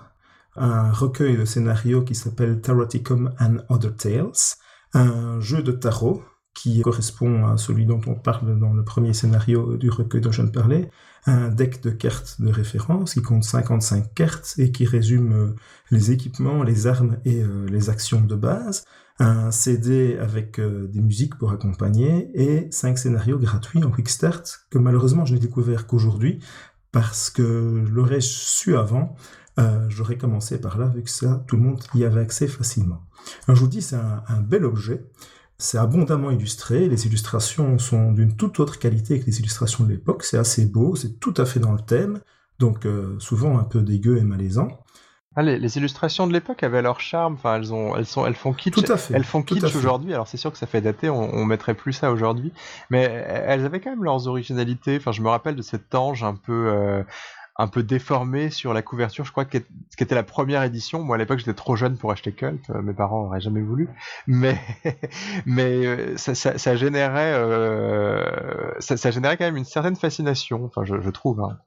un 0.55 0.91
recueil 0.91 1.38
de 1.38 1.43
scénarios 1.43 2.03
qui 2.03 2.16
s'appelle 2.16 2.62
Taroticum 2.62 3.34
and 3.39 3.58
Other 3.70 3.93
Tales, 3.95 4.55
un 4.93 5.39
jeu 5.41 5.62
de 5.62 5.74
tarot 5.74 6.24
qui 6.53 6.82
correspond 6.82 7.45
à 7.45 7.58
celui 7.58 7.86
dont 7.86 8.01
on 8.08 8.16
parle 8.16 8.58
dans 8.58 8.74
le 8.74 8.84
premier 8.84 9.14
scénario 9.14 9.76
du 9.76 9.89
recueil 9.89 10.22
dont 10.22 10.32
je 10.32 10.41
viens 10.41 10.49
de 10.49 10.55
parler, 10.55 10.89
un 11.26 11.49
deck 11.49 11.84
de 11.84 11.89
cartes 11.89 12.41
de 12.41 12.49
référence 12.49 13.14
qui 13.14 13.22
compte 13.22 13.43
55 13.43 14.14
cartes 14.16 14.55
et 14.58 14.72
qui 14.72 14.86
résume 14.86 15.34
euh, 15.34 15.55
les 15.91 16.12
équipements, 16.12 16.64
les 16.64 16.88
armes 16.88 17.18
et 17.26 17.43
euh, 17.43 17.68
les 17.70 17.89
actions 17.89 18.22
de 18.22 18.36
base, 18.36 18.86
un 19.20 19.51
CD 19.51 20.18
avec 20.18 20.60
euh, 20.60 20.88
des 20.88 21.01
musiques 21.01 21.38
pour 21.38 21.51
accompagner 21.51 22.32
et 22.34 22.72
5 22.72 22.97
scénarios 22.97 23.38
gratuits 23.38 23.84
en 23.84 23.91
Quick 23.91 24.10
Start 24.10 24.62
que 24.72 24.78
malheureusement 24.78 25.26
je 25.26 25.34
n'ai 25.34 25.39
découvert 25.39 25.88
qu'aujourd'hui 25.88 26.39
parce 26.92 27.30
que 27.30 27.86
l'aurais 27.90 28.22
su 28.22 28.78
avant, 28.78 29.16
euh, 29.60 29.86
j'aurais 29.90 30.18
commencé 30.18 30.60
par 30.62 30.78
là, 30.78 30.88
vu 30.88 31.04
que 31.04 31.10
ça, 31.10 31.44
tout 31.48 31.56
le 31.56 31.64
monde 31.64 31.84
y 31.96 32.04
avait 32.04 32.22
accès 32.22 32.48
facilement. 32.48 33.04
Alors 33.48 33.56
je 33.56 33.62
vous 33.62 33.68
dis, 33.68 33.82
c'est 33.82 33.96
un, 33.96 34.42
bel 34.42 34.66
objet, 34.66 35.06
c'est 35.58 35.78
abondamment 35.78 36.32
illustré, 36.32 36.88
les 36.88 37.08
illustrations 37.08 37.80
sont 37.80 38.12
d'une 38.12 38.36
toute 38.36 38.60
autre 38.60 38.78
qualité 38.78 39.20
que 39.20 39.26
les 39.26 39.40
illustrations 39.40 39.84
de 39.84 39.90
l'époque, 39.90 40.24
c'est 40.24 40.38
assez 40.38 40.66
beau, 40.66 40.96
c'est 40.96 41.20
tout 41.20 41.34
à 41.38 41.46
fait 41.46 41.60
dans 41.60 41.74
le 41.74 41.80
thème, 41.80 42.20
donc 42.60 42.86
euh, 42.86 43.16
souvent 43.20 43.58
un 43.58 43.64
peu 43.64 43.82
dégueu 43.82 44.18
et 44.18 44.24
malaisant. 44.24 44.68
Ah, 45.40 45.44
les, 45.44 45.78
illustrations 45.78 46.26
de 46.26 46.34
l'époque 46.34 46.64
avaient 46.64 46.82
leur 46.82 47.00
charme. 47.00 47.36
Enfin, 47.36 47.58
elles 47.58 47.72
ont, 47.72 47.96
elles 47.96 48.08
sont, 48.08 48.26
elles 48.26 48.34
font 48.34 48.54
kitsch. 48.54 48.74
Tout 48.74 48.92
à 48.92 48.98
fait. 48.98 49.14
Elles 49.14 49.24
font 49.24 49.44
kitsch 49.44 49.76
aujourd'hui. 49.76 50.12
Alors 50.12 50.28
c'est 50.28 50.38
sûr 50.38 50.52
que 50.52 50.58
ça 50.58 50.66
fait 50.66 50.82
dater. 50.82 51.12
On, 51.12 51.32
on 51.32 51.46
mettrait 51.46 51.76
plus 51.76 51.94
ça 51.94 52.12
aujourd'hui. 52.12 52.52
Mais 52.90 53.04
elles 53.04 53.64
avaient 53.64 53.80
quand 53.80 53.92
même 53.92 54.04
leurs 54.04 54.28
originalités. 54.28 54.98
Enfin, 54.98 55.12
je 55.12 55.22
me 55.22 55.30
rappelle 55.30 55.56
de 55.56 55.62
cet 55.62 55.94
ange 55.94 56.24
un 56.24 56.34
peu, 56.34 56.72
euh, 56.74 57.04
un 57.56 57.68
peu 57.68 57.84
déformé 57.84 58.50
sur 58.50 58.74
la 58.74 58.82
couverture. 58.82 59.26
Je 59.26 59.32
crois 59.32 59.46
qui 59.46 59.58
était 60.00 60.16
la 60.16 60.24
première 60.24 60.64
édition. 60.64 61.04
Moi 61.04 61.18
à 61.18 61.20
l'époque 61.20 61.38
j'étais 61.38 61.54
trop 61.54 61.76
jeune 61.76 61.98
pour 61.98 62.12
acheter 62.12 62.32
Cult. 62.32 62.68
Euh, 62.72 62.82
mes 62.82 62.94
parents 62.94 63.22
n'auraient 63.22 63.40
jamais 63.40 63.62
voulu. 63.62 63.90
Mais, 64.26 64.60
mais 65.46 65.86
euh, 65.86 66.18
ça, 66.18 66.34
ça, 66.34 66.58
ça 66.58 66.76
générait, 66.76 67.34
ça, 68.80 68.98
ça, 68.98 69.12
générait 69.12 69.38
quand 69.38 69.46
même 69.46 69.58
une 69.58 69.66
certaine 69.66 69.98
fascination. 69.98 70.66
Enfin, 70.66 70.84
je, 70.84 71.00
je 71.00 71.10
trouve. 71.12 71.42
Hein. 71.42 71.60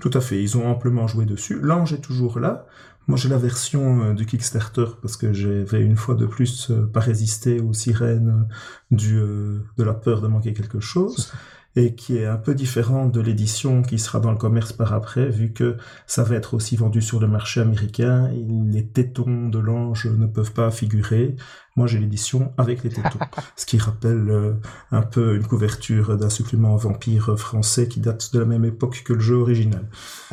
Tout 0.00 0.10
à 0.12 0.20
fait, 0.20 0.42
ils 0.42 0.58
ont 0.58 0.68
amplement 0.68 1.06
joué 1.06 1.24
dessus. 1.24 1.58
L'ange 1.60 1.92
est 1.92 2.00
toujours 2.00 2.40
là. 2.40 2.66
Moi 3.06 3.18
j'ai 3.18 3.28
la 3.28 3.36
version 3.36 4.02
euh, 4.02 4.14
du 4.14 4.24
Kickstarter 4.24 4.86
parce 5.02 5.16
que 5.16 5.32
j'avais 5.32 5.82
une 5.82 5.96
fois 5.96 6.14
de 6.14 6.26
plus 6.26 6.70
euh, 6.70 6.86
pas 6.86 7.00
résisté 7.00 7.60
aux 7.60 7.74
sirènes 7.74 8.48
euh, 8.92 9.60
de 9.76 9.84
la 9.84 9.92
peur 9.92 10.22
de 10.22 10.28
manquer 10.28 10.54
quelque 10.54 10.80
chose 10.80 11.32
et 11.76 11.94
qui 11.94 12.18
est 12.18 12.26
un 12.26 12.36
peu 12.36 12.54
différent 12.54 13.06
de 13.06 13.20
l'édition 13.20 13.82
qui 13.82 13.98
sera 13.98 14.20
dans 14.20 14.30
le 14.30 14.38
commerce 14.38 14.72
par 14.72 14.92
après, 14.92 15.28
vu 15.28 15.52
que 15.52 15.76
ça 16.06 16.22
va 16.22 16.36
être 16.36 16.54
aussi 16.54 16.76
vendu 16.76 17.02
sur 17.02 17.20
le 17.20 17.26
marché 17.26 17.60
américain. 17.60 18.30
Les 18.70 18.86
tétons 18.86 19.48
de 19.48 19.58
l'ange 19.58 20.06
ne 20.06 20.26
peuvent 20.26 20.52
pas 20.52 20.70
figurer. 20.70 21.34
Moi, 21.76 21.88
j'ai 21.88 21.98
l'édition 21.98 22.52
avec 22.56 22.84
les 22.84 22.90
tétons, 22.90 23.18
ce 23.56 23.66
qui 23.66 23.78
rappelle 23.78 24.30
euh, 24.30 24.52
un 24.92 25.02
peu 25.02 25.34
une 25.34 25.44
couverture 25.44 26.16
d'un 26.16 26.30
supplément 26.30 26.76
vampire 26.76 27.36
français 27.36 27.88
qui 27.88 27.98
date 27.98 28.32
de 28.32 28.38
la 28.38 28.44
même 28.44 28.64
époque 28.64 29.02
que 29.04 29.12
le 29.12 29.20
jeu 29.20 29.34
original. 29.34 29.88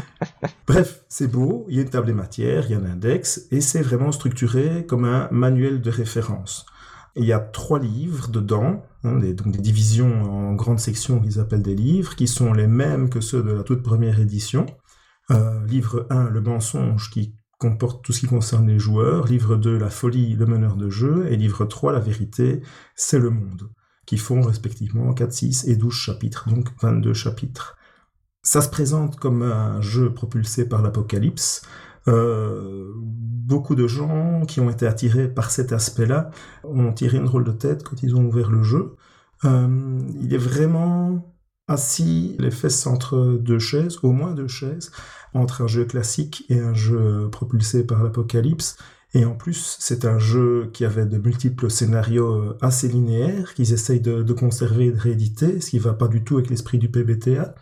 Bref, 0.68 1.04
c'est 1.10 1.28
beau, 1.28 1.66
il 1.68 1.78
y 1.78 1.80
a 1.80 1.82
une 1.82 1.90
table 1.90 2.06
des 2.06 2.14
matières, 2.14 2.66
il 2.68 2.74
y 2.74 2.76
a 2.76 2.78
un 2.78 2.86
index, 2.86 3.48
et 3.50 3.62
c'est 3.62 3.82
vraiment 3.82 4.12
structuré 4.12 4.86
comme 4.88 5.06
un 5.06 5.28
manuel 5.32 5.82
de 5.82 5.90
référence. 5.90 6.68
Il 7.16 7.26
y 7.26 7.34
a 7.34 7.40
trois 7.40 7.80
livres 7.80 8.30
dedans, 8.30 8.84
hein, 9.04 9.18
des, 9.20 9.34
donc 9.34 9.52
des 9.52 9.62
divisions 9.62 10.24
en 10.24 10.54
grandes 10.54 10.80
sections 10.80 11.20
qu'ils 11.20 11.40
appellent 11.40 11.62
des 11.62 11.76
livres, 11.76 12.16
qui 12.16 12.28
sont 12.28 12.54
les 12.54 12.68
mêmes 12.68 13.10
que 13.10 13.22
ceux 13.22 13.44
de 13.44 13.52
la 13.52 13.64
toute 13.64 13.84
première 13.84 14.20
édition. 14.20 14.66
Euh, 15.32 15.66
livre 15.66 16.08
1, 16.10 16.30
le 16.30 16.42
mensonge, 16.42 17.10
qui 17.10 17.36
comporte 17.58 18.04
tout 18.04 18.12
ce 18.12 18.22
qui 18.22 18.28
concerne 18.28 18.68
les 18.68 18.80
joueurs. 18.80 19.28
Livre 19.28 19.56
2, 19.56 19.78
la 19.78 19.90
folie, 19.90 20.36
le 20.36 20.46
meneur 20.46 20.76
de 20.76 20.90
jeu. 20.90 21.28
Et 21.32 21.36
livre 21.36 21.66
3, 21.66 21.94
la 21.94 22.00
vérité, 22.00 22.62
c'est 22.96 23.20
le 23.20 23.30
monde, 23.30 23.70
qui 24.06 24.18
font 24.18 24.42
respectivement 24.42 25.14
4, 25.14 25.32
6 25.32 25.68
et 25.68 25.76
12 25.76 25.94
chapitres, 25.94 26.50
donc 26.50 26.70
22 26.82 27.14
chapitres. 27.14 27.78
Ça 28.42 28.62
se 28.62 28.70
présente 28.70 29.18
comme 29.18 29.44
un 29.44 29.80
jeu 29.82 30.14
propulsé 30.14 30.68
par 30.68 30.82
l'apocalypse, 30.82 31.62
euh, 32.08 32.92
beaucoup 33.52 33.76
de 33.76 33.86
gens 33.86 34.46
qui 34.48 34.62
ont 34.62 34.70
été 34.70 34.88
attirés 34.88 35.28
par 35.28 35.52
cet 35.52 35.74
aspect-là 35.74 36.32
ont 36.64 36.94
tiré 36.94 37.18
une 37.18 37.26
drôle 37.26 37.44
de 37.44 37.52
tête 37.52 37.84
quand 37.84 38.02
ils 38.02 38.16
ont 38.16 38.24
ouvert 38.24 38.50
le 38.50 38.64
jeu. 38.64 38.96
Euh, 39.44 40.00
il 40.22 40.34
est 40.34 40.38
vraiment 40.52 41.36
assis 41.68 42.38
les 42.40 42.50
fesses 42.50 42.88
entre 42.88 43.38
deux 43.42 43.60
chaises, 43.60 44.00
au 44.04 44.14
moins 44.14 44.32
deux 44.32 44.48
chaises, 44.48 44.92
entre 45.34 45.64
un 45.64 45.68
jeu 45.68 45.84
classique 45.84 46.46
et 46.48 46.60
un 46.60 46.74
jeu 46.74 47.28
propulsé 47.30 47.86
par 47.86 48.02
l'apocalypse. 48.04 48.78
Et 49.14 49.26
en 49.26 49.36
plus, 49.36 49.76
c'est 49.80 50.06
un 50.06 50.18
jeu 50.18 50.70
qui 50.72 50.86
avait 50.86 51.06
de 51.06 51.18
multiples 51.18 51.70
scénarios 51.70 52.56
assez 52.62 52.88
linéaires, 52.88 53.54
qu'ils 53.54 53.74
essayent 53.74 54.00
de, 54.00 54.34
conserver 54.34 54.86
et 54.86 54.92
de 54.94 55.00
rééditer, 55.00 55.60
ce 55.60 55.72
qui 55.72 55.80
va 55.80 55.94
pas 55.94 56.08
du 56.08 56.24
tout 56.24 56.38
avec 56.38 56.50
l'esprit 56.50 56.78
du 56.78 56.90
PBTA. 56.90 57.54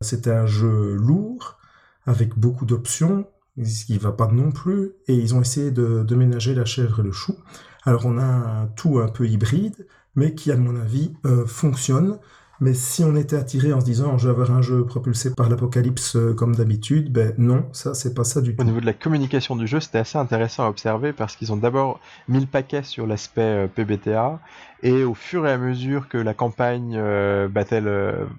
C'est 0.00 0.28
un 0.28 0.46
jeu 0.46 0.94
lourd, 0.94 1.58
avec 2.06 2.38
beaucoup 2.38 2.64
d'options, 2.64 3.26
ce 3.64 3.84
qui 3.84 3.98
va 3.98 4.12
pas 4.12 4.28
non 4.28 4.50
plus, 4.50 4.92
et 5.06 5.14
ils 5.14 5.34
ont 5.34 5.40
essayé 5.40 5.70
de, 5.70 6.14
ménager 6.14 6.54
la 6.54 6.64
chèvre 6.64 7.00
et 7.00 7.02
le 7.02 7.12
chou. 7.12 7.36
Alors 7.84 8.06
on 8.06 8.18
a 8.18 8.24
un 8.24 8.66
tout 8.66 8.98
un 8.98 9.08
peu 9.08 9.26
hybride, 9.26 9.86
mais 10.14 10.34
qui 10.34 10.50
à 10.52 10.56
mon 10.56 10.76
avis 10.76 11.12
euh, 11.24 11.46
fonctionne. 11.46 12.18
Mais 12.60 12.74
si 12.74 13.04
on 13.04 13.14
était 13.14 13.36
attiré 13.36 13.72
en 13.72 13.80
se 13.80 13.84
disant 13.84 14.18
je 14.18 14.26
vais 14.28 14.32
avoir 14.32 14.50
un 14.50 14.62
jeu 14.62 14.84
propulsé 14.84 15.32
par 15.32 15.48
l'apocalypse 15.48 16.16
euh, 16.16 16.34
comme 16.34 16.56
d'habitude, 16.56 17.12
ben 17.12 17.32
non, 17.38 17.66
ça 17.72 17.94
c'est 17.94 18.14
pas 18.14 18.24
ça 18.24 18.40
du 18.40 18.56
tout. 18.56 18.62
Au 18.62 18.64
niveau 18.64 18.80
de 18.80 18.86
la 18.86 18.94
communication 18.94 19.54
du 19.54 19.68
jeu, 19.68 19.78
c'était 19.78 19.98
assez 19.98 20.18
intéressant 20.18 20.64
à 20.64 20.68
observer 20.68 21.12
parce 21.12 21.36
qu'ils 21.36 21.52
ont 21.52 21.56
d'abord 21.56 22.00
mis 22.26 22.40
le 22.40 22.46
paquet 22.46 22.82
sur 22.82 23.06
l'aspect 23.06 23.42
euh, 23.42 23.68
PBTA 23.68 24.40
Et 24.82 25.02
au 25.02 25.14
fur 25.14 25.46
et 25.46 25.52
à 25.52 25.58
mesure 25.58 26.08
que 26.08 26.18
la 26.18 26.34
campagne 26.34 26.94
euh, 26.96 27.48
battait, 27.48 27.82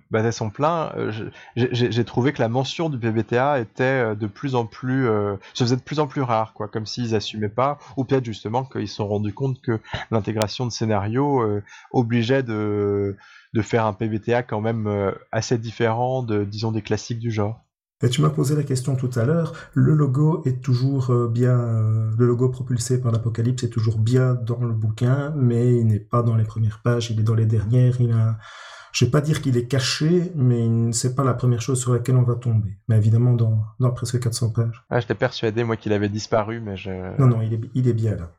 battait, 0.09 0.31
son 0.31 0.49
plein, 0.49 0.93
euh, 0.95 1.11
j'ai 1.55 2.05
trouvé 2.05 2.31
que 2.33 2.41
la 2.41 2.47
mention 2.47 2.89
du 2.89 2.97
PBTA 2.97 3.59
était 3.59 4.15
de 4.15 4.27
plus 4.27 4.55
en 4.55 4.65
plus, 4.65 5.07
se 5.53 5.63
faisait 5.63 5.75
de 5.75 5.81
plus 5.81 5.99
en 5.99 6.07
plus 6.07 6.21
rare, 6.21 6.53
quoi, 6.53 6.67
comme 6.67 6.85
s'ils 6.85 7.15
assumaient 7.15 7.49
pas, 7.49 7.77
ou 7.97 8.05
peut-être 8.05 8.25
justement 8.25 8.63
qu'ils 8.63 8.87
se 8.87 8.95
sont 8.95 9.07
rendus 9.07 9.33
compte 9.33 9.61
que 9.61 9.79
l'intégration 10.11 10.65
de 10.65 10.71
scénario 10.71 11.61
obligeait 11.91 12.43
de, 12.43 13.17
de 13.53 13.61
faire 13.61 13.85
un 13.85 13.93
PBTA 13.93 14.43
quand 14.43 14.61
même 14.61 15.13
assez 15.31 15.57
différent 15.57 16.23
de, 16.23 16.45
disons, 16.45 16.71
des 16.71 16.81
classiques 16.81 17.19
du 17.19 17.31
genre. 17.31 17.63
Et 18.01 18.09
tu 18.09 18.21
m'as 18.21 18.29
posé 18.29 18.55
la 18.55 18.63
question 18.63 18.95
tout 18.95 19.09
à 19.15 19.25
l'heure, 19.25 19.53
le 19.73 19.93
logo 19.93 20.41
est 20.45 20.61
toujours 20.61 21.11
euh, 21.11 21.27
bien, 21.27 21.59
euh, 21.59 22.11
le 22.17 22.27
logo 22.27 22.47
propulsé 22.47 23.01
par 23.01 23.11
l'Apocalypse 23.11 23.63
est 23.63 23.69
toujours 23.69 23.97
bien 23.97 24.35
dans 24.35 24.59
le 24.59 24.73
bouquin, 24.73 25.33
mais 25.35 25.75
il 25.75 25.87
n'est 25.87 25.99
pas 25.99 26.23
dans 26.23 26.35
les 26.35 26.45
premières 26.45 26.81
pages, 26.81 27.11
il 27.11 27.19
est 27.19 27.23
dans 27.23 27.35
les 27.35 27.45
dernières, 27.45 27.99
il 27.99 28.13
a, 28.13 28.37
je 28.93 29.03
vais 29.03 29.11
pas 29.11 29.19
dire 29.19 29.41
qu'il 29.41 29.57
est 29.57 29.67
caché, 29.67 30.31
mais 30.33 30.93
c'est 30.93 31.13
pas 31.13 31.25
la 31.25 31.33
première 31.33 31.61
chose 31.61 31.81
sur 31.81 31.93
laquelle 31.93 32.15
on 32.15 32.23
va 32.23 32.35
tomber. 32.35 32.77
Mais 32.87 32.95
évidemment, 32.95 33.33
dans, 33.33 33.65
dans 33.81 33.91
presque 33.91 34.17
400 34.19 34.51
pages. 34.51 34.85
Ah, 34.89 35.01
j'étais 35.01 35.13
persuadé, 35.13 35.65
moi, 35.65 35.75
qu'il 35.75 35.91
avait 35.91 36.09
disparu, 36.09 36.61
mais 36.61 36.77
je... 36.77 36.91
Non, 37.19 37.27
non, 37.27 37.41
il 37.41 37.53
est, 37.53 37.61
il 37.75 37.87
est 37.89 37.93
bien 37.93 38.15
là. 38.15 38.31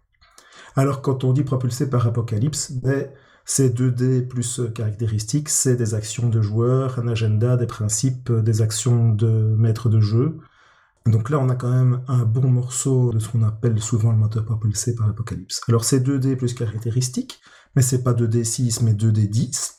Alors, 0.74 1.03
quand 1.03 1.23
on 1.24 1.32
dit 1.35 1.45
propulsé 1.45 1.91
par 1.91 2.07
Apocalypse, 2.07 2.73
ben, 2.73 3.09
c'est 3.52 3.77
2D 3.77 4.28
plus 4.28 4.60
caractéristiques, 4.72 5.48
c'est 5.48 5.74
des 5.74 5.94
actions 5.94 6.28
de 6.28 6.40
joueurs, 6.40 7.01
un 7.01 7.09
agenda, 7.09 7.56
des 7.56 7.66
principes, 7.66 8.31
des 8.31 8.62
actions 8.62 9.12
de 9.12 9.56
maître 9.59 9.89
de 9.89 9.98
jeu. 9.98 10.39
Donc 11.05 11.31
là, 11.31 11.40
on 11.40 11.48
a 11.48 11.56
quand 11.56 11.72
même 11.72 12.01
un 12.06 12.24
bon 12.24 12.48
morceau 12.48 13.12
de 13.12 13.18
ce 13.18 13.28
qu'on 13.28 13.43
appelle 13.43 13.81
souvent 13.82 14.12
le 14.12 14.18
moteur 14.18 14.44
propulsé 14.44 14.94
par 14.94 15.09
l'Apocalypse. 15.09 15.62
Alors 15.66 15.82
c'est 15.82 15.98
2D 15.98 16.36
plus 16.36 16.55
caractéristiques, 16.55 17.40
mais 17.74 17.82
c'est 17.82 18.05
pas 18.05 18.12
2D6, 18.12 18.85
mais 18.85 18.93
2D10. 18.93 19.78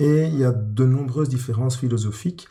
Et 0.00 0.24
il 0.24 0.36
y 0.36 0.44
a 0.44 0.50
de 0.50 0.84
nombreuses 0.84 1.28
différences 1.28 1.76
philosophiques, 1.76 2.48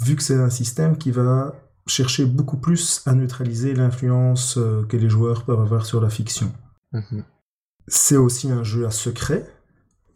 vu 0.00 0.14
que 0.14 0.22
c'est 0.22 0.36
un 0.36 0.50
système 0.50 0.98
qui 0.98 1.10
va 1.10 1.52
chercher 1.88 2.26
beaucoup 2.26 2.58
plus 2.58 3.02
à 3.06 3.14
neutraliser 3.14 3.74
l'influence 3.74 4.56
euh, 4.56 4.84
que 4.84 4.96
les 4.96 5.08
joueurs 5.08 5.44
peuvent 5.44 5.60
avoir 5.60 5.84
sur 5.84 6.00
la 6.00 6.10
fiction. 6.10 6.52
Mhm. 6.92 7.24
C'est 7.88 8.16
aussi 8.16 8.52
un 8.52 8.62
jeu 8.62 8.86
à 8.86 8.92
secret, 8.92 9.52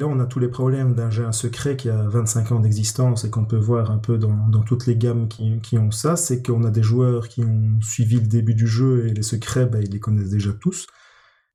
on 0.05 0.21
a 0.21 0.27
tous 0.27 0.39
les 0.39 0.49
problèmes 0.49 0.95
d'un 0.95 1.11
jeu 1.11 1.31
secret 1.33 1.77
qui 1.77 1.89
a 1.89 2.03
25 2.09 2.53
ans 2.53 2.61
d'existence 2.61 3.25
et 3.25 3.31
qu'on 3.31 3.45
peut 3.45 3.59
voir 3.59 3.91
un 3.91 3.99
peu 3.99 4.19
dans, 4.19 4.63
toutes 4.63 4.87
les 4.87 4.97
gammes 4.97 5.29
qui, 5.29 5.79
ont 5.79 5.91
ça, 5.91 6.17
c'est 6.17 6.45
qu'on 6.45 6.65
a 6.65 6.71
des 6.71 6.83
joueurs 6.83 7.29
qui 7.29 7.43
ont 7.43 7.81
suivi 7.81 8.17
le 8.17 8.27
début 8.27 8.55
du 8.55 8.67
jeu 8.67 9.07
et 9.07 9.11
les 9.13 9.23
secrets, 9.23 9.67
ben, 9.67 9.83
ils 9.83 9.91
les 9.91 10.01
connaissent 10.01 10.31
déjà 10.31 10.53
tous. 10.53 10.87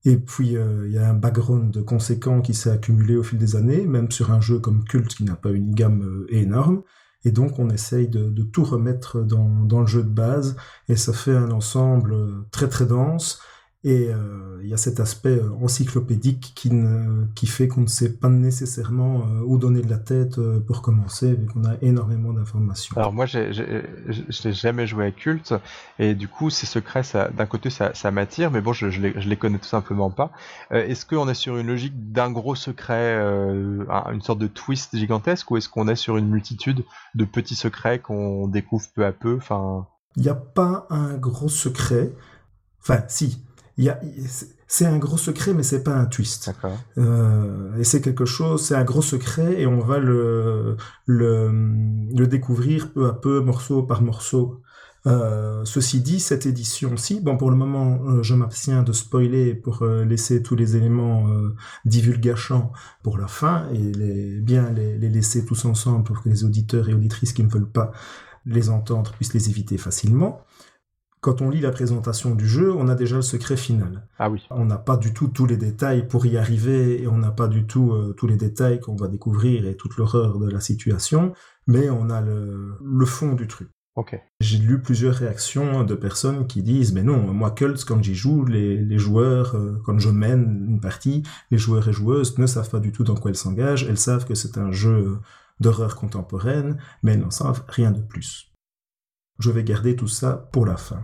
Et 0.05 0.17
puis, 0.17 0.55
euh, 0.55 0.85
il 0.87 0.93
y 0.93 0.99
a 0.99 1.09
un 1.09 1.15
background 1.15 1.83
conséquent 1.83 2.41
qui 2.41 2.53
s'est 2.53 2.69
accumulé 2.69 3.15
au 3.15 3.23
fil 3.23 3.39
des 3.39 3.55
années, 3.55 3.87
même 3.87 4.11
sur 4.11 4.31
un 4.31 4.39
jeu 4.39 4.59
comme 4.59 4.83
Cult 4.83 5.07
qui 5.07 5.23
n'a 5.23 5.35
pas 5.35 5.49
une 5.49 5.73
gamme 5.73 6.03
euh, 6.03 6.27
énorme. 6.29 6.83
Et 7.23 7.31
donc, 7.31 7.57
on 7.57 7.69
essaye 7.69 8.07
de, 8.07 8.43
tout 8.43 8.63
remettre 8.63 9.21
dans, 9.21 9.63
dans, 9.65 9.81
le 9.81 9.87
jeu 9.87 10.03
de 10.03 10.09
base, 10.09 10.55
et 10.89 10.95
ça 10.95 11.11
fait 11.11 11.35
un 11.35 11.49
ensemble 11.49 12.13
euh, 12.13 12.45
très 12.51 12.69
très 12.69 12.85
dense, 12.85 13.39
et 13.85 14.09
euh, 14.09 14.59
il 14.63 14.67
y 14.67 14.73
a 14.73 14.77
cet 14.77 14.99
aspect 14.99 15.37
euh, 15.37 15.51
encyclopédique 15.61 16.53
qui, 16.55 16.71
ne, 16.71 17.27
qui 17.35 17.45
fait 17.45 17.67
qu'on 17.67 17.81
ne 17.81 17.87
sait 17.87 18.13
pas 18.13 18.29
nécessairement 18.29 19.19
euh, 19.19 19.43
où 19.45 19.59
donner 19.59 19.81
de 19.81 19.89
la 19.91 19.99
tête 19.99 20.39
pour 20.65 20.81
commencer, 20.81 21.35
vu 21.35 21.45
qu'on 21.45 21.65
a 21.65 21.75
énormément 21.83 22.33
d'informations. 22.33 22.97
Alors 22.97 23.13
moi, 23.13 23.27
je 23.27 23.37
n'ai 24.47 24.53
jamais 24.53 24.87
joué 24.87 25.05
à 25.05 25.11
Culte, 25.11 25.53
et 25.99 26.15
du 26.15 26.27
coup, 26.27 26.49
ces 26.49 26.65
secrets, 26.65 27.03
d'un 27.37 27.45
côté, 27.45 27.69
ça, 27.69 27.93
ça 27.93 28.09
m'attire, 28.09 28.49
mais 28.49 28.59
bon, 28.59 28.73
je, 28.73 28.89
je, 28.89 28.99
les, 28.99 29.21
je 29.21 29.29
les 29.29 29.37
connais 29.37 29.59
tout 29.59 29.65
simplement 29.65 30.09
pas. 30.09 30.31
est-ce 30.71 31.05
qu'on 31.05 31.29
est 31.29 31.35
sur 31.35 31.57
une 31.57 31.67
logique 31.67 32.11
d'un 32.11 32.31
gros 32.31 32.55
secret, 32.55 33.19
une 33.19 34.21
sorte 34.21 34.39
de 34.39 34.47
twist 34.47 34.97
gigantesque, 34.97 35.51
ou 35.51 35.57
est-ce 35.57 35.69
qu'on 35.69 35.87
est 35.87 35.95
sur 35.95 36.17
une 36.17 36.27
multitude 36.27 36.83
de 37.13 37.23
petits 37.23 37.55
secrets 37.55 37.99
qu'on 37.99 38.47
découvre 38.47 38.87
peu 38.95 39.05
à 39.05 39.11
peu? 39.11 39.35
Enfin... 39.35 39.85
Il 40.15 40.23
n'y 40.23 40.29
a 40.29 40.35
pas 40.35 40.87
un 40.89 41.13
gros 41.17 41.49
secret. 41.49 42.11
Enfin, 42.81 43.03
si, 43.07 43.44
c'est 44.67 44.85
un 44.85 44.97
gros 44.97 45.17
secret, 45.17 45.53
mais 45.53 45.63
c'est 45.63 45.83
pas 45.83 45.95
un 45.95 46.05
twist. 46.05 46.51
Euh, 46.97 47.77
et 47.77 47.83
c'est 47.83 48.01
quelque 48.01 48.25
chose, 48.25 48.65
c'est 48.65 48.75
un 48.75 48.83
gros 48.83 49.01
secret, 49.01 49.61
et 49.61 49.67
on 49.67 49.79
va 49.79 49.99
le, 49.99 50.77
le, 51.05 51.49
le 52.15 52.27
découvrir 52.27 52.91
peu 52.91 53.07
à 53.07 53.13
peu, 53.13 53.41
morceau 53.41 53.83
par 53.83 54.01
morceau. 54.01 54.61
Euh, 55.07 55.63
ceci 55.65 56.01
dit, 56.01 56.19
cette 56.19 56.47
édition-ci, 56.47 57.19
bon, 57.19 57.37
pour 57.37 57.51
le 57.51 57.55
moment, 57.55 57.99
euh, 58.07 58.23
je 58.23 58.33
m'abstiens 58.33 58.81
de 58.81 58.91
spoiler 58.91 59.53
pour 59.53 59.83
euh, 59.83 60.03
laisser 60.03 60.41
tous 60.41 60.55
les 60.55 60.75
éléments 60.75 61.27
divulgachants 61.85 62.71
pour 63.03 63.17
la 63.17 63.27
fin 63.27 63.67
et 63.71 63.77
les, 63.77 64.39
bien 64.39 64.71
les, 64.71 64.97
les, 64.97 65.09
laisser 65.09 65.45
tous 65.45 65.65
ensemble 65.65 66.03
pour 66.03 66.23
que 66.23 66.29
les 66.29 66.43
auditeurs 66.43 66.89
et 66.89 66.93
auditrices 66.93 67.33
qui 67.33 67.43
ne 67.43 67.49
veulent 67.49 67.69
pas 67.69 67.91
les 68.47 68.69
entendre 68.69 69.11
puissent 69.13 69.33
les 69.33 69.49
éviter 69.49 69.77
facilement 69.77 70.41
quand 71.25 71.41
on 71.41 71.49
lit 71.49 71.59
la 71.59 71.71
présentation 71.71 72.35
du 72.35 72.47
jeu, 72.47 72.71
on 72.71 72.87
a 72.87 72.93
déjà 72.93 73.15
le 73.15 73.23
secret 73.23 73.57
final. 73.57 74.07
Ah 74.19 74.29
oui. 74.29 74.45
On 74.51 74.63
n'a 74.63 74.77
pas 74.77 74.95
du 74.95 75.11
tout 75.11 75.27
tous 75.27 75.47
les 75.47 75.57
détails 75.57 76.07
pour 76.07 76.27
y 76.27 76.37
arriver 76.37 77.01
et 77.01 77.07
on 77.07 77.17
n'a 77.17 77.31
pas 77.31 77.47
du 77.47 77.65
tout 77.65 77.93
euh, 77.93 78.13
tous 78.15 78.27
les 78.27 78.37
détails 78.37 78.79
qu'on 78.79 78.95
va 78.95 79.07
découvrir 79.07 79.65
et 79.65 79.75
toute 79.75 79.97
l'horreur 79.97 80.37
de 80.37 80.47
la 80.47 80.59
situation, 80.59 81.33
mais 81.65 81.89
on 81.89 82.11
a 82.11 82.21
le, 82.21 83.05
fond 83.07 83.33
du 83.33 83.47
truc. 83.47 83.69
Ok. 83.95 84.21
J'ai 84.39 84.59
lu 84.59 84.83
plusieurs 84.83 85.15
réactions 85.15 85.83
de 85.83 85.95
personnes 85.95 86.45
qui 86.45 86.61
disent 86.61 86.93
mais 86.93 87.01
non, 87.01 87.33
moi 87.33 87.49
Cults 87.49 87.83
quand 87.85 88.03
j'y 88.03 88.13
joue, 88.13 88.45
les, 88.45 88.99
joueurs 88.99 89.55
euh, 89.55 89.81
quand 89.83 89.97
je 89.97 90.09
mène 90.09 90.67
une 90.69 90.79
partie, 90.79 91.23
les 91.49 91.57
joueurs 91.57 91.89
et 91.89 91.93
joueuses 91.93 92.37
ne 92.37 92.45
savent 92.45 92.69
pas 92.69 92.79
du 92.79 92.91
tout 92.91 93.03
dans 93.03 93.15
quoi 93.15 93.31
elles 93.31 93.35
s'engagent, 93.35 93.87
elles 93.89 93.97
savent 93.97 94.27
que 94.27 94.35
c'est 94.35 94.59
un 94.59 94.71
jeu 94.71 95.17
d'horreur 95.59 95.95
contemporaine, 95.95 96.77
mais 97.01 97.13
elles 97.13 97.21
n'en 97.21 97.31
savent 97.31 97.63
rien 97.67 97.89
de 97.89 98.01
plus. 98.01 98.54
Je 99.39 99.51
vais 99.51 99.63
garder 99.63 99.95
tout 99.95 100.07
ça 100.07 100.49
pour 100.51 100.65
la 100.65 100.77
fin. 100.77 101.01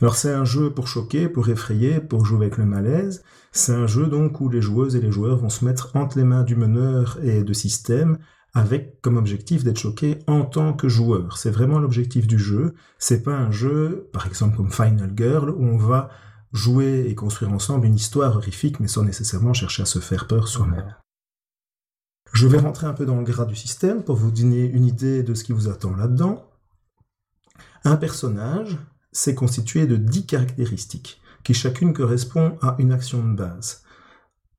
Alors 0.00 0.16
c'est 0.16 0.32
un 0.32 0.44
jeu 0.44 0.70
pour 0.70 0.88
choquer, 0.88 1.28
pour 1.28 1.48
effrayer, 1.48 2.00
pour 2.00 2.26
jouer 2.26 2.46
avec 2.46 2.58
le 2.58 2.64
malaise. 2.64 3.22
C'est 3.52 3.72
un 3.72 3.86
jeu 3.86 4.06
donc 4.06 4.40
où 4.40 4.48
les 4.48 4.60
joueuses 4.60 4.96
et 4.96 5.00
les 5.00 5.12
joueurs 5.12 5.36
vont 5.36 5.48
se 5.48 5.64
mettre 5.64 5.94
entre 5.94 6.18
les 6.18 6.24
mains 6.24 6.42
du 6.42 6.56
meneur 6.56 7.18
et 7.22 7.44
de 7.44 7.52
système 7.52 8.18
avec 8.54 9.00
comme 9.00 9.16
objectif 9.16 9.64
d'être 9.64 9.78
choqués 9.78 10.18
en 10.26 10.44
tant 10.44 10.72
que 10.74 10.88
joueur. 10.88 11.38
C'est 11.38 11.50
vraiment 11.50 11.78
l'objectif 11.78 12.26
du 12.26 12.38
jeu. 12.38 12.74
C'est 12.98 13.22
pas 13.22 13.36
un 13.36 13.50
jeu, 13.50 14.08
par 14.12 14.26
exemple 14.26 14.56
comme 14.56 14.70
Final 14.70 15.12
Girl, 15.16 15.50
où 15.50 15.64
on 15.64 15.78
va 15.78 16.10
jouer 16.52 17.06
et 17.08 17.14
construire 17.14 17.52
ensemble 17.52 17.86
une 17.86 17.94
histoire 17.94 18.36
horrifique, 18.36 18.80
mais 18.80 18.88
sans 18.88 19.04
nécessairement 19.04 19.54
chercher 19.54 19.82
à 19.82 19.86
se 19.86 20.00
faire 20.00 20.26
peur 20.26 20.48
soi-même. 20.48 20.94
Je 22.32 22.46
vais 22.46 22.58
rentrer 22.58 22.86
un 22.86 22.92
peu 22.92 23.06
dans 23.06 23.16
le 23.16 23.24
gras 23.24 23.44
du 23.44 23.56
système 23.56 24.02
pour 24.02 24.16
vous 24.16 24.30
donner 24.30 24.64
une 24.64 24.84
idée 24.84 25.22
de 25.22 25.34
ce 25.34 25.44
qui 25.44 25.52
vous 25.52 25.68
attend 25.68 25.94
là-dedans. 25.94 26.51
Un 27.84 27.96
personnage, 27.96 28.78
c'est 29.10 29.34
constitué 29.34 29.86
de 29.86 29.96
10 29.96 30.26
caractéristiques, 30.26 31.20
qui 31.42 31.54
chacune 31.54 31.92
correspond 31.92 32.56
à 32.62 32.76
une 32.78 32.92
action 32.92 33.24
de 33.24 33.36
base. 33.36 33.82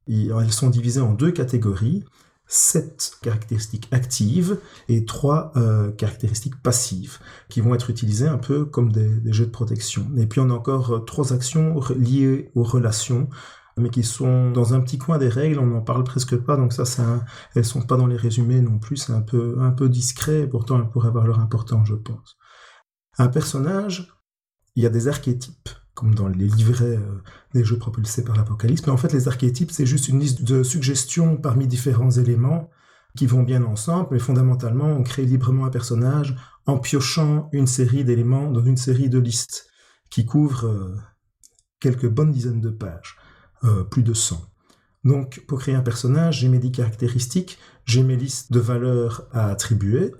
elles 0.08 0.52
sont 0.52 0.70
divisées 0.70 1.02
en 1.02 1.14
deux 1.14 1.32
catégories, 1.32 2.04
7 2.48 3.20
caractéristiques 3.22 3.88
actives 3.92 4.60
et 4.90 5.06
3 5.06 5.54
euh, 5.56 5.92
caractéristiques 5.92 6.62
passives, 6.62 7.20
qui 7.50 7.62
vont 7.62 7.74
être 7.74 7.90
utilisées 7.90 8.28
un 8.28 8.38
peu 8.38 8.66
comme 8.66 8.92
des, 8.92 9.10
jeux 9.32 9.46
de 9.46 9.52
protection. 9.52 10.06
Et 10.18 10.28
puis 10.28 10.42
on 10.42 10.50
a 10.50 10.54
encore 10.54 10.92
euh, 10.92 11.00
trois 11.00 11.34
actions 11.34 11.80
liées 11.98 12.52
aux 12.56 12.64
relations, 12.64 13.30
mais 13.78 13.90
qui 13.90 14.04
sont 14.04 14.52
dans 14.52 14.74
un 14.74 14.82
petit 14.82 14.98
coin 14.98 15.18
des 15.18 15.30
règles, 15.30 15.60
on 15.60 15.66
n'en 15.66 15.82
parle 15.82 16.04
presque 16.04 16.38
pas, 16.38 16.58
donc 16.58 16.74
ça, 16.74 16.86
ça 16.86 17.24
elles 17.56 17.66
sont 17.66 17.82
pas 17.82 17.96
dans 17.96 18.08
les 18.08 18.18
résumés 18.18 18.62
non 18.62 18.78
plus, 18.78 18.98
c'est 18.98 19.14
un 19.14 19.22
peu, 19.22 19.56
un 19.60 19.72
peu 19.72 19.90
discret, 19.90 20.46
pourtant 20.48 20.78
elles 20.78 20.90
pourraient 20.90 21.08
avoir 21.08 21.26
leur 21.26 21.40
importance, 21.40 21.88
je 21.88 21.96
pense. 21.96 22.38
Un 23.18 23.28
personnage, 23.28 24.12
il 24.76 24.84
y 24.84 24.86
a 24.86 24.90
des 24.90 25.08
archétypes, 25.08 25.70
comme 25.94 26.16
dans 26.16 26.28
les 26.28 26.48
livrets 26.48 26.98
euh, 26.98 27.22
des 27.54 27.64
jeux 27.64 27.78
propulsés 27.78 28.24
par 28.24 28.36
l'Apocalypse, 28.36 28.82
mais 28.86 28.92
en 28.92 28.98
fait 28.98 29.14
les 29.14 29.28
archétypes, 29.28 29.72
c'est 29.72 29.86
juste 29.86 30.08
une 30.08 30.20
liste 30.20 30.44
de 30.44 30.64
suggestions 30.64 31.38
parmi 31.38 31.68
différents 31.68 32.12
éléments 32.12 32.70
qui 33.16 33.28
vont 33.28 33.44
bien 33.44 33.64
ensemble, 33.64 34.10
mais 34.12 34.20
fondamentalement, 34.20 34.88
on 34.88 35.04
crée 35.04 35.26
librement 35.26 35.66
un 35.66 35.70
personnage 35.70 36.36
en 36.66 36.80
piochant 36.80 37.50
une 37.52 37.68
série 37.68 38.04
d'éléments 38.04 38.50
dans 38.50 38.64
une 38.64 38.78
série 38.78 39.10
de 39.10 39.20
listes 39.20 39.70
qui 40.10 40.26
couvrent 40.26 40.68
euh, 40.68 40.98
quelques 41.80 42.10
bonnes 42.10 42.32
dizaines 42.32 42.62
de 42.62 42.70
pages, 42.70 43.18
euh, 43.64 43.84
plus 43.84 44.04
de 44.04 44.14
100. 44.14 44.42
Donc, 45.04 45.44
pour 45.48 45.60
créer 45.60 45.76
un 45.76 45.82
personnage, 45.82 46.40
j'ai 46.40 46.50
mes 46.50 46.60
10 46.60 46.72
caractéristiques, 46.72 47.60
j'ai 47.86 48.04
mes 48.04 48.16
listes 48.16 48.52
de 48.52 48.60
valeurs 48.60 49.28
à 49.32 49.50
attribuer, 49.50 50.12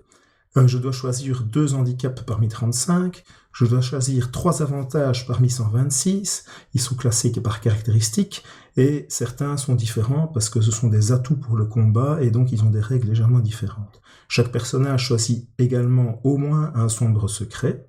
je 0.56 0.78
dois 0.78 0.92
choisir 0.92 1.44
deux 1.44 1.74
handicaps 1.74 2.22
parmi 2.24 2.48
35, 2.48 3.24
je 3.52 3.66
dois 3.66 3.82
choisir 3.82 4.32
trois 4.32 4.62
avantages 4.62 5.28
parmi 5.28 5.50
126, 5.50 6.46
ils 6.74 6.82
sont 6.82 6.96
classés 6.96 7.32
par 7.32 7.60
caractéristiques, 7.60 8.44
et 8.78 9.06
certains 9.10 9.58
sont 9.58 9.76
différents 9.76 10.28
parce 10.28 10.50
que 10.50 10.62
ce 10.62 10.72
sont 10.72 10.88
des 10.88 11.12
atouts 11.12 11.38
pour 11.38 11.56
le 11.56 11.66
combat, 11.66 12.22
et 12.22 12.32
donc 12.32 12.52
ils 12.52 12.64
ont 12.64 12.70
des 12.70 12.80
règles 12.80 13.10
légèrement 13.10 13.40
différentes. 13.40 14.02
Chaque 14.28 14.52
personnage 14.52 15.06
choisit 15.06 15.50
également 15.58 16.22
au 16.24 16.38
moins 16.38 16.72
un 16.76 16.90
sombre 16.90 17.28
secret, 17.28 17.88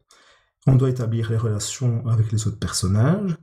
on 0.67 0.77
doit 0.77 0.91
établir 0.91 1.31
les 1.31 1.37
relations 1.37 2.07
avec 2.07 2.33
les 2.33 2.47
autres 2.47 2.59
personnages, 2.59 3.37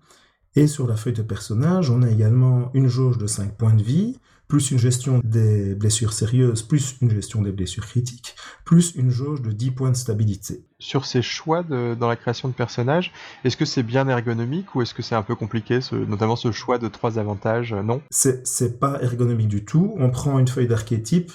et 0.56 0.68
sur 0.68 0.88
la 0.88 0.96
feuille 0.96 1.14
de 1.14 1.22
personnage, 1.22 1.90
on 1.90 2.02
a 2.02 2.10
également 2.10 2.72
une 2.74 2.88
jauge 2.88 3.18
de 3.18 3.28
5 3.28 3.56
points 3.56 3.74
de 3.74 3.84
vie, 3.84 4.20
plus 4.52 4.72
une 4.72 4.80
gestion 4.80 5.22
des 5.24 5.76
blessures 5.76 6.12
sérieuses, 6.12 6.62
plus 6.62 6.98
une 7.02 7.10
gestion 7.10 7.42
des 7.42 7.54
blessures 7.54 7.86
critiques, 7.86 8.36
plus 8.66 8.94
une 8.96 9.10
jauge 9.10 9.42
de 9.42 9.54
10 9.54 9.72
points 9.72 9.92
de 9.92 9.96
stabilité. 9.96 10.66
Sur 10.78 11.06
ces 11.06 11.22
choix 11.22 11.64
dans 11.64 12.10
la 12.10 12.18
création 12.18 12.50
de 12.50 12.54
personnages, 12.54 13.14
est-ce 13.46 13.56
que 13.56 13.64
c'est 13.64 13.82
bien 13.82 14.10
ergonomique 14.10 14.76
ou 14.76 14.82
est-ce 14.82 14.94
que 14.94 15.02
c'est 15.02 15.16
un 15.16 15.22
peu 15.22 15.36
compliqué, 15.36 15.80
notamment 15.94 16.36
ce 16.36 16.52
choix 16.52 16.80
de 16.80 16.90
trois 16.90 17.18
avantages 17.18 17.74
Non? 17.74 18.02
C'est 18.10 18.78
pas 18.78 19.02
ergonomique 19.02 19.48
du 19.48 19.64
tout. 19.64 19.96
On 19.98 20.10
prend 20.10 20.38
une 20.38 20.50
feuille 20.50 20.68
d'archétype, 20.68 21.32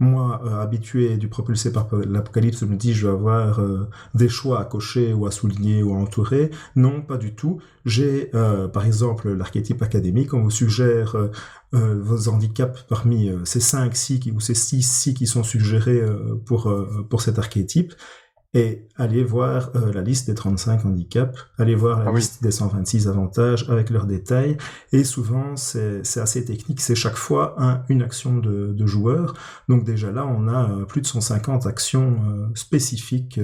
moi, 0.00 0.40
euh, 0.44 0.60
habitué 0.60 1.16
du 1.16 1.28
propulsé 1.28 1.72
par 1.72 1.88
l'apocalypse, 1.92 2.62
me 2.62 2.76
dis 2.76 2.94
je 2.94 3.06
vais 3.06 3.12
avoir 3.12 3.60
euh, 3.60 3.88
des 4.14 4.28
choix 4.28 4.60
à 4.60 4.64
cocher 4.64 5.12
ou 5.12 5.26
à 5.26 5.30
souligner 5.30 5.82
ou 5.82 5.92
à 5.94 5.96
entourer. 5.96 6.50
Non, 6.76 7.02
pas 7.02 7.16
du 7.16 7.34
tout. 7.34 7.58
J'ai 7.84 8.30
euh, 8.34 8.68
par 8.68 8.86
exemple 8.86 9.30
l'archétype 9.32 9.82
académique. 9.82 10.34
On 10.34 10.42
vous 10.42 10.50
suggère 10.50 11.16
vos 11.72 12.28
handicaps 12.28 12.82
parmi 12.88 13.30
ces 13.44 13.60
5 13.60 13.94
ci 13.94 14.32
ou 14.34 14.40
ces 14.40 14.54
6 14.54 14.82
ci 14.82 15.14
qui 15.14 15.26
sont 15.26 15.42
suggérés 15.42 16.02
pour, 16.46 16.74
pour 17.10 17.20
cet 17.20 17.38
archétype 17.38 17.92
et 18.54 18.86
allez 18.96 19.24
voir 19.24 19.70
euh, 19.76 19.92
la 19.92 20.00
liste 20.00 20.26
des 20.26 20.34
35 20.34 20.86
handicaps, 20.86 21.38
allez 21.58 21.74
voir 21.74 22.02
la 22.02 22.10
ah 22.10 22.14
liste 22.14 22.42
des 22.42 22.50
126 22.50 23.08
avantages 23.08 23.68
avec 23.68 23.90
leurs 23.90 24.06
détails, 24.06 24.56
et 24.92 25.04
souvent 25.04 25.56
c'est 25.56 26.00
assez 26.16 26.44
technique, 26.44 26.80
c'est 26.80 26.94
chaque 26.94 27.16
fois 27.16 27.56
une 27.88 28.02
action 28.02 28.38
de, 28.38 28.72
de, 28.72 28.86
joueur, 28.86 29.34
donc 29.68 29.84
déjà 29.84 30.10
là 30.12 30.26
on 30.26 30.48
a 30.48 30.70
euh, 30.70 30.84
plus 30.86 31.02
de 31.02 31.06
150 31.06 31.66
actions 31.66 32.16
euh, 32.26 32.46
spécifiques 32.54 33.38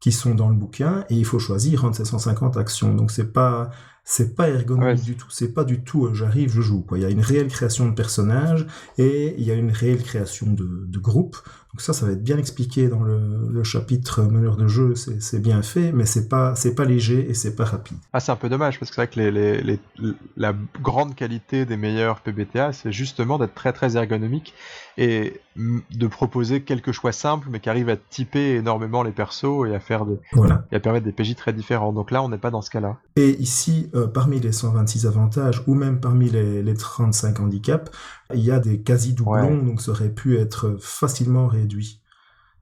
qui 0.00 0.12
sont 0.12 0.34
dans 0.34 0.48
le 0.48 0.54
bouquin, 0.54 1.04
et 1.08 1.14
il 1.14 1.24
faut 1.24 1.38
choisir 1.38 1.84
entre 1.84 1.96
ces 1.96 2.04
150 2.04 2.56
actions, 2.58 2.94
donc 2.94 3.10
c'est 3.10 3.32
pas 3.32 3.70
c'est 4.10 4.34
pas 4.34 4.48
ergonomique 4.48 5.04
du 5.04 5.16
tout, 5.16 5.28
c'est 5.28 5.52
pas 5.52 5.64
du 5.64 5.84
tout 5.84 6.14
j'arrive, 6.14 6.50
je 6.50 6.62
joue. 6.62 6.80
Quoi. 6.80 6.96
Il 6.96 7.02
y 7.02 7.04
a 7.04 7.10
une 7.10 7.20
réelle 7.20 7.48
création 7.48 7.86
de 7.86 7.94
personnages 7.94 8.66
et 8.96 9.34
il 9.36 9.44
y 9.44 9.50
a 9.50 9.54
une 9.54 9.70
réelle 9.70 10.02
création 10.02 10.50
de, 10.50 10.86
de 10.86 10.98
groupe. 10.98 11.36
Donc 11.78 11.82
ça, 11.82 11.92
ça 11.92 12.06
va 12.06 12.10
être 12.10 12.24
bien 12.24 12.38
expliqué 12.38 12.88
dans 12.88 13.04
le, 13.04 13.62
chapitre 13.62 14.22
meneur 14.22 14.56
de 14.56 14.66
jeu, 14.66 14.94
c'est 14.96 15.40
bien 15.40 15.62
fait, 15.62 15.92
mais 15.92 16.06
c'est 16.06 16.28
pas 16.28 16.54
pas 16.76 16.84
léger 16.84 17.30
et 17.30 17.34
c'est 17.34 17.54
pas 17.54 17.64
rapide. 17.64 17.98
Ah, 18.12 18.18
c'est 18.18 18.32
un 18.32 18.36
peu 18.36 18.48
dommage 18.48 18.80
parce 18.80 18.90
que 18.90 18.96
c'est 18.96 19.14
vrai 19.14 19.32
que 19.32 19.78
la 20.36 20.54
grande 20.82 21.14
qualité 21.14 21.66
des 21.66 21.76
meilleurs 21.76 22.20
PBTA, 22.20 22.72
c'est 22.72 22.90
justement 22.90 23.38
d'être 23.38 23.54
très 23.54 23.72
très 23.72 23.96
ergonomique 23.96 24.54
et 25.00 25.40
de 25.56 26.06
proposer 26.08 26.62
quelques 26.62 26.90
choix 26.90 27.12
simples, 27.12 27.46
mais 27.50 27.60
qui 27.60 27.70
arrivent 27.70 27.88
à 27.88 27.96
typer 27.96 28.56
énormément 28.56 29.04
les 29.04 29.12
persos 29.12 29.64
et 29.68 29.74
à 29.74 29.78
faire 29.78 30.04
des 30.04 30.18
voilà. 30.32 30.64
et 30.72 30.76
à 30.76 30.80
permettre 30.80 31.06
des 31.06 31.12
PJ 31.12 31.36
très 31.36 31.52
différents. 31.52 31.92
Donc 31.92 32.10
là, 32.10 32.20
on 32.20 32.28
n'est 32.28 32.38
pas 32.38 32.50
dans 32.50 32.62
ce 32.62 32.70
cas-là. 32.70 32.96
Et 33.14 33.30
ici, 33.40 33.90
euh, 33.94 34.08
parmi 34.08 34.40
les 34.40 34.50
126 34.50 35.06
avantages 35.06 35.62
ou 35.68 35.74
même 35.74 36.00
parmi 36.00 36.28
les, 36.28 36.64
les 36.64 36.74
35 36.74 37.38
handicaps, 37.38 37.90
il 38.34 38.40
y 38.40 38.50
a 38.50 38.58
des 38.58 38.80
quasi-doublons, 38.80 39.62
donc 39.62 39.80
ça 39.80 39.92
aurait 39.92 40.10
pu 40.10 40.36
être 40.36 40.76
facilement 40.80 41.46
réduit 41.46 42.02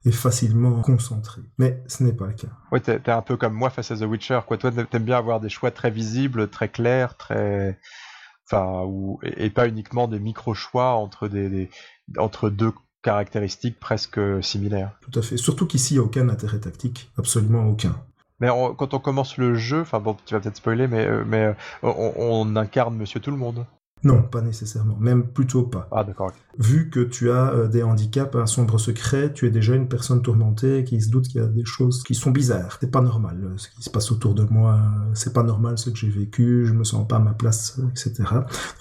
et 0.05 0.11
facilement 0.11 0.81
concentré. 0.81 1.41
Mais 1.57 1.81
ce 1.87 2.03
n'est 2.03 2.13
pas 2.13 2.27
le 2.27 2.33
cas. 2.33 2.47
Ouais, 2.71 2.79
t'es, 2.79 3.09
un 3.09 3.21
peu 3.23 3.35
comme 3.35 3.53
moi 3.53 3.71
face 3.71 3.89
à 3.89 3.97
The 3.97 4.03
Witcher, 4.03 4.41
quoi. 4.47 4.57
Toi, 4.57 4.71
t'aimes 4.71 5.03
bien 5.03 5.17
avoir 5.17 5.39
des 5.39 5.49
choix 5.49 5.71
très 5.71 5.89
visibles, 5.89 6.49
très 6.49 6.69
clairs, 6.69 7.17
très... 7.17 7.79
Enfin, 8.45 8.83
ou... 8.85 9.19
et, 9.23 9.49
pas 9.49 9.67
uniquement 9.67 10.07
des 10.07 10.19
micro-choix 10.19 10.93
entre, 10.93 11.27
des, 11.27 11.69
entre 12.17 12.49
deux 12.49 12.71
caractéristiques 13.03 13.79
presque 13.79 14.19
similaires. 14.43 14.91
Tout 15.01 15.19
à 15.19 15.21
fait. 15.21 15.37
Surtout 15.37 15.65
qu'ici, 15.65 15.93
il 15.93 15.97
n'y 15.97 16.03
a 16.03 16.05
aucun 16.05 16.29
intérêt 16.29 16.59
tactique. 16.59 17.11
Absolument 17.17 17.65
aucun. 17.65 17.95
Mais 18.39 18.49
quand 18.77 18.93
on 18.93 18.99
commence 18.99 19.37
le 19.37 19.55
jeu, 19.55 19.81
enfin 19.81 19.99
bon, 19.99 20.15
tu 20.25 20.33
vas 20.33 20.39
peut-être 20.39 20.57
spoiler, 20.57 20.87
mais, 20.87 21.07
euh, 21.07 21.23
mais 21.25 21.45
euh, 21.45 21.53
on, 21.81 22.13
on, 22.17 22.55
incarne 22.55 22.95
Monsieur 22.95 23.19
Tout 23.19 23.31
le 23.31 23.37
Monde. 23.37 23.65
Non, 24.03 24.21
pas 24.21 24.41
nécessairement, 24.41 24.95
même 24.99 25.25
plutôt 25.25 25.63
pas. 25.63 25.87
Ah 25.91 26.03
d'accord. 26.03 26.31
Vu 26.59 26.91
que 26.91 26.99
tu 26.99 27.31
as 27.31 27.51
euh, 27.53 27.67
des 27.67 27.81
handicaps, 27.81 28.35
un 28.35 28.45
sombre 28.45 28.77
secret, 28.77 29.33
tu 29.33 29.47
es 29.47 29.49
déjà 29.49 29.73
une 29.73 29.87
personne 29.87 30.21
tourmentée 30.21 30.83
qui 30.83 31.01
se 31.01 31.09
doute 31.09 31.27
qu'il 31.27 31.41
y 31.41 31.43
a 31.43 31.47
des 31.47 31.65
choses 31.65 32.03
qui 32.03 32.13
sont 32.13 32.29
bizarres. 32.29 32.77
C'est 32.79 32.91
pas 32.91 33.01
normal 33.01 33.53
ce 33.57 33.69
qui 33.69 33.81
se 33.81 33.89
passe 33.89 34.11
autour 34.11 34.35
de 34.35 34.43
moi, 34.43 34.79
c'est 35.15 35.33
pas 35.33 35.41
normal 35.41 35.79
ce 35.79 35.89
que 35.89 35.97
j'ai 35.97 36.09
vécu, 36.09 36.63
je 36.65 36.73
me 36.73 36.83
sens 36.83 37.07
pas 37.07 37.15
à 37.15 37.19
ma 37.19 37.33
place, 37.33 37.79
etc. 37.89 38.23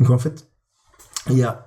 Donc 0.01 0.11
en 0.11 0.19
fait, 0.19 0.51
il 1.31 1.39
y 1.39 1.45
a, 1.45 1.66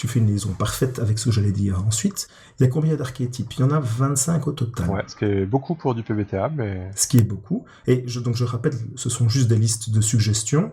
tu 0.00 0.08
fais 0.08 0.18
une 0.18 0.28
liaison 0.28 0.54
parfaite 0.54 0.98
avec 0.98 1.18
ce 1.18 1.26
que 1.26 1.30
j'allais 1.30 1.52
dire 1.52 1.84
ensuite. 1.86 2.28
Il 2.58 2.62
y 2.62 2.66
a 2.66 2.70
combien 2.70 2.96
d'archétypes? 2.96 3.52
Il 3.58 3.60
y 3.60 3.62
en 3.64 3.70
a 3.70 3.80
25 3.80 4.46
au 4.46 4.52
total. 4.52 4.88
Ouais, 4.88 5.04
ce 5.06 5.14
qui 5.14 5.26
est 5.26 5.44
beaucoup 5.44 5.74
pour 5.74 5.94
du 5.94 6.02
PBTA, 6.02 6.48
mais... 6.48 6.90
Ce 6.96 7.06
qui 7.06 7.18
est 7.18 7.22
beaucoup. 7.22 7.66
Et 7.86 8.04
je, 8.06 8.18
donc 8.18 8.34
je 8.34 8.44
rappelle, 8.44 8.72
ce 8.96 9.10
sont 9.10 9.28
juste 9.28 9.48
des 9.48 9.58
listes 9.58 9.90
de 9.90 10.00
suggestions. 10.00 10.72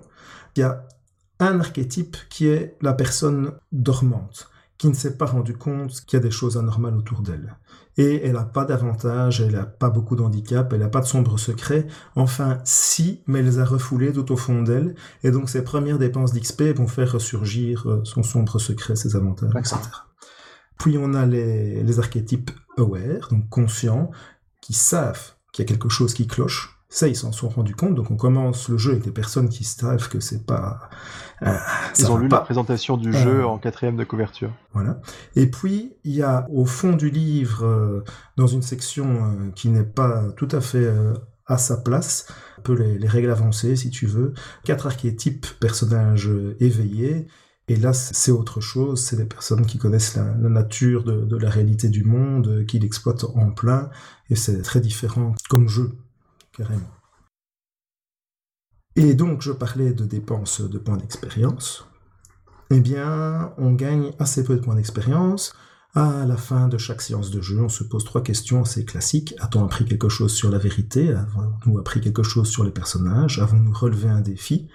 Il 0.55 0.61
y 0.61 0.63
a 0.63 0.87
un 1.41 1.59
archétype 1.59 2.15
qui 2.29 2.47
est 2.47 2.77
la 2.81 2.93
personne 2.93 3.51
dormante, 3.73 4.49
qui 4.77 4.87
ne 4.87 4.93
s'est 4.93 5.17
pas 5.17 5.25
rendu 5.25 5.57
compte 5.57 6.05
qu'il 6.05 6.15
y 6.15 6.21
a 6.21 6.23
des 6.23 6.31
choses 6.31 6.57
anormales 6.57 6.95
autour 6.95 7.19
d'elle. 7.19 7.57
Et 7.97 8.23
elle 8.23 8.33
n'a 8.33 8.43
pas 8.43 8.63
d'avantage, 8.63 9.41
elle 9.41 9.53
n'a 9.53 9.65
pas 9.65 9.89
beaucoup 9.89 10.15
d'handicap, 10.15 10.71
elle 10.71 10.81
n'a 10.81 10.89
pas 10.89 11.01
de 11.01 11.05
sombre 11.05 11.37
secret. 11.39 11.87
Enfin, 12.15 12.59
si, 12.63 13.21
mais 13.25 13.39
elle 13.39 13.45
les 13.45 13.59
a 13.59 13.65
refoulés 13.65 14.13
tout 14.13 14.31
au 14.31 14.37
fond 14.37 14.61
d'elle. 14.61 14.95
Et 15.23 15.31
donc, 15.31 15.49
ses 15.49 15.63
premières 15.63 15.97
dépenses 15.97 16.31
d'XP 16.31 16.63
vont 16.75 16.87
faire 16.87 17.11
ressurgir 17.13 17.89
euh, 17.89 18.01
son 18.03 18.21
sombre 18.21 18.59
secret, 18.59 18.95
ses 18.95 19.15
avantages, 19.15 19.51
etc. 19.57 19.77
Puis, 20.77 20.97
on 20.99 21.15
a 21.15 21.25
les, 21.25 21.83
les 21.83 21.99
archétypes 21.99 22.51
aware, 22.77 23.29
donc 23.31 23.49
conscients, 23.49 24.11
qui 24.61 24.73
savent 24.73 25.33
qu'il 25.51 25.63
y 25.63 25.67
a 25.67 25.69
quelque 25.69 25.89
chose 25.89 26.13
qui 26.13 26.27
cloche, 26.27 26.76
ça, 26.89 27.07
ils 27.07 27.15
s'en 27.15 27.33
sont 27.33 27.49
rendus 27.49 27.75
compte. 27.75 27.95
Donc, 27.95 28.11
on 28.11 28.15
commence 28.15 28.69
le 28.69 28.77
jeu 28.77 28.91
avec 28.91 29.03
des 29.03 29.11
personnes 29.11 29.49
qui 29.49 29.65
savent 29.65 30.07
que 30.07 30.19
c'est 30.19 30.45
pas. 30.45 30.89
Euh, 31.43 31.53
ils 31.99 32.09
ont 32.09 32.17
lu 32.17 32.29
la 32.29 32.39
présentation 32.39 32.95
du 32.95 33.11
jeu 33.11 33.41
euh, 33.41 33.47
en 33.47 33.57
quatrième 33.57 33.97
de 33.97 34.05
couverture. 34.05 34.53
Voilà. 34.73 35.01
Et 35.35 35.47
puis, 35.47 35.93
il 36.05 36.13
y 36.13 36.23
a 36.23 36.47
au 36.49 36.65
fond 36.65 36.93
du 36.93 37.09
livre, 37.09 37.65
euh, 37.65 38.03
dans 38.37 38.47
une 38.47 38.61
section 38.61 39.51
qui 39.53 39.69
n'est 39.69 39.83
pas 39.83 40.23
tout 40.37 40.47
à 40.51 40.61
fait 40.61 40.87
à 41.45 41.57
sa 41.57 41.77
place, 41.77 42.27
un 42.57 42.61
peu 42.61 42.73
les, 42.73 43.07
règles 43.07 43.31
avancées, 43.31 43.75
si 43.75 43.89
tu 43.89 44.05
veux, 44.05 44.33
quatre 44.63 44.87
archétypes 44.87 45.45
personnages 45.59 46.31
éveillés. 46.59 47.27
Et 47.67 47.75
là, 47.75 47.91
c'est 47.91 48.31
autre 48.31 48.61
chose, 48.61 49.03
c'est 49.03 49.17
des 49.17 49.25
personnes 49.25 49.65
qui 49.65 49.77
connaissent 49.77 50.15
la, 50.15 50.23
nature 50.23 51.03
de, 51.03 51.25
de, 51.25 51.35
la 51.35 51.49
réalité 51.49 51.89
du 51.89 52.05
monde, 52.05 52.65
qui 52.65 52.79
l'exploitent 52.79 53.25
en 53.35 53.51
plein, 53.51 53.89
et 54.29 54.35
c'est 54.35 54.61
très 54.61 54.79
différent 54.79 55.35
comme 55.49 55.67
jeu 55.67 55.97
carrément. 56.57 56.91
Et 58.95 59.13
donc, 59.13 59.41
je 59.41 59.51
parlais 59.51 59.93
de 59.93 60.05
dépenses 60.05 60.61
de 60.61 60.79
points 60.79 60.97
d'expérience. 60.97 61.85
Eh 62.71 62.79
bien, 62.79 63.53
on 63.57 63.73
gagne 63.73 64.11
assez 64.19 64.43
peu 64.43 64.55
de 64.55 64.61
points 64.61 64.75
d'expérience. 64.75 65.53
À 65.93 66.25
la 66.25 66.35
fin 66.35 66.67
de 66.67 66.77
chaque 66.77 67.01
séance 67.01 67.31
de 67.31 67.41
jeu, 67.41 67.61
on 67.61 67.69
se 67.69 67.83
pose 67.83 68.03
trois 68.03 68.21
questions 68.21 68.61
assez 68.61 68.85
classiques. 68.85 69.35
A-t-on 69.39 69.63
appris 69.63 69.85
quelque 69.85 70.09
chose 70.09 70.33
sur 70.33 70.49
la 70.49 70.57
vérité? 70.57 71.13
Avons-nous 71.13 71.79
appris 71.79 72.01
quelque 72.01 72.23
chose 72.23 72.49
sur 72.49 72.63
les 72.63 72.71
personnages? 72.71 73.39
Avons-nous 73.39 73.73
relevé 73.73 74.09
un 74.09 74.21
défi? 74.21 74.67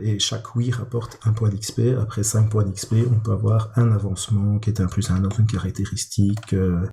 Et 0.00 0.18
chaque 0.18 0.56
oui 0.56 0.70
rapporte 0.70 1.18
un 1.24 1.32
point 1.32 1.48
d'XP. 1.48 1.80
Après 2.00 2.22
cinq 2.22 2.50
points 2.50 2.64
d'XP, 2.64 2.94
on 3.10 3.20
peut 3.20 3.32
avoir 3.32 3.70
un 3.76 3.92
avancement 3.92 4.58
qui 4.58 4.70
est 4.70 4.80
un 4.80 4.86
plus 4.86 5.10
un 5.10 5.20
dans 5.20 5.30
une 5.30 5.46
caractéristique. 5.46 6.52
Euh, 6.52 6.86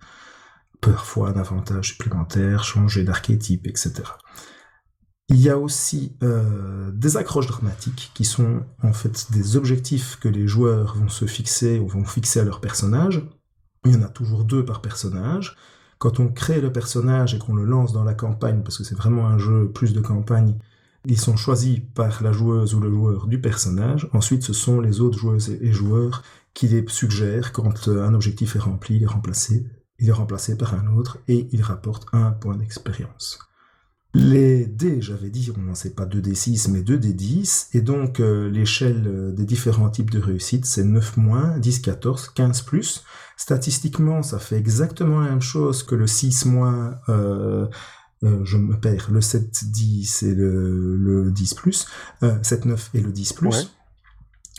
parfois 0.83 1.29
un 1.29 1.39
avantage 1.39 1.89
supplémentaire, 1.89 2.63
changer 2.63 3.03
d'archétype, 3.03 3.67
etc. 3.67 3.93
Il 5.29 5.39
y 5.39 5.49
a 5.49 5.57
aussi 5.57 6.17
euh, 6.21 6.91
des 6.91 7.17
accroches 7.17 7.47
dramatiques 7.47 8.11
qui 8.13 8.25
sont 8.25 8.63
en 8.81 8.93
fait 8.93 9.31
des 9.31 9.55
objectifs 9.55 10.17
que 10.19 10.27
les 10.27 10.47
joueurs 10.47 10.95
vont 10.95 11.07
se 11.07 11.25
fixer 11.25 11.79
ou 11.79 11.87
vont 11.87 12.05
fixer 12.05 12.41
à 12.41 12.43
leur 12.43 12.59
personnage. 12.59 13.25
Il 13.85 13.93
y 13.93 13.95
en 13.95 14.03
a 14.03 14.09
toujours 14.09 14.43
deux 14.43 14.65
par 14.65 14.81
personnage. 14.81 15.55
Quand 15.97 16.19
on 16.19 16.27
crée 16.27 16.59
le 16.59 16.73
personnage 16.73 17.33
et 17.33 17.39
qu'on 17.39 17.55
le 17.55 17.63
lance 17.63 17.93
dans 17.93 18.03
la 18.03 18.13
campagne, 18.13 18.61
parce 18.63 18.77
que 18.77 18.83
c'est 18.83 18.95
vraiment 18.95 19.27
un 19.27 19.37
jeu 19.37 19.71
plus 19.71 19.93
de 19.93 20.01
campagne, 20.01 20.57
ils 21.05 21.19
sont 21.19 21.37
choisis 21.37 21.79
par 21.95 22.21
la 22.21 22.31
joueuse 22.33 22.75
ou 22.75 22.81
le 22.81 22.89
joueur 22.89 23.27
du 23.27 23.39
personnage. 23.39 24.09
Ensuite, 24.13 24.43
ce 24.43 24.53
sont 24.53 24.81
les 24.81 24.99
autres 24.99 25.17
joueuses 25.17 25.49
et 25.49 25.71
joueurs 25.71 26.23
qui 26.53 26.67
les 26.67 26.83
suggèrent 26.87 27.53
quand 27.53 27.87
euh, 27.87 28.05
un 28.05 28.13
objectif 28.13 28.55
est 28.55 28.59
rempli, 28.59 28.97
il 28.97 29.03
est 29.03 29.07
remplacé 29.07 29.65
il 30.03 30.09
est 30.09 30.11
remplacé 30.11 30.57
par 30.57 30.73
un 30.75 30.93
autre 30.97 31.19
et 31.29 31.47
il 31.53 31.61
rapporte 31.61 32.07
un 32.11 32.31
point 32.31 32.57
d'expérience. 32.57 33.39
Les 34.13 34.65
dés, 34.65 35.01
j'avais 35.01 35.29
dit, 35.29 35.51
on 35.57 35.61
n'en 35.61 35.75
sait 35.75 35.91
pas 35.91 36.05
2d6 36.05 36.69
mais 36.69 36.81
2d10, 36.81 37.69
et 37.73 37.81
donc 37.81 38.19
euh, 38.19 38.49
l'échelle 38.49 39.07
euh, 39.07 39.31
des 39.31 39.45
différents 39.45 39.89
types 39.89 40.11
de 40.11 40.19
réussite, 40.19 40.65
c'est 40.65 40.83
9 40.83 41.17
moins, 41.17 41.57
10, 41.57 41.79
14, 41.79 42.29
15 42.35 42.61
plus. 42.63 43.05
Statistiquement, 43.37 44.21
ça 44.21 44.39
fait 44.39 44.57
exactement 44.57 45.21
la 45.21 45.29
même 45.29 45.41
chose 45.41 45.83
que 45.83 45.95
le 45.95 46.05
6 46.05 46.45
moins, 46.47 46.99
euh, 47.07 47.65
je 48.21 48.57
me 48.57 48.77
perds, 48.77 49.09
le 49.09 49.21
7, 49.21 49.71
10 49.71 50.23
et 50.23 50.35
le, 50.35 51.31
10 51.31 51.53
plus, 51.53 51.87
7, 52.41 52.65
9 52.65 52.89
et 52.93 52.99
le 52.99 53.11
10 53.11 53.33
plus 53.33 53.73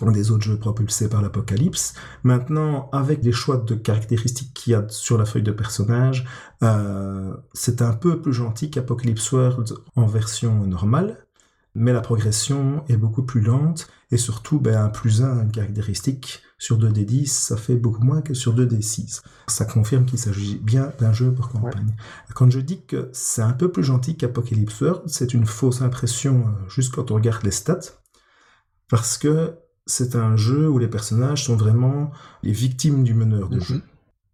des 0.03 0.31
autres 0.31 0.45
jeux 0.45 0.59
propulsés 0.59 1.09
par 1.09 1.23
l'Apocalypse. 1.23 1.95
Maintenant, 2.23 2.89
avec 2.93 3.23
les 3.23 3.33
choix 3.33 3.57
de 3.57 3.75
caractéristiques 3.75 4.53
qu'il 4.55 4.73
y 4.73 4.75
a 4.75 4.85
sur 4.89 5.19
la 5.19 5.25
feuille 5.25 5.43
de 5.43 5.53
personnage, 5.53 6.27
euh, 6.63 7.35
c'est 7.53 7.83
un 7.83 7.93
peu 7.93 8.21
plus 8.21 8.33
gentil 8.33 8.71
qu'Apocalypse 8.71 9.31
World 9.33 9.75
en 9.95 10.07
version 10.07 10.67
normale, 10.67 11.27
mais 11.75 11.93
la 11.93 12.01
progression 12.01 12.85
est 12.89 12.97
beaucoup 12.97 13.23
plus 13.23 13.41
lente, 13.41 13.89
et 14.11 14.17
surtout, 14.17 14.61
ben, 14.61 14.77
un 14.77 14.89
plus 14.89 15.23
un, 15.23 15.43
une 15.43 15.51
caractéristique 15.51 16.43
sur 16.59 16.79
2D10, 16.79 17.27
ça 17.27 17.57
fait 17.57 17.77
beaucoup 17.77 18.03
moins 18.03 18.23
que 18.23 18.33
sur 18.33 18.55
2D6. 18.55 19.23
Ça 19.49 19.65
confirme 19.65 20.05
qu'il 20.07 20.19
s'agit 20.19 20.59
bien 20.59 20.93
d'un 20.99 21.13
jeu 21.13 21.33
pour 21.33 21.49
campagne. 21.49 21.97
Quand 22.35 22.51
je 22.51 22.61
dis 22.61 22.85
que 22.87 23.11
c'est 23.13 23.43
un 23.43 23.53
peu 23.53 23.71
plus 23.71 23.83
gentil 23.83 24.17
qu'Apocalypse 24.17 24.81
World, 24.81 25.03
c'est 25.07 25.35
une 25.35 25.47
fausse 25.47 25.83
impression 25.83 26.47
euh, 26.47 26.69
juste 26.69 26.95
quand 26.95 27.11
on 27.11 27.17
regarde 27.17 27.43
les 27.45 27.51
stats, 27.51 27.99
parce 28.89 29.19
que 29.19 29.59
c'est 29.87 30.17
un 30.17 30.37
jeu 30.37 30.69
où 30.69 30.79
les 30.79 30.89
personnages 30.89 31.45
sont 31.45 31.57
vraiment 31.57 32.11
les 32.43 32.53
victimes 32.53 33.05
du 33.05 33.15
meneur 33.15 33.49
de 33.49 33.57
Mhm. 33.57 33.63
jeu. 33.63 33.83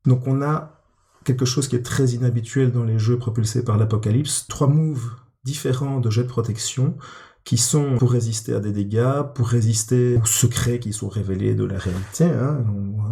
Donc 0.06 0.26
on 0.26 0.42
a 0.42 0.80
quelque 1.24 1.44
chose 1.44 1.68
qui 1.68 1.76
est 1.76 1.82
très 1.82 2.10
inhabituel 2.10 2.72
dans 2.72 2.84
les 2.84 2.98
jeux 2.98 3.18
propulsés 3.18 3.64
par 3.64 3.76
l'Apocalypse, 3.76 4.46
trois 4.48 4.68
moves 4.68 5.10
différents 5.44 6.00
de 6.00 6.10
jets 6.10 6.22
de 6.24 6.28
protection 6.28 6.96
qui 7.44 7.56
sont 7.56 7.96
pour 7.98 8.12
résister 8.12 8.54
à 8.54 8.60
des 8.60 8.72
dégâts, 8.72 9.22
pour 9.34 9.48
résister 9.48 10.16
aux 10.22 10.26
secrets 10.26 10.78
qui 10.78 10.92
sont 10.92 11.08
révélés 11.08 11.54
de 11.54 11.64
la 11.64 11.78
réalité, 11.78 12.24
hein, 12.24 12.64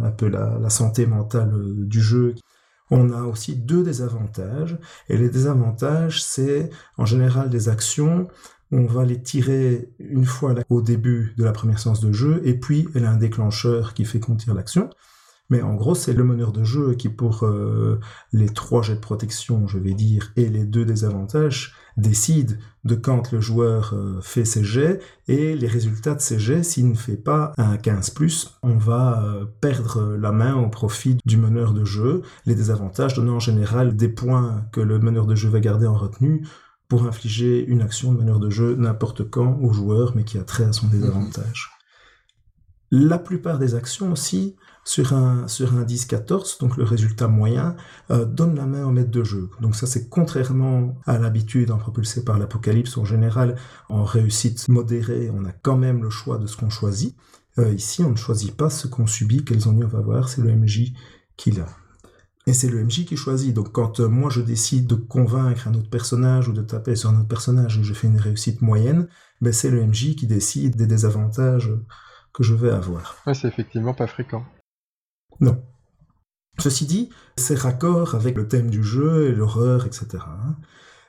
un 0.03 0.11
peu 0.11 0.27
la, 0.27 0.57
la 0.59 0.69
santé 0.69 1.05
mentale 1.07 1.51
euh, 1.53 1.73
du 1.85 2.01
jeu. 2.01 2.35
On 2.91 3.11
a 3.11 3.23
aussi 3.23 3.55
deux 3.55 3.83
désavantages, 3.83 4.77
et 5.09 5.17
les 5.17 5.29
désavantages, 5.29 6.23
c'est 6.23 6.69
en 6.97 7.05
général 7.05 7.49
des 7.49 7.69
actions, 7.69 8.27
on 8.71 8.85
va 8.85 9.05
les 9.05 9.21
tirer 9.21 9.89
une 9.99 10.25
fois 10.25 10.55
au 10.69 10.81
début 10.81 11.33
de 11.37 11.43
la 11.43 11.51
première 11.51 11.79
séance 11.79 12.01
de 12.01 12.11
jeu, 12.11 12.41
et 12.45 12.53
puis 12.53 12.87
elle 12.95 13.05
a 13.05 13.11
un 13.11 13.17
déclencheur 13.17 13.93
qui 13.93 14.05
fait 14.05 14.19
qu'on 14.19 14.35
tire 14.35 14.53
l'action. 14.53 14.89
Mais 15.49 15.63
en 15.63 15.73
gros, 15.73 15.95
c'est 15.95 16.13
le 16.13 16.23
meneur 16.23 16.51
de 16.51 16.63
jeu 16.63 16.93
qui, 16.93 17.09
pour 17.09 17.43
euh, 17.43 17.99
les 18.31 18.49
trois 18.49 18.83
jets 18.83 18.95
de 18.95 18.99
protection, 18.99 19.67
je 19.67 19.79
vais 19.79 19.95
dire, 19.95 20.31
et 20.35 20.47
les 20.47 20.63
deux 20.63 20.85
désavantages, 20.85 21.73
décide 21.97 22.59
de 22.83 22.95
quand 22.95 23.31
le 23.31 23.41
joueur 23.41 23.93
euh, 23.93 24.21
fait 24.21 24.45
ses 24.45 24.63
jets 24.63 24.99
et 25.27 25.55
les 25.55 25.67
résultats 25.67 26.13
de 26.13 26.21
ces 26.21 26.37
jets, 26.37 26.61
s'il 26.61 26.87
ne 26.89 26.95
fait 26.95 27.17
pas 27.17 27.53
un 27.57 27.77
15+, 27.77 28.51
on 28.61 28.77
va 28.77 29.23
euh, 29.23 29.45
perdre 29.59 30.15
la 30.15 30.31
main 30.31 30.55
au 30.55 30.69
profit 30.69 31.17
du 31.25 31.37
meneur 31.37 31.73
de 31.73 31.83
jeu. 31.83 32.21
Les 32.45 32.53
désavantages 32.53 33.15
donnant 33.15 33.37
en 33.37 33.39
général 33.39 33.95
des 33.95 34.09
points 34.09 34.65
que 34.71 34.81
le 34.81 34.99
meneur 34.99 35.25
de 35.25 35.33
jeu 35.33 35.49
va 35.49 35.59
garder 35.59 35.87
en 35.87 35.97
retenue 35.97 36.43
pour 36.89 37.05
infliger 37.05 37.63
une 37.65 37.81
action 37.81 38.11
de 38.11 38.17
meneur 38.17 38.39
de 38.39 38.49
jeu 38.49 38.75
n'importe 38.75 39.29
quand 39.29 39.59
au 39.61 39.71
joueur, 39.71 40.13
mais 40.15 40.25
qui 40.25 40.37
a 40.37 40.43
trait 40.43 40.65
à 40.65 40.73
son 40.73 40.87
désavantage. 40.87 41.69
La 42.91 43.19
plupart 43.19 43.59
des 43.59 43.75
actions 43.75 44.11
aussi, 44.11 44.55
sur 44.83 45.13
un, 45.13 45.47
sur 45.47 45.75
un 45.75 45.83
10-14, 45.83 46.59
donc 46.59 46.75
le 46.75 46.83
résultat 46.83 47.27
moyen, 47.27 47.75
euh, 48.09 48.25
donne 48.25 48.55
la 48.55 48.65
main 48.65 48.85
au 48.85 48.89
maître 48.89 49.11
de 49.11 49.23
jeu. 49.23 49.51
Donc 49.61 49.75
ça, 49.75 49.85
c'est 49.85 50.09
contrairement 50.09 50.95
à 51.05 51.19
l'habitude 51.19 51.69
en 51.69 51.77
propulsé 51.77 52.25
par 52.25 52.39
l'Apocalypse. 52.39 52.97
En 52.97 53.05
général, 53.05 53.55
en 53.89 54.03
réussite 54.03 54.67
modérée, 54.67 55.29
on 55.31 55.45
a 55.45 55.51
quand 55.51 55.77
même 55.77 56.01
le 56.01 56.09
choix 56.09 56.39
de 56.39 56.47
ce 56.47 56.57
qu'on 56.57 56.71
choisit. 56.71 57.15
Euh, 57.59 57.71
ici, 57.71 58.01
on 58.03 58.09
ne 58.09 58.15
choisit 58.15 58.55
pas 58.55 58.71
ce 58.71 58.87
qu'on 58.87 59.05
subit, 59.05 59.45
quels 59.45 59.67
ennuis 59.67 59.83
on 59.83 59.89
va 59.89 59.99
avoir, 59.99 60.27
c'est 60.27 60.41
le 60.41 60.51
MJ 60.55 60.93
qui 61.37 61.51
l'a. 61.51 61.67
Et 62.49 62.53
c'est 62.53 62.67
le 62.67 62.83
MJ 62.83 63.05
qui 63.05 63.15
choisit. 63.15 63.53
Donc 63.53 63.71
quand 63.71 63.99
euh, 63.99 64.07
moi 64.07 64.31
je 64.31 64.41
décide 64.41 64.87
de 64.87 64.95
convaincre 64.95 65.67
un 65.67 65.75
autre 65.75 65.91
personnage 65.91 66.47
ou 66.47 66.51
de 66.51 66.63
taper 66.63 66.95
sur 66.95 67.11
un 67.11 67.19
autre 67.19 67.27
personnage 67.27 67.77
et 67.77 67.83
je 67.83 67.93
fais 67.93 68.07
une 68.07 68.17
réussite 68.17 68.63
moyenne, 68.63 69.07
ben 69.39 69.53
c'est 69.53 69.69
le 69.69 69.85
MJ 69.85 70.15
qui 70.15 70.25
décide 70.25 70.75
des 70.75 70.87
désavantages 70.87 71.71
que 72.33 72.41
je 72.41 72.55
vais 72.55 72.71
avoir. 72.71 73.17
Ouais, 73.27 73.35
c'est 73.35 73.47
effectivement 73.47 73.93
pas 73.93 74.07
fréquent. 74.07 74.43
Non. 75.39 75.63
Ceci 76.57 76.87
dit, 76.87 77.11
c'est 77.37 77.53
raccord 77.53 78.15
avec 78.15 78.35
le 78.35 78.47
thème 78.47 78.71
du 78.71 78.81
jeu 78.81 79.27
et 79.27 79.35
l'horreur, 79.35 79.85
etc. 79.85 80.07
hein. 80.17 80.55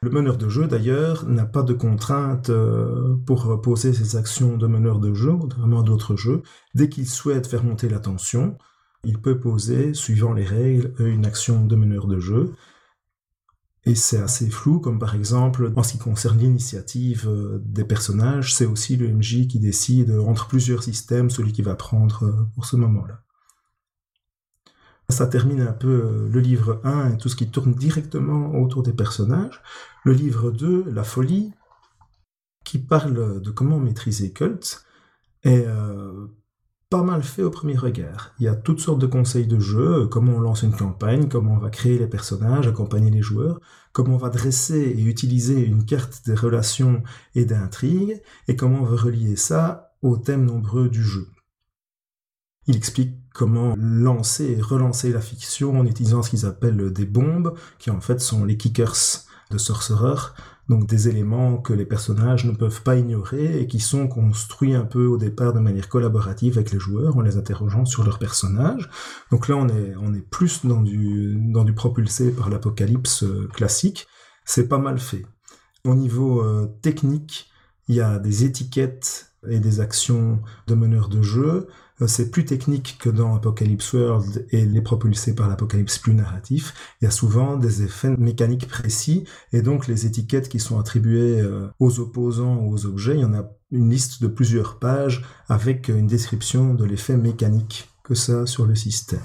Le 0.03 0.11
meneur 0.11 0.37
de 0.37 0.49
jeu, 0.51 0.67
d'ailleurs, 0.67 1.27
n'a 1.27 1.47
pas 1.47 1.63
de 1.63 1.73
contrainte 1.73 2.51
euh, 2.51 3.17
pour 3.25 3.63
poser 3.63 3.95
ses 3.95 4.17
actions 4.17 4.59
de 4.59 4.67
meneur 4.67 4.99
de 4.99 5.15
jeu, 5.15 5.35
contrairement 5.35 5.81
à 5.81 5.85
d'autres 5.85 6.17
jeux. 6.17 6.43
Dès 6.75 6.91
qu'il 6.91 7.09
souhaite 7.09 7.47
faire 7.47 7.65
monter 7.65 7.89
la 7.89 7.99
tension, 7.99 8.59
il 9.05 9.21
peut 9.21 9.39
poser, 9.39 9.95
suivant 9.95 10.33
les 10.33 10.45
règles, 10.45 10.93
une 10.99 11.27
action 11.27 11.65
de 11.65 11.77
meneur 11.77 12.07
de 12.07 12.19
jeu. 12.19 12.55
Et 13.85 13.95
c'est 13.95 14.21
assez 14.21 14.51
flou, 14.51 14.79
comme 14.79 14.99
par 14.99 15.15
exemple, 15.15 15.73
en 15.75 15.83
ce 15.83 15.93
qui 15.93 15.99
concerne 15.99 16.39
l'initiative 16.39 17.27
euh, 17.27 17.63
des 17.65 17.85
personnages, 17.85 18.55
c'est 18.55 18.67
aussi 18.67 18.97
le 18.97 19.09
MJ 19.09 19.49
qui 19.49 19.59
décide 19.59 20.11
entre 20.11 20.49
plusieurs 20.49 20.83
systèmes 20.83 21.31
celui 21.31 21.53
qui 21.53 21.63
va 21.63 21.75
prendre 21.75 22.25
euh, 22.25 22.47
pour 22.55 22.67
ce 22.67 22.77
moment-là. 22.77 23.23
Ça 25.09 25.27
termine 25.27 25.63
un 25.63 25.73
peu 25.73 25.89
euh, 25.89 26.29
le 26.29 26.41
livre 26.41 26.81
1 26.85 27.13
et 27.13 27.17
tout 27.17 27.29
ce 27.29 27.37
qui 27.37 27.51
tourne 27.51 27.75
directement 27.75 28.55
autour 28.61 28.83
des 28.83 28.93
personnages. 28.93 29.63
Le 30.05 30.13
livre 30.13 30.51
2, 30.51 30.91
La 30.91 31.05
folie, 31.05 31.53
qui 32.65 32.79
parle 32.79 33.41
de 33.41 33.51
comment 33.51 33.79
maîtriser 33.79 34.33
Cult, 34.33 34.85
est 35.43 35.65
euh, 35.67 36.27
pas 36.91 37.03
mal 37.05 37.23
fait 37.23 37.45
au 37.45 37.51
premier 37.51 37.77
regard. 37.77 38.35
Il 38.41 38.45
y 38.45 38.49
a 38.49 38.57
toutes 38.57 38.81
sortes 38.81 38.99
de 38.99 39.07
conseils 39.07 39.47
de 39.47 39.61
jeu, 39.61 40.03
euh, 40.03 40.07
comment 40.09 40.33
on 40.33 40.41
lance 40.41 40.63
une 40.63 40.75
campagne, 40.75 41.29
comment 41.29 41.55
on 41.55 41.59
va 41.59 41.71
créer 41.71 41.99
les 41.99 42.09
personnages, 42.09 42.67
accompagner 42.67 43.11
les 43.11 43.23
joueurs, 43.23 43.61
comment 43.93 44.15
on 44.15 44.19
va 44.19 44.29
dresser 44.29 44.81
et 44.81 45.03
utiliser 45.03 45.65
une 45.65 45.85
carte 45.85 46.27
des 46.27 46.35
relations 46.35 47.05
et 47.37 47.45
d'intrigues, 47.45 48.21
et 48.49 48.57
comment 48.57 48.81
on 48.81 48.85
va 48.85 49.01
relier 49.01 49.37
ça 49.37 49.95
aux 50.03 50.17
thèmes 50.17 50.45
nombreux 50.45 50.89
du 50.89 51.05
jeu. 51.05 51.29
Il 52.67 52.77
explique 52.77 53.17
comment 53.33 53.75
lancer 53.77 54.57
et 54.59 54.61
relancer 54.61 55.13
la 55.13 55.21
fiction 55.21 55.79
en 55.79 55.87
utilisant 55.87 56.23
ce 56.23 56.31
qu'ils 56.31 56.45
appellent 56.45 56.93
des 56.93 57.07
bombes, 57.07 57.55
qui 57.79 57.91
en 57.91 58.01
fait 58.01 58.21
sont 58.21 58.45
les 58.45 58.57
kickers 58.57 59.27
de 59.51 59.59
Sorcerer, 59.59 60.33
donc 60.71 60.87
des 60.87 61.09
éléments 61.09 61.59
que 61.59 61.73
les 61.73 61.85
personnages 61.85 62.45
ne 62.45 62.53
peuvent 62.53 62.83
pas 62.83 62.95
ignorer 62.95 63.61
et 63.61 63.67
qui 63.67 63.81
sont 63.81 64.07
construits 64.07 64.73
un 64.73 64.85
peu 64.85 65.05
au 65.05 65.19
départ 65.19 65.53
de 65.53 65.59
manière 65.59 65.89
collaborative 65.89 66.59
avec 66.59 66.71
les 66.71 66.79
joueurs 66.79 67.17
en 67.17 67.23
les 67.23 67.37
interrogeant 67.37 67.85
sur 67.85 68.05
leurs 68.05 68.21
personnages. 68.21 68.89
Donc 69.33 69.49
là, 69.49 69.57
on 69.57 69.67
est, 70.15 70.21
plus 70.31 70.65
dans 70.65 70.81
du, 70.81 71.75
propulsé 71.75 72.31
par 72.31 72.51
l'apocalypse 72.51 73.25
euh, 73.25 73.49
classique. 73.53 74.07
C'est 74.45 74.69
pas 74.69 74.79
mal 74.79 75.01
fait. 75.01 75.27
Au 75.85 75.97
niveau 75.97 76.41
euh, 76.41 76.67
technique, 76.83 77.51
il 77.89 77.97
y 77.97 78.01
a 78.01 78.21
des 78.21 78.45
étiquettes 78.45 79.33
et 79.49 79.59
des 79.59 79.81
actions 79.81 80.41
de 80.69 80.75
meneurs 80.77 81.09
de 81.09 81.21
jeu. 81.21 81.67
Euh, 82.01 82.07
C'est 82.07 82.31
plus 82.31 82.45
technique 82.45 82.99
que 82.99 83.11
dans 83.11 83.35
Apocalypse 83.35 83.93
World 83.93 84.47
et 84.51 84.65
les 84.65 84.81
propulsés 84.81 85.35
par 85.35 85.49
l'Apocalypse 85.49 85.99
plus 85.99 86.15
narratif. 86.15 86.75
Il 87.01 87.05
y 87.05 87.09
a 87.09 87.11
souvent 87.11 87.57
des 87.57 87.83
effets 87.83 88.17
mécaniques 88.17 88.69
précis 88.69 89.25
et 89.53 89.63
donc 89.63 89.87
les 89.87 90.07
étiquettes 90.07 90.49
qui 90.49 90.61
sont 90.61 90.79
attribuées 90.79 91.41
euh, 91.41 91.69
aux 91.79 92.01
opposants 92.01 92.57
ou 92.57 92.73
aux 92.73 92.87
objets, 92.87 93.15
il 93.15 93.21
y 93.21 93.25
en 93.25 93.35
a 93.35 93.51
une 93.71 93.91
liste 93.91 94.23
de 94.23 94.29
plusieurs 94.29 94.79
pages 94.79 95.25
avec 95.49 95.89
une 95.89 96.07
description 96.07 96.75
de 96.75 96.85
l'effet 96.85 97.17
mécanique 97.17 97.89
que 98.03 98.15
ça 98.15 98.43
a 98.43 98.47
sur 98.47 98.67
le 98.67 98.75
système. 98.75 99.21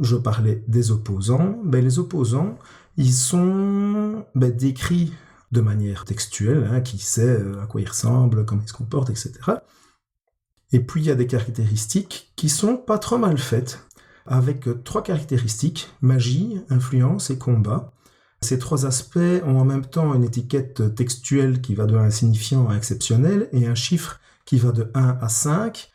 Je 0.00 0.16
parlais 0.16 0.64
des 0.68 0.90
opposants. 0.90 1.60
Ben, 1.64 1.84
les 1.84 1.98
opposants, 1.98 2.56
ils 2.96 3.12
sont 3.12 4.24
ben, 4.34 4.50
décrits 4.50 5.12
de 5.50 5.60
manière 5.60 6.04
textuelle, 6.04 6.68
hein, 6.70 6.80
qui 6.80 6.98
sait 6.98 7.40
euh, 7.40 7.62
à 7.62 7.66
quoi 7.66 7.80
ils 7.80 7.88
ressemblent, 7.88 8.44
comment 8.44 8.62
ils 8.62 8.68
se 8.68 8.74
comportent, 8.74 9.10
etc. 9.10 9.32
Et 10.72 10.80
puis 10.80 11.02
il 11.02 11.06
y 11.06 11.10
a 11.10 11.14
des 11.14 11.26
caractéristiques 11.26 12.32
qui 12.36 12.48
sont 12.48 12.76
pas 12.76 12.98
trop 12.98 13.18
mal 13.18 13.38
faites, 13.38 13.86
avec 14.26 14.68
euh, 14.68 14.80
trois 14.84 15.02
caractéristiques, 15.02 15.90
magie, 16.02 16.60
influence 16.68 17.30
et 17.30 17.38
combat. 17.38 17.92
Ces 18.40 18.58
trois 18.58 18.86
aspects 18.86 19.18
ont 19.44 19.58
en 19.58 19.64
même 19.64 19.86
temps 19.86 20.14
une 20.14 20.24
étiquette 20.24 20.94
textuelle 20.94 21.60
qui 21.60 21.74
va 21.74 21.86
de 21.86 21.96
insignifiant 21.96 22.68
à 22.68 22.76
exceptionnel 22.76 23.48
et 23.52 23.66
un 23.66 23.74
chiffre 23.74 24.20
qui 24.44 24.58
va 24.58 24.70
de 24.70 24.90
1 24.94 25.18
à 25.20 25.28
5. 25.28 25.90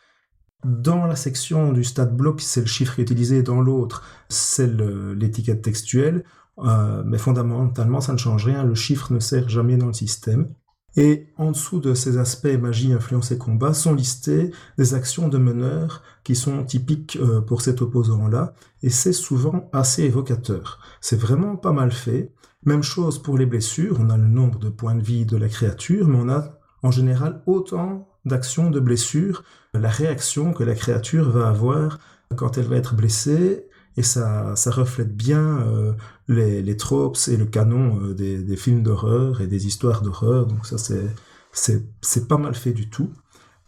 Dans 0.65 1.05
la 1.05 1.15
section 1.15 1.71
du 1.71 1.83
stade 1.83 2.15
bloc, 2.15 2.41
c'est 2.41 2.61
le 2.61 2.67
chiffre 2.67 2.99
utilisé, 2.99 3.43
dans 3.43 3.61
l'autre, 3.61 4.03
c'est 4.29 4.67
l'étiquette 4.67 5.61
textuelle. 5.61 6.23
Euh, 6.59 7.01
mais 7.05 7.17
fondamentalement, 7.17 8.01
ça 8.01 8.13
ne 8.13 8.17
change 8.17 8.45
rien, 8.45 8.63
le 8.63 8.75
chiffre 8.75 9.11
ne 9.11 9.19
sert 9.19 9.49
jamais 9.49 9.77
dans 9.77 9.87
le 9.87 9.93
système. 9.93 10.53
Et 10.95 11.27
en 11.37 11.51
dessous 11.51 11.79
de 11.79 11.93
ces 11.93 12.17
aspects 12.17 12.57
magie, 12.59 12.93
influence 12.93 13.31
et 13.31 13.37
combat 13.37 13.73
sont 13.73 13.95
listés 13.95 14.51
des 14.77 14.93
actions 14.93 15.27
de 15.27 15.37
meneur 15.37 16.03
qui 16.23 16.35
sont 16.35 16.63
typiques 16.63 17.17
euh, 17.19 17.41
pour 17.41 17.61
cet 17.61 17.81
opposant-là, 17.81 18.53
et 18.83 18.89
c'est 18.89 19.13
souvent 19.13 19.69
assez 19.73 20.03
évocateur. 20.03 20.79
C'est 21.01 21.19
vraiment 21.19 21.55
pas 21.55 21.71
mal 21.71 21.91
fait. 21.91 22.31
Même 22.65 22.83
chose 22.83 23.21
pour 23.21 23.37
les 23.37 23.45
blessures, 23.45 23.97
on 23.99 24.09
a 24.09 24.17
le 24.17 24.27
nombre 24.27 24.59
de 24.59 24.69
points 24.69 24.95
de 24.95 25.03
vie 25.03 25.25
de 25.25 25.35
la 25.35 25.49
créature, 25.49 26.07
mais 26.07 26.17
on 26.17 26.29
a 26.29 26.59
en 26.83 26.91
général 26.91 27.41
autant 27.45 28.07
d'actions 28.25 28.69
de 28.69 28.79
blessures, 28.79 29.43
la 29.73 29.89
réaction 29.89 30.53
que 30.53 30.63
la 30.63 30.75
créature 30.75 31.29
va 31.29 31.49
avoir 31.49 31.99
quand 32.35 32.57
elle 32.57 32.67
va 32.67 32.77
être 32.77 32.95
blessée, 32.95 33.65
et 33.97 34.03
ça, 34.03 34.55
ça 34.55 34.71
reflète 34.71 35.15
bien 35.15 35.59
euh, 35.61 35.93
les, 36.27 36.61
les 36.61 36.77
tropes 36.77 37.17
et 37.27 37.37
le 37.37 37.45
canon 37.45 37.99
euh, 38.01 38.13
des, 38.13 38.37
des 38.37 38.57
films 38.57 38.83
d'horreur 38.83 39.41
et 39.41 39.47
des 39.47 39.67
histoires 39.67 40.01
d'horreur, 40.01 40.45
donc 40.45 40.65
ça 40.65 40.77
c'est, 40.77 42.27
pas 42.27 42.37
mal 42.37 42.55
fait 42.55 42.73
du 42.73 42.89
tout. 42.89 43.11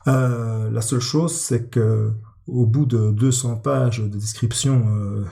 Euh, 0.07 0.69
la 0.69 0.82
seule 0.82 0.99
chose, 0.99 1.34
c'est 1.36 1.69
que 1.69 2.11
au 2.48 2.65
bout 2.65 2.86
de 2.86 3.11
200 3.11 3.57
pages 3.57 3.99
de 3.99 4.07
description 4.07 4.86
euh, 4.88 5.26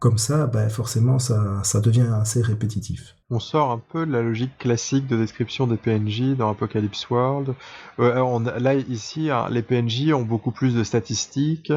Comme 0.00 0.18
ça, 0.18 0.46
ben, 0.46 0.68
forcément, 0.68 1.18
ça, 1.18 1.62
ça 1.62 1.80
devient 1.80 2.08
assez 2.20 2.42
répétitif. 2.42 3.14
On 3.30 3.38
sort 3.38 3.70
un 3.70 3.78
peu 3.78 4.06
de 4.06 4.12
la 4.12 4.22
logique 4.22 4.58
classique 4.58 5.06
de 5.06 5.16
description 5.16 5.66
des 5.66 5.76
PNJ 5.76 6.36
dans 6.36 6.50
Apocalypse 6.50 7.08
World. 7.10 7.54
Euh, 7.98 8.18
on, 8.18 8.40
là, 8.40 8.74
ici, 8.74 9.30
hein, 9.30 9.46
les 9.50 9.62
PNJ 9.62 10.12
ont 10.12 10.22
beaucoup 10.22 10.52
plus 10.52 10.74
de 10.74 10.84
statistiques. 10.84 11.72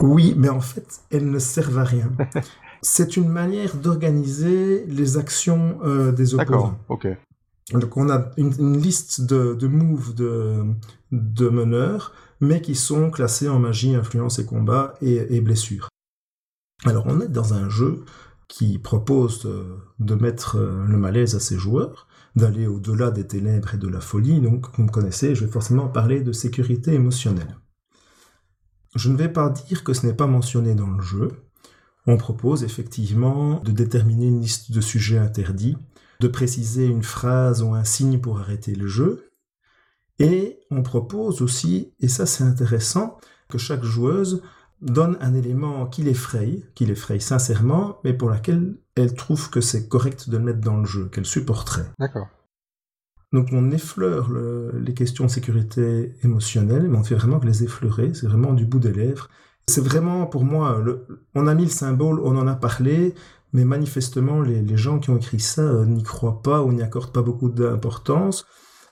Oui, 0.00 0.34
mais 0.36 0.48
en 0.48 0.60
fait, 0.60 1.00
elles 1.10 1.28
ne 1.28 1.38
servent 1.38 1.78
à 1.78 1.84
rien. 1.84 2.10
C'est 2.82 3.16
une 3.16 3.28
manière 3.28 3.76
d'organiser 3.76 4.84
les 4.86 5.18
actions 5.18 5.78
euh, 5.84 6.12
des 6.12 6.34
opposants. 6.34 6.68
D'accord, 6.68 6.78
ok. 6.88 7.08
Donc 7.72 7.96
on 7.96 8.10
a 8.10 8.30
une, 8.36 8.52
une 8.58 8.78
liste 8.78 9.20
de, 9.20 9.54
de 9.54 9.66
moves 9.66 10.14
de, 10.14 10.64
de 11.12 11.48
meneurs, 11.48 12.12
mais 12.40 12.60
qui 12.60 12.74
sont 12.74 13.10
classés 13.10 13.48
en 13.48 13.58
magie, 13.58 13.94
influence 13.94 14.38
et 14.38 14.46
combat 14.46 14.94
et, 15.02 15.36
et 15.36 15.40
blessures. 15.40 15.88
Alors 16.84 17.04
on 17.06 17.20
est 17.20 17.28
dans 17.28 17.54
un 17.54 17.68
jeu 17.68 18.04
qui 18.48 18.78
propose 18.78 19.44
de, 19.44 19.76
de 20.00 20.14
mettre 20.14 20.56
euh, 20.56 20.84
le 20.86 20.96
malaise 20.96 21.36
à 21.36 21.40
ses 21.40 21.56
joueurs, 21.56 22.08
d'aller 22.34 22.66
au-delà 22.66 23.10
des 23.10 23.26
ténèbres 23.26 23.74
et 23.74 23.78
de 23.78 23.86
la 23.86 24.00
folie. 24.00 24.40
Donc, 24.40 24.66
vous 24.76 24.82
me 24.82 24.90
connaissez, 24.90 25.36
je 25.36 25.44
vais 25.44 25.50
forcément 25.50 25.88
parler 25.88 26.20
de 26.20 26.32
sécurité 26.32 26.92
émotionnelle. 26.92 27.56
Je 28.96 29.08
ne 29.10 29.16
vais 29.16 29.28
pas 29.28 29.50
dire 29.50 29.84
que 29.84 29.92
ce 29.92 30.04
n'est 30.04 30.14
pas 30.14 30.26
mentionné 30.26 30.74
dans 30.74 30.90
le 30.90 31.00
jeu. 31.00 31.30
On 32.10 32.16
propose 32.16 32.64
effectivement 32.64 33.60
de 33.60 33.70
déterminer 33.70 34.26
une 34.26 34.40
liste 34.40 34.72
de 34.72 34.80
sujets 34.80 35.18
interdits, 35.18 35.76
de 36.18 36.26
préciser 36.26 36.84
une 36.86 37.04
phrase 37.04 37.62
ou 37.62 37.72
un 37.72 37.84
signe 37.84 38.18
pour 38.18 38.40
arrêter 38.40 38.74
le 38.74 38.88
jeu. 38.88 39.30
Et 40.18 40.58
on 40.72 40.82
propose 40.82 41.40
aussi, 41.40 41.94
et 42.00 42.08
ça 42.08 42.26
c'est 42.26 42.42
intéressant, 42.42 43.16
que 43.48 43.58
chaque 43.58 43.84
joueuse 43.84 44.42
donne 44.82 45.18
un 45.20 45.34
élément 45.34 45.86
qui 45.86 46.02
l'effraie, 46.02 46.62
qui 46.74 46.84
l'effraie 46.84 47.20
sincèrement, 47.20 48.00
mais 48.02 48.12
pour 48.12 48.28
laquelle 48.28 48.76
elle 48.96 49.14
trouve 49.14 49.48
que 49.48 49.60
c'est 49.60 49.86
correct 49.88 50.28
de 50.28 50.36
le 50.36 50.42
mettre 50.42 50.60
dans 50.60 50.78
le 50.78 50.86
jeu, 50.86 51.08
qu'elle 51.12 51.24
supporterait. 51.26 51.92
D'accord. 52.00 52.26
Donc 53.32 53.50
on 53.52 53.70
effleure 53.70 54.30
le- 54.30 54.72
les 54.80 54.94
questions 54.94 55.26
de 55.26 55.30
sécurité 55.30 56.16
émotionnelle, 56.24 56.88
mais 56.88 56.98
on 56.98 57.04
fait 57.04 57.14
vraiment 57.14 57.38
que 57.38 57.46
les 57.46 57.62
effleurer, 57.62 58.14
c'est 58.14 58.26
vraiment 58.26 58.52
du 58.52 58.64
bout 58.64 58.80
des 58.80 58.92
lèvres. 58.92 59.28
C'est 59.70 59.80
vraiment 59.90 60.26
pour 60.26 60.44
moi, 60.44 60.80
le- 60.84 61.06
on 61.34 61.46
a 61.46 61.54
mis 61.54 61.64
le 61.64 61.70
symbole, 61.70 62.20
on 62.20 62.36
en 62.36 62.46
a 62.46 62.54
parlé, 62.54 63.14
mais 63.52 63.64
manifestement 63.64 64.40
les, 64.42 64.60
les 64.62 64.76
gens 64.76 64.98
qui 64.98 65.10
ont 65.10 65.16
écrit 65.16 65.40
ça 65.40 65.62
euh, 65.62 65.86
n'y 65.86 66.02
croient 66.02 66.42
pas 66.42 66.62
ou 66.62 66.72
n'y 66.72 66.82
accordent 66.82 67.12
pas 67.12 67.22
beaucoup 67.22 67.48
d'importance. 67.50 68.44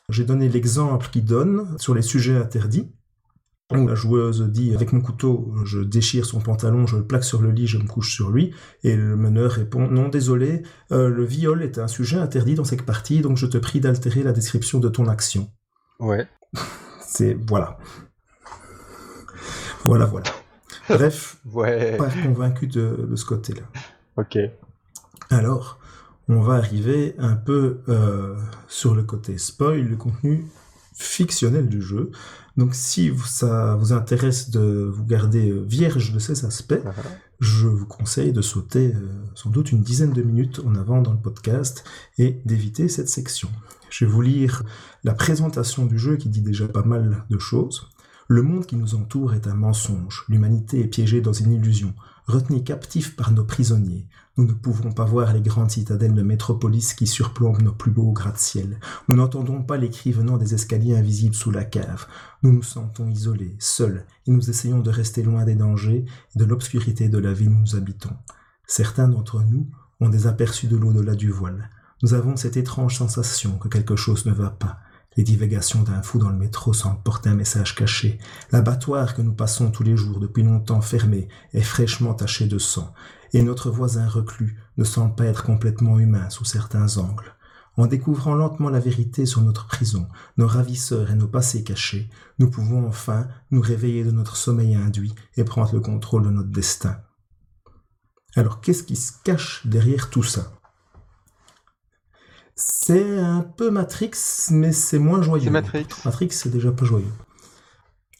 J'ai 0.08 0.24
donné 0.24 0.48
l'exemple 0.48 1.08
qui 1.12 1.22
donne 1.22 1.76
sur 1.78 1.94
les 1.94 2.02
sujets 2.02 2.36
interdits. 2.36 2.88
où 3.74 3.86
la 3.86 3.94
joueuse 3.94 4.40
dit 4.58 4.74
avec 4.74 4.92
mon 4.94 5.02
couteau, 5.02 5.52
je 5.64 5.80
déchire 5.80 6.24
son 6.24 6.40
pantalon, 6.40 6.86
je 6.86 6.96
le 6.96 7.06
plaque 7.06 7.24
sur 7.24 7.42
le 7.42 7.50
lit, 7.50 7.66
je 7.66 7.76
me 7.78 7.86
couche 7.86 8.14
sur 8.14 8.30
lui, 8.30 8.54
et 8.82 8.96
le 8.96 9.14
meneur 9.16 9.50
répond 9.52 9.86
non 9.88 10.08
désolé, 10.08 10.62
euh, 10.90 11.10
le 11.10 11.24
viol 11.24 11.62
est 11.62 11.76
un 11.78 11.88
sujet 11.88 12.16
interdit 12.18 12.54
dans 12.54 12.64
cette 12.64 12.86
partie, 12.86 13.20
donc 13.20 13.36
je 13.36 13.44
te 13.46 13.58
prie 13.58 13.80
d'altérer 13.80 14.22
la 14.22 14.32
description 14.32 14.78
de 14.80 14.88
ton 14.88 15.06
action. 15.06 15.50
Ouais. 16.00 16.26
C'est 17.06 17.34
voilà, 17.48 17.76
voilà 19.84 20.06
voilà. 20.06 20.30
Bref, 20.88 21.36
Ouais. 21.52 21.96
pas 21.96 22.08
convaincu 22.10 22.66
de, 22.66 23.06
de 23.08 23.16
ce 23.16 23.24
côté-là. 23.24 23.62
Ok. 24.16 24.38
Alors, 25.30 25.78
on 26.28 26.40
va 26.40 26.54
arriver 26.54 27.14
un 27.18 27.36
peu 27.36 27.80
euh, 27.88 28.36
sur 28.68 28.94
le 28.94 29.02
côté 29.02 29.38
spoil, 29.38 29.82
le 29.82 29.96
contenu 29.96 30.44
fictionnel 30.94 31.68
du 31.68 31.80
jeu. 31.80 32.10
Donc 32.56 32.74
si 32.74 33.12
ça 33.24 33.76
vous 33.76 33.92
intéresse 33.92 34.50
de 34.50 34.90
vous 34.92 35.04
garder 35.04 35.50
euh, 35.50 35.62
vierge 35.64 36.12
de 36.12 36.18
ces 36.18 36.44
aspects, 36.44 36.80
je 37.38 37.68
vous 37.68 37.86
conseille 37.86 38.32
de 38.32 38.42
sauter 38.42 38.92
euh, 38.94 39.08
sans 39.36 39.50
doute 39.50 39.70
une 39.70 39.82
dizaine 39.82 40.12
de 40.12 40.22
minutes 40.22 40.60
en 40.66 40.74
avant 40.74 41.00
dans 41.00 41.12
le 41.12 41.18
podcast 41.18 41.84
et 42.18 42.40
d'éviter 42.44 42.88
cette 42.88 43.08
section. 43.08 43.48
Je 43.90 44.04
vais 44.04 44.10
vous 44.10 44.22
lire 44.22 44.64
la 45.04 45.14
présentation 45.14 45.86
du 45.86 45.98
jeu 45.98 46.16
qui 46.16 46.28
dit 46.28 46.42
déjà 46.42 46.66
pas 46.66 46.82
mal 46.82 47.24
de 47.30 47.38
choses. 47.38 47.88
Le 48.30 48.42
monde 48.42 48.66
qui 48.66 48.76
nous 48.76 48.94
entoure 48.94 49.32
est 49.32 49.46
un 49.46 49.54
mensonge. 49.54 50.26
L'humanité 50.28 50.80
est 50.80 50.88
piégée 50.88 51.22
dans 51.22 51.32
une 51.32 51.50
illusion, 51.50 51.94
retenue 52.26 52.62
captive 52.62 53.14
par 53.14 53.32
nos 53.32 53.42
prisonniers. 53.42 54.06
Nous 54.36 54.44
ne 54.44 54.52
pouvons 54.52 54.92
pas 54.92 55.06
voir 55.06 55.32
les 55.32 55.40
grandes 55.40 55.70
citadelles 55.70 56.14
de 56.14 56.20
métropolis 56.20 56.92
qui 56.92 57.06
surplombent 57.06 57.62
nos 57.62 57.72
plus 57.72 57.90
beaux 57.90 58.12
gratte-ciel. 58.12 58.80
Nous 59.08 59.16
n'entendons 59.16 59.62
pas 59.62 59.78
les 59.78 59.88
cris 59.88 60.12
venant 60.12 60.36
des 60.36 60.52
escaliers 60.52 60.94
invisibles 60.94 61.34
sous 61.34 61.50
la 61.50 61.64
cave. 61.64 62.06
Nous 62.42 62.52
nous 62.52 62.62
sentons 62.62 63.08
isolés, 63.08 63.56
seuls, 63.58 64.04
et 64.26 64.30
nous 64.30 64.50
essayons 64.50 64.80
de 64.80 64.90
rester 64.90 65.22
loin 65.22 65.46
des 65.46 65.54
dangers 65.54 66.04
et 66.36 66.38
de 66.38 66.44
l'obscurité 66.44 67.08
de 67.08 67.18
la 67.18 67.32
ville 67.32 67.48
où 67.48 67.58
nous 67.58 67.76
habitons. 67.76 68.14
Certains 68.66 69.08
d'entre 69.08 69.42
nous 69.42 69.70
ont 70.00 70.10
des 70.10 70.26
aperçus 70.26 70.66
de 70.66 70.76
l'au-delà 70.76 71.14
du 71.14 71.30
voile. 71.30 71.70
Nous 72.02 72.12
avons 72.12 72.36
cette 72.36 72.58
étrange 72.58 72.98
sensation 72.98 73.56
que 73.56 73.68
quelque 73.68 73.96
chose 73.96 74.26
ne 74.26 74.32
va 74.32 74.50
pas. 74.50 74.80
Les 75.18 75.24
divagations 75.24 75.82
d'un 75.82 76.00
fou 76.00 76.20
dans 76.20 76.28
le 76.28 76.38
métro 76.38 76.72
semblent 76.72 77.02
porter 77.02 77.28
un 77.28 77.34
message 77.34 77.74
caché. 77.74 78.20
L'abattoir 78.52 79.16
que 79.16 79.20
nous 79.20 79.34
passons 79.34 79.72
tous 79.72 79.82
les 79.82 79.96
jours 79.96 80.20
depuis 80.20 80.44
longtemps 80.44 80.80
fermé 80.80 81.26
est 81.52 81.60
fraîchement 81.60 82.14
taché 82.14 82.46
de 82.46 82.56
sang. 82.58 82.94
Et 83.32 83.42
notre 83.42 83.68
voisin 83.68 84.06
reclus 84.06 84.56
ne 84.76 84.84
semble 84.84 85.16
pas 85.16 85.24
être 85.24 85.42
complètement 85.42 85.98
humain 85.98 86.30
sous 86.30 86.44
certains 86.44 86.98
angles. 86.98 87.34
En 87.76 87.88
découvrant 87.88 88.36
lentement 88.36 88.70
la 88.70 88.78
vérité 88.78 89.26
sur 89.26 89.40
notre 89.40 89.66
prison, 89.66 90.06
nos 90.36 90.46
ravisseurs 90.46 91.10
et 91.10 91.16
nos 91.16 91.26
passés 91.26 91.64
cachés, 91.64 92.08
nous 92.38 92.48
pouvons 92.48 92.86
enfin 92.86 93.26
nous 93.50 93.60
réveiller 93.60 94.04
de 94.04 94.12
notre 94.12 94.36
sommeil 94.36 94.76
induit 94.76 95.16
et 95.36 95.42
prendre 95.42 95.74
le 95.74 95.80
contrôle 95.80 96.22
de 96.22 96.30
notre 96.30 96.50
destin. 96.50 96.96
Alors 98.36 98.60
qu'est-ce 98.60 98.84
qui 98.84 98.94
se 98.94 99.10
cache 99.24 99.66
derrière 99.66 100.10
tout 100.10 100.22
ça? 100.22 100.52
C'est 102.60 103.18
un 103.18 103.42
peu 103.42 103.70
Matrix, 103.70 104.10
mais 104.50 104.72
c'est 104.72 104.98
moins 104.98 105.22
joyeux. 105.22 105.44
C'est 105.44 105.50
Matrix. 105.50 105.86
Matrix, 106.04 106.30
c'est 106.32 106.48
déjà 106.48 106.72
pas 106.72 106.84
joyeux. 106.84 107.06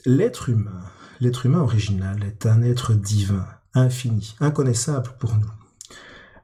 L'être 0.06 0.48
humain, 0.48 0.81
l'être 1.19 1.44
humain 1.44 1.59
original 1.59 2.23
est 2.23 2.47
un 2.47 2.62
être 2.62 2.94
divin, 2.94 3.44
infini, 3.74 4.36
inconnaissable 4.39 5.10
pour 5.19 5.35
nous. 5.35 5.51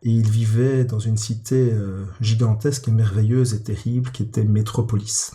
Et 0.02 0.10
il 0.10 0.28
vivait 0.28 0.84
dans 0.84 0.98
une 0.98 1.16
cité 1.16 1.72
euh, 1.72 2.04
gigantesque 2.20 2.88
et 2.88 2.90
merveilleuse 2.90 3.54
et 3.54 3.62
terrible 3.62 4.10
qui 4.10 4.24
était 4.24 4.42
Métropolis. 4.42 5.30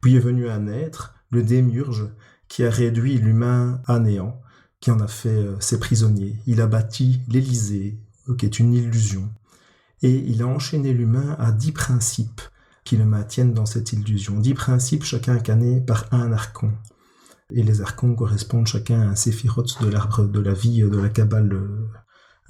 Puis 0.00 0.16
est 0.16 0.20
venu 0.20 0.50
un 0.50 0.66
être, 0.66 1.14
le 1.30 1.44
démiurge, 1.44 2.08
qui 2.48 2.64
a 2.64 2.70
réduit 2.70 3.16
l'humain 3.18 3.80
à 3.86 4.00
néant, 4.00 4.40
qui 4.80 4.90
en 4.90 4.98
a 4.98 5.06
fait 5.06 5.28
euh, 5.28 5.54
ses 5.60 5.78
prisonniers. 5.78 6.40
Il 6.46 6.60
a 6.60 6.66
bâti 6.66 7.20
l'Élysée, 7.28 8.00
qui 8.36 8.44
est 8.44 8.58
une 8.58 8.74
illusion. 8.74 9.30
Et 10.02 10.12
il 10.12 10.42
a 10.42 10.46
enchaîné 10.46 10.92
l'humain 10.92 11.36
à 11.38 11.52
dix 11.52 11.72
principes 11.72 12.40
qui 12.84 12.96
le 12.96 13.04
maintiennent 13.04 13.54
dans 13.54 13.66
cette 13.66 13.92
illusion. 13.92 14.40
Dix 14.40 14.54
principes, 14.54 15.04
chacun 15.04 15.34
incarné 15.34 15.80
par 15.80 16.06
un 16.12 16.32
archon. 16.32 16.72
Et 17.54 17.62
les 17.62 17.80
archons 17.80 18.14
correspondent 18.14 18.66
chacun 18.66 19.00
à 19.00 19.04
un 19.04 19.14
séphirote 19.14 19.82
de 19.82 19.88
l'arbre 19.88 20.24
de 20.24 20.40
la 20.40 20.54
vie 20.54 20.82
de 20.82 20.98
la 20.98 21.08
cabale 21.08 21.52
euh, 21.52 21.88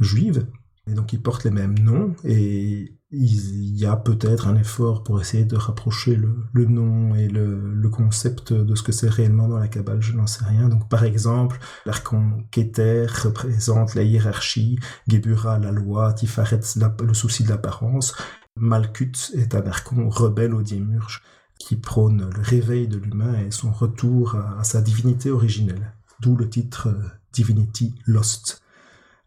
juive. 0.00 0.46
Et 0.88 0.94
donc 0.94 1.12
ils 1.12 1.22
portent 1.22 1.44
les 1.44 1.50
mêmes 1.50 1.78
noms 1.78 2.14
et 2.24 2.92
il 3.12 3.78
y 3.78 3.84
a 3.84 3.94
peut-être 3.94 4.48
un 4.48 4.56
effort 4.56 5.04
pour 5.04 5.20
essayer 5.20 5.44
de 5.44 5.56
rapprocher 5.56 6.16
le, 6.16 6.64
nom 6.64 7.14
et 7.14 7.28
le, 7.28 7.88
concept 7.90 8.52
de 8.54 8.74
ce 8.74 8.82
que 8.82 8.90
c'est 8.90 9.08
réellement 9.08 9.48
dans 9.48 9.58
la 9.58 9.68
cabale, 9.68 10.00
je 10.00 10.14
n'en 10.14 10.26
sais 10.26 10.44
rien. 10.44 10.68
Donc 10.68 10.88
par 10.88 11.04
exemple, 11.04 11.58
l'archon 11.84 12.44
Keter 12.50 13.06
représente 13.06 13.94
la 13.94 14.02
hiérarchie, 14.02 14.78
Gebura 15.06 15.58
la 15.58 15.70
loi, 15.70 16.14
Tiferet 16.14 16.60
la, 16.76 16.94
le 17.04 17.14
souci 17.14 17.44
de 17.44 17.50
l'apparence, 17.50 18.14
Malkuth 18.56 19.32
est 19.34 19.54
un 19.54 19.66
archon 19.66 20.08
rebelle 20.08 20.54
au 20.54 20.62
Diemurge 20.62 21.22
qui 21.58 21.76
prône 21.76 22.30
le 22.34 22.42
réveil 22.42 22.88
de 22.88 22.96
l'humain 22.96 23.38
et 23.38 23.50
son 23.50 23.72
retour 23.72 24.36
à, 24.36 24.58
à, 24.58 24.64
sa 24.64 24.80
divinité 24.80 25.30
originelle, 25.30 25.92
d'où 26.20 26.34
le 26.34 26.48
titre 26.48 26.88
euh, 26.88 27.08
Divinity 27.32 27.94
Lost. 28.06 28.61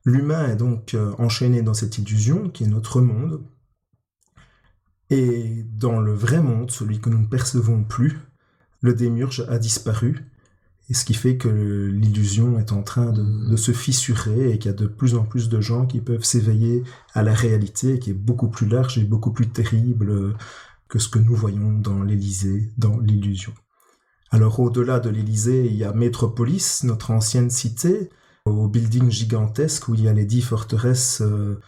L'humain 0.05 0.47
est 0.49 0.55
donc 0.55 0.93
euh, 0.93 1.13
enchaîné 1.17 1.63
dans 1.63 1.73
cette 1.73 1.97
illusion 1.97 2.49
qui 2.49 2.63
est 2.63 2.67
notre 2.67 3.01
monde, 3.01 3.43
et 5.09 5.63
dans 5.77 5.99
le 5.99 6.13
vrai 6.13 6.41
monde, 6.41 6.71
celui 6.71 6.99
que 6.99 7.09
nous 7.09 7.19
ne 7.19 7.27
percevons 7.27 7.83
plus, 7.83 8.19
le 8.81 8.93
démurge 8.93 9.45
a 9.49 9.57
disparu, 9.57 10.25
et 10.89 10.93
ce 10.93 11.05
qui 11.05 11.15
fait 11.15 11.37
que 11.37 11.47
l'illusion 11.47 12.59
est 12.59 12.71
en 12.71 12.83
train 12.83 13.11
de, 13.11 13.55
se 13.55 13.71
fissurer 13.71 14.51
et 14.51 14.59
qu'il 14.59 14.69
y 14.69 14.73
a 14.73 14.77
de 14.77 14.85
plus 14.85 15.15
en 15.15 15.23
plus 15.23 15.49
de 15.49 15.59
gens 15.59 15.87
qui 15.87 15.99
peuvent 15.99 16.23
s'éveiller 16.23 16.83
à 17.13 17.23
la 17.23 17.33
réalité 17.33 17.97
qui 17.97 18.11
est 18.11 18.13
beaucoup 18.13 18.49
plus 18.49 18.67
large 18.67 18.99
et 18.99 19.03
beaucoup 19.03 19.31
plus 19.31 19.49
terrible 19.49 20.35
que 20.87 20.99
ce 20.99 21.09
que 21.09 21.17
nous 21.17 21.33
voyons 21.33 21.71
dans 21.71 22.03
l'Élysée, 22.03 22.71
dans 22.77 22.99
l'illusion. 22.99 23.53
Alors 24.29 24.59
au-delà 24.59 24.99
de 24.99 25.09
l'Élysée, 25.09 25.65
il 25.65 25.75
y 25.75 25.83
a 25.83 25.91
Métropolis, 25.91 26.83
notre 26.83 27.09
ancienne 27.09 27.49
cité, 27.49 28.11
au 28.45 28.67
building 28.67 29.09
gigantesque 29.09 29.87
où 29.87 29.95
il 29.95 30.03
y 30.03 30.07
a 30.07 30.13
les 30.13 30.25
dix 30.25 30.41
forteresses 30.41 31.21
euh, 31.21 31.59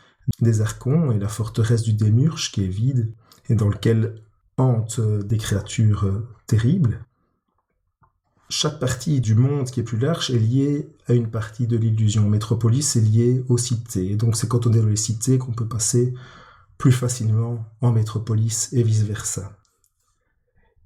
des 0.42 0.62
archons 0.62 1.12
et 1.12 1.20
la 1.20 1.28
forteresse 1.28 1.82
du 1.82 1.94
démurge 1.94 2.52
qui 2.52 2.64
est 2.64 2.68
vide 2.68 3.14
et 3.50 3.56
dans 3.56 3.70
lequel 3.70 4.22
hantent 4.58 5.00
euh, 5.00 5.24
des 5.24 5.38
créatures 5.38 6.06
euh, 6.06 6.28
terribles. 6.46 7.04
chaque 8.50 8.80
partie 8.80 9.22
du 9.22 9.36
monde 9.36 9.70
qui 9.70 9.80
est 9.80 9.84
plus 9.84 9.98
large 9.98 10.30
est 10.32 10.40
liée 10.40 10.90
à 11.08 11.14
une 11.14 11.30
partie 11.30 11.68
de 11.68 11.78
l'illusion. 11.78 12.30
Métropolis 12.30 12.96
est 12.96 13.02
liée 13.02 13.44
aux 13.50 13.58
cités. 13.58 14.16
Donc 14.16 14.36
c'est 14.36 14.48
quand 14.48 14.68
on 14.68 14.74
est 14.74 14.82
dans 14.82 14.88
les 14.88 14.96
cités 14.96 15.38
qu'on 15.38 15.54
peut 15.54 15.68
passer 15.68 16.14
plus 16.78 16.92
facilement 16.92 17.66
en 17.82 17.92
métropolis 17.92 18.72
et 18.72 18.84
vice-versa. 18.84 19.52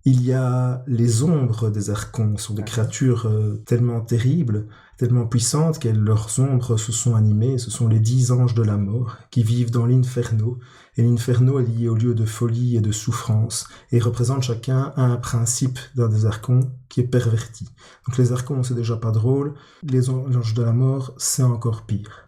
Il 0.04 0.24
y 0.24 0.34
a 0.34 0.84
les 0.88 1.22
ombres 1.22 1.70
des 1.70 1.92
archons, 1.92 2.36
sont 2.38 2.56
des 2.56 2.64
créatures 2.64 3.28
euh, 3.28 3.62
tellement 3.68 4.02
terribles, 4.02 4.68
tellement 4.98 5.28
puissantes 5.28 5.78
que 5.78 5.90
leurs 5.90 6.40
ombres 6.40 6.76
se 6.78 6.92
sont 6.92 7.16
animées, 7.16 7.60
ce 7.60 7.70
sont 7.70 7.88
les 7.88 8.00
dix 8.00 8.32
anges 8.32 8.56
de 8.56 8.64
la 8.64 8.78
mort 8.78 9.16
qui 9.30 9.44
vivent 9.44 9.70
dans 9.70 9.86
l'inferno, 9.86 10.58
et 10.98 11.04
l'inferno 11.04 11.60
est 11.60 11.66
lié 11.66 11.88
au 11.88 11.94
lieu 11.94 12.16
de 12.16 12.26
folie 12.26 12.78
et 12.78 12.82
de 12.82 12.92
souffrance, 12.92 13.68
et 13.92 14.00
représente 14.00 14.42
chacun 14.42 14.92
un 14.96 15.18
principe 15.18 15.78
d'un 15.96 16.10
des 16.10 16.26
archons 16.26 16.72
qui 16.90 17.02
est 17.02 17.08
perverti. 17.08 17.70
Donc 18.08 18.18
les 18.18 18.32
archons 18.32 18.64
c'est 18.64 18.74
déjà 18.74 18.98
pas 18.98 19.12
drôle, 19.12 19.54
les 19.84 20.10
anges 20.10 20.56
de 20.56 20.64
la 20.64 20.74
mort 20.74 21.14
c'est 21.18 21.44
encore 21.44 21.86
pire. 21.86 22.28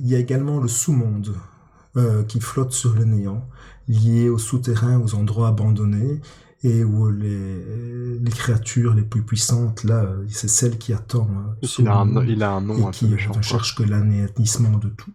Il 0.00 0.08
y 0.08 0.14
a 0.14 0.18
également 0.18 0.60
le 0.60 0.68
sous-monde, 0.68 1.34
euh, 1.96 2.24
qui 2.24 2.40
flotte 2.40 2.72
sur 2.72 2.92
le 2.94 3.04
néant, 3.04 3.48
lié 3.86 4.28
au 4.28 4.36
souterrain, 4.36 5.00
aux 5.00 5.14
endroits 5.14 5.48
abandonnés, 5.48 6.20
et 6.64 6.82
où 6.82 7.10
les, 7.10 8.18
les, 8.18 8.30
créatures 8.30 8.94
les 8.94 9.02
plus 9.02 9.22
puissantes, 9.22 9.84
là, 9.84 10.10
c'est 10.28 10.48
celle 10.48 10.78
qui 10.78 10.94
attend. 10.94 11.28
Hein, 11.30 11.56
il, 11.78 11.86
a 11.86 11.94
un, 11.94 12.26
il, 12.26 12.42
a 12.42 12.52
un, 12.52 12.62
nom 12.62 12.88
et 12.88 12.90
qui 12.90 13.06
ne 13.06 13.18
cherche 13.18 13.74
que 13.76 13.82
l'anéantissement 13.82 14.78
de 14.78 14.88
tout. 14.88 15.12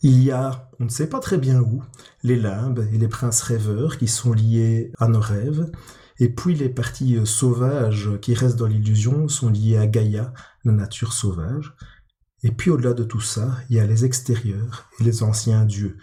Il 0.00 0.22
y 0.22 0.30
a, 0.30 0.70
on 0.80 0.84
ne 0.84 0.88
sait 0.88 1.08
pas 1.08 1.20
très 1.20 1.36
bien 1.36 1.60
où, 1.60 1.82
les 2.22 2.36
limbes 2.36 2.86
et 2.92 2.98
les 2.98 3.08
princes 3.08 3.42
rêveurs 3.42 3.98
qui 3.98 4.08
sont 4.08 4.32
liés 4.32 4.90
à 4.98 5.06
nos 5.06 5.20
rêves, 5.20 5.70
et 6.18 6.30
puis 6.30 6.54
les 6.54 6.70
parties 6.70 7.18
sauvages 7.26 8.10
qui 8.22 8.32
restent 8.32 8.56
dans 8.56 8.66
l'illusion 8.66 9.28
sont 9.28 9.50
liées 9.50 9.76
à 9.76 9.86
Gaïa, 9.86 10.32
la 10.64 10.72
nature 10.72 11.12
sauvage. 11.12 11.74
Et 12.42 12.52
puis 12.52 12.70
au-delà 12.70 12.94
de 12.94 13.04
tout 13.04 13.20
ça, 13.20 13.58
il 13.68 13.76
y 13.76 13.80
a 13.80 13.86
les 13.86 14.06
extérieurs 14.06 14.88
et 14.98 15.04
les 15.04 15.22
anciens 15.22 15.66
dieux, 15.66 15.98
euh, 15.98 16.00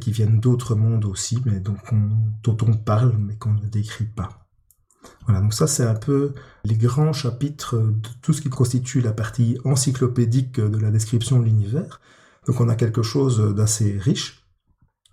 qui 0.00 0.12
viennent 0.12 0.40
d'autres 0.40 0.74
mondes 0.74 1.04
aussi, 1.04 1.38
mais 1.44 1.60
dont 1.60 1.76
on, 2.46 2.74
parle, 2.74 3.16
mais 3.18 3.36
qu'on 3.36 3.54
ne 3.54 3.66
décrit 3.66 4.04
pas. 4.04 4.46
Voilà, 5.26 5.40
donc 5.40 5.54
ça 5.54 5.66
c'est 5.66 5.84
un 5.84 5.94
peu 5.94 6.32
les 6.64 6.76
grands 6.76 7.12
chapitres 7.12 7.76
de 7.76 8.08
tout 8.22 8.32
ce 8.32 8.40
qui 8.40 8.48
constitue 8.48 9.00
la 9.00 9.12
partie 9.12 9.58
encyclopédique 9.64 10.60
de 10.60 10.78
la 10.78 10.90
description 10.90 11.40
de 11.40 11.44
l'univers. 11.44 12.00
Donc 12.46 12.60
on 12.60 12.68
a 12.68 12.76
quelque 12.76 13.02
chose 13.02 13.54
d'assez 13.54 13.98
riche, 13.98 14.46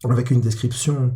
avec 0.03 0.29
une 0.31 0.41
description, 0.41 1.15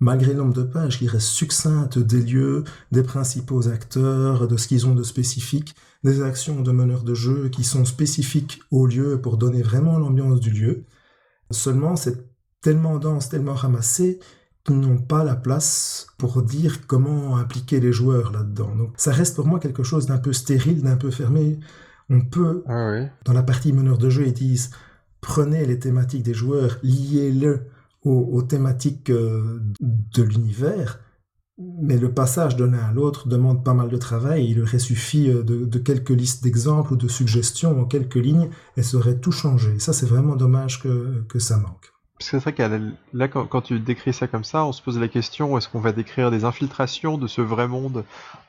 malgré 0.00 0.32
le 0.32 0.38
nombre 0.38 0.54
de 0.54 0.62
pages, 0.62 0.98
qui 0.98 1.08
reste 1.08 1.28
succincte 1.28 1.98
des 1.98 2.22
lieux, 2.22 2.64
des 2.92 3.02
principaux 3.02 3.68
acteurs, 3.68 4.48
de 4.48 4.56
ce 4.56 4.68
qu'ils 4.68 4.86
ont 4.86 4.94
de 4.94 5.02
spécifique, 5.02 5.74
des 6.02 6.22
actions 6.22 6.62
de 6.62 6.72
meneurs 6.72 7.04
de 7.04 7.14
jeu 7.14 7.48
qui 7.48 7.64
sont 7.64 7.84
spécifiques 7.84 8.60
au 8.70 8.86
lieu 8.86 9.20
pour 9.20 9.36
donner 9.36 9.62
vraiment 9.62 9.98
l'ambiance 9.98 10.40
du 10.40 10.50
lieu. 10.50 10.84
Seulement, 11.50 11.96
cette 11.96 12.35
tellement 12.66 12.98
dense, 12.98 13.28
tellement 13.28 13.54
ramassé 13.54 14.18
qu'ils 14.64 14.80
n'ont 14.80 14.98
pas 14.98 15.22
la 15.22 15.36
place 15.36 16.08
pour 16.18 16.42
dire 16.42 16.88
comment 16.88 17.36
impliquer 17.36 17.78
les 17.78 17.92
joueurs 17.92 18.32
là-dedans. 18.32 18.74
Donc 18.74 18.94
ça 18.96 19.12
reste 19.12 19.36
pour 19.36 19.46
moi 19.46 19.60
quelque 19.60 19.84
chose 19.84 20.06
d'un 20.06 20.18
peu 20.18 20.32
stérile, 20.32 20.82
d'un 20.82 20.96
peu 20.96 21.12
fermé. 21.12 21.60
On 22.10 22.22
peut, 22.22 22.64
ah 22.66 23.04
dans 23.24 23.32
la 23.32 23.44
partie 23.44 23.72
meneur 23.72 23.98
de 23.98 24.10
jeu, 24.10 24.26
ils 24.26 24.32
disent 24.32 24.72
prenez 25.20 25.64
les 25.64 25.78
thématiques 25.78 26.24
des 26.24 26.34
joueurs, 26.34 26.78
liez-le 26.82 27.66
aux, 28.02 28.42
thématiques 28.42 29.10
euh, 29.10 29.60
de 29.80 30.22
l'univers, 30.24 30.98
mais 31.58 31.98
le 31.98 32.12
passage 32.12 32.56
de 32.56 32.64
l'un 32.64 32.78
à 32.78 32.92
l'autre 32.92 33.28
demande 33.28 33.64
pas 33.64 33.74
mal 33.74 33.90
de 33.90 33.96
travail. 33.96 34.50
Il 34.50 34.60
aurait 34.60 34.80
suffi 34.80 35.30
euh, 35.30 35.44
de, 35.44 35.78
quelques 35.78 36.10
listes 36.10 36.42
d'exemples 36.42 36.94
ou 36.94 36.96
de 36.96 37.06
suggestions 37.06 37.80
en 37.80 37.84
quelques 37.84 38.16
lignes 38.16 38.50
et 38.76 38.82
ça 38.82 38.96
aurait 38.96 39.18
tout 39.18 39.32
changé. 39.32 39.78
Ça, 39.78 39.92
c'est 39.92 40.06
vraiment 40.06 40.34
dommage 40.34 40.82
que 40.82 41.38
ça 41.38 41.58
manque. 41.58 41.95
Parce 42.18 42.30
que 42.30 42.38
c'est 42.38 42.50
vrai 42.50 42.54
que 42.54 42.94
là, 43.12 43.28
quand, 43.28 43.60
tu 43.60 43.78
décris 43.78 44.14
ça 44.14 44.26
comme 44.26 44.44
ça, 44.44 44.64
on 44.64 44.72
se 44.72 44.80
pose 44.80 44.98
la 44.98 45.08
question 45.08 45.58
est-ce 45.58 45.68
qu'on 45.68 45.80
va 45.80 45.92
décrire 45.92 46.30
des 46.30 46.44
infiltrations 46.44 47.18
de 47.18 47.26
ce 47.26 47.42
vrai 47.42 47.68
monde 47.68 48.04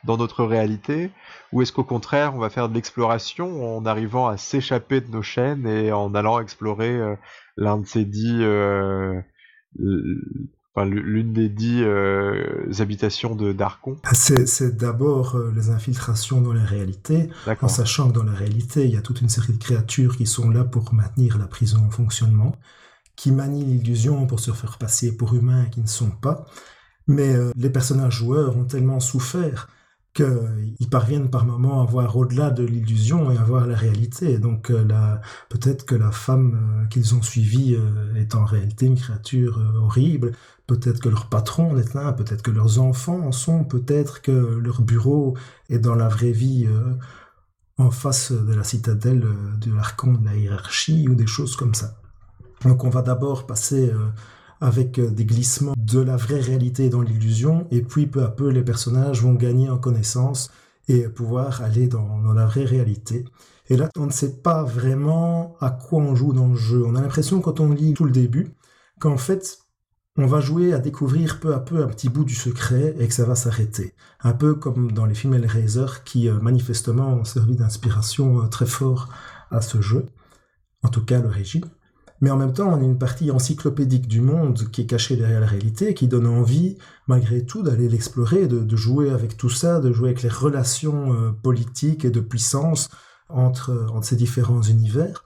dans 0.06 0.15
notre 0.15 0.45
réalité 0.45 1.11
Ou 1.52 1.61
est-ce 1.61 1.73
qu'au 1.73 1.84
contraire, 1.84 2.34
on 2.34 2.39
va 2.39 2.49
faire 2.49 2.69
de 2.69 2.73
l'exploration 2.73 3.77
en 3.77 3.85
arrivant 3.85 4.27
à 4.27 4.38
s'échapper 4.38 5.02
de 5.02 5.11
nos 5.11 5.22
chaînes 5.22 5.68
et 5.68 5.91
en 5.91 6.15
allant 6.15 6.39
explorer 6.39 6.95
euh, 6.95 7.15
l'un 7.57 7.77
de 7.77 7.85
ces 7.85 8.06
dix. 8.06 8.38
Euh, 8.39 9.19
l'une 9.76 11.34
des 11.34 11.49
dix 11.49 11.81
euh, 11.84 12.72
habitations 12.80 13.35
de 13.35 13.52
d'Arcon 13.52 13.98
C'est 14.14 14.77
d'abord 14.77 15.38
les 15.53 15.72
infiltrations 15.72 16.39
dans 16.39 16.53
la 16.53 16.64
réalité, 16.64 17.30
en 17.61 17.68
sachant 17.68 18.07
que 18.10 18.14
dans 18.14 18.23
la 18.23 18.31
réalité, 18.31 18.85
il 18.85 18.91
y 18.91 18.98
a 18.98 19.02
toute 19.02 19.19
une 19.19 19.27
série 19.27 19.53
de 19.53 19.57
créatures 19.57 20.15
qui 20.15 20.26
sont 20.26 20.49
là 20.49 20.64
pour 20.64 20.94
maintenir 20.94 21.38
la 21.38 21.48
prison 21.48 21.80
en 21.85 21.89
fonctionnement 21.89 22.56
qui 23.18 23.31
manient 23.31 23.65
l'illusion 23.65 24.27
pour 24.27 24.39
se 24.39 24.52
faire 24.52 24.77
passer 24.77 25.18
pour 25.18 25.34
humains 25.34 25.65
qui 25.65 25.81
ne 25.81 25.88
sont 25.88 26.11
pas. 26.11 26.45
Mais 27.07 27.35
euh, 27.35 27.52
les 27.57 27.69
personnages 27.69 28.15
joueurs 28.15 28.56
ont 28.56 28.65
tellement 28.65 28.99
souffert 29.02 29.69
qu'ils 30.14 30.89
parviennent 30.89 31.30
par 31.30 31.45
moments 31.45 31.81
à 31.81 31.85
voir 31.85 32.18
au-delà 32.18 32.49
de 32.49 32.64
l'illusion 32.64 33.31
et 33.31 33.38
à 33.38 33.44
voir 33.44 33.68
la 33.68 33.76
réalité. 33.76 34.39
Donc 34.39 34.72
euh, 34.72 34.85
peut-être 35.49 35.85
que 35.85 35.95
la 35.95 36.11
femme 36.11 36.84
euh, 36.84 36.88
qu'ils 36.88 37.15
ont 37.15 37.22
suivie 37.22 37.77
est 38.15 38.35
en 38.35 38.45
réalité 38.45 38.85
une 38.88 38.98
créature 38.98 39.60
horrible, 39.81 40.31
peut-être 40.68 40.99
que 40.99 41.10
leur 41.10 41.27
patron 41.30 41.77
est 41.77 41.94
là, 41.94 42.14
peut-être 42.14 42.41
que 42.44 42.52
leurs 42.52 42.80
enfants 42.80 43.19
en 43.19 43.31
sont, 43.31 43.64
peut-être 43.64 44.22
que 44.22 44.31
leur 44.31 44.81
bureau 44.81 45.35
est 45.69 45.80
dans 45.80 45.95
la 45.95 46.07
vraie 46.07 46.31
vie 46.31 46.68
en 47.77 47.91
face 47.91 48.31
de 48.31 48.53
la 48.53 48.64
citadelle 48.64 49.26
de 49.61 49.73
l'archon 49.73 50.14
de 50.14 50.26
la 50.26 50.35
hiérarchie 50.35 51.07
ou 51.07 51.15
des 51.15 51.27
choses 51.27 51.56
comme 51.56 51.76
ça. 51.76 51.95
Donc 52.63 52.84
on 52.84 52.89
va 52.89 53.01
d'abord 53.01 53.45
passer 53.45 53.89
euh, 53.89 54.07
avec 54.61 54.99
euh, 54.99 55.09
des 55.09 55.25
glissements 55.25 55.73
de 55.77 55.99
la 55.99 56.15
vraie 56.15 56.39
réalité 56.39 56.89
dans 56.89 57.01
l'illusion, 57.01 57.67
et 57.71 57.81
puis 57.81 58.07
peu 58.07 58.23
à 58.23 58.29
peu 58.29 58.49
les 58.49 58.63
personnages 58.63 59.21
vont 59.21 59.34
gagner 59.34 59.69
en 59.69 59.77
connaissance 59.77 60.51
et 60.88 61.07
pouvoir 61.09 61.61
aller 61.61 61.88
dans, 61.88 62.34
la 62.34 62.45
vraie 62.45 62.63
réalité. 62.63 63.25
Et 63.69 63.75
là, 63.75 63.89
on 63.97 64.05
ne 64.05 64.11
sait 64.11 64.38
pas 64.38 64.63
vraiment 64.63 65.57
à 65.59 65.69
quoi 65.69 66.01
on 66.01 66.15
joue 66.15 66.31
dans 66.31 66.47
le 66.47 66.55
jeu. 66.55 66.84
On 66.85 66.95
a 66.95 67.01
l'impression 67.01 67.41
quand 67.41 67.59
on 67.59 67.71
lit 67.71 67.93
tout 67.93 68.05
le 68.05 68.11
début 68.11 68.53
qu'en 68.99 69.17
fait, 69.17 69.59
on 70.15 70.25
va 70.25 70.39
jouer 70.39 70.73
à 70.73 70.79
découvrir 70.79 71.41
peu 71.41 71.53
à 71.53 71.59
peu 71.59 71.84
un 71.84 71.88
petit 71.88 72.07
bout 72.07 72.23
du 72.23 72.34
secret 72.34 72.95
et 72.97 73.07
que 73.07 73.13
ça 73.13 73.25
va 73.25 73.35
s'arrêter. 73.35 73.93
Un 74.21 74.31
peu 74.31 74.55
comme 74.55 74.93
dans 74.93 75.05
les 75.05 75.13
films 75.13 75.34
Hellraiser 75.34 75.85
qui 76.05 76.29
euh, 76.29 76.39
manifestement 76.39 77.09
ont 77.09 77.25
servi 77.25 77.55
d'inspiration 77.55 78.47
très 78.47 78.65
fort 78.65 79.09
à 79.51 79.61
ce 79.61 79.81
jeu, 79.81 80.05
en 80.84 80.89
tout 80.89 81.03
cas 81.03 81.19
l'origine 81.19 81.65
mais 82.22 82.31
en 82.31 82.38
même 82.38 82.53
temps, 82.53 82.69
on 82.69 82.81
a 82.81 82.84
une 82.84 82.98
partie 82.98 83.30
encyclopédique 83.30 84.07
du 84.07 84.22
monde 84.22 84.69
qui 84.72 84.81
est 84.81 84.85
cachée 84.85 85.15
derrière 85.15 85.39
la 85.39 85.48
réalité, 85.48 85.94
qui 85.94 86.07
donne 86.07 86.26
envie, 86.26 86.77
malgré 87.07 87.45
tout, 87.45 87.61
d'aller 87.61 87.88
l'explorer, 87.88 88.48
de, 88.48 88.76
jouer 88.76 89.11
avec 89.11 89.38
tout 89.38 89.49
ça, 89.49 89.80
de 89.80 89.91
jouer 89.91 90.10
avec 90.10 90.23
les 90.23 90.30
relations 90.30 91.14
euh, 91.14 91.31
politiques 91.31 92.06
et 92.06 92.10
de 92.10 92.19
puissance 92.19 92.89
entre, 93.30 93.88
entre 93.94 94.06
ces 94.06 94.15
différents 94.15 94.61
univers. 94.61 95.23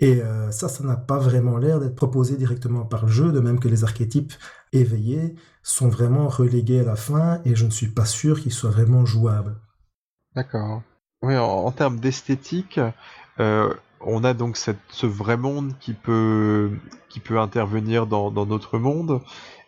Et 0.00 0.20
euh, 0.22 0.50
ça, 0.50 0.68
ça 0.68 0.82
n'a 0.82 0.96
pas 0.96 1.18
vraiment 1.18 1.56
l'air 1.56 1.78
d'être 1.78 1.94
proposé 1.94 2.36
directement 2.36 2.84
par 2.84 3.06
le 3.06 3.12
jeu, 3.12 3.30
de 3.30 3.38
même 3.38 3.60
que 3.60 3.68
les 3.68 3.84
archétypes 3.84 4.32
éveillés 4.72 5.36
sont 5.62 5.88
vraiment 5.88 6.28
relégués 6.28 6.80
à 6.80 6.84
la 6.84 6.96
fin, 6.96 7.40
et 7.44 7.54
je 7.54 7.64
ne 7.64 7.70
suis 7.70 7.88
pas 7.88 8.04
sûr 8.04 8.40
qu'ils 8.40 8.52
soient 8.52 8.70
vraiment 8.70 9.06
jouables. 9.06 9.56
D'accord. 10.34 10.82
Oui, 11.22 11.36
en, 11.36 11.70
termes 11.70 12.00
d'esthétique, 12.00 12.80
euh, 13.38 13.72
on 14.06 14.24
a 14.24 14.34
donc 14.34 14.56
ce 14.56 15.06
vrai 15.06 15.36
monde 15.36 15.72
qui 15.80 15.92
peut, 15.92 16.70
qui 17.08 17.20
peut 17.20 17.38
intervenir 17.38 18.06
dans, 18.06 18.30
notre 18.46 18.78
monde. 18.78 19.20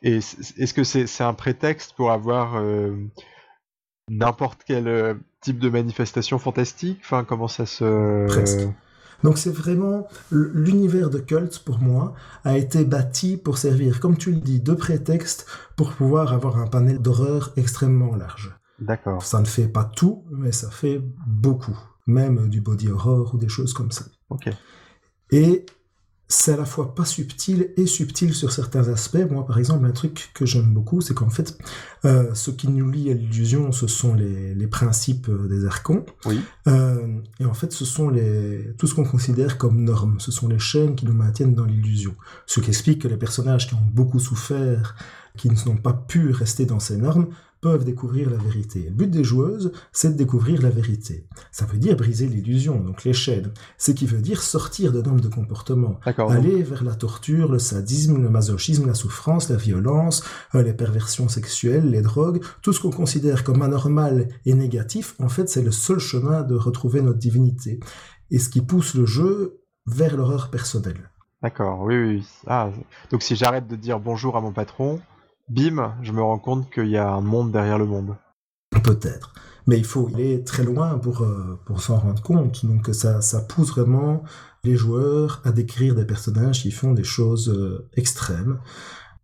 Et 0.03 0.17
est-ce 0.17 0.75
que 0.75 0.85
c'est 0.85 1.25
un 1.25 1.35
prétexte 1.35 1.95
pour 1.95 2.11
avoir 2.11 2.57
euh, 2.57 2.97
n'importe 4.09 4.61
quel 4.67 4.89
euh, 4.89 5.15
type 5.41 5.59
de 5.59 5.69
manifestation 5.69 6.39
fantastique? 6.39 7.01
Enfin, 7.03 7.25
comment 7.25 7.49
ça 7.49 7.67
se... 7.67 8.27
Presque. 8.27 8.69
Donc 9.23 9.39
c'est 9.39 9.51
vraiment 9.51 10.07
l'univers 10.31 11.09
de 11.11 11.19
Cult 11.19 11.61
pour 11.65 11.79
moi 11.81 12.15
a 12.45 12.59
été 12.59 12.85
bâti 12.85 13.37
pour 13.37 13.59
servir, 13.59 14.01
comme 14.01 14.17
tu 14.17 14.31
le 14.31 14.41
dis, 14.41 14.61
de 14.61 14.75
prétexte 14.75 15.47
pour 15.75 15.93
pouvoir 15.93 16.33
avoir 16.33 16.59
un 16.59 16.67
panel 16.67 16.99
d'horreur 16.99 17.53
extrêmement 17.57 18.15
large. 18.15 18.55
D'accord. 18.79 19.23
Ça 19.23 19.41
ne 19.41 19.47
fait 19.47 19.69
pas 19.69 19.85
tout, 19.85 20.25
mais 20.31 20.53
ça 20.53 20.71
fait 20.71 21.01
beaucoup, 21.27 21.79
même 22.07 22.49
du 22.51 22.61
body 22.61 22.89
horror 22.89 23.35
ou 23.35 23.39
des 23.39 23.49
choses 23.49 23.73
comme 23.73 23.91
ça. 23.91 24.05
Et 25.31 25.67
c'est 26.29 26.53
à 26.53 26.57
la 26.57 26.65
fois 26.65 26.95
pas 26.95 27.05
subtil 27.05 27.71
et 27.77 27.87
subtil 27.87 28.35
sur 28.35 28.51
certains 28.51 28.89
aspects. 28.89 29.25
Moi, 29.31 29.47
par 29.47 29.59
exemple, 29.59 29.87
un 29.87 29.93
truc 29.93 30.31
que 30.35 30.45
j'aime 30.45 30.73
beaucoup, 30.73 31.01
c'est 31.01 31.15
qu'en 31.15 31.31
fait, 31.31 31.57
euh, 32.05 32.35
ce 32.35 32.51
qui 32.51 32.69
nous 32.69 32.91
lie 32.91 33.11
à 33.11 33.15
l'illusion, 33.15 33.71
ce 33.71 33.87
sont 33.87 34.15
les, 34.15 34.67
principes 34.67 35.29
euh, 35.29 35.47
des 35.47 35.67
archons. 35.67 36.05
Oui. 36.25 36.41
Euh, 36.67 37.21
et 37.39 37.45
en 37.45 37.55
fait, 37.55 37.73
ce 37.73 37.85
sont 37.85 38.09
les, 38.09 38.75
tout 38.77 38.89
ce 38.89 38.95
qu'on 38.95 39.05
considère 39.05 39.57
comme 39.57 39.85
normes. 39.85 40.19
Ce 40.19 40.33
sont 40.33 40.49
les 40.49 40.59
chaînes 40.59 40.97
qui 40.97 41.07
nous 41.07 41.15
maintiennent 41.15 41.55
dans 41.55 41.65
l'illusion. 41.65 42.17
Ce 42.47 42.59
qui 42.59 42.71
explique 42.71 43.03
que 43.03 43.09
les 43.09 43.17
personnages 43.17 43.69
qui 43.69 43.75
ont 43.75 43.89
beaucoup 43.93 44.19
souffert, 44.19 44.97
qui 45.37 45.49
ne 45.49 45.57
sont 45.57 45.77
pas 45.77 45.93
pu 45.93 46.33
rester 46.33 46.67
dans 46.67 46.81
ces 46.81 46.97
normes, 46.97 47.29
peuvent 47.61 47.85
découvrir 47.85 48.31
la 48.31 48.37
vérité. 48.37 48.85
Le 48.85 48.95
but 48.95 49.11
des 49.11 49.25
joueuses, 49.25 49.73
c'est 49.93 50.11
de 50.11 50.17
découvrir 50.17 50.63
la 50.63 50.71
vérité. 50.71 51.27
Ça 51.51 51.67
veut 51.67 51.79
dire 51.79 51.97
briser 51.97 52.27
l'illusion, 52.27 52.81
donc 52.81 53.05
les 53.05 53.13
chaînes. 53.13 53.53
Ce 53.79 53.93
qui 53.93 54.07
veut 54.07 54.21
dire 54.21 54.43
sortir 54.43 54.93
de 54.93 55.03
normes 55.03 55.21
de 55.21 55.29
comportement. 55.29 55.99
Aller 56.05 56.63
vers 56.63 56.85
la 56.85 56.95
torture, 56.95 57.51
le 57.51 57.59
sadisme, 57.59 58.23
le 58.23 58.29
masochisme, 58.29 58.87
la 58.87 58.95
souffrance, 58.95 59.49
la 59.49 59.57
violence, 59.57 60.23
euh, 60.55 60.63
les 60.63 60.75
perversions 60.75 61.29
sexuelles, 61.29 61.91
les 61.91 62.03
drogues, 62.03 62.43
tout 62.63 62.73
ce 62.73 62.81
qu'on 62.81 62.91
considère 62.91 63.45
comme 63.45 63.63
anormal 63.63 64.29
et 64.45 64.55
négatif, 64.55 65.15
en 65.19 65.29
fait, 65.29 65.49
c'est 65.49 65.63
le 65.63 65.73
seul 65.73 65.99
chemin 65.99 66.43
de 66.43 66.55
retrouver 66.55 67.01
notre 67.01 67.19
divinité. 67.19 67.81
Et 68.31 68.39
ce 68.39 68.49
qui 68.49 68.61
pousse 68.61 68.95
le 68.95 69.07
jeu 69.07 69.61
vers 69.87 70.17
l'horreur 70.17 70.51
personnelle. 70.51 71.11
D'accord, 71.43 71.83
oui, 71.83 71.97
oui. 71.97 72.27
Ah, 72.47 72.71
donc 73.11 73.23
si 73.23 73.37
j'arrête 73.37 73.69
de 73.69 73.77
dire 73.77 74.01
bonjour 74.01 74.37
à 74.37 74.41
mon 74.41 74.53
patron, 74.53 75.01
bim, 75.49 75.95
je 76.03 76.13
me 76.13 76.23
rends 76.23 76.39
compte 76.39 76.71
qu'il 76.71 76.89
y 76.89 76.97
a 76.97 77.09
un 77.09 77.21
monde 77.21 77.53
derrière 77.53 77.79
le 77.79 77.87
monde. 77.87 78.17
Peut-être. 78.83 79.33
Mais 79.67 79.79
il 79.79 79.85
faut 79.85 80.09
aller 80.09 80.45
très 80.45 80.63
loin 80.63 80.99
pour, 80.99 81.23
euh, 81.23 81.59
pour 81.67 81.81
s'en 81.81 81.99
rendre 81.99 82.23
compte. 82.23 82.65
Donc 82.65 82.89
ça, 82.93 83.21
ça 83.21 83.41
pousse 83.41 83.71
vraiment 83.71 84.23
les 84.65 84.77
joueurs 84.77 85.41
à 85.45 85.53
décrire 85.53 85.95
des 85.95 86.05
personnages 86.05 86.63
qui 86.63 86.71
font 86.71 86.93
des 86.93 87.05
choses 87.05 87.49
euh, 87.49 87.89
extrêmes. 87.97 88.61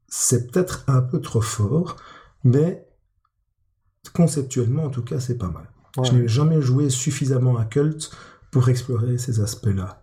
C'est 0.08 0.50
peut-être 0.50 0.84
un 0.88 1.00
peu 1.00 1.20
trop 1.20 1.40
fort, 1.40 1.96
mais 2.44 2.86
conceptuellement, 4.12 4.84
en 4.84 4.90
tout 4.90 5.02
cas, 5.02 5.20
c'est 5.20 5.38
pas 5.38 5.48
mal. 5.48 5.68
Je 6.02 6.12
n'ai 6.12 6.28
jamais 6.28 6.62
joué 6.62 6.88
suffisamment 6.90 7.56
à 7.58 7.64
Cult 7.64 8.10
pour 8.50 8.68
explorer 8.68 9.18
ces 9.18 9.40
aspects-là. 9.40 10.02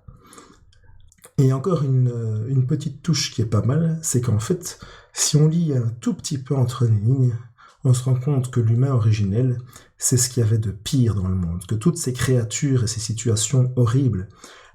Et 1.39 1.53
encore 1.53 1.83
euh, 1.83 2.47
une, 2.49 2.67
petite 2.67 3.01
touche 3.01 3.31
qui 3.31 3.41
est 3.41 3.45
pas 3.45 3.61
mal, 3.61 3.97
c'est 4.01 4.21
qu'en 4.21 4.39
fait, 4.39 4.79
si 5.13 5.37
on 5.37 5.47
lit 5.47 5.73
un 5.73 5.89
tout 5.99 6.13
petit 6.13 6.37
peu 6.37 6.55
entre 6.55 6.85
les 6.85 6.99
lignes, 6.99 7.35
on 7.83 7.93
se 7.93 8.03
rend 8.03 8.15
compte 8.15 8.51
que 8.51 8.59
l'humain 8.59 8.91
originel, 8.91 9.57
c'est 9.97 10.17
ce 10.17 10.29
qu'il 10.29 10.43
y 10.43 10.45
avait 10.45 10.57
de 10.57 10.71
pire 10.71 11.15
dans 11.15 11.27
le 11.27 11.35
monde, 11.35 11.65
que 11.65 11.75
toutes 11.75 11.97
ces 11.97 12.13
créatures 12.13 12.83
et 12.83 12.87
ces 12.87 12.99
situations 12.99 13.71
horribles, 13.75 14.27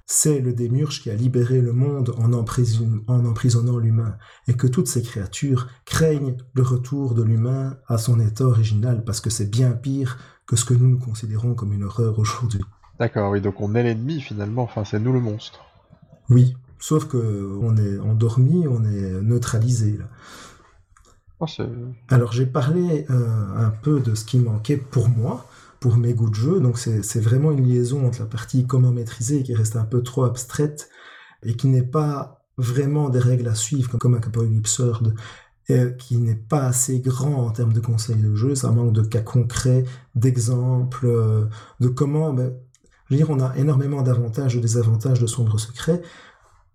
c'est 0.07 0.39
le 0.39 0.53
démurge 0.53 1.01
qui 1.01 1.09
a 1.09 1.15
libéré 1.15 1.61
le 1.61 1.73
monde 1.73 2.13
en, 2.17 2.31
en 2.33 3.25
emprisonnant 3.25 3.77
l'humain, 3.77 4.17
et 4.47 4.53
que 4.53 4.67
toutes 4.67 4.87
ces 4.87 5.01
créatures 5.01 5.67
craignent 5.85 6.37
le 6.53 6.61
retour 6.61 7.15
de 7.15 7.23
l'humain 7.23 7.77
à 7.87 7.97
son 7.97 8.19
état 8.19 8.45
original, 8.45 9.03
parce 9.03 9.21
que 9.21 9.29
c'est 9.29 9.49
bien 9.49 9.71
pire 9.71 10.17
que 10.45 10.55
ce 10.55 10.65
que 10.65 10.75
nous 10.75 10.87
nous 10.87 10.99
considérons 10.99 11.55
comme 11.55 11.73
une 11.73 11.83
horreur 11.83 12.19
aujourd'hui. 12.19 12.61
D'accord, 12.99 13.31
oui, 13.31 13.41
donc 13.41 13.59
on 13.61 13.73
est 13.75 13.83
l'ennemi 13.83 14.21
finalement, 14.21 14.63
enfin 14.63 14.83
c'est 14.85 14.99
nous 14.99 15.11
le 15.11 15.19
monstre. 15.19 15.65
Oui, 16.29 16.55
sauf 16.79 17.05
que 17.05 17.57
on 17.61 17.77
est 17.77 17.99
endormi, 17.99 18.67
on 18.67 18.83
est 18.83 19.21
neutralisé. 19.21 19.99
Oh, 21.39 21.45
Alors 22.07 22.31
j'ai 22.31 22.45
parlé 22.45 23.05
euh, 23.09 23.57
un 23.57 23.69
peu 23.69 23.99
de 23.99 24.15
ce 24.15 24.23
qui 24.23 24.39
manquait 24.39 24.77
pour 24.77 25.09
moi, 25.09 25.47
pour 25.79 25.97
mes 25.97 26.13
goûts 26.13 26.29
de 26.29 26.35
jeu. 26.35 26.59
Donc 26.59 26.77
c'est 26.77 27.19
vraiment 27.19 27.51
une 27.51 27.65
liaison 27.65 28.07
entre 28.07 28.19
la 28.19 28.25
partie 28.25 28.65
comment 28.65 28.91
maîtriser 28.91 29.43
qui 29.43 29.53
reste 29.53 29.75
un 29.75 29.83
peu 29.83 30.01
trop 30.01 30.23
abstraite 30.23 30.89
et 31.43 31.55
qui 31.55 31.67
n'est 31.67 31.83
pas 31.83 32.45
vraiment 32.57 33.09
des 33.09 33.19
règles 33.19 33.47
à 33.47 33.55
suivre 33.55 33.97
comme, 33.97 34.15
un 34.15 34.17
Apocalypse 34.17 34.81
et 35.67 35.97
qui 35.97 36.17
n'est 36.17 36.35
pas 36.35 36.67
assez 36.67 36.99
grand 36.99 37.47
en 37.47 37.51
termes 37.51 37.73
de 37.73 37.79
conseils 37.79 38.21
de 38.21 38.33
jeu. 38.35 38.55
Ça 38.55 38.71
manque 38.71 38.93
de 38.93 39.01
cas 39.01 39.21
concrets, 39.21 39.83
d'exemples, 40.13 41.07
euh, 41.07 41.45
de 41.79 41.87
comment. 41.89 42.33
Ben, 42.33 42.53
je 43.09 43.13
veux 43.13 43.17
dire, 43.17 43.29
on 43.29 43.39
a 43.39 43.55
énormément 43.57 44.01
d'avantages 44.01 44.55
et 44.55 44.59
désavantages 44.59 45.19
de 45.19 45.27
Sombre 45.27 45.59
Secret. 45.59 46.01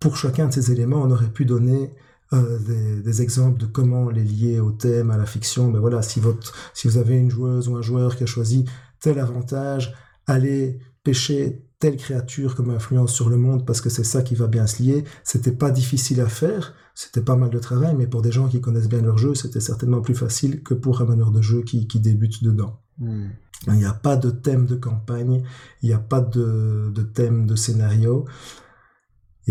Pour 0.00 0.16
chacun 0.16 0.48
de 0.48 0.52
ces 0.52 0.72
éléments, 0.72 1.02
on 1.02 1.10
aurait 1.10 1.30
pu 1.30 1.44
donner 1.44 1.92
euh, 2.32 2.58
des, 3.02 3.22
exemples 3.22 3.60
de 3.60 3.66
comment 3.66 4.08
les 4.08 4.24
lier 4.24 4.60
au 4.60 4.72
thème, 4.72 5.10
à 5.10 5.16
la 5.16 5.26
fiction. 5.26 5.70
Mais 5.70 5.78
voilà, 5.78 6.02
si, 6.02 6.20
votre, 6.20 6.54
si 6.74 6.88
vous 6.88 6.96
avez 6.96 7.16
une 7.16 7.30
joueuse 7.30 7.68
ou 7.68 7.76
un 7.76 7.82
joueur 7.82 8.16
qui 8.16 8.22
a 8.22 8.26
choisi 8.26 8.64
tel 9.00 9.18
avantage, 9.18 9.94
allez 10.26 10.78
pêcher 11.04 11.66
telle 11.78 11.96
créature 11.96 12.54
comme 12.54 12.70
influence 12.70 13.12
sur 13.12 13.30
le 13.30 13.36
monde 13.36 13.64
parce 13.66 13.80
que 13.80 13.88
c'est 13.88 14.04
ça 14.04 14.22
qui 14.22 14.34
va 14.34 14.46
bien 14.46 14.66
se 14.66 14.82
lier. 14.82 15.04
C'était 15.24 15.52
pas 15.52 15.70
difficile 15.70 16.20
à 16.20 16.28
faire, 16.28 16.74
c'était 16.94 17.22
pas 17.22 17.36
mal 17.36 17.50
de 17.50 17.58
travail, 17.58 17.94
mais 17.96 18.06
pour 18.06 18.22
des 18.22 18.32
gens 18.32 18.48
qui 18.48 18.60
connaissent 18.60 18.88
bien 18.88 19.02
leur 19.02 19.18
jeu, 19.18 19.34
c'était 19.34 19.60
certainement 19.60 20.02
plus 20.02 20.14
facile 20.14 20.62
que 20.62 20.74
pour 20.74 21.00
un 21.00 21.06
meneur 21.06 21.30
de 21.30 21.40
jeu 21.40 21.62
qui, 21.62 21.88
qui 21.88 22.00
débute 22.00 22.44
dedans. 22.44 22.78
Hmm. 22.98 23.28
Il 23.66 23.74
n'y 23.74 23.84
a 23.84 23.92
pas 23.92 24.16
de 24.16 24.30
thème 24.30 24.66
de 24.66 24.74
campagne, 24.74 25.42
il 25.82 25.88
n'y 25.88 25.94
a 25.94 25.98
pas 25.98 26.20
de, 26.20 26.92
thème 27.14 27.46
de 27.46 27.56
scénario, 27.56 28.24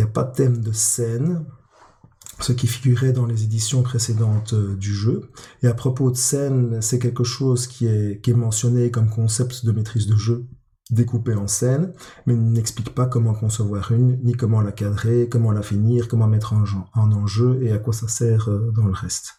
a 0.03 0.07
pas 0.07 0.23
de 0.23 0.33
thème 0.33 0.61
de 0.61 0.71
scène, 0.71 1.45
ce 2.39 2.53
qui 2.53 2.67
figurait 2.67 3.11
dans 3.13 3.25
les 3.25 3.43
éditions 3.43 3.83
précédentes 3.83 4.53
euh, 4.53 4.75
du 4.75 4.93
jeu. 4.93 5.29
Et 5.61 5.67
à 5.67 5.73
propos 5.73 6.09
de 6.11 6.15
scène, 6.15 6.81
c'est 6.81 6.99
quelque 6.99 7.23
chose 7.23 7.67
qui 7.67 7.87
est, 7.87 8.21
qui 8.21 8.33
mentionné 8.33 8.91
comme 8.91 9.09
concept 9.09 9.65
de 9.65 9.71
maîtrise 9.71 10.07
de 10.07 10.15
jeu 10.15 10.47
découpé 10.89 11.35
en 11.35 11.47
scène, 11.47 11.93
mais 12.25 12.35
n'explique 12.35 12.95
pas 12.95 13.05
comment 13.05 13.33
concevoir 13.33 13.91
une, 13.91 14.19
ni 14.23 14.33
comment 14.33 14.61
la 14.61 14.71
cadrer, 14.71 15.29
comment 15.29 15.51
la 15.51 15.61
finir, 15.61 16.07
comment 16.07 16.27
mettre 16.27 16.53
en, 16.53 16.63
en 16.95 17.11
enjeu 17.11 17.61
et 17.61 17.71
à 17.71 17.77
quoi 17.77 17.93
ça 17.93 18.07
sert 18.07 18.49
euh, 18.49 18.71
dans 18.75 18.85
le 18.85 18.93
reste. 18.93 19.33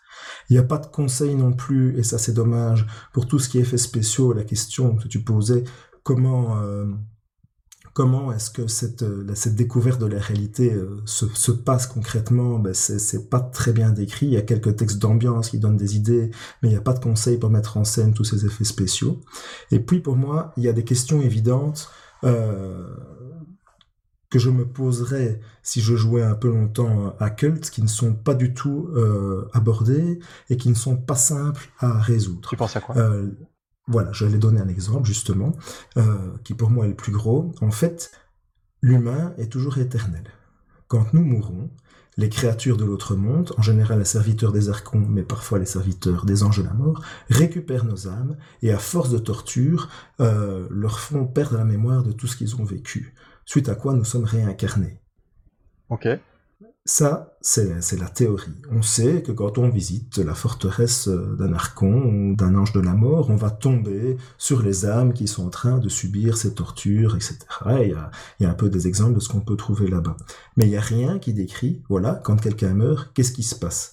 Il 0.48 0.52
n'y 0.52 0.58
a 0.58 0.64
pas 0.64 0.78
de 0.78 0.86
conseil 0.86 1.34
non 1.34 1.52
plus, 1.52 1.98
et 1.98 2.02
ça 2.02 2.18
c'est 2.18 2.32
dommage, 2.32 2.86
pour 3.12 3.26
tout 3.26 3.38
ce 3.38 3.48
qui 3.48 3.58
est 3.58 3.62
effets 3.62 3.78
spéciaux, 3.78 4.32
la 4.32 4.44
question 4.44 4.96
que 4.96 5.08
tu 5.08 5.24
posais, 5.24 5.64
comment, 6.02 6.60
euh, 6.60 6.86
comment 7.92 8.32
est-ce 8.32 8.50
que 8.50 8.66
cette, 8.66 9.02
euh, 9.02 9.26
cette 9.34 9.54
découverte 9.54 10.00
de 10.00 10.06
la 10.06 10.20
réalité 10.20 10.72
euh, 10.72 11.00
se, 11.04 11.50
passe 11.52 11.86
concrètement? 11.86 12.58
Ben 12.58 12.74
C'est 12.74 13.28
pas 13.28 13.40
très 13.40 13.72
bien 13.72 13.90
décrit, 13.90 14.26
il 14.26 14.32
y 14.32 14.36
a 14.36 14.42
quelques 14.42 14.76
textes 14.76 14.98
d'ambiance 14.98 15.50
qui 15.50 15.58
donnent 15.58 15.76
des 15.76 15.96
idées, 15.96 16.30
mais 16.62 16.68
il 16.68 16.72
n'y 16.72 16.78
a 16.78 16.82
pas 16.82 16.94
de 16.94 17.00
conseil 17.00 17.38
pour 17.38 17.50
mettre 17.50 17.76
en 17.76 17.84
scène 17.84 18.14
tous 18.14 18.24
ces 18.24 18.46
effets 18.46 18.64
spéciaux. 18.64 19.20
Et 19.70 19.80
puis 19.80 20.00
pour 20.00 20.16
moi, 20.16 20.52
il 20.56 20.64
y 20.64 20.68
a 20.68 20.72
des 20.72 20.84
questions 20.84 21.20
évidentes 21.20 21.90
que 24.30 24.38
je 24.38 24.48
me 24.48 24.64
poserais 24.64 25.40
si 25.62 25.80
je 25.80 25.96
jouais 25.96 26.22
un 26.22 26.34
peu 26.34 26.48
longtemps 26.48 27.14
à 27.18 27.30
Cult, 27.30 27.68
qui 27.68 27.82
ne 27.82 27.88
sont 27.88 28.14
pas 28.14 28.34
du 28.34 28.54
tout 28.54 28.88
euh, 28.94 29.48
abordés 29.52 30.20
et 30.48 30.56
qui 30.56 30.68
ne 30.68 30.74
sont 30.74 30.96
pas 30.96 31.16
simples 31.16 31.68
à 31.80 31.98
résoudre. 31.98 32.48
Tu 32.48 32.56
penses 32.56 32.76
à 32.76 32.80
quoi? 32.80 32.96
Euh, 32.96 33.26
Voilà, 33.86 34.12
je 34.12 34.24
vais 34.24 34.38
donner 34.38 34.60
un 34.60 34.68
exemple 34.68 35.06
justement, 35.06 35.52
euh, 35.96 36.36
qui 36.44 36.54
pour 36.54 36.70
moi 36.70 36.86
est 36.86 36.90
le 36.90 36.96
plus 36.96 37.12
gros. 37.12 37.52
En 37.60 37.70
fait, 37.70 38.12
l'humain 38.82 39.34
est 39.38 39.50
toujours 39.50 39.78
éternel. 39.78 40.24
Quand 40.88 41.12
nous 41.12 41.24
mourrons, 41.24 41.70
les 42.16 42.28
créatures 42.28 42.76
de 42.76 42.84
l'autre 42.84 43.16
monde, 43.16 43.52
en 43.56 43.62
général 43.62 43.98
les 43.98 44.04
serviteurs 44.04 44.52
des 44.52 44.68
archons, 44.68 45.06
mais 45.08 45.22
parfois 45.22 45.58
les 45.58 45.66
serviteurs 45.66 46.24
des 46.26 46.42
anges 46.42 46.58
de 46.58 46.64
la 46.64 46.74
mort, 46.74 47.02
récupèrent 47.30 47.84
nos 47.84 48.08
âmes 48.08 48.36
et 48.62 48.72
à 48.72 48.78
force 48.78 49.10
de 49.10 49.18
torture, 49.18 49.88
leur 50.18 51.00
font 51.00 51.26
perdre 51.26 51.56
la 51.56 51.64
mémoire 51.64 52.02
de 52.02 52.12
tout 52.12 52.26
ce 52.26 52.36
qu'ils 52.36 52.56
ont 52.56 52.64
vécu 52.64 53.14
suite 53.50 53.68
à 53.68 53.74
quoi 53.74 53.94
nous 53.94 54.04
sommes 54.04 54.24
réincarnés. 54.24 55.00
Ok. 55.88 56.06
Ça, 56.92 57.36
c'est 57.40 58.00
la 58.00 58.08
théorie. 58.08 58.60
On 58.72 58.82
sait 58.82 59.22
que 59.22 59.30
quand 59.30 59.58
on 59.58 59.68
visite 59.68 60.18
la 60.18 60.34
forteresse 60.34 61.06
d'un 61.06 61.52
archon 61.52 62.02
ou 62.02 62.34
d'un 62.34 62.56
ange 62.56 62.72
de 62.72 62.80
la 62.80 62.94
mort, 62.94 63.30
on 63.30 63.36
va 63.36 63.50
tomber 63.50 64.16
sur 64.38 64.60
les 64.60 64.86
âmes 64.86 65.12
qui 65.12 65.28
sont 65.28 65.46
en 65.46 65.50
train 65.50 65.78
de 65.78 65.88
subir 65.88 66.36
ces 66.36 66.52
tortures, 66.52 67.14
etc. 67.14 67.38
il, 67.80 67.96
y 68.40 68.44
a, 68.44 68.50
un 68.50 68.54
peu 68.54 68.68
des 68.68 68.88
exemples 68.88 69.14
de 69.14 69.20
ce 69.20 69.28
qu'on 69.28 69.40
peut 69.40 69.54
trouver 69.54 69.86
là-bas. 69.86 70.16
Mais 70.56 70.64
il 70.64 70.70
n'y 70.70 70.76
a 70.76 70.80
rien 70.80 71.20
qui 71.20 71.32
décrit, 71.32 71.80
voilà, 71.88 72.20
quand 72.24 72.34
quelqu'un 72.34 72.74
meurt, 72.74 73.12
qu'est-ce 73.14 73.30
qui 73.30 73.44
se 73.44 73.54
passe? 73.54 73.92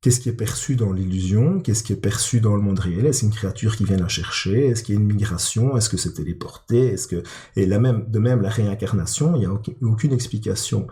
Qu'est-ce 0.00 0.20
qui 0.20 0.28
est 0.28 0.32
perçu 0.32 0.76
dans 0.76 0.92
l'illusion? 0.92 1.58
Qu'est-ce 1.58 1.82
qui 1.82 1.94
est 1.94 2.00
perçu 2.00 2.40
dans 2.40 2.54
le 2.54 2.62
monde 2.62 2.78
réel? 2.78 3.06
Est-ce 3.06 3.24
une 3.24 3.32
créature 3.32 3.74
qui 3.74 3.84
vient 3.84 3.96
la 3.96 4.06
chercher? 4.06 4.68
Est-ce 4.68 4.84
qu'il 4.84 4.94
y 4.94 4.98
a 4.98 5.00
une 5.00 5.08
migration? 5.08 5.76
Est-ce 5.76 5.88
que 5.88 5.96
c'est 5.96 6.12
téléporté? 6.12 6.92
Est-ce 6.92 7.08
que 7.08 7.24
et 7.56 7.66
même 7.66 8.08
de 8.08 8.20
même 8.20 8.40
la 8.40 8.50
réincarnation, 8.50 9.34
il 9.34 9.40
n'y 9.40 9.46
a 9.46 9.52
aucune 9.82 10.12
explication. 10.12 10.86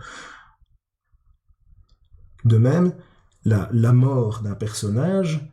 De 2.45 2.57
même, 2.57 2.93
la, 3.43 3.69
la 3.73 3.93
mort 3.93 4.41
d'un 4.41 4.55
personnage 4.55 5.51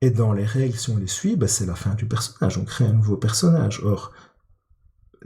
est 0.00 0.10
dans 0.10 0.32
les 0.32 0.44
règles, 0.44 0.76
si 0.76 0.90
on 0.90 0.96
les 0.96 1.08
suit, 1.08 1.36
ben 1.36 1.48
c'est 1.48 1.66
la 1.66 1.74
fin 1.74 1.94
du 1.94 2.06
personnage. 2.06 2.58
On 2.58 2.64
crée 2.64 2.86
un 2.86 2.92
nouveau 2.92 3.16
personnage. 3.16 3.80
Or, 3.84 4.12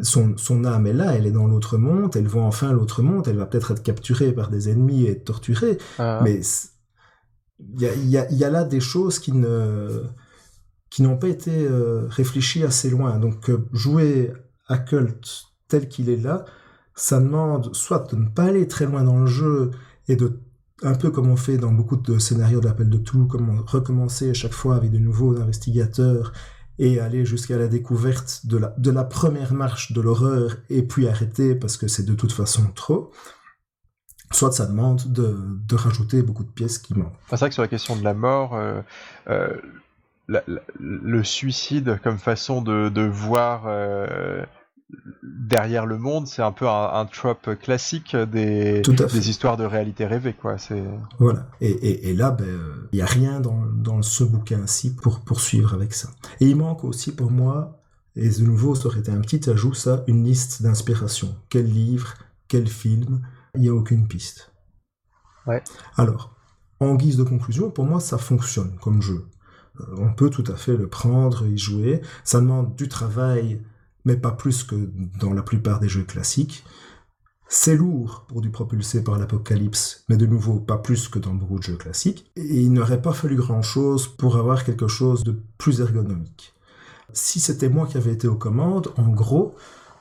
son, 0.01 0.37
son, 0.37 0.65
âme 0.65 0.87
est 0.87 0.93
là, 0.93 1.15
elle 1.15 1.27
est 1.27 1.33
dans 1.33 1.47
l'autre 1.47 1.77
monde, 1.77 2.17
elle 2.17 2.27
voit 2.27 2.45
enfin 2.45 2.73
l'autre 2.73 3.03
monde, 3.03 3.29
elle 3.29 3.37
va 3.37 3.47
peut-être 3.47 3.73
être 3.73 3.83
capturée 3.83 4.33
par 4.33 4.49
des 4.49 4.71
ennemis 4.71 5.05
et 5.05 5.23
torturée, 5.23 5.77
ah. 5.99 6.21
mais 6.25 6.41
il 7.79 8.09
y 8.09 8.17
a, 8.45 8.51
là 8.51 8.65
des 8.65 8.81
choses 8.81 9.19
qui 9.19 9.33
ne 9.33 10.05
qui 10.91 11.03
n'ont 11.03 11.17
pas 11.17 11.29
été 11.29 11.51
euh, 11.51 12.07
réfléchies 12.09 12.65
assez 12.65 12.91
loin. 12.91 13.19
Donc 13.19 13.49
euh, 13.49 13.67
jouer 13.73 14.33
à 14.67 14.79
Cult 14.79 15.47
tel 15.69 15.89
qu'il 15.89 16.11
est 16.11 16.17
là, 16.17 16.45
ça 16.95 17.21
demande 17.21 17.75
soit 17.75 18.11
de 18.11 18.17
ne 18.17 18.29
pas 18.29 18.45
aller 18.45 18.69
très 18.69 18.87
loin 18.87 19.03
dans 19.03 19.19
le 19.19 19.27
jeu 19.27 19.71
et 20.09 20.17
de 20.17 20.41
un 20.83 20.95
peu 20.95 21.11
comme 21.11 21.29
on 21.29 21.37
fait 21.37 21.59
dans 21.59 21.73
beaucoup 21.73 21.97
de 21.97 22.19
scénarios 22.19 22.61
de 22.61 22.67
l'appel 22.67 22.89
de 22.89 22.99
tout, 22.99 23.27
comme 23.27 23.63
recommencer 23.67 24.31
à 24.31 24.35
chaque 24.35 24.53
fois 24.53 24.77
avec 24.77 24.91
de 24.91 24.99
nouveaux 24.99 25.41
investigateurs 25.41 26.33
et 26.79 27.01
aller 27.01 27.25
jusqu'à 27.25 27.57
la 27.57 27.69
découverte 27.69 28.47
de 28.47 28.91
la, 28.91 29.05
première 29.05 29.53
marche 29.53 29.93
de 29.93 30.01
l'horreur 30.01 30.57
et 30.71 30.83
puis 30.83 31.07
arrêter 31.07 31.55
parce 31.55 31.77
que 31.77 31.87
c'est 31.87 32.05
de 32.05 32.15
toute 32.15 32.33
façon 32.33 32.63
trop 32.75 33.13
soit 34.33 34.51
ça 34.51 34.67
demande 34.67 35.13
de, 35.13 35.77
rajouter 35.77 36.23
beaucoup 36.23 36.45
de 36.45 36.51
pièces 36.51 36.79
qui 36.79 36.95
manquent. 36.95 37.13
C'est 37.29 37.39
vrai 37.39 37.49
que 37.51 37.55
sur 37.55 37.63
la 37.63 37.69
question 37.69 37.97
de 37.97 38.03
la 38.03 38.15
mort, 38.15 38.55
euh, 38.55 38.81
euh, 39.29 39.57
le 40.29 41.23
suicide 41.23 42.01
comme 42.03 42.19
façon 42.19 42.63
de, 42.63 43.07
voir 43.07 43.65
derrière 45.23 45.87
le 45.87 45.99
monde, 45.99 46.27
c'est 46.27 46.43
un 46.43 46.53
peu 46.53 46.69
un, 46.69 47.07
trope 47.07 47.59
classique 47.61 48.17
des, 48.17 48.83
des 48.83 49.31
histoires 49.31 49.57
de 49.57 49.65
réalité 49.65 50.07
rêvée, 50.07 50.35
quoi. 50.35 50.59
C'est 50.59 50.83
voilà. 51.19 51.47
Et, 51.61 52.15
là, 52.15 52.31
ben, 52.31 52.47
il 52.93 52.97
n'y 52.97 53.03
a 53.03 53.07
rien 53.07 53.41
dans, 53.41 53.65
dans 53.67 54.03
ce 54.03 54.25
bouquin-ci 54.25 54.95
pour 54.95 55.21
poursuivre 55.21 55.75
avec 55.75 55.95
ça. 55.95 56.09
Et 56.41 56.47
il 56.47 56.57
manque 56.57 56.85
aussi 56.85 57.15
pour 57.15 57.31
moi, 57.31 57.83
et 58.17 58.29
de 58.29 58.43
nouveau, 58.43 58.75
ça 58.75 58.87
aurait 58.87 59.01
été 59.01 59.11
un 59.11 59.21
petit 59.21 59.49
ajout, 59.49 59.75
ça, 59.75 60.05
une 60.07 60.25
liste 60.25 60.63
d'inspiration. 60.63 61.35
Quel 61.49 61.67
livre, 61.67 62.15
quel 62.49 62.69
film, 62.69 63.23
il 63.55 63.63
n'y 63.63 63.69
a 63.69 63.75
aucune 63.75 64.07
piste. 64.07 64.53
Ouais. 65.47 65.63
Alors, 65.97 66.35
en 66.81 66.95
guise 66.95 67.17
de 67.17 67.25
conclusion, 67.25 67.71
pour 67.71 67.85
moi, 67.85 68.01
ça 68.01 68.19
fonctionne 68.19 68.77
comme 68.81 69.01
jeu. 69.01 69.27
Euh, 69.81 69.85
on 69.97 70.13
peut 70.13 70.29
tout 70.29 70.45
à 70.47 70.57
fait 70.57 70.77
le 70.77 70.89
prendre, 70.89 71.47
y 71.47 71.57
jouer. 71.57 72.03
Ça 72.25 72.41
demande 72.41 72.75
du 72.77 72.89
travail 72.89 73.63
mais 74.05 74.17
pas 74.17 74.33
plus 74.33 74.65
que 74.65 74.91
dans 75.21 75.33
la 75.33 75.43
plupart 75.43 75.81
des 75.81 75.89
jeux 75.89 76.05
classiques. 76.05 76.65
C'est 77.55 77.77
lourd 77.77 78.25
pour 78.29 78.41
du 78.41 78.51
propulsé 78.51 79.05
par 79.05 79.19
l'apocalypse, 79.19 80.05
mais 80.09 80.17
de 80.17 80.25
nouveau 80.25 80.59
pas 80.59 80.79
plus 80.79 81.09
que 81.09 81.19
dans 81.19 81.35
beaucoup 81.35 81.59
de 81.59 81.63
jeux 81.63 81.77
classiques, 81.77 82.31
et 82.35 82.63
il 82.63 82.73
n'aurait 82.73 83.03
pas 83.03 83.13
fallu 83.13 83.37
grand-chose 83.37 84.09
pour 84.09 84.37
avoir 84.37 84.65
quelque 84.65 84.89
chose 84.89 85.23
de 85.23 85.39
plus 85.59 85.81
ergonomique. 85.83 86.55
Si 87.13 87.41
c'était 87.41 87.69
moi 87.69 87.87
qui 87.87 87.99
avais 87.99 88.13
été 88.13 88.27
aux 88.27 88.37
commandes, 88.37 88.89
en 88.97 89.09
gros, 89.09 89.55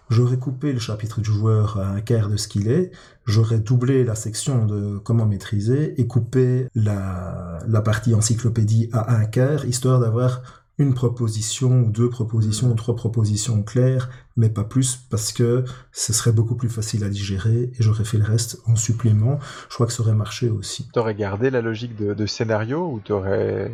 j'aurais 0.09 0.37
coupé 0.37 0.71
le 0.71 0.79
chapitre 0.79 1.19
du 1.19 1.29
joueur 1.29 1.77
à 1.77 1.89
un 1.89 1.99
quart 1.99 2.29
de 2.29 2.37
ce 2.37 2.47
qu'il 2.47 2.69
est, 2.69 2.91
j'aurais 3.25 3.59
doublé 3.59 4.05
la 4.05 4.15
section 4.15 4.65
de 4.65 4.97
comment 4.99 5.25
maîtriser 5.25 5.99
et 5.99 6.07
coupé 6.07 6.69
la, 6.73 7.59
la 7.67 7.81
partie 7.81 8.13
encyclopédie 8.13 8.89
à 8.93 9.13
un 9.13 9.25
quart, 9.25 9.65
histoire 9.65 9.99
d'avoir 9.99 10.60
une 10.77 10.93
proposition 10.93 11.83
ou 11.83 11.91
deux 11.91 12.09
propositions 12.09 12.71
ou 12.71 12.73
trois 12.73 12.95
propositions 12.95 13.61
claires, 13.63 14.09
mais 14.35 14.49
pas 14.49 14.63
plus 14.63 14.95
parce 15.09 15.31
que 15.31 15.63
ce 15.91 16.13
serait 16.13 16.31
beaucoup 16.31 16.55
plus 16.55 16.69
facile 16.69 17.03
à 17.03 17.09
digérer 17.09 17.71
et 17.77 17.83
j'aurais 17.83 18.05
fait 18.05 18.17
le 18.17 18.23
reste 18.23 18.59
en 18.65 18.75
supplément. 18.75 19.39
Je 19.69 19.75
crois 19.75 19.85
que 19.85 19.93
ça 19.93 20.01
aurait 20.01 20.15
marché 20.15 20.49
aussi. 20.49 20.87
T'aurais 20.93 21.15
gardé 21.15 21.49
la 21.49 21.61
logique 21.61 21.95
de, 21.95 22.25
scénario 22.25 22.89
ou 22.91 22.99
t'aurais... 22.99 23.71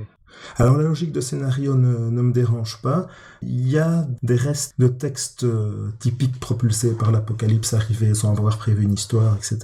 Alors 0.57 0.77
la 0.77 0.83
logique 0.83 1.11
de 1.11 1.21
scénario 1.21 1.75
ne, 1.75 2.09
me 2.09 2.31
dérange 2.31 2.81
pas. 2.81 3.07
Il 3.41 3.67
y 3.67 3.79
a 3.79 4.05
des 4.21 4.35
restes 4.35 4.73
de 4.77 4.87
textes 4.87 5.45
euh, 5.45 5.89
typiques 5.99 6.39
propulsés 6.39 6.93
par 6.95 7.11
l'apocalypse 7.11 7.73
arrivé 7.73 8.13
sans 8.13 8.33
avoir 8.33 8.57
prévu 8.57 8.83
une 8.83 8.93
histoire, 8.93 9.35
etc., 9.35 9.57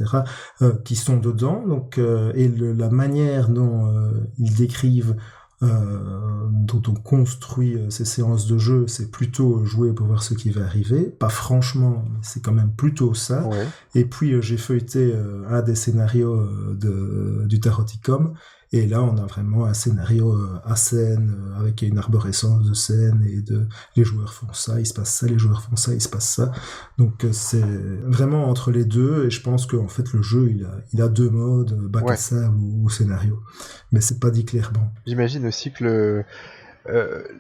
euh, 0.61 0.73
qui 0.84 0.95
sont 0.95 1.18
dedans. 1.18 1.64
Donc, 1.68 1.97
euh, 1.97 2.31
et 2.35 2.47
la 2.47 2.89
manière 2.89 3.49
dont 3.49 3.93
ils 4.39 4.55
décrivent 4.55 5.15
euh, 5.64 6.48
dont 6.52 6.81
on 6.88 6.94
construit 6.94 7.76
euh, 7.76 7.90
ces 7.90 8.06
séances 8.06 8.48
de 8.48 8.57
jeu, 8.57 8.88
c'est 8.88 9.11
plutôt 9.11 9.64
jouer 9.65 9.94
pour 9.94 10.07
voir 10.07 10.23
ce 10.23 10.34
qui 10.34 10.49
va 10.49 10.65
arriver. 10.65 11.03
Pas 11.03 11.30
franchement, 11.30 12.06
mais 12.10 12.19
c'est 12.22 12.41
quand 12.41 12.52
même 12.52 12.72
plutôt 12.72 13.14
ça. 13.14 13.49
Et 13.95 14.06
puis 14.06 14.34
euh, 14.34 14.41
j'ai 14.41 14.57
feuilleté 14.57 15.14
un 15.49 15.61
des 15.61 15.76
scénarios 15.76 16.45
de, 16.73 17.45
du 17.45 17.60
Taroticom 17.60 18.34
et 18.73 18.87
là, 18.87 19.03
on 19.03 19.15
a 19.17 19.25
vraiment 19.27 19.65
un 19.65 19.75
scénario 19.75 20.33
euh, 20.33 20.59
à 20.65 20.75
scène, 20.75 21.31
euh, 21.37 21.59
avec 21.59 21.83
une 21.83 21.99
arborescence 21.99 22.67
de 22.67 22.73
scène, 22.73 23.23
et 23.29 23.41
de 23.41 23.67
les 23.95 24.03
joueurs 24.03 24.33
font 24.33 24.51
ça, 24.51 24.79
il 24.79 24.87
se 24.87 24.95
passe 24.95 25.13
ça, 25.13 25.27
les 25.27 25.37
joueurs 25.37 25.61
font 25.61 25.75
ça, 25.75 25.93
il 25.93 26.01
se 26.01 26.09
passe 26.09 26.27
ça. 26.27 26.51
Donc 26.97 27.23
euh, 27.23 27.29
c'est 27.31 27.63
vraiment 28.07 28.49
entre 28.49 28.71
les 28.71 28.83
deux, 28.83 29.27
et 29.27 29.29
je 29.29 29.41
pense 29.41 29.67
qu'en 29.67 29.87
fait 29.87 30.11
le 30.13 30.23
jeu, 30.23 30.49
il 30.49 30.65
a, 30.65 30.71
il 30.91 31.03
a 31.03 31.07
deux 31.07 31.29
modes, 31.29 31.77
bac 31.87 32.09
à 32.09 32.15
sable 32.15 32.57
ou, 32.57 32.89
scénario. 32.89 33.43
Mais 33.91 34.01
c'est 34.01 34.19
pas 34.19 34.31
dit 34.31 34.43
clairement. 34.43 34.91
J'imagine 35.05 35.45
aussi 35.45 35.71
que 35.71 35.83
le... 35.83 36.25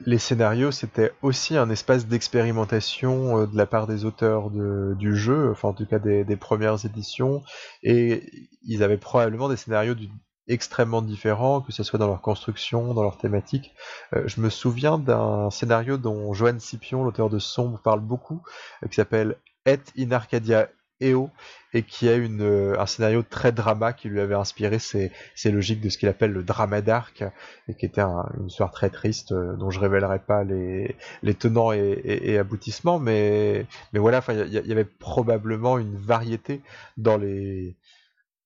les 0.05 0.19
scénarios, 0.19 0.69
c'était 0.69 1.13
aussi 1.23 1.57
un 1.57 1.71
espace 1.71 2.05
d'expérimentation 2.05 3.47
de 3.47 3.57
la 3.57 3.65
part 3.65 3.87
des 3.87 4.05
auteurs 4.05 4.51
du 4.51 5.15
jeu, 5.15 5.49
enfin 5.49 5.69
en 5.69 5.73
tout 5.73 5.87
cas 5.87 5.97
des, 5.97 6.23
des, 6.23 6.37
premières 6.37 6.85
éditions, 6.85 7.41
et 7.81 8.49
ils 8.65 8.83
avaient 8.83 8.97
probablement 8.97 9.49
des 9.49 9.57
scénarios 9.57 9.95
du, 9.95 10.09
extrêmement 10.47 11.01
différents, 11.01 11.61
que 11.61 11.71
ce 11.71 11.83
soit 11.83 11.99
dans 11.99 12.07
leur 12.07 12.21
construction, 12.21 12.93
dans 12.93 13.03
leur 13.03 13.17
thématique. 13.17 13.73
Euh, 14.13 14.23
je 14.27 14.41
me 14.41 14.49
souviens 14.49 14.97
d'un 14.97 15.49
scénario 15.49 15.97
dont 15.97 16.33
Johan 16.33 16.59
Scipion, 16.59 17.03
l'auteur 17.03 17.29
de 17.29 17.39
Sombre, 17.39 17.79
parle 17.79 18.01
beaucoup, 18.01 18.41
euh, 18.83 18.87
qui 18.87 18.95
s'appelle 18.95 19.37
Et 19.65 19.79
in 19.97 20.11
Arcadia 20.11 20.67
Eo, 20.99 21.29
et 21.73 21.83
qui 21.83 22.07
a 22.07 22.15
une, 22.15 22.41
euh, 22.41 22.79
un 22.79 22.85
scénario 22.85 23.23
très 23.23 23.51
drama 23.51 23.93
qui 23.93 24.09
lui 24.09 24.19
avait 24.19 24.35
inspiré 24.35 24.79
ses, 24.79 25.11
logiques 25.45 25.81
de 25.81 25.89
ce 25.89 25.97
qu'il 25.97 26.09
appelle 26.09 26.31
le 26.31 26.43
drama 26.43 26.81
dark, 26.81 27.23
et 27.67 27.73
qui 27.75 27.85
était 27.85 28.01
une 28.01 28.47
histoire 28.47 28.71
très 28.71 28.89
triste, 28.89 29.33
dont 29.33 29.69
je 29.69 29.79
révélerai 29.79 30.19
pas 30.19 30.43
les, 30.43 30.95
les 31.23 31.33
tenants 31.33 31.71
et, 31.71 32.37
aboutissements, 32.37 32.99
mais, 32.99 33.65
mais 33.93 33.99
voilà, 33.99 34.21
il 34.29 34.53
y, 34.53 34.71
avait 34.71 34.85
probablement 34.85 35.77
une 35.77 35.97
variété 35.97 36.61
dans 36.97 37.17
les 37.17 37.75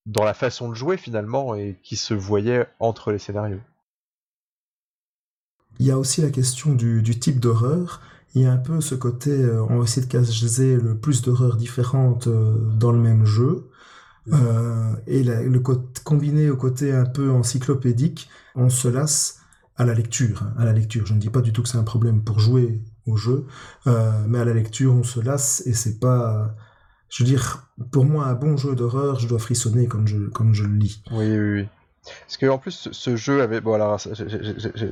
dans 0.07 0.23
la 0.23 0.34
façon 0.34 0.69
de 0.69 0.73
jouer 0.73 0.97
finalement 0.97 1.53
et 1.53 1.77
qui 1.84 1.97
se 1.97 2.13
voyait 2.13 2.65
entre 2.79 3.11
les 3.11 3.19
scénarios. 3.19 3.59
Il 5.79 5.85
y 5.85 5.91
a 5.91 5.99
aussi 5.99 6.21
la 6.21 6.31
question 6.31 6.73
du, 6.73 7.03
type 7.19 7.39
d'horreur. 7.39 8.01
Il 8.34 8.41
y 8.41 8.45
a 8.45 8.51
un 8.51 8.57
peu 8.57 8.81
ce 8.81 8.95
côté, 8.95 9.31
euh, 9.31 9.63
on 9.69 9.77
va 9.77 9.84
essayer 9.84 10.05
de 10.05 10.11
caser 10.11 10.75
le 10.75 10.97
plus 10.97 11.21
d'horreurs 11.21 11.57
différentes 11.57 12.27
euh, 12.27 12.55
dans 12.79 12.91
le 12.91 12.99
même 12.99 13.25
jeu. 13.25 13.69
Euh, 14.34 14.93
et 15.07 15.23
le 15.23 15.59
combiné 16.03 16.49
au 16.49 16.57
côté 16.57 16.91
un 16.93 17.05
peu 17.05 17.29
encyclopédique, 17.31 18.29
on 18.55 18.69
se 18.69 18.88
lasse 18.88 19.41
à 19.75 19.85
la 19.85 19.93
lecture. 19.93 20.43
Hein, 20.43 20.53
à 20.57 20.65
la 20.65 20.73
lecture, 20.73 21.05
je 21.05 21.13
ne 21.13 21.19
dis 21.19 21.29
pas 21.29 21.41
du 21.41 21.53
tout 21.53 21.63
que 21.63 21.69
c'est 21.69 21.77
un 21.77 21.84
problème 21.84 22.23
pour 22.23 22.39
jouer 22.39 22.81
au 23.05 23.15
jeu, 23.15 23.45
mais 23.85 24.39
à 24.39 24.43
la 24.43 24.53
lecture, 24.53 24.93
on 24.93 25.03
se 25.03 25.21
lasse 25.21 25.63
et 25.65 25.73
c'est 25.73 25.97
pas 25.97 26.53
je 27.09 27.23
veux 27.23 27.29
dire, 27.29 27.67
pour 27.91 28.05
moi, 28.05 28.25
un 28.25 28.34
bon 28.34 28.57
jeu 28.57 28.75
d'horreur, 28.75 29.19
je 29.19 29.27
dois 29.27 29.39
frissonner 29.39 29.88
comme 29.88 30.07
je, 30.07 30.17
comme 30.17 30.53
je 30.53 30.63
le 30.63 30.75
lis. 30.75 31.01
Oui, 31.11 31.25
oui, 31.25 31.51
oui. 31.61 31.67
Parce 32.21 32.38
qu'en 32.38 32.57
plus, 32.57 32.89
ce 32.91 33.15
jeu 33.15 33.41
avait. 33.41 33.61
Bon, 33.61 33.73
alors, 33.73 33.99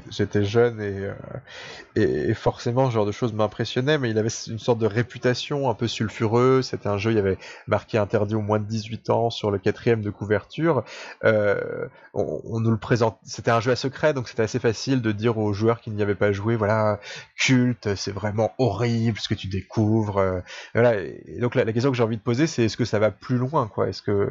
j'étais 0.09 0.43
jeune 0.43 0.81
et, 0.81 1.05
euh, 1.05 2.29
et, 2.29 2.33
forcément, 2.33 2.89
ce 2.89 2.93
genre 2.93 3.05
de 3.05 3.11
choses 3.11 3.33
m'impressionnait, 3.33 3.97
mais 3.97 4.09
il 4.09 4.17
avait 4.17 4.29
une 4.47 4.59
sorte 4.59 4.79
de 4.79 4.85
réputation 4.85 5.69
un 5.69 5.73
peu 5.73 5.87
sulfureuse. 5.87 6.67
C'était 6.67 6.87
un 6.87 6.97
jeu, 6.97 7.11
il 7.11 7.15
y 7.15 7.19
avait 7.19 7.37
marqué 7.67 7.97
interdit 7.97 8.35
au 8.35 8.41
moins 8.41 8.59
de 8.59 8.65
18 8.65 9.09
ans 9.09 9.29
sur 9.29 9.51
le 9.51 9.57
quatrième 9.57 10.01
de 10.01 10.09
couverture. 10.09 10.83
Euh, 11.23 11.87
on, 12.13 12.59
nous 12.59 12.71
le 12.71 12.77
présente. 12.77 13.19
C'était 13.23 13.51
un 13.51 13.59
jeu 13.59 13.71
à 13.71 13.75
secret, 13.75 14.13
donc 14.13 14.27
c'était 14.27 14.43
assez 14.43 14.59
facile 14.59 15.01
de 15.01 15.11
dire 15.11 15.37
aux 15.37 15.53
joueurs 15.53 15.81
qui 15.81 15.91
n'y 15.91 16.01
avaient 16.01 16.15
pas 16.15 16.31
joué 16.31 16.55
voilà, 16.55 16.99
culte, 17.37 17.95
c'est 17.95 18.11
vraiment 18.13 18.53
horrible 18.57 19.19
ce 19.19 19.27
que 19.27 19.35
tu 19.35 19.47
découvres. 19.47 20.17
Euh, 20.17 20.39
voilà. 20.73 20.95
Et 21.01 21.39
donc, 21.39 21.55
la, 21.55 21.63
la 21.65 21.73
question 21.73 21.91
que 21.91 21.97
j'ai 21.97 22.03
envie 22.03 22.17
de 22.17 22.21
poser, 22.21 22.47
c'est 22.47 22.65
est-ce 22.65 22.77
que 22.77 22.85
ça 22.85 22.99
va 22.99 23.11
plus 23.11 23.37
loin, 23.37 23.67
quoi? 23.67 23.87
Est-ce 23.89 24.01
que. 24.01 24.29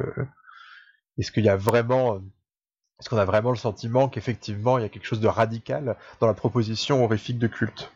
Est-ce 1.17 1.31
qu'il 1.31 1.45
y 1.45 1.49
a 1.49 1.55
vraiment 1.55 2.21
est-ce 3.05 3.11
qu'on 3.11 3.21
a 3.21 3.25
vraiment 3.25 3.51
le 3.51 3.57
sentiment 3.57 4.09
qu'effectivement 4.09 4.79
il 4.79 4.81
y 4.81 4.83
a 4.83 4.89
quelque 4.89 5.05
chose 5.05 5.19
de 5.19 5.27
radical 5.27 5.95
dans 6.19 6.25
la 6.25 6.33
proposition 6.33 7.03
horrifique 7.03 7.37
de 7.37 7.45
culte? 7.45 7.91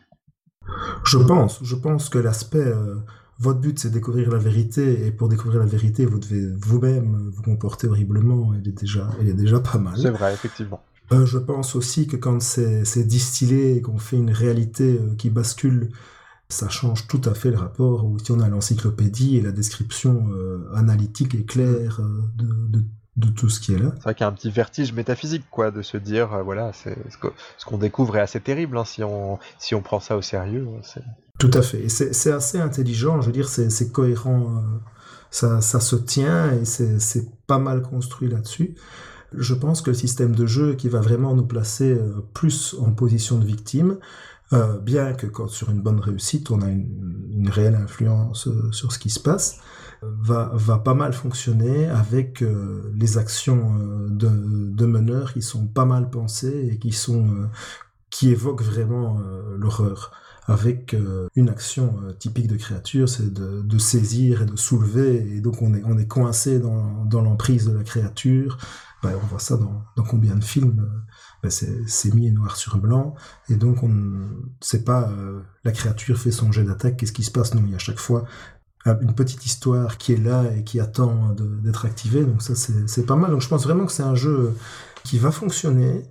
Je 1.04 1.18
pense, 1.18 1.58
je 1.64 1.74
pense 1.74 2.08
que 2.08 2.18
l'aspect 2.18 2.58
euh, 2.58 2.94
votre 3.40 3.58
but 3.58 3.76
c'est 3.76 3.90
découvrir 3.90 4.30
la 4.30 4.38
vérité 4.38 5.04
et 5.04 5.10
pour 5.10 5.28
découvrir 5.28 5.58
la 5.58 5.66
vérité 5.66 6.06
vous 6.06 6.20
devez 6.20 6.46
vous-même 6.56 7.28
vous 7.34 7.42
comporter 7.42 7.88
horriblement, 7.88 8.54
elle 8.54 8.68
est 8.68 8.80
déjà, 8.80 9.10
elle 9.20 9.28
est 9.28 9.34
déjà 9.34 9.58
pas 9.58 9.78
mal. 9.78 9.98
C'est 9.98 10.10
vrai, 10.10 10.32
effectivement. 10.32 10.80
Euh, 11.10 11.26
je 11.26 11.38
pense 11.38 11.74
aussi 11.74 12.06
que 12.06 12.14
quand 12.14 12.40
c'est 12.40 13.04
distillé 13.04 13.78
et 13.78 13.82
qu'on 13.82 13.98
fait 13.98 14.16
une 14.16 14.30
réalité 14.30 14.96
euh, 14.96 15.16
qui 15.16 15.28
bascule, 15.28 15.90
ça 16.48 16.68
change 16.68 17.08
tout 17.08 17.22
à 17.24 17.34
fait 17.34 17.50
le 17.50 17.56
rapport 17.56 18.04
où 18.04 18.16
si 18.20 18.30
on 18.30 18.38
a 18.38 18.48
l'encyclopédie 18.48 19.38
et 19.38 19.40
la 19.40 19.50
description 19.50 20.28
analytique 20.74 21.34
et 21.34 21.44
claire 21.44 22.00
de, 22.36 22.46
de 22.68 22.84
de 23.16 23.28
tout 23.28 23.48
ce 23.48 23.60
qui 23.60 23.74
est 23.74 23.78
là. 23.78 23.90
C'est 23.96 24.02
vrai 24.04 24.14
qu'il 24.14 24.24
y 24.24 24.28
a 24.28 24.28
un 24.28 24.32
petit 24.32 24.50
vertige 24.50 24.92
métaphysique, 24.92 25.44
quoi, 25.50 25.70
de 25.70 25.82
se 25.82 25.96
dire, 25.96 26.32
euh, 26.32 26.42
voilà, 26.42 26.72
c'est 26.72 26.96
ce 27.10 27.64
qu'on 27.64 27.78
découvre 27.78 28.16
est 28.16 28.20
assez 28.20 28.40
terrible 28.40 28.78
hein, 28.78 28.84
si 28.84 29.02
on 29.02 29.38
si 29.58 29.74
on 29.74 29.82
prend 29.82 30.00
ça 30.00 30.16
au 30.16 30.22
sérieux. 30.22 30.66
Hein, 30.68 31.00
tout 31.38 31.50
à 31.54 31.62
fait. 31.62 31.88
C'est 31.88 32.32
assez 32.32 32.58
intelligent. 32.58 33.20
Je 33.20 33.26
veux 33.26 33.32
dire, 33.32 33.48
c'est 33.48 33.92
cohérent. 33.92 34.56
Euh, 34.56 34.78
ça, 35.32 35.60
ça, 35.60 35.78
se 35.78 35.94
tient 35.94 36.52
et 36.52 36.64
c'est 36.64 37.46
pas 37.46 37.58
mal 37.58 37.82
construit 37.82 38.28
là-dessus. 38.28 38.74
Je 39.32 39.54
pense 39.54 39.80
que 39.80 39.90
le 39.90 39.94
système 39.94 40.34
de 40.34 40.44
jeu 40.44 40.74
qui 40.74 40.88
va 40.88 41.00
vraiment 41.00 41.34
nous 41.34 41.46
placer 41.46 41.92
euh, 41.92 42.20
plus 42.34 42.74
en 42.80 42.90
position 42.90 43.38
de 43.38 43.44
victime, 43.44 43.98
bien 44.82 45.12
que 45.12 45.28
quand, 45.28 45.46
sur 45.46 45.70
une 45.70 45.80
bonne 45.80 46.00
réussite, 46.00 46.50
on 46.50 46.60
a 46.62 46.68
une, 46.68 47.30
une 47.32 47.48
réelle 47.48 47.76
influence 47.76 48.48
sur 48.72 48.90
ce 48.90 48.98
qui 48.98 49.08
se 49.08 49.20
passe, 49.20 49.60
va, 50.02 50.78
pas 50.78 50.94
mal 50.94 51.12
fonctionner 51.12 51.86
avec 51.86 52.42
euh, 52.42 52.92
les 52.96 53.18
actions 53.18 53.76
euh, 53.78 54.08
de, 54.10 54.86
meneurs 54.86 55.32
qui 55.32 55.42
sont 55.42 55.66
pas 55.66 55.84
mal 55.84 56.10
pensées 56.10 56.70
et 56.72 56.78
qui 56.78 56.92
sont 56.92 57.26
euh, 57.26 57.46
qui 58.08 58.30
évoquent 58.30 58.62
vraiment 58.62 59.20
l'horreur. 59.56 60.10
Avec 60.48 60.96
une 61.36 61.48
action 61.48 62.00
typique 62.18 62.48
de 62.48 62.56
créature, 62.56 63.08
c'est 63.08 63.32
de, 63.32 63.78
saisir 63.78 64.42
et 64.42 64.46
de 64.46 64.56
soulever, 64.56 65.36
et 65.36 65.40
donc 65.40 65.62
on 65.62 65.74
est, 65.74 65.82
on 65.84 65.96
est 65.96 66.08
coincé 66.08 66.58
dans, 66.58 67.04
dans 67.04 67.20
l'emprise 67.20 67.66
de 67.66 67.76
la 67.76 67.84
créature, 67.84 68.58
bah, 69.00 69.10
on 69.14 69.26
voit 69.26 69.38
ça 69.38 69.56
dans, 69.56 70.02
combien 70.02 70.34
de 70.34 70.42
films 70.42 70.90
bah, 71.40 71.50
c'est 71.50 72.14
mis 72.14 72.32
noir 72.32 72.56
sur 72.56 72.78
blanc, 72.78 73.14
et 73.48 73.54
donc 73.54 73.84
on 73.84 73.92
c'est 74.60 74.84
pas 74.84 75.12
la 75.62 75.70
créature 75.70 76.18
fait 76.18 76.32
son 76.32 76.50
jet 76.50 76.64
d'attaque, 76.64 76.96
qu'est-ce 76.96 77.12
qui 77.12 77.22
se 77.22 77.30
passe? 77.30 77.54
Non, 77.54 77.62
il 77.64 77.70
y 77.70 77.76
a 77.76 77.78
chaque 77.78 78.00
fois 78.00 78.24
une 78.86 79.14
petite 79.14 79.44
histoire 79.44 79.98
qui 79.98 80.14
est 80.14 80.22
là 80.22 80.44
et 80.56 80.64
qui 80.64 80.80
attend 80.80 81.34
d'être 81.62 81.84
activée, 81.84 82.24
donc 82.24 82.42
ça 82.42 82.54
c'est 82.54 83.06
pas 83.06 83.16
mal. 83.16 83.30
Donc 83.30 83.40
je 83.40 83.48
pense 83.48 83.64
vraiment 83.64 83.86
que 83.86 83.92
c'est 83.92 84.02
un 84.02 84.14
jeu 84.14 84.54
qui 85.04 85.18
va 85.18 85.30
fonctionner, 85.30 86.04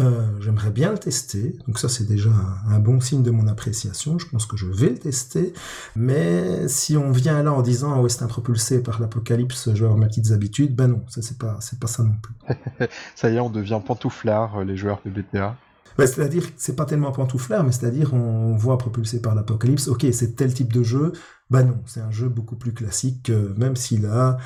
euh, 0.00 0.26
j'aimerais 0.40 0.70
bien 0.70 0.92
le 0.92 0.98
tester, 0.98 1.56
donc 1.66 1.78
ça 1.78 1.88
c'est 1.88 2.06
déjà 2.06 2.30
un, 2.68 2.78
bon 2.78 3.00
signe 3.00 3.22
de 3.22 3.30
mon 3.30 3.46
appréciation, 3.46 4.18
je 4.18 4.26
pense 4.26 4.46
que 4.46 4.56
je 4.56 4.66
vais 4.66 4.90
le 4.90 4.98
tester, 4.98 5.52
mais 5.96 6.66
si 6.68 6.96
on 6.96 7.12
vient 7.12 7.42
là 7.42 7.52
en 7.52 7.62
disant 7.62 8.00
oh, 8.00 8.08
c'est 8.08 8.22
un 8.22 8.26
propulsé 8.26 8.82
par 8.82 9.00
l'apocalypse, 9.00 9.70
je 9.74 9.80
vais 9.80 9.84
avoir 9.84 9.98
mes 9.98 10.06
petites 10.06 10.32
habitudes, 10.32 10.74
ben 10.74 10.88
non, 10.88 11.04
ça 11.08 11.20
c'est 11.22 11.38
pas, 11.38 11.58
c'est 11.60 11.78
pas 11.78 11.86
ça 11.86 12.02
non 12.02 12.16
plus. 12.20 12.88
ça 13.14 13.30
y 13.30 13.36
est, 13.36 13.40
on 13.40 13.50
devient 13.50 13.80
pantouflard, 13.84 14.58
euh, 14.58 14.64
les 14.64 14.76
joueurs 14.76 15.00
de 15.04 15.10
BTA. 15.10 15.56
Ben, 15.96 16.06
c'est-à-dire, 16.06 16.44
c'est 16.56 16.74
pas 16.74 16.86
tellement 16.86 17.12
pantouflard, 17.12 17.62
mais 17.62 17.70
c'est-à-dire 17.70 18.14
on 18.14 18.56
voit 18.56 18.78
propulsé 18.78 19.20
par 19.20 19.34
l'apocalypse, 19.34 19.88
ok, 19.88 20.06
c'est 20.12 20.34
tel 20.34 20.52
type 20.52 20.72
de 20.72 20.82
jeu, 20.82 21.12
ben 21.50 21.64
non, 21.64 21.82
c'est 21.86 22.00
un 22.00 22.10
jeu 22.10 22.28
beaucoup 22.28 22.56
plus 22.56 22.72
classique, 22.72 23.30
même 23.56 23.76
s'il 23.76 24.06
a... 24.06 24.38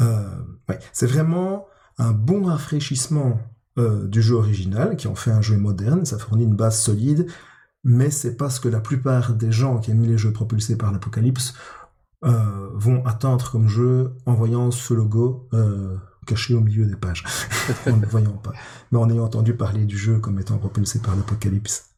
Euh, 0.00 0.42
c'est 0.92 1.06
vraiment 1.06 1.66
un 1.98 2.12
bon 2.12 2.44
rafraîchissement 2.44 3.40
euh, 3.78 4.06
du 4.06 4.22
jeu 4.22 4.34
original, 4.34 4.96
qui 4.96 5.08
en 5.08 5.14
fait 5.14 5.30
un 5.30 5.42
jeu 5.42 5.56
moderne, 5.56 6.04
ça 6.04 6.18
fournit 6.18 6.44
une 6.44 6.56
base 6.56 6.80
solide, 6.80 7.26
mais 7.84 8.10
c'est 8.10 8.36
parce 8.36 8.58
que 8.58 8.68
la 8.68 8.80
plupart 8.80 9.34
des 9.34 9.52
gens 9.52 9.78
qui 9.78 9.90
aiment 9.90 10.02
les 10.02 10.18
jeux 10.18 10.32
propulsés 10.32 10.76
par 10.76 10.92
l'apocalypse 10.92 11.54
euh, 12.24 12.70
vont 12.74 13.04
attendre 13.06 13.50
comme 13.50 13.68
jeu 13.68 14.14
en 14.26 14.34
voyant 14.34 14.70
ce 14.70 14.94
logo 14.94 15.48
caché 16.26 16.54
au 16.54 16.60
milieu 16.60 16.86
des 16.86 16.96
pages, 16.96 17.22
en 17.86 17.96
ne 17.96 18.06
voyant 18.06 18.32
pas, 18.32 18.52
mais 18.90 18.98
en 18.98 19.08
ayant 19.08 19.24
entendu 19.24 19.54
parler 19.54 19.84
du 19.84 19.96
jeu 19.96 20.18
comme 20.18 20.40
étant 20.40 20.58
propulsé 20.58 20.98
par 20.98 21.14
l'apocalypse. 21.14 21.95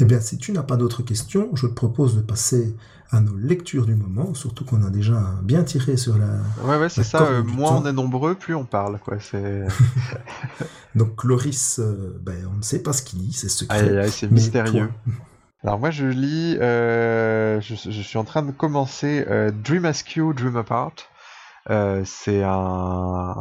Eh 0.00 0.04
bien, 0.04 0.20
si 0.20 0.38
tu 0.38 0.52
n'as 0.52 0.62
pas 0.62 0.76
d'autres 0.76 1.02
questions, 1.02 1.50
je 1.54 1.66
te 1.66 1.72
propose 1.72 2.16
de 2.16 2.22
passer 2.22 2.74
à 3.12 3.20
nos 3.20 3.36
lectures 3.36 3.84
du 3.84 3.94
moment, 3.94 4.32
surtout 4.32 4.64
qu'on 4.64 4.82
a 4.82 4.90
déjà 4.90 5.20
bien 5.42 5.62
tiré 5.64 5.96
sur 5.98 6.16
la. 6.16 6.38
Ouais, 6.64 6.78
ouais, 6.78 6.88
c'est 6.88 7.04
ça. 7.04 7.22
Euh, 7.22 7.42
moins 7.42 7.76
on 7.76 7.86
est 7.86 7.92
nombreux, 7.92 8.34
plus 8.34 8.54
on 8.54 8.64
parle, 8.64 8.98
quoi. 8.98 9.18
C'est. 9.20 9.66
Donc, 10.94 11.22
Loris, 11.24 11.78
euh, 11.78 12.18
ben, 12.22 12.48
on 12.50 12.56
ne 12.56 12.62
sait 12.62 12.82
pas 12.82 12.94
ce 12.94 13.02
qu'il 13.02 13.20
lit, 13.20 13.32
c'est 13.32 13.50
secret. 13.50 14.08
C'est 14.08 14.30
mystérieux. 14.30 14.90
Alors 15.64 15.78
moi 15.78 15.92
je 15.92 16.06
lis, 16.06 16.56
euh, 16.60 17.60
je, 17.60 17.76
je, 17.76 18.02
suis 18.02 18.18
en 18.18 18.24
train 18.24 18.42
de 18.42 18.50
commencer 18.50 19.24
Dream 19.62 19.84
Askew, 19.84 20.34
Dream 20.34 20.56
Apart. 20.56 20.96
c'est 22.04 22.42
un, 22.42 23.34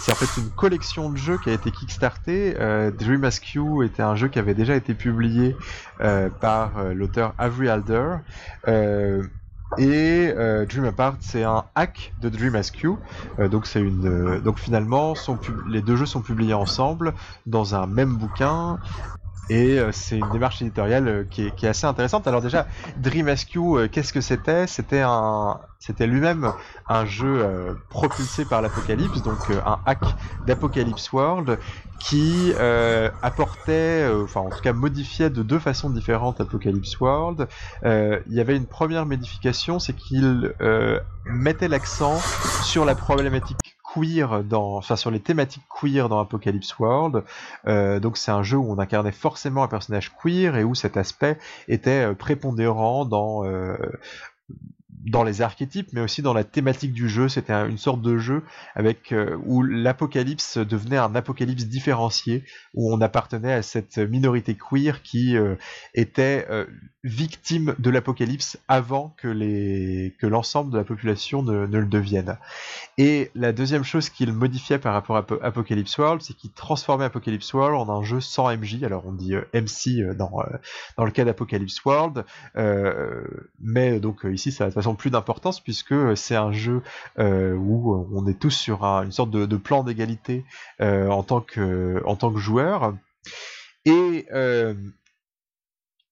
c'est 0.00 0.12
en 0.12 0.14
fait 0.14 0.40
une 0.40 0.48
collection 0.48 1.10
de 1.10 1.18
jeux 1.18 1.36
qui 1.36 1.50
a 1.50 1.52
été 1.52 1.70
kickstarté. 1.70 2.56
Euh, 2.58 2.90
Dream 2.90 3.22
Askew 3.22 3.84
était 3.84 4.02
un 4.02 4.16
jeu 4.16 4.28
qui 4.28 4.38
avait 4.38 4.54
déjà 4.54 4.74
été 4.74 4.94
publié 4.94 5.54
euh, 6.00 6.30
par 6.40 6.78
euh, 6.78 6.94
l'auteur 6.94 7.34
Avery 7.36 7.68
Alder. 7.68 8.16
Et 9.78 10.34
Dream 10.68 10.86
Apart, 10.86 11.14
c'est 11.20 11.44
un 11.44 11.64
hack 11.76 12.12
de 12.20 12.28
Dream 12.28 12.56
Askew. 12.56 12.98
donc 13.52 13.66
c'est 13.66 13.80
une, 13.80 14.40
donc 14.40 14.58
finalement, 14.58 15.14
les 15.68 15.80
deux 15.80 15.94
jeux 15.94 16.06
sont 16.06 16.22
publiés 16.22 16.54
ensemble 16.54 17.14
dans 17.46 17.76
un 17.76 17.86
même 17.86 18.16
bouquin 18.16 18.80
et 19.50 19.80
c'est 19.92 20.16
une 20.16 20.30
démarche 20.30 20.62
éditoriale 20.62 21.26
qui 21.30 21.46
est, 21.46 21.54
qui 21.54 21.66
est, 21.66 21.68
assez 21.68 21.86
intéressante. 21.86 22.26
Alors 22.26 22.40
déjà, 22.40 22.66
Dream 22.96 23.28
Askew, 23.28 23.88
qu'est-ce 23.90 24.12
que 24.12 24.20
c'était? 24.20 24.66
C'était 24.66 26.06
lui-même 26.06 26.52
un 26.88 27.06
jeu 27.06 27.40
euh, 27.40 27.72
propulsé 27.88 28.44
par 28.44 28.60
l'Apocalypse, 28.60 29.22
donc 29.22 29.38
euh, 29.48 29.60
un 29.64 29.78
hack 29.86 30.00
d'Apocalypse 30.46 31.10
World 31.10 31.58
qui 31.98 32.52
euh, 32.58 33.10
apportait, 33.22 34.06
en 34.34 34.50
tout 34.50 34.60
cas 34.62 34.74
modifiait 34.74 35.30
de 35.30 35.42
deux 35.42 35.58
façons 35.58 35.88
différentes 35.88 36.40
Apocalypse 36.40 37.00
World. 37.00 37.48
il 37.82 38.22
y 38.34 38.40
avait 38.40 38.56
une 38.56 38.66
première 38.66 39.06
modification, 39.06 39.78
c'est 39.78 39.94
qu'il 39.94 40.54
mettait 41.26 41.68
l'accent 41.68 42.18
sur 42.62 42.84
la 42.84 42.94
problématique 42.94 43.58
queer 43.94 44.44
dans, 44.44 44.76
enfin 44.76 44.96
sur 44.96 45.10
les 45.10 45.20
thématiques 45.20 45.64
queer 45.68 46.08
dans 46.08 46.20
Apocalypse 46.20 46.78
World. 46.78 47.24
donc 47.66 48.16
c'est 48.16 48.30
un 48.30 48.42
jeu 48.42 48.56
où 48.56 48.70
on 48.70 48.78
incarnait 48.78 49.12
forcément 49.12 49.62
un 49.62 49.68
personnage 49.68 50.12
queer 50.22 50.56
et 50.56 50.64
où 50.64 50.74
cet 50.74 50.96
aspect 50.96 51.38
était 51.68 52.14
prépondérant 52.14 53.04
dans 53.04 53.44
dans 55.06 55.24
les 55.24 55.42
archétypes, 55.42 55.88
mais 55.92 56.00
aussi 56.00 56.22
dans 56.22 56.34
la 56.34 56.44
thématique 56.44 56.92
du 56.92 57.08
jeu. 57.08 57.28
C'était 57.28 57.52
une 57.52 57.78
sorte 57.78 58.02
de 58.02 58.18
jeu 58.18 58.42
avec 58.74 59.12
euh, 59.12 59.36
où 59.44 59.62
l'apocalypse 59.62 60.58
devenait 60.58 60.98
un 60.98 61.14
apocalypse 61.14 61.64
différencié, 61.64 62.44
où 62.74 62.92
on 62.92 63.00
appartenait 63.00 63.52
à 63.52 63.62
cette 63.62 63.98
minorité 63.98 64.56
queer 64.56 65.02
qui 65.02 65.36
euh, 65.36 65.56
était 65.94 66.46
euh, 66.50 66.66
victime 67.02 67.74
de 67.78 67.88
l'apocalypse 67.88 68.58
avant 68.68 69.14
que 69.16 69.28
les 69.28 70.14
que 70.18 70.26
l'ensemble 70.26 70.70
de 70.70 70.76
la 70.76 70.84
population 70.84 71.42
ne, 71.42 71.64
le 71.64 71.86
devienne. 71.86 72.36
Et 72.98 73.30
la 73.34 73.52
deuxième 73.52 73.84
chose 73.84 74.10
qu'il 74.10 74.32
modifiait 74.32 74.78
par 74.78 74.92
rapport 74.92 75.16
à 75.16 75.26
Apocalypse 75.42 75.96
World, 75.96 76.20
c'est 76.20 76.34
qu'il 76.34 76.52
transformait 76.52 77.06
Apocalypse 77.06 77.54
World 77.54 77.76
en 77.76 78.00
un 78.00 78.02
jeu 78.02 78.20
sans 78.20 78.54
MJ. 78.54 78.82
Alors 78.82 79.06
on 79.06 79.12
dit 79.12 79.34
MC 79.54 80.14
dans 80.14 80.30
dans 80.98 81.04
le 81.04 81.10
cas 81.10 81.24
d'Apocalypse 81.24 81.82
World, 81.86 82.24
mais 83.60 83.98
donc 83.98 84.26
ici 84.30 84.52
ça 84.52 84.66
de 84.66 84.70
façon 84.72 84.89
plus 84.94 85.10
d'importance 85.10 85.60
puisque 85.60 86.16
c'est 86.16 86.36
un 86.36 86.52
jeu 86.52 86.82
euh, 87.18 87.54
où 87.54 88.06
on 88.12 88.26
est 88.26 88.38
tous 88.38 88.50
sur 88.50 88.84
une 88.84 89.12
sorte 89.12 89.30
de, 89.30 89.56
plan 89.56 89.82
d'égalité 89.82 90.44
euh, 90.80 91.08
en 91.08 91.22
tant 91.22 91.40
que 91.40 92.02
en 92.04 92.16
tant 92.16 92.32
que 92.32 92.38
joueur. 92.38 92.94
Et 93.84 94.26
euh, 94.32 94.74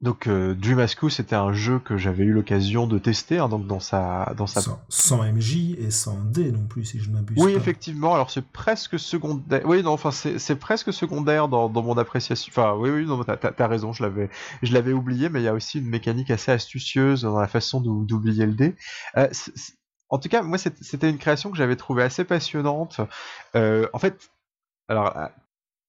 donc 0.00 0.28
euh, 0.28 0.54
Dream 0.54 0.86
c'était 1.10 1.34
un 1.34 1.52
jeu 1.52 1.80
que 1.80 1.96
j'avais 1.96 2.22
eu 2.22 2.32
l'occasion 2.32 2.86
de 2.86 2.98
tester, 2.98 3.38
hein, 3.38 3.48
donc 3.48 3.66
dans 3.66 3.80
sa 3.80 4.32
dans 4.36 4.46
sa 4.46 4.60
sans, 4.88 5.24
MJ 5.24 5.74
et 5.76 5.90
sans 5.90 6.16
D 6.24 6.52
non 6.52 6.66
plus 6.66 6.84
si 6.84 7.00
je 7.00 7.10
m'abuse. 7.10 7.36
Oui 7.36 7.54
effectivement, 7.54 8.14
alors 8.14 8.30
c'est 8.30 8.46
presque 8.46 8.96
secondaire. 8.96 9.62
Oui 9.64 9.82
non, 9.82 9.90
enfin 9.90 10.12
c'est 10.12 10.56
presque 10.56 10.92
secondaire 10.92 11.48
dans, 11.48 11.68
dans, 11.68 11.82
mon 11.82 11.98
appréciation. 11.98 12.52
Enfin 12.52 12.74
oui 12.78 12.90
oui 12.90 13.06
non, 13.06 13.24
t'as 13.24 13.36
as 13.58 13.66
raison, 13.66 13.92
je 13.92 14.04
l'avais 14.04 14.30
je 14.62 14.72
l'avais 14.72 14.92
oublié, 14.92 15.30
mais 15.30 15.40
il 15.40 15.44
y 15.44 15.48
a 15.48 15.54
aussi 15.54 15.80
une 15.80 15.88
mécanique 15.88 16.30
assez 16.30 16.52
astucieuse 16.52 17.22
dans 17.22 17.40
la 17.40 17.48
façon 17.48 17.80
d'oublier 17.80 18.46
le 18.46 18.54
dé. 18.54 18.76
Euh, 19.16 19.28
en 20.10 20.18
tout 20.18 20.28
cas, 20.28 20.42
moi 20.42 20.58
c'était 20.58 21.10
une 21.10 21.18
création 21.18 21.50
que 21.50 21.56
j'avais 21.56 21.76
trouvée 21.76 22.04
assez 22.04 22.22
passionnante. 22.22 23.00
Euh, 23.56 23.88
en 23.92 23.98
fait, 23.98 24.30
alors 24.86 25.12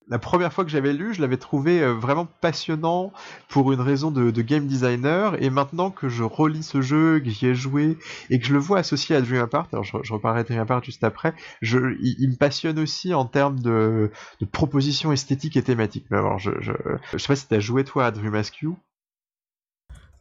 la 0.10 0.20
première 0.20 0.52
fois 0.52 0.66
que 0.66 0.72
j'avais 0.72 0.94
lu, 0.94 1.14
je 1.14 1.22
l'avais 1.22 1.38
trouvé 1.38 1.82
euh, 1.82 1.94
vraiment 1.94 2.28
passionnant 2.42 3.14
pour 3.48 3.72
une 3.72 3.82
raison 3.82 4.10
de, 4.12 4.32
game 4.42 4.66
designer. 4.66 5.42
Et 5.42 5.50
maintenant 5.50 5.92
que 5.92 6.10
je 6.10 6.24
relis 6.24 6.64
ce 6.64 6.82
jeu, 6.82 7.20
que 7.20 7.30
j'y 7.30 7.48
ai 7.48 7.56
joué 7.56 7.98
et 8.30 8.40
que 8.40 8.46
je 8.46 8.54
le 8.54 8.60
vois 8.60 8.80
associé 8.80 9.16
à 9.16 9.22
Dream 9.22 9.42
Apart, 9.42 9.68
alors 9.72 9.84
je, 9.84 9.98
je 10.02 10.14
reparlerai 10.14 10.44
Dream 10.44 10.60
Apart 10.60 10.84
juste 10.84 11.04
après, 11.04 11.34
je, 11.62 11.96
il, 12.02 12.30
me 12.30 12.36
passionne 12.36 12.80
aussi 12.80 13.14
en 13.14 13.26
termes 13.26 13.60
de, 13.60 14.12
de 14.40 14.46
propositions 14.46 15.12
esthétiques 15.12 15.58
et 15.58 15.64
thématiques. 15.64 16.06
Mais 16.10 16.18
alors, 16.18 16.40
je, 16.40 16.52
je, 16.60 16.74
je 17.12 17.18
sais 17.18 17.28
pas 17.28 17.36
si 17.36 17.48
t'as 17.48 17.60
joué 17.60 17.84
toi 17.84 18.08
à 18.08 18.12
Dream 18.12 18.34
Askew. 18.34 18.76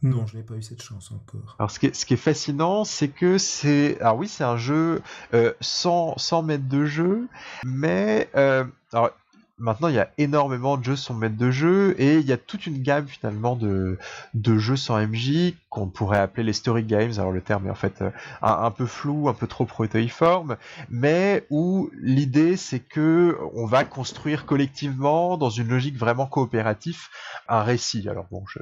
Non, 0.01 0.25
je 0.27 0.37
n'ai 0.37 0.43
pas 0.43 0.53
eu 0.53 0.61
cette 0.61 0.81
chance 0.81 1.11
encore. 1.11 1.55
Alors, 1.59 1.71
ce 1.71 1.79
qui 1.79 1.87
est, 1.87 1.95
ce 1.95 2.05
qui 2.05 2.13
est 2.13 2.17
fascinant, 2.17 2.85
c'est 2.85 3.09
que 3.09 3.37
c'est. 3.37 3.99
Alors, 3.99 4.17
oui, 4.17 4.29
c'est 4.29 4.45
un 4.45 4.55
jeu 4.55 5.01
euh, 5.33 5.53
sans, 5.59 6.17
sans 6.17 6.41
mètres 6.41 6.69
de 6.69 6.85
jeu, 6.85 7.27
mais. 7.65 8.29
Euh, 8.35 8.63
alors, 8.93 9.11
maintenant 9.59 9.87
il 9.87 9.95
y 9.95 9.99
a 9.99 10.09
énormément 10.17 10.77
de 10.77 10.83
jeux 10.83 10.95
sans 10.95 11.13
maître 11.13 11.37
de 11.37 11.51
jeu 11.51 11.95
et 11.99 12.17
il 12.17 12.25
y 12.25 12.31
a 12.31 12.37
toute 12.37 12.65
une 12.65 12.81
gamme 12.81 13.07
finalement 13.07 13.55
de, 13.55 13.97
de 14.33 14.57
jeux 14.57 14.75
sans 14.75 14.99
MJ 14.99 15.53
qu'on 15.69 15.87
pourrait 15.87 16.19
appeler 16.19 16.43
les 16.43 16.53
story 16.53 16.83
games. 16.83 17.11
Alors 17.17 17.31
le 17.31 17.41
terme 17.41 17.67
est 17.67 17.69
en 17.69 17.75
fait 17.75 18.01
euh, 18.01 18.09
un, 18.41 18.71
peu 18.71 18.85
flou, 18.85 19.29
un 19.29 19.33
peu 19.33 19.47
trop 19.47 19.65
protéiforme, 19.65 20.57
mais 20.89 21.45
où 21.49 21.89
l'idée 22.01 22.57
c'est 22.57 22.79
que 22.79 23.37
on 23.53 23.65
va 23.65 23.83
construire 23.83 24.45
collectivement 24.45 25.37
dans 25.37 25.49
une 25.49 25.67
logique 25.67 25.97
vraiment 25.97 26.25
coopérative 26.25 27.07
un 27.47 27.61
récit. 27.61 28.07
Alors 28.09 28.25
bon, 28.31 28.43
je, 28.47 28.61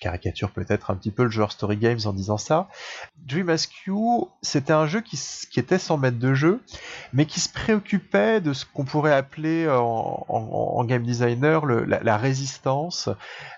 caricature 0.00 0.50
peut-être 0.50 0.90
un 0.90 0.96
petit 0.96 1.10
peu 1.10 1.24
le 1.24 1.30
genre 1.30 1.52
story 1.52 1.76
games 1.76 2.00
en 2.04 2.12
disant 2.12 2.36
ça. 2.36 2.68
Dream 3.26 3.48
Askew, 3.48 4.28
c'était 4.42 4.72
un 4.72 4.86
jeu 4.86 5.00
qui, 5.00 5.18
qui 5.50 5.60
était 5.60 5.78
sans 5.78 5.96
maître 5.96 6.18
de 6.18 6.34
jeu, 6.34 6.60
mais 7.12 7.24
qui 7.24 7.40
se 7.40 7.48
préoccupait 7.48 8.40
de 8.40 8.52
ce 8.52 8.66
qu'on 8.66 8.84
pourrait 8.84 9.14
appeler 9.14 9.66
en, 9.68 10.23
en, 10.28 10.84
game 10.84 11.02
designer 11.02 11.66
la, 11.66 12.16
résistance, 12.16 13.08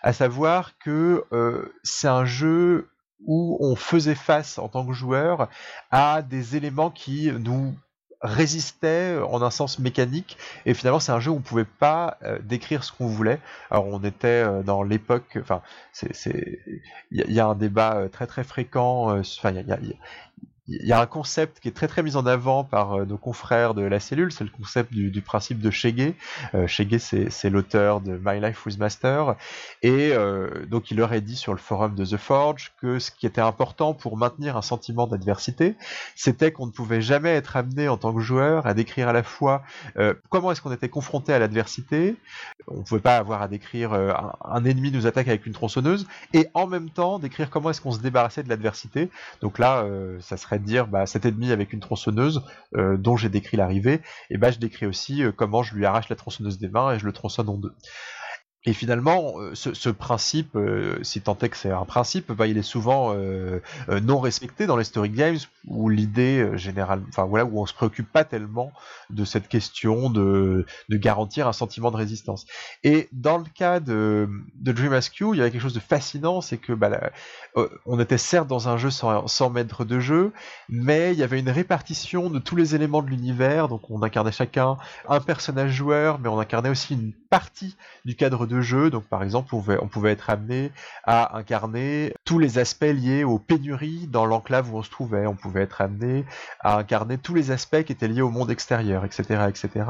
à 0.03 0.13
savoir 0.13 0.79
que 0.79 1.25
euh, 1.33 1.75
c'est 1.83 2.09
un 2.09 2.25
jeu 2.25 2.89
où 3.27 3.57
on 3.61 3.77
faisait 3.77 4.15
face 4.15 4.59
en 4.59 4.69
tant 4.69 4.87
que 4.87 4.93
joueur 4.93 5.49
à 5.91 6.23
des 6.23 6.57
éléments 6.57 6.91
qui 6.91 7.33
nous 7.33 7.75
résistaient 8.23 9.19
en 9.19 9.43
un 9.43 9.51
sens 9.51 9.79
mécanique 9.79 10.39
et 10.65 10.75
finalement 10.75 11.01
c'est 11.01 11.13
un 11.13 11.21
jeu 11.21 11.31
où 11.31 11.37
on 11.37 11.41
pouvait 11.41 11.67
pas 11.67 12.17
euh, 12.23 12.39
décrire 12.43 12.83
ce 12.83 12.93
qu'on 12.93 13.07
voulait. 13.07 13.41
Alors 13.71 13.87
on 13.87 14.03
était 14.03 14.27
euh, 14.27 14.63
dans 14.63 14.83
l'époque 14.83 15.39
enfin 15.41 15.63
il 16.03 16.81
y, 17.11 17.41
a 17.41 17.47
un 17.47 17.55
débat 17.55 18.09
très 18.11 18.27
très 18.27 18.45
fréquent 18.45 19.17
il 19.17 19.65
y 19.67 19.73
a, 19.73 19.79
il 20.69 20.87
y 20.87 20.93
a 20.93 21.01
un 21.01 21.07
concept 21.07 21.61
qui 21.61 21.69
est 21.69 21.73
très 21.73 21.87
très 21.87 22.03
mis 22.03 22.17
en 22.17 22.27
avant 22.27 22.65
par 22.65 22.95
euh, 22.95 23.05
nos 23.05 23.17
confrères 23.17 23.75
de 23.75 23.83
la 23.83 24.01
cellule, 24.01 24.33
c'est 24.33 24.45
le 24.45 24.51
concept 24.51 24.93
du, 24.93 25.21
principe 25.21 25.61
de 25.61 25.71
Shege. 25.71 26.15
Euh, 26.55 26.67
c'est 26.69 27.51
l'auteur 27.51 28.01
de 28.01 28.21
My 28.25 28.41
Life 28.41 28.67
with 28.67 28.79
Master, 28.79 29.37
et 29.83 30.11
euh, 30.13 30.67
donc 30.67 30.91
il 30.91 30.97
leur 30.97 31.13
a 31.13 31.21
dit 31.21 31.37
sur 31.37 31.53
le 31.53 31.59
forum 31.59 31.95
de 31.95 32.05
The 32.05 32.17
Forge 32.17 32.73
que 32.81 32.99
ce 32.99 33.11
qui 33.11 33.27
était 33.27 33.41
important 33.41 33.95
pour 33.95 34.17
maintenir 34.17 34.57
un 34.57 34.63
sentiment 34.63 35.07
d'adversité, 35.07 35.77
c'était 36.15 36.53
qu'on 36.53 36.67
ne 36.67 36.73
pouvait 36.73 37.01
jamais 37.01 37.31
être 37.31 37.57
amené 37.57 37.89
en 37.89 37.97
tant 37.97 38.13
que 38.13 38.21
joueur 38.21 38.67
à 38.67 38.75
décrire 38.75 39.09
à 39.09 39.13
la 39.13 39.23
fois 39.23 39.63
euh, 39.99 40.15
comment 40.31 40.51
est-ce 40.51 40.61
qu'on 40.61 40.73
était 40.73 40.89
confronté 40.89 41.33
à 41.33 41.39
l'adversité, 41.39 42.17
on 42.67 42.79
ne 42.79 42.83
pouvait 42.83 43.01
pas 43.01 43.17
avoir 43.17 43.43
à 43.43 43.49
décrire 43.49 43.93
un, 43.93 44.33
un, 44.45 44.65
ennemi 44.65 44.91
nous 44.91 45.07
attaque 45.07 45.29
avec 45.29 45.47
une 45.47 45.53
tronçonneuse, 45.53 46.07
et 46.33 46.49
en 46.55 46.67
même 46.67 46.91
temps 46.91 47.19
décrire 47.19 47.51
comment 47.51 47.71
est-ce 47.71 47.81
qu'on 47.81 47.93
se 47.93 48.01
débarrassait 48.01 48.43
de 48.43 48.49
l'adversité. 48.49 49.11
Donc 49.41 49.59
là, 49.59 49.87
ça 50.21 50.37
serait 50.37 50.56
de 50.59 50.65
dire 50.65 50.87
bah, 50.87 51.07
cet 51.07 51.25
ennemi 51.25 51.53
avec 51.53 51.73
une 51.73 51.81
tronçonneuse 51.81 52.43
euh, 52.77 52.97
dont 52.97 53.17
j'ai 53.17 53.29
décrit 53.29 53.57
l'arrivée, 53.57 54.01
et 54.31 54.39
bah, 54.39 54.51
je 54.51 54.59
décris 54.59 54.87
aussi 54.87 55.23
euh, 55.23 55.33
comment 55.33 55.63
je 55.63 55.75
lui 55.75 55.85
arrache 55.87 56.09
la 56.09 56.17
tronçonneuse 56.17 56.59
des 56.59 56.69
mains 56.69 56.95
et 56.95 56.99
je 56.99 57.07
le 57.07 57.13
tronçonne 57.13 57.49
en 57.49 57.57
deux. 57.57 57.75
Et 58.67 58.73
finalement, 58.73 59.35
euh, 59.39 59.55
ce, 59.55 59.89
principe, 59.91 60.57
euh, 60.57 60.99
si 61.03 61.21
tant 61.21 61.39
est 61.41 61.49
que 61.49 61.57
c'est 61.57 61.71
un 61.71 61.85
principe, 61.85 62.33
bah, 62.33 62.49
il 62.49 62.59
est 62.59 62.63
souvent 62.63 63.15
euh, 63.15 63.61
non 64.03 64.19
respecté 64.19 64.67
dans 64.67 64.77
les 64.77 64.83
story 64.83 65.11
games, 65.11 65.39
où 65.69 65.89
l'idée 65.89 66.59
générale, 66.59 67.03
enfin 67.09 67.25
voilà, 67.25 67.45
où 67.45 67.61
on 67.61 67.67
se 67.67 67.73
préoccupe 67.73 68.11
pas 68.11 68.25
tellement 68.25 68.73
de 69.11 69.25
cette 69.25 69.47
question 69.47 70.11
de, 70.11 70.67
garantir 70.91 71.47
un 71.47 71.53
sentiment 71.53 71.93
de 71.93 71.97
résistance. 71.97 72.47
Et 72.83 73.09
dans 73.13 73.39
le 73.39 73.45
cas 73.45 73.79
de, 73.79 74.29
de 74.57 74.73
Dream 74.73 74.93
Rescue, 74.93 75.27
il 75.33 75.39
y 75.39 75.41
avait 75.41 75.53
quelque 75.53 75.63
chose 75.63 75.73
de 75.73 75.81
fascinant, 75.81 76.41
c'est 76.41 76.59
que 76.59 76.73
bah, 76.73 77.11
on 77.85 78.01
était 78.01 78.19
certes 78.19 78.49
dans 78.49 78.69
un 78.69 78.79
jeu 78.79 78.91
sans, 78.91 79.29
sans 79.29 79.49
maître 79.49 79.85
de 79.85 80.01
jeu, 80.01 80.33
mais 80.69 81.13
il 81.13 81.19
y 81.19 81.23
avait 81.23 81.39
une 81.39 81.51
répartition 81.51 82.31
de 82.31 82.41
tous 82.41 82.57
les 82.57 82.75
éléments 82.75 83.03
de 83.03 83.11
l'univers, 83.11 83.69
donc 83.69 83.89
on 83.91 84.03
incarnait 84.03 84.33
chacun 84.33 84.77
un 85.09 85.21
personnage 85.21 85.71
joueur, 85.71 86.19
mais 86.19 86.29
on 86.29 86.41
incarnait 86.41 86.71
aussi 86.71 86.95
une 86.95 87.13
partie 87.13 87.77
du 88.05 88.17
cadre 88.17 88.47
de 88.47 88.56
jeu. 88.63 88.91
Donc 88.91 89.05
par 89.05 89.23
exemple, 89.23 89.55
on 89.55 89.89
pouvait, 89.89 90.13
être 90.13 90.31
amené 90.31 90.71
à 91.05 91.37
incarner 91.37 92.15
tous 92.25 92.39
les 92.39 92.59
aspects 92.59 92.85
liés 92.85 93.25
aux 93.25 93.39
pénuries 93.39 94.07
dans 94.07 94.27
l'enclave 94.27 94.73
où 94.73 94.79
on 94.79 94.83
se 94.83 94.91
trouvait. 94.91 95.27
On 95.27 95.35
pouvait 95.35 95.63
être 95.63 95.81
amené 95.81 96.25
à 96.61 96.79
incarner 96.79 97.19
tous 97.19 97.35
les 97.35 97.51
aspects 97.51 97.83
qui 97.83 97.93
étaient 97.93 98.09
liés 98.09 98.23
au 98.23 98.31
monde 98.31 98.51
extérieur, 98.51 99.05
etc., 99.05 99.47
etc. 99.49 99.87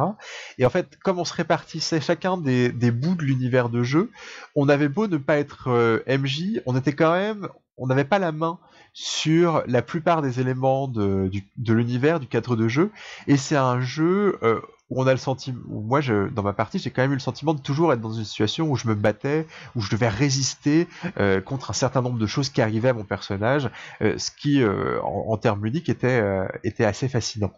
Et 0.59 0.67
en 0.67 0.71
fait, 0.71 0.97
comme 1.03 1.19
on 1.19 1.25
se 1.25 1.35
répartissait 1.35 2.01
chacun 2.01 2.37
des, 2.37 2.71
bouts 2.91 3.15
de 3.15 3.25
l'univers 3.25 3.69
de 3.69 3.83
jeu, 3.83 4.11
on 4.55 4.69
avait 4.69 4.89
beau 4.89 5.07
ne 5.07 5.17
pas 5.17 5.37
être 5.39 5.69
euh, 5.69 6.01
MJ, 6.07 6.61
on 6.67 6.77
était 6.77 6.95
quand 6.95 7.13
même, 7.13 7.49
on 7.77 7.87
n'avait 7.87 8.05
pas 8.05 8.19
la 8.19 8.33
main 8.33 8.59
sur 8.93 9.63
la 9.67 9.83
plupart 9.83 10.23
des 10.23 10.41
éléments 10.41 10.89
de, 10.89 11.31
l'univers, 11.67 12.19
du 12.19 12.27
cadre 12.27 12.57
de 12.57 12.67
jeu, 12.67 12.91
et 13.27 13.37
c'est 13.37 13.57
un 13.57 13.81
jeu 13.81 14.39
euh, 14.43 14.61
où 14.91 15.03
on 15.03 15.07
a 15.07 15.11
le 15.11 15.19
sentiment, 15.19 15.59
moi, 15.67 16.01
je, 16.01 16.29
dans 16.29 16.43
ma 16.43 16.53
partie, 16.53 16.79
j'ai 16.79 16.91
quand 16.91 17.03
même 17.03 17.13
eu 17.13 17.17
le 17.17 17.21
sentiment 17.21 17.55
de 17.55 17.61
toujours 17.61 17.93
être 17.93 18.01
dans 18.01 18.13
une 18.13 18.25
situation 18.25 18.71
où 18.71 18.77
je 18.77 18.87
me 18.87 18.95
battais, 18.95 19.47
où 19.75 19.81
je 19.81 19.91
devais 19.91 20.09
résister 20.09 20.87
euh, 21.19 21.41
contre 21.41 21.71
un 21.71 21.75
certain 21.75 22.03
nombre 22.03 22.19
de 22.19 22.27
choses 22.27 22.51
qui 22.51 22.63
arrivaient 22.63 22.91
à 22.91 22.95
mon 22.95 23.05
personnage, 23.05 23.69
euh, 24.01 24.17
ce 24.17 24.31
qui, 24.31 24.63
euh, 24.63 25.01
en, 25.03 25.37
termes 25.39 25.65
ludiques, 25.65 25.89
était, 25.89 26.23
était 26.65 26.85
assez 26.85 27.09
fascinant. 27.09 27.53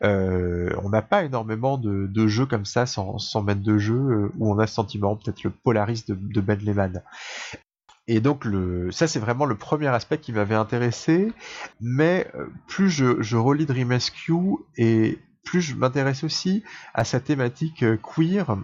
on 0.00 0.88
n'a 0.88 1.02
pas 1.02 1.24
énormément 1.24 1.76
de, 1.76 2.06
de, 2.06 2.26
jeux 2.26 2.46
comme 2.46 2.64
ça, 2.64 2.86
sans, 2.86 3.18
sans 3.18 3.42
mettre 3.42 3.62
de 3.62 3.78
jeu, 3.78 4.30
où 4.38 4.52
on 4.52 4.58
a 4.58 4.66
ce 4.66 4.74
sentiment, 4.74 5.16
peut-être 5.16 5.42
le 5.42 5.50
Polaris 5.50 6.04
de, 6.08 6.14
de 6.14 6.40
Ben 6.40 6.58
Lehman. 6.58 7.02
Et 8.08 8.20
donc 8.20 8.44
le, 8.44 8.90
ça 8.90 9.06
c'est 9.06 9.20
vraiment 9.20 9.44
le 9.44 9.54
premier 9.54 9.86
aspect 9.86 10.18
qui 10.18 10.32
m'avait 10.32 10.56
intéressé, 10.56 11.32
mais 11.80 12.26
plus 12.66 12.90
je, 12.90 13.22
je 13.22 13.36
relis 13.36 13.66
Dream 13.66 13.90
Rescue 13.90 14.56
et 14.76 15.20
plus 15.44 15.60
je 15.60 15.74
m'intéresse 15.74 16.24
aussi 16.24 16.62
à 16.94 17.04
sa 17.04 17.20
thématique 17.20 17.82
euh, 17.82 17.96
queer. 17.96 18.56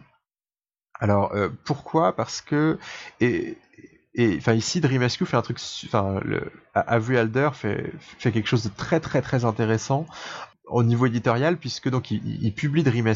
Alors 0.99 1.33
euh, 1.35 1.49
pourquoi? 1.65 2.15
Parce 2.17 2.41
que 2.41 2.79
et, 3.21 3.59
enfin 4.39 4.55
ici 4.55 4.81
Dream 4.81 5.07
fait 5.09 5.37
un 5.37 5.43
truc 5.43 5.59
enfin 5.87 6.21
Alder 6.75 7.51
fait 7.53 7.93
quelque 8.19 8.49
chose 8.49 8.65
de 8.65 8.71
très 8.71 8.99
très 8.99 9.21
très 9.21 9.45
intéressant 9.45 10.07
au 10.67 10.83
niveau 10.83 11.07
éditorial 11.07 11.59
puisque 11.59 11.89
donc 11.89 12.11
il, 12.11 12.53
publie 12.53 12.83
Dream 12.83 13.13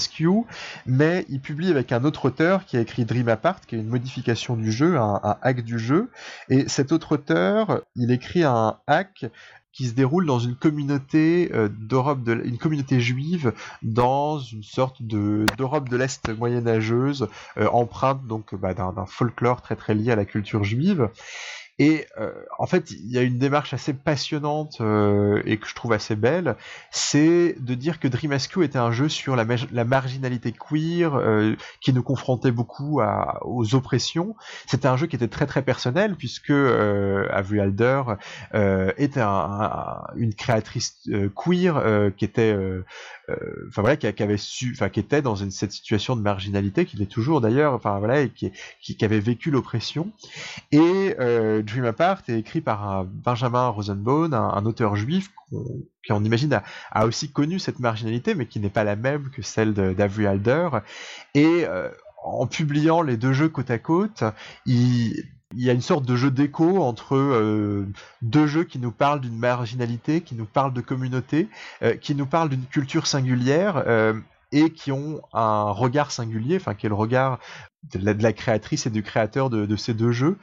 mais 0.86 1.24
il 1.28 1.40
publie 1.40 1.70
avec 1.70 1.90
un 1.92 2.04
autre 2.04 2.26
auteur 2.26 2.64
qui 2.64 2.76
a 2.76 2.80
écrit 2.80 3.04
Dream 3.04 3.28
Apart 3.28 3.60
qui 3.66 3.76
est 3.76 3.78
une 3.78 3.88
modification 3.88 4.56
du 4.56 4.70
jeu 4.70 4.98
un 4.98 5.38
hack 5.42 5.64
du 5.64 5.78
jeu 5.78 6.10
et 6.48 6.68
cet 6.68 6.92
autre 6.92 7.12
auteur 7.12 7.82
il 7.96 8.12
écrit 8.12 8.44
un 8.44 8.78
hack 8.86 9.24
qui 9.72 9.86
se 9.86 9.92
déroule 9.92 10.26
dans 10.26 10.38
une 10.38 10.56
communauté 10.56 11.50
euh, 11.54 11.68
d'Europe 11.68 12.22
de 12.22 12.34
une 12.44 12.58
communauté 12.58 13.00
juive 13.00 13.52
dans 13.82 14.38
une 14.38 14.62
sorte 14.62 15.02
de 15.02 15.46
d'Europe 15.56 15.88
de 15.88 15.96
l'Est 15.96 16.28
moyenâgeuse 16.36 17.28
euh, 17.56 17.68
empreinte 17.68 18.26
donc 18.26 18.54
bah, 18.54 18.74
d'un 18.74 19.06
folklore 19.06 19.62
très 19.62 19.76
très 19.76 19.94
lié 19.94 20.10
à 20.10 20.16
la 20.16 20.24
culture 20.24 20.64
juive 20.64 21.08
et 21.80 22.06
euh, 22.20 22.30
en 22.58 22.66
fait, 22.66 22.90
il 22.90 23.10
y 23.10 23.16
a 23.16 23.22
une 23.22 23.38
démarche 23.38 23.72
assez 23.72 23.94
passionnante 23.94 24.82
euh, 24.82 25.40
et 25.46 25.56
que 25.56 25.66
je 25.66 25.74
trouve 25.74 25.94
assez 25.94 26.14
belle, 26.14 26.56
c'est 26.90 27.56
de 27.58 27.72
dire 27.72 27.98
que 27.98 28.06
Dream 28.06 28.32
Rescue 28.32 28.62
était 28.64 28.78
un 28.78 28.92
jeu 28.92 29.08
sur 29.08 29.34
la, 29.34 29.46
marginalité 29.86 30.52
queer, 30.52 31.14
euh, 31.14 31.56
qui 31.80 31.94
nous 31.94 32.02
confrontait 32.02 32.50
beaucoup 32.50 33.00
à, 33.00 33.38
aux 33.46 33.74
oppressions. 33.74 34.36
C'était 34.66 34.88
un 34.88 34.98
jeu 34.98 35.06
qui 35.06 35.16
était 35.16 35.28
très 35.28 35.46
très 35.46 35.62
personnel, 35.62 36.16
puisque 36.16 36.50
Avery 36.50 37.60
Alder 37.60 38.02
était 38.98 39.22
un, 39.22 40.02
une 40.16 40.34
créatrice 40.34 41.08
queer 41.34 42.12
qui 42.18 42.26
était 42.26 42.54
enfin 43.68 43.82
voilà, 43.82 43.96
qui, 43.96 44.06
avait 44.06 44.36
su, 44.36 44.72
enfin 44.74 44.88
qui 44.88 45.00
était 45.00 45.22
dans 45.22 45.36
cette 45.36 45.72
situation 45.72 46.16
de 46.16 46.22
marginalité, 46.22 46.86
qu'il 46.86 47.02
est 47.02 47.10
toujours 47.10 47.40
d'ailleurs, 47.40 47.74
enfin 47.74 47.98
voilà, 47.98 48.20
et 48.20 48.30
qui, 48.30 49.04
avait 49.04 49.20
vécu 49.20 49.50
l'oppression. 49.50 50.12
Et 50.72 51.14
euh, 51.20 51.62
Dream 51.62 51.84
Apart 51.84 52.22
est 52.28 52.38
écrit 52.38 52.60
par 52.60 53.04
Benjamin 53.04 53.68
Rosenbaum, 53.68 54.34
un, 54.34 54.66
auteur 54.66 54.96
juif 54.96 55.30
qui 56.02 56.12
on 56.12 56.22
imagine 56.24 56.60
a, 56.92 57.06
aussi 57.06 57.30
connu 57.30 57.58
cette 57.58 57.80
marginalité, 57.80 58.34
mais 58.34 58.46
qui 58.46 58.60
n'est 58.60 58.70
pas 58.70 58.84
la 58.84 58.96
même 58.96 59.30
que 59.30 59.42
celle 59.42 59.74
d'Avery 59.74 60.26
Alder. 60.26 60.68
Et 61.34 61.64
euh, 61.64 61.88
en 62.22 62.46
publiant 62.46 63.02
les 63.02 63.16
deux 63.16 63.32
jeux 63.32 63.48
côte 63.48 63.70
à 63.70 63.78
côte, 63.78 64.24
il 64.66 65.24
il 65.54 65.64
y 65.64 65.70
a 65.70 65.72
une 65.72 65.80
sorte 65.80 66.04
de 66.04 66.16
jeu 66.16 66.30
d'écho 66.30 66.82
entre 66.82 67.16
euh, 67.16 67.86
deux 68.22 68.46
jeux 68.46 68.64
qui 68.64 68.78
nous 68.78 68.92
parlent 68.92 69.20
d'une 69.20 69.36
marginalité, 69.36 70.20
qui 70.20 70.34
nous 70.34 70.44
parlent 70.44 70.72
de 70.72 70.80
communauté, 70.80 71.48
euh, 71.82 71.96
qui 71.96 72.14
nous 72.14 72.26
parlent 72.26 72.48
d'une 72.48 72.66
culture 72.66 73.06
singulière 73.06 73.82
euh, 73.86 74.14
et 74.52 74.70
qui 74.70 74.92
ont 74.92 75.22
un 75.32 75.70
regard 75.70 76.12
singulier, 76.12 76.56
enfin 76.56 76.74
qui 76.74 76.86
est 76.86 76.88
le 76.88 76.94
regard 76.94 77.40
de 77.94 78.22
la, 78.22 78.32
créatrice 78.32 78.86
et 78.86 78.90
du 78.90 79.02
créateur 79.02 79.48
de, 79.50 79.76
ces 79.76 79.94
deux 79.94 80.12
jeux. 80.12 80.36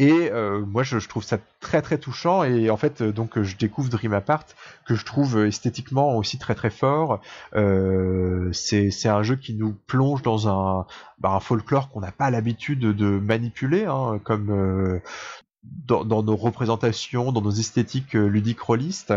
Et 0.00 0.30
euh, 0.32 0.64
moi, 0.64 0.82
je, 0.82 0.98
trouve 1.06 1.22
ça 1.22 1.38
très 1.60 1.80
très 1.82 1.98
touchant. 1.98 2.42
Et 2.44 2.70
en 2.70 2.76
fait, 2.76 3.02
donc, 3.02 3.40
je 3.40 3.56
découvre 3.56 3.88
Dream 3.88 4.12
Apart 4.12 4.44
que 4.86 4.94
je 4.94 5.04
trouve 5.04 5.44
esthétiquement 5.44 6.16
aussi 6.16 6.38
très 6.38 6.54
très 6.54 6.70
fort. 6.70 7.20
Euh, 7.54 8.52
c'est 8.52 9.08
un 9.08 9.22
jeu 9.22 9.36
qui 9.36 9.54
nous 9.54 9.74
plonge 9.86 10.22
dans 10.22 10.48
un, 10.48 10.86
bah, 11.18 11.30
un 11.30 11.40
folklore 11.40 11.90
qu'on 11.90 12.00
n'a 12.00 12.12
pas 12.12 12.30
l'habitude 12.30 12.80
de 12.80 13.18
manipuler, 13.18 13.84
hein, 13.84 14.20
comme 14.24 14.50
euh, 14.50 15.00
dans, 15.62 16.04
dans, 16.04 16.22
nos 16.22 16.36
représentations, 16.36 17.30
dans 17.32 17.40
nos 17.40 17.50
esthétiques 17.50 18.14
ludiques 18.14 18.60
rôlistes 18.60 19.14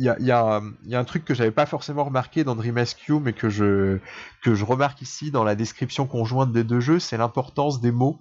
il 0.00 0.26
y 0.26 0.30
a, 0.30 0.62
un 0.92 1.04
truc 1.04 1.26
que 1.26 1.34
j'avais 1.34 1.50
pas 1.50 1.66
forcément 1.66 2.04
remarqué 2.04 2.42
dans 2.42 2.54
Dream 2.54 2.76
Rescue, 2.76 3.20
mais 3.20 3.34
que 3.34 3.50
je, 3.50 3.98
que 4.42 4.54
je 4.54 4.64
remarque 4.64 5.02
ici 5.02 5.30
dans 5.30 5.44
la 5.44 5.54
description 5.54 6.06
conjointe 6.06 6.52
des 6.52 6.64
deux 6.64 6.80
jeux, 6.80 6.98
c'est 6.98 7.18
l'importance 7.18 7.82
des 7.82 7.92
mots. 7.92 8.18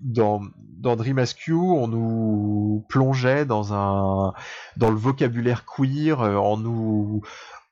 Dans, 0.00 0.40
dans 0.56 0.96
Dream 0.96 1.24
on 1.48 1.86
nous 1.86 2.84
plongeait 2.88 3.44
dans 3.44 3.72
un 3.72 4.32
dans 4.76 4.90
le 4.90 4.96
vocabulaire 4.96 5.64
queer, 5.64 6.20
euh, 6.22 6.34
en 6.34 6.56
nous 6.56 7.22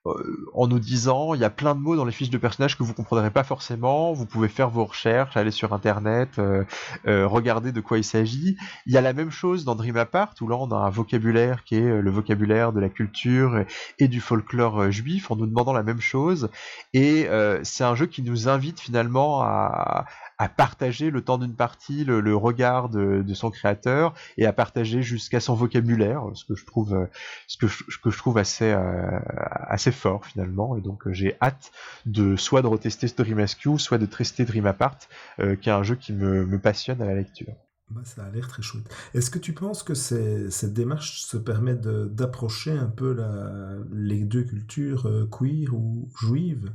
en 0.04 0.66
nous 0.66 0.78
disant 0.78 1.34
il 1.34 1.40
y 1.40 1.44
a 1.44 1.50
plein 1.50 1.74
de 1.74 1.80
mots 1.80 1.94
dans 1.94 2.06
les 2.06 2.12
fiches 2.12 2.30
de 2.30 2.38
personnages 2.38 2.78
que 2.78 2.82
vous 2.82 2.94
comprendrez 2.94 3.30
pas 3.30 3.44
forcément, 3.44 4.12
vous 4.12 4.24
pouvez 4.24 4.48
faire 4.48 4.70
vos 4.70 4.84
recherches, 4.84 5.36
aller 5.36 5.50
sur 5.50 5.74
internet, 5.74 6.38
euh, 6.38 6.64
euh, 7.06 7.26
regarder 7.26 7.70
de 7.70 7.80
quoi 7.80 7.98
il 7.98 8.04
s'agit. 8.04 8.56
Il 8.86 8.94
y 8.94 8.96
a 8.96 9.02
la 9.02 9.12
même 9.12 9.30
chose 9.30 9.64
dans 9.64 9.74
Dream 9.74 9.96
Apart 9.98 10.34
où 10.40 10.48
là 10.48 10.56
on 10.56 10.70
a 10.70 10.76
un 10.76 10.90
vocabulaire 10.90 11.64
qui 11.64 11.76
est 11.76 12.00
le 12.00 12.10
vocabulaire 12.10 12.72
de 12.72 12.80
la 12.80 12.88
culture 12.88 13.64
et 13.98 14.08
du 14.08 14.20
folklore 14.20 14.90
juif 14.90 15.30
en 15.30 15.36
nous 15.36 15.46
demandant 15.46 15.74
la 15.74 15.82
même 15.82 16.00
chose 16.00 16.48
et 16.94 17.28
c'est 17.62 17.84
un 17.84 17.94
jeu 17.94 18.06
qui 18.06 18.22
nous 18.22 18.48
invite 18.48 18.80
finalement 18.80 19.42
à, 19.42 20.06
à 20.40 20.48
partager 20.48 21.10
le 21.10 21.20
temps 21.20 21.36
d'une 21.36 21.54
partie, 21.54 22.02
le, 22.02 22.34
regard 22.34 22.88
de, 22.88 23.34
son 23.34 23.50
créateur, 23.50 24.14
et 24.38 24.46
à 24.46 24.54
partager 24.54 25.02
jusqu'à 25.02 25.38
son 25.38 25.54
vocabulaire, 25.54 26.24
ce 26.32 26.46
que 26.46 26.54
je 26.54 26.64
trouve, 26.64 26.94
euh, 26.94 27.06
assez 29.68 29.92
fort 29.92 30.24
finalement. 30.24 30.78
Et 30.78 30.80
donc 30.80 31.06
j'ai 31.10 31.36
hâte 31.42 31.72
de 32.06 32.36
soit 32.36 32.62
de 32.62 32.68
retester 32.68 33.06
Dream 33.14 33.36
Rescue, 33.36 33.78
soit 33.78 33.98
de 33.98 34.06
tester 34.06 34.46
Dream 34.46 34.64
Apart, 34.64 34.96
euh, 35.40 35.56
qui 35.56 35.68
est 35.68 35.72
un 35.72 35.82
jeu 35.82 35.94
qui 35.94 36.14
me, 36.14 36.58
passionne 36.58 37.02
à 37.02 37.04
la 37.04 37.14
lecture. 37.14 37.52
Bah, 37.90 38.00
ça 38.04 38.24
a 38.24 38.30
l'air 38.30 38.48
très 38.48 38.62
chouette. 38.62 38.88
Est-ce 39.12 39.30
que 39.30 39.38
tu 39.38 39.52
penses 39.52 39.82
que 39.82 39.92
cette 39.92 40.72
démarche 40.72 41.20
se 41.20 41.36
permet 41.36 41.74
d'approcher 41.74 42.70
un 42.70 42.88
peu 42.88 43.14
les 43.92 44.24
deux 44.24 44.44
cultures 44.44 45.06
euh, 45.06 45.28
queer 45.30 45.74
ou 45.74 46.08
juives 46.18 46.72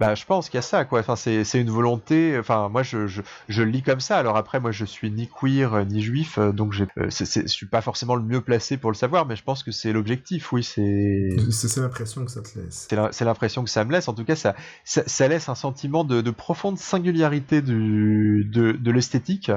bah, 0.00 0.14
je 0.14 0.24
pense 0.24 0.48
qu'il 0.48 0.56
y 0.56 0.58
a 0.58 0.62
ça, 0.62 0.86
quoi. 0.86 1.00
Enfin, 1.00 1.14
c'est, 1.14 1.44
c'est 1.44 1.60
une 1.60 1.68
volonté. 1.68 2.38
Enfin, 2.38 2.70
moi, 2.70 2.82
je, 2.82 3.06
je, 3.06 3.20
je, 3.50 3.62
le 3.62 3.70
lis 3.70 3.82
comme 3.82 4.00
ça. 4.00 4.16
Alors 4.16 4.38
après, 4.38 4.58
moi, 4.58 4.70
je 4.70 4.86
suis 4.86 5.10
ni 5.10 5.28
queer 5.28 5.74
euh, 5.74 5.84
ni 5.84 6.00
juif, 6.00 6.38
euh, 6.38 6.52
donc 6.52 6.72
j'ai, 6.72 6.86
euh, 6.96 7.10
c'est, 7.10 7.42
je 7.42 7.52
suis 7.52 7.66
pas 7.66 7.82
forcément 7.82 8.14
le 8.14 8.22
mieux 8.22 8.40
placé 8.40 8.78
pour 8.78 8.90
le 8.90 8.96
savoir, 8.96 9.26
mais 9.26 9.36
je 9.36 9.44
pense 9.44 9.62
que 9.62 9.72
c'est 9.72 9.92
l'objectif. 9.92 10.52
Oui, 10.52 10.64
c'est. 10.64 11.36
C'est, 11.50 11.80
l'impression 11.80 12.24
que 12.24 12.30
ça 12.30 12.40
te 12.40 12.58
laisse. 12.58 12.88
C'est, 12.88 13.24
l'impression 13.26 13.62
que 13.62 13.68
ça 13.68 13.84
me 13.84 13.92
laisse. 13.92 14.08
En 14.08 14.14
tout 14.14 14.24
cas, 14.24 14.36
ça, 14.36 14.54
ça, 14.84 15.28
laisse 15.28 15.50
un 15.50 15.54
sentiment 15.54 16.02
de, 16.02 16.22
de 16.22 16.30
profonde 16.30 16.78
singularité 16.78 17.60
du, 17.60 18.48
de, 18.50 18.72
de 18.72 18.90
l'esthétique, 18.90 19.52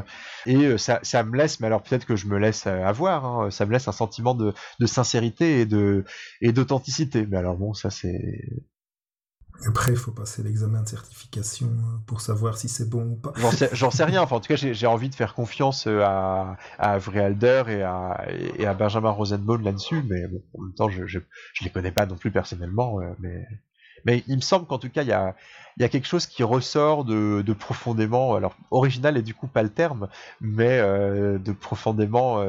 et 0.45 0.77
ça, 0.77 0.99
ça 1.03 1.23
me 1.23 1.37
laisse. 1.37 1.61
Mais 1.61 1.67
alors 1.67 1.81
peut-être 1.83 2.05
que 2.05 2.17
je 2.17 2.27
me 2.27 2.37
laisse 2.37 2.67
avoir. 2.67 3.25
Hein, 3.25 3.49
ça 3.49 3.65
me 3.65 3.71
laisse 3.71 3.87
un 3.87 3.93
sentiment 3.93 4.35
de, 4.35 4.53
de 4.81 4.85
sincérité 4.87 5.61
et 5.61 5.65
de 5.65 6.03
et 6.41 6.51
d'authenticité. 6.51 7.25
Mais 7.25 7.37
alors 7.37 7.55
bon, 7.55 7.73
ça 7.73 7.89
c'est 7.89 8.19
après, 9.67 9.91
il 9.91 9.97
faut 9.97 10.11
passer 10.11 10.43
l'examen 10.43 10.81
de 10.81 10.87
certification 10.87 11.67
euh, 11.67 11.97
pour 12.05 12.21
savoir 12.21 12.57
si 12.57 12.67
c'est 12.69 12.89
bon 12.89 13.03
ou 13.11 13.15
pas. 13.15 13.33
J'en 13.71 13.91
sais, 13.91 14.03
rien. 14.03 14.21
Enfin, 14.21 14.37
en 14.37 14.39
tout 14.39 14.53
cas, 14.53 14.55
j'ai 14.55 14.87
envie 14.87 15.09
de 15.09 15.15
faire 15.15 15.33
confiance 15.33 15.87
euh, 15.87 16.01
à, 16.03 16.57
à 16.79 16.93
Alder 16.93 17.63
et 17.67 17.81
à, 17.81 18.25
et 18.57 18.65
à 18.65 18.73
Benjamin 18.73 19.09
Rosenbaum 19.09 19.63
là-dessus, 19.63 20.03
mais 20.07 20.27
bon, 20.27 20.41
en 20.57 20.61
même 20.63 20.73
temps, 20.73 20.89
je, 20.89 21.05
je 21.05 21.19
les 21.63 21.69
connais 21.69 21.91
pas 21.91 22.05
non 22.05 22.15
plus 22.15 22.31
personnellement, 22.31 22.99
euh, 22.99 23.13
mais 23.19 23.47
mais 24.05 24.21
il 24.27 24.35
me 24.35 24.41
semble 24.41 24.65
qu'en 24.65 24.79
tout 24.79 24.89
cas, 24.89 25.03
il 25.03 25.07
y 25.07 25.13
a, 25.13 25.33
y 25.77 25.83
a 25.85 25.87
quelque 25.87 26.07
chose 26.07 26.25
qui 26.25 26.43
ressort 26.43 27.05
de, 27.05 27.41
de, 27.41 27.53
profondément, 27.53 28.35
alors 28.35 28.57
original 28.69 29.15
et 29.15 29.21
du 29.21 29.33
coup 29.33 29.47
pas 29.47 29.63
le 29.63 29.69
terme, 29.69 30.09
mais 30.41 30.79
de 30.81 31.51
profondément 31.53 32.45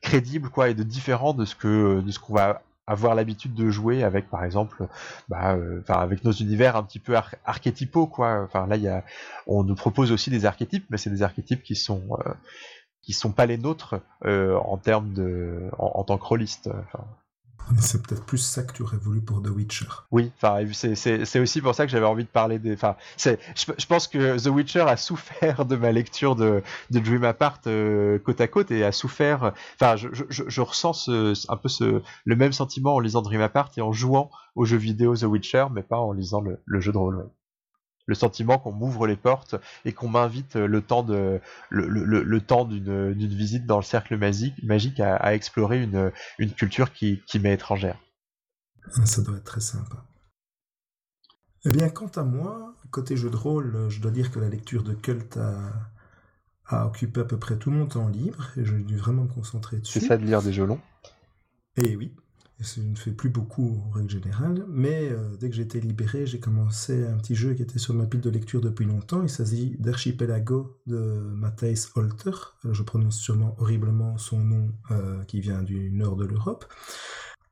crédible 0.00 0.48
quoi 0.48 0.70
et 0.70 0.74
de 0.74 0.82
différent 0.82 1.34
de 1.34 1.44
ce 1.44 1.54
qu'on 1.54 2.34
va 2.34 2.62
avoir 2.90 3.14
l'habitude 3.14 3.54
de 3.54 3.70
jouer 3.70 4.02
avec 4.02 4.28
par 4.28 4.44
exemple 4.44 4.88
bah, 5.28 5.54
euh, 5.54 5.82
avec 5.88 6.24
nos 6.24 6.32
univers 6.32 6.74
un 6.74 6.82
petit 6.82 6.98
peu 6.98 7.14
archétypaux 7.44 8.06
quoi. 8.08 8.42
Enfin 8.42 8.66
là 8.66 9.04
on 9.46 9.62
nous 9.62 9.76
propose 9.76 10.10
aussi 10.10 10.28
des 10.30 10.44
archétypes 10.44 10.86
mais 10.90 10.98
c'est 10.98 11.10
des 11.10 11.22
archétypes 11.22 11.62
qui 11.62 11.76
sont 11.76 12.02
euh, 12.26 12.32
qui 13.00 13.12
sont 13.12 13.30
pas 13.30 13.46
les 13.46 13.58
nôtres 13.58 14.00
euh, 14.24 14.56
en 14.56 14.76
termes 14.76 15.12
de 15.12 15.70
en, 15.78 16.02
tant 16.02 16.18
que 16.18 16.24
rôliste 16.24 16.68
c'est 17.78 18.02
peut-être 18.02 18.24
plus 18.24 18.38
ça 18.38 18.62
que 18.62 18.72
tu 18.72 18.82
aurais 18.82 18.96
voulu 18.96 19.20
pour 19.20 19.42
The 19.42 19.48
Witcher. 19.48 19.86
Oui, 20.10 20.32
c'est 20.72 21.40
aussi 21.40 21.60
pour 21.60 21.74
ça 21.74 21.86
que 21.86 21.92
j'avais 21.92 22.06
envie 22.06 22.24
de 22.24 22.28
parler 22.28 22.58
des. 22.58 22.76
Je, 22.76 23.30
je 23.56 23.86
pense 23.86 24.08
que 24.08 24.38
The 24.38 24.48
Witcher 24.48 24.80
a 24.80 24.96
souffert 24.96 25.64
de 25.64 25.76
ma 25.76 25.92
lecture 25.92 26.36
de, 26.36 26.62
de 26.90 26.98
Dream 26.98 27.24
Apart 27.24 27.60
euh, 27.66 28.18
côte 28.18 28.40
à 28.40 28.48
côte 28.48 28.70
et 28.70 28.84
a 28.84 28.92
souffert. 28.92 29.52
Enfin, 29.80 29.96
je, 29.96 30.08
je, 30.12 30.44
je 30.46 30.60
ressens 30.60 31.08
un 31.08 31.56
peu 31.56 31.68
ce, 31.68 32.02
le 32.24 32.36
même 32.36 32.52
sentiment 32.52 32.94
en 32.94 33.00
lisant 33.00 33.22
Dream 33.22 33.40
Apart 33.40 33.70
et 33.76 33.80
en 33.80 33.92
jouant 33.92 34.30
au 34.54 34.64
jeu 34.64 34.76
vidéo 34.76 35.16
The 35.16 35.24
Witcher, 35.24 35.66
mais 35.72 35.82
pas 35.82 35.98
en 35.98 36.12
lisant 36.12 36.40
le, 36.40 36.60
le 36.64 36.80
jeu 36.80 36.92
de 36.92 36.98
rôle 36.98 37.28
le 38.06 38.14
sentiment 38.14 38.58
qu'on 38.58 38.72
m'ouvre 38.72 39.06
les 39.06 39.16
portes 39.16 39.54
et 39.84 39.92
qu'on 39.92 40.08
m'invite 40.08 40.56
le 40.56 40.82
temps 40.82 41.02
de 41.02 41.40
le, 41.68 41.86
le, 41.88 42.22
le 42.22 42.40
temps 42.40 42.64
d'une 42.64 43.34
visite 43.34 43.66
dans 43.66 43.76
le 43.76 43.82
cercle 43.84 44.16
magique, 44.16 44.62
magique 44.62 45.00
à, 45.00 45.16
à 45.16 45.34
explorer 45.34 45.82
une, 45.82 46.12
une 46.38 46.52
culture 46.52 46.92
qui, 46.92 47.22
qui 47.26 47.38
m'est 47.38 47.54
étrangère. 47.54 47.98
Ça 49.04 49.22
doit 49.22 49.36
être 49.36 49.44
très 49.44 49.60
sympa. 49.60 50.04
Eh 51.66 51.68
bien, 51.68 51.90
quant 51.90 52.10
à 52.16 52.24
moi, 52.24 52.74
côté 52.90 53.16
jeu 53.16 53.30
de 53.30 53.36
rôle, 53.36 53.90
je 53.90 54.00
dois 54.00 54.10
dire 54.10 54.30
que 54.30 54.40
la 54.40 54.48
lecture 54.48 54.82
de 54.82 54.94
Cult 54.94 55.36
a, 55.36 55.70
a 56.66 56.86
occupé 56.86 57.20
à 57.20 57.24
peu 57.24 57.38
près 57.38 57.58
tout 57.58 57.70
mon 57.70 57.86
temps 57.86 58.08
libre 58.08 58.48
et 58.56 58.64
j'ai 58.64 58.78
dû 58.78 58.96
vraiment 58.96 59.24
me 59.24 59.28
concentrer 59.28 59.76
dessus. 59.78 60.00
C'est 60.00 60.06
ça 60.06 60.16
de 60.16 60.24
lire 60.24 60.42
des 60.42 60.54
jeux 60.54 60.64
longs? 60.64 60.80
Eh 61.76 61.96
oui. 61.96 62.16
Je 62.60 62.82
ne 62.82 62.94
fais 62.94 63.12
plus 63.12 63.30
beaucoup 63.30 63.82
en 63.86 63.90
règle 63.90 64.10
générale, 64.10 64.66
mais 64.68 65.08
euh, 65.10 65.34
dès 65.38 65.48
que 65.48 65.58
été 65.60 65.80
libéré, 65.80 66.26
j'ai 66.26 66.40
commencé 66.40 67.06
un 67.06 67.16
petit 67.16 67.34
jeu 67.34 67.54
qui 67.54 67.62
était 67.62 67.78
sur 67.78 67.94
ma 67.94 68.04
pile 68.04 68.20
de 68.20 68.28
lecture 68.28 68.60
depuis 68.60 68.84
longtemps. 68.84 69.22
Il 69.22 69.30
s'agit 69.30 69.76
d'Archipelago 69.78 70.78
de 70.86 70.98
Matthijs 71.34 71.88
Holter. 71.94 72.32
Euh, 72.66 72.74
je 72.74 72.82
prononce 72.82 73.16
sûrement 73.16 73.56
horriblement 73.58 74.18
son 74.18 74.40
nom 74.40 74.72
euh, 74.90 75.24
qui 75.24 75.40
vient 75.40 75.62
du 75.62 75.90
nord 75.90 76.16
de 76.16 76.26
l'Europe. 76.26 76.66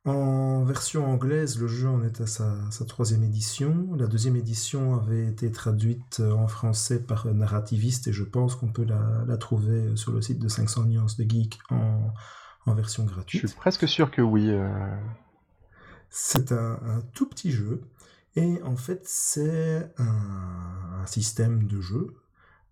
En 0.05 0.65
version 0.65 1.07
anglaise, 1.07 1.59
le 1.59 1.69
jeu 1.69 1.89
en 1.89 2.03
est 2.03 2.21
à 2.21 2.27
sa, 2.27 2.69
troisième 2.87 3.25
édition. 3.25 3.95
La 3.97 4.07
deuxième 4.07 4.37
édition 4.37 4.95
avait 4.95 5.27
été 5.27 5.51
traduite 5.51 6.21
en 6.21 6.49
français 6.49 7.03
par 7.03 7.27
Narrativiste 7.33 8.09
et 8.09 8.13
je 8.13 8.25
pense 8.25 8.55
qu'on 8.57 8.73
peut 8.73 8.85
la, 8.85 9.25
la, 9.27 9.37
trouver 9.39 9.97
sur 9.97 10.13
le 10.13 10.23
site 10.23 10.39
de 10.39 10.49
500 10.49 10.85
nuances 10.85 11.17
de 11.17 11.29
geek 11.29 11.59
en, 11.71 12.13
version 12.75 13.05
gratuite. 13.05 13.43
Je 13.43 13.47
suis 13.47 13.57
presque 13.57 13.89
sûr 13.89 14.11
que 14.11 14.23
oui. 14.23 14.51
Euh. 14.51 14.69
C'est 16.11 16.53
un, 16.53 17.03
tout 17.15 17.29
petit 17.29 17.53
jeu. 17.53 17.83
Et 18.37 18.63
en 18.63 18.77
fait, 18.77 19.03
c'est 19.05 19.93
un, 19.99 21.05
système 21.07 21.67
de 21.67 21.81
jeu 21.81 22.17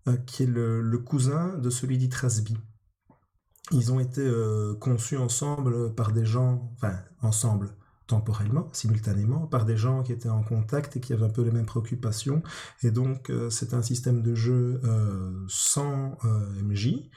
euh, 0.07 0.15
qui 0.17 0.43
est 0.43 0.47
le, 0.47 0.97
cousin 0.97 1.57
de 1.57 1.69
celui 1.69 1.97
d'Itrasby. 1.97 2.57
Ils 3.71 3.91
ont 3.91 3.99
été 3.99 4.21
euh, 4.21 4.75
conçus 4.75 5.17
ensemble 5.17 5.93
par 5.93 6.11
des 6.11 6.25
gens, 6.25 6.71
enfin 6.75 6.97
ensemble 7.21 7.69
temporellement, 8.05 8.69
simultanément, 8.71 9.47
par 9.47 9.65
des 9.65 9.75
gens 9.75 10.01
qui 10.01 10.13
étaient 10.13 10.29
en 10.29 10.41
contact 10.41 10.95
et 10.95 11.01
qui 11.01 11.11
avaient 11.11 11.25
un 11.25 11.29
peu 11.29 11.41
les 11.41 11.51
mêmes 11.51 11.65
préoccupations. 11.65 12.41
Et 12.81 12.91
donc, 12.91 13.29
c'est 13.49 13.73
un 13.73 13.81
système 13.81 14.21
de 14.21 14.33
jeu 14.33 14.79
sans 15.49 16.17
MJ, 16.63 17.09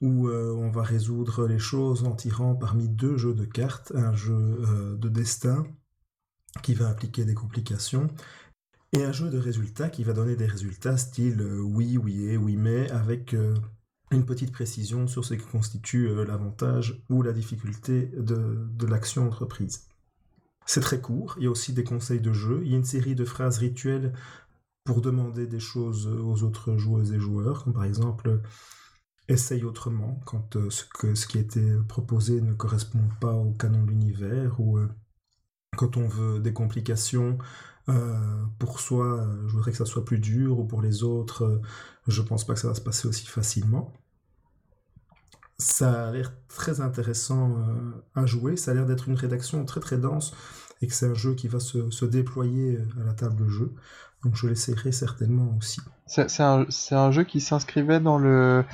où 0.00 0.28
euh, 0.28 0.52
on 0.52 0.70
va 0.70 0.82
résoudre 0.82 1.46
les 1.46 1.58
choses 1.58 2.04
en 2.04 2.14
tirant 2.14 2.54
parmi 2.54 2.88
deux 2.88 3.16
jeux 3.16 3.34
de 3.34 3.44
cartes, 3.44 3.92
un 3.94 4.14
jeu 4.14 4.34
euh, 4.34 4.96
de 4.96 5.08
destin 5.08 5.66
qui 6.62 6.74
va 6.74 6.88
appliquer 6.88 7.24
des 7.24 7.34
complications 7.34 8.08
et 8.92 9.02
un 9.02 9.12
jeu 9.12 9.28
de 9.28 9.38
résultats 9.38 9.88
qui 9.88 10.04
va 10.04 10.12
donner 10.12 10.36
des 10.36 10.46
résultats 10.46 10.96
style 10.96 11.40
euh, 11.40 11.60
oui, 11.60 11.96
oui 11.96 12.26
et 12.26 12.36
oui 12.36 12.56
mais 12.56 12.90
avec 12.90 13.36
une 14.10 14.26
petite 14.26 14.52
précision 14.52 15.06
sur 15.06 15.24
ce 15.24 15.34
qui 15.34 15.44
constitue 15.44 16.08
l'avantage 16.24 17.02
ou 17.10 17.22
la 17.22 17.32
difficulté 17.32 18.06
de, 18.16 18.68
de 18.70 18.86
l'action 18.86 19.26
entreprise. 19.26 19.88
C'est 20.66 20.80
très 20.80 21.00
court, 21.00 21.34
il 21.38 21.44
y 21.44 21.46
a 21.46 21.50
aussi 21.50 21.72
des 21.72 21.84
conseils 21.84 22.20
de 22.20 22.32
jeu, 22.32 22.62
il 22.64 22.70
y 22.70 22.74
a 22.74 22.78
une 22.78 22.84
série 22.84 23.14
de 23.14 23.24
phrases 23.24 23.58
rituelles 23.58 24.12
pour 24.84 25.00
demander 25.00 25.46
des 25.46 25.60
choses 25.60 26.06
aux 26.06 26.42
autres 26.42 26.76
joueuses 26.76 27.12
et 27.12 27.18
joueurs, 27.18 27.64
comme 27.64 27.72
par 27.72 27.84
exemple 27.84 28.40
essaye 29.28 29.64
autrement 29.64 30.20
quand 30.24 30.56
euh, 30.56 30.70
ce, 30.70 30.84
que, 30.84 31.14
ce 31.14 31.26
qui 31.26 31.38
été 31.38 31.62
proposé 31.88 32.40
ne 32.40 32.52
correspond 32.52 33.08
pas 33.20 33.32
au 33.32 33.52
canon 33.52 33.82
de 33.82 33.90
l'univers 33.90 34.60
ou 34.60 34.78
euh, 34.78 34.88
quand 35.76 35.96
on 35.96 36.06
veut 36.06 36.40
des 36.40 36.52
complications 36.52 37.38
euh, 37.88 38.44
pour 38.58 38.80
soi, 38.80 39.26
je 39.46 39.52
voudrais 39.52 39.72
que 39.72 39.76
ça 39.76 39.86
soit 39.86 40.04
plus 40.04 40.18
dur 40.18 40.58
ou 40.58 40.64
pour 40.64 40.80
les 40.80 41.02
autres, 41.02 41.60
je 42.06 42.22
pense 42.22 42.46
pas 42.46 42.54
que 42.54 42.60
ça 42.60 42.68
va 42.68 42.74
se 42.74 42.80
passer 42.80 43.08
aussi 43.08 43.26
facilement. 43.26 43.92
Ça 45.58 46.08
a 46.08 46.10
l'air 46.12 46.32
très 46.48 46.80
intéressant 46.80 47.56
à 48.14 48.26
jouer, 48.26 48.56
ça 48.56 48.70
a 48.70 48.74
l'air 48.74 48.86
d'être 48.86 49.08
une 49.08 49.16
rédaction 49.16 49.64
très 49.64 49.80
très 49.80 49.98
dense 49.98 50.32
et 50.80 50.86
que 50.86 50.94
c'est 50.94 51.06
un 51.06 51.14
jeu 51.14 51.34
qui 51.34 51.48
va 51.48 51.60
se, 51.60 51.90
se, 51.90 52.04
déployer 52.04 52.78
à 53.00 53.04
la 53.04 53.12
table 53.12 53.36
de 53.36 53.48
jeu. 53.48 53.74
Donc 54.22 54.36
je 54.36 54.46
l'essayerai 54.46 54.90
certainement 54.92 55.54
aussi. 55.58 55.80
C'est 56.06 56.40
un, 56.40 56.66
un, 56.92 57.10
jeu 57.10 57.24
qui 57.24 57.40
s'inscrivait 57.40 58.00
dans 58.00 58.18
le, 58.18 58.64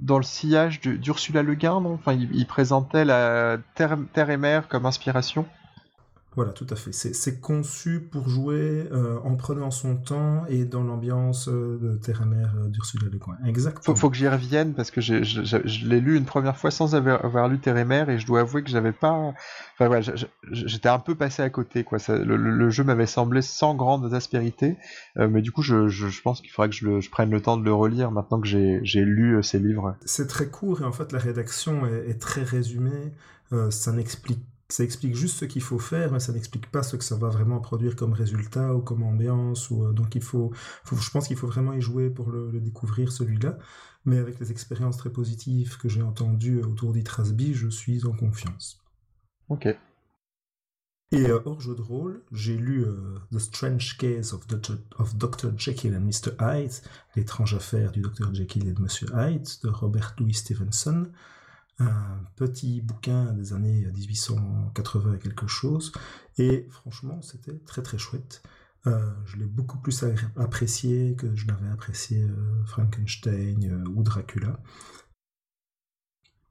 dans 0.00 0.16
le 0.16 0.24
sillage 0.24 0.80
d'Ursula 0.80 1.42
Le 1.42 1.54
Guin, 1.54 1.80
non? 1.80 1.94
Enfin, 1.94 2.12
il, 2.14 2.46
présentait 2.46 3.04
la 3.04 3.58
terre, 3.74 3.98
terre, 4.12 4.30
et 4.30 4.36
mer 4.36 4.68
comme 4.68 4.86
inspiration. 4.86 5.46
Voilà, 6.36 6.52
tout 6.52 6.66
à 6.70 6.76
fait. 6.76 6.92
C'est 6.92 7.40
conçu 7.40 8.00
pour 8.00 8.28
jouer 8.28 8.88
euh, 8.92 9.18
en 9.24 9.34
prenant 9.34 9.72
son 9.72 9.96
temps 9.96 10.44
et 10.48 10.64
dans 10.64 10.84
l'ambiance 10.84 11.48
euh, 11.48 11.76
de 11.82 11.96
Terre 11.96 12.24
Mer 12.24 12.54
euh, 12.56 12.68
d'Ursula 12.68 13.08
Le 13.10 13.18
Guin. 13.18 13.36
Exactement. 13.44 13.82
Faut, 13.82 13.96
faut 13.96 14.10
que 14.10 14.16
j'y 14.16 14.28
revienne 14.28 14.72
parce 14.74 14.92
que 14.92 15.00
je, 15.00 15.24
je, 15.24 15.86
l'ai 15.86 16.00
lu 16.00 16.16
une 16.16 16.26
première 16.26 16.56
fois 16.56 16.70
sans 16.70 16.94
avoir, 16.94 17.48
lu 17.48 17.58
Terre 17.58 17.76
et 17.78 17.84
Mer 17.84 18.10
et 18.10 18.20
je 18.20 18.26
dois 18.26 18.40
avouer 18.40 18.62
que 18.62 18.70
j'avais 18.70 18.92
pas. 18.92 19.10
Enfin 19.10 19.88
voilà, 19.88 20.06
j'étais 20.52 20.88
un 20.88 21.00
peu 21.00 21.16
passé 21.16 21.42
à 21.42 21.50
côté 21.50 21.82
quoi. 21.82 21.98
Ça, 21.98 22.16
le, 22.16 22.70
jeu 22.70 22.84
m'avait 22.84 23.06
semblé 23.06 23.42
sans 23.42 23.74
grande 23.74 24.12
aspérité, 24.14 24.76
mais 25.16 25.42
du 25.42 25.50
coup 25.50 25.62
je, 25.62 26.20
pense 26.22 26.40
qu'il 26.40 26.50
faudrait 26.50 26.68
que 26.68 26.76
je, 26.76 27.10
prenne 27.10 27.30
le 27.30 27.40
temps 27.42 27.56
de 27.56 27.64
le 27.64 27.74
relire 27.74 28.12
maintenant 28.12 28.40
que 28.40 28.46
j'ai 28.46 29.04
lu 29.04 29.42
ces 29.42 29.58
livres. 29.58 29.96
C'est 30.04 30.28
très 30.28 30.46
court 30.46 30.82
et 30.82 30.84
en 30.84 30.92
fait 30.92 31.10
la 31.10 31.18
rédaction 31.18 31.86
est, 31.86 32.10
est 32.10 32.20
très 32.20 32.42
résumée. 32.42 33.12
ça 33.70 33.90
n'explique 33.90 34.44
ça 34.72 34.84
explique 34.84 35.14
juste 35.14 35.38
ce 35.38 35.44
qu'il 35.44 35.62
faut 35.62 35.78
faire, 35.78 36.12
mais 36.12 36.20
ça 36.20 36.32
n'explique 36.32 36.70
pas 36.70 36.82
ce 36.82 36.96
que 36.96 37.04
ça 37.04 37.16
va 37.16 37.28
vraiment 37.28 37.60
produire 37.60 37.96
comme 37.96 38.12
résultat 38.12 38.74
ou 38.74 38.80
comme 38.80 39.02
ambiance. 39.02 39.70
Ou, 39.70 39.84
euh, 39.84 39.92
donc 39.92 40.14
il 40.14 40.22
faut, 40.22 40.52
je 40.90 41.10
pense 41.10 41.28
qu'il 41.28 41.36
faut 41.36 41.46
vraiment 41.46 41.72
y 41.72 41.80
jouer 41.80 42.10
pour 42.10 42.30
le, 42.30 42.52
découvrir 42.60 43.12
celui-là. 43.12 43.58
Mais 44.04 44.18
avec 44.18 44.38
les 44.40 44.50
expériences 44.50 44.96
très 44.96 45.10
positives 45.10 45.76
que 45.76 45.88
j'ai 45.88 46.02
entendues 46.02 46.62
autour 46.62 46.92
d'Itrasby, 46.92 47.54
je 47.54 47.68
suis 47.68 48.06
en 48.06 48.12
confiance. 48.12 48.82
Ok. 49.48 49.76
Et 51.12 51.26
euh, 51.26 51.40
hors 51.44 51.60
jeu 51.60 51.74
de 51.74 51.82
rôle, 51.82 52.22
j'ai 52.30 52.56
lu 52.56 52.84
euh, 52.84 53.18
The 53.32 53.40
Strange 53.40 53.96
Case 53.98 54.32
of, 54.32 54.46
Dr. 55.16 55.50
Jekyll 55.56 55.96
and 55.96 56.02
Mr. 56.02 56.32
Hyde, 56.40 56.72
l'étrange 57.16 57.54
affaire 57.54 57.90
du 57.90 58.00
Dr. 58.00 58.32
Jekyll 58.32 58.68
et 58.68 58.72
de 58.72 58.80
Monsieur 58.80 59.08
Hyde, 59.12 59.48
de 59.64 59.68
Robert 59.68 60.14
Louis 60.18 60.34
Stevenson, 60.34 61.10
un 61.80 62.20
petit 62.36 62.80
bouquin 62.80 63.32
des 63.32 63.52
années 63.52 63.86
1880 63.94 65.14
et 65.14 65.18
quelque 65.18 65.46
chose, 65.46 65.92
et 66.38 66.66
franchement, 66.70 67.20
c'était 67.22 67.58
très 67.66 67.82
très 67.82 67.98
chouette. 67.98 68.42
Euh, 68.86 69.10
je 69.26 69.36
l'ai 69.36 69.44
beaucoup 69.44 69.78
plus 69.78 70.04
apprécié 70.36 71.14
que 71.16 71.34
je 71.34 71.46
n'avais 71.46 71.68
apprécié 71.68 72.26
Frankenstein 72.66 73.84
ou 73.94 74.02
Dracula. 74.02 74.58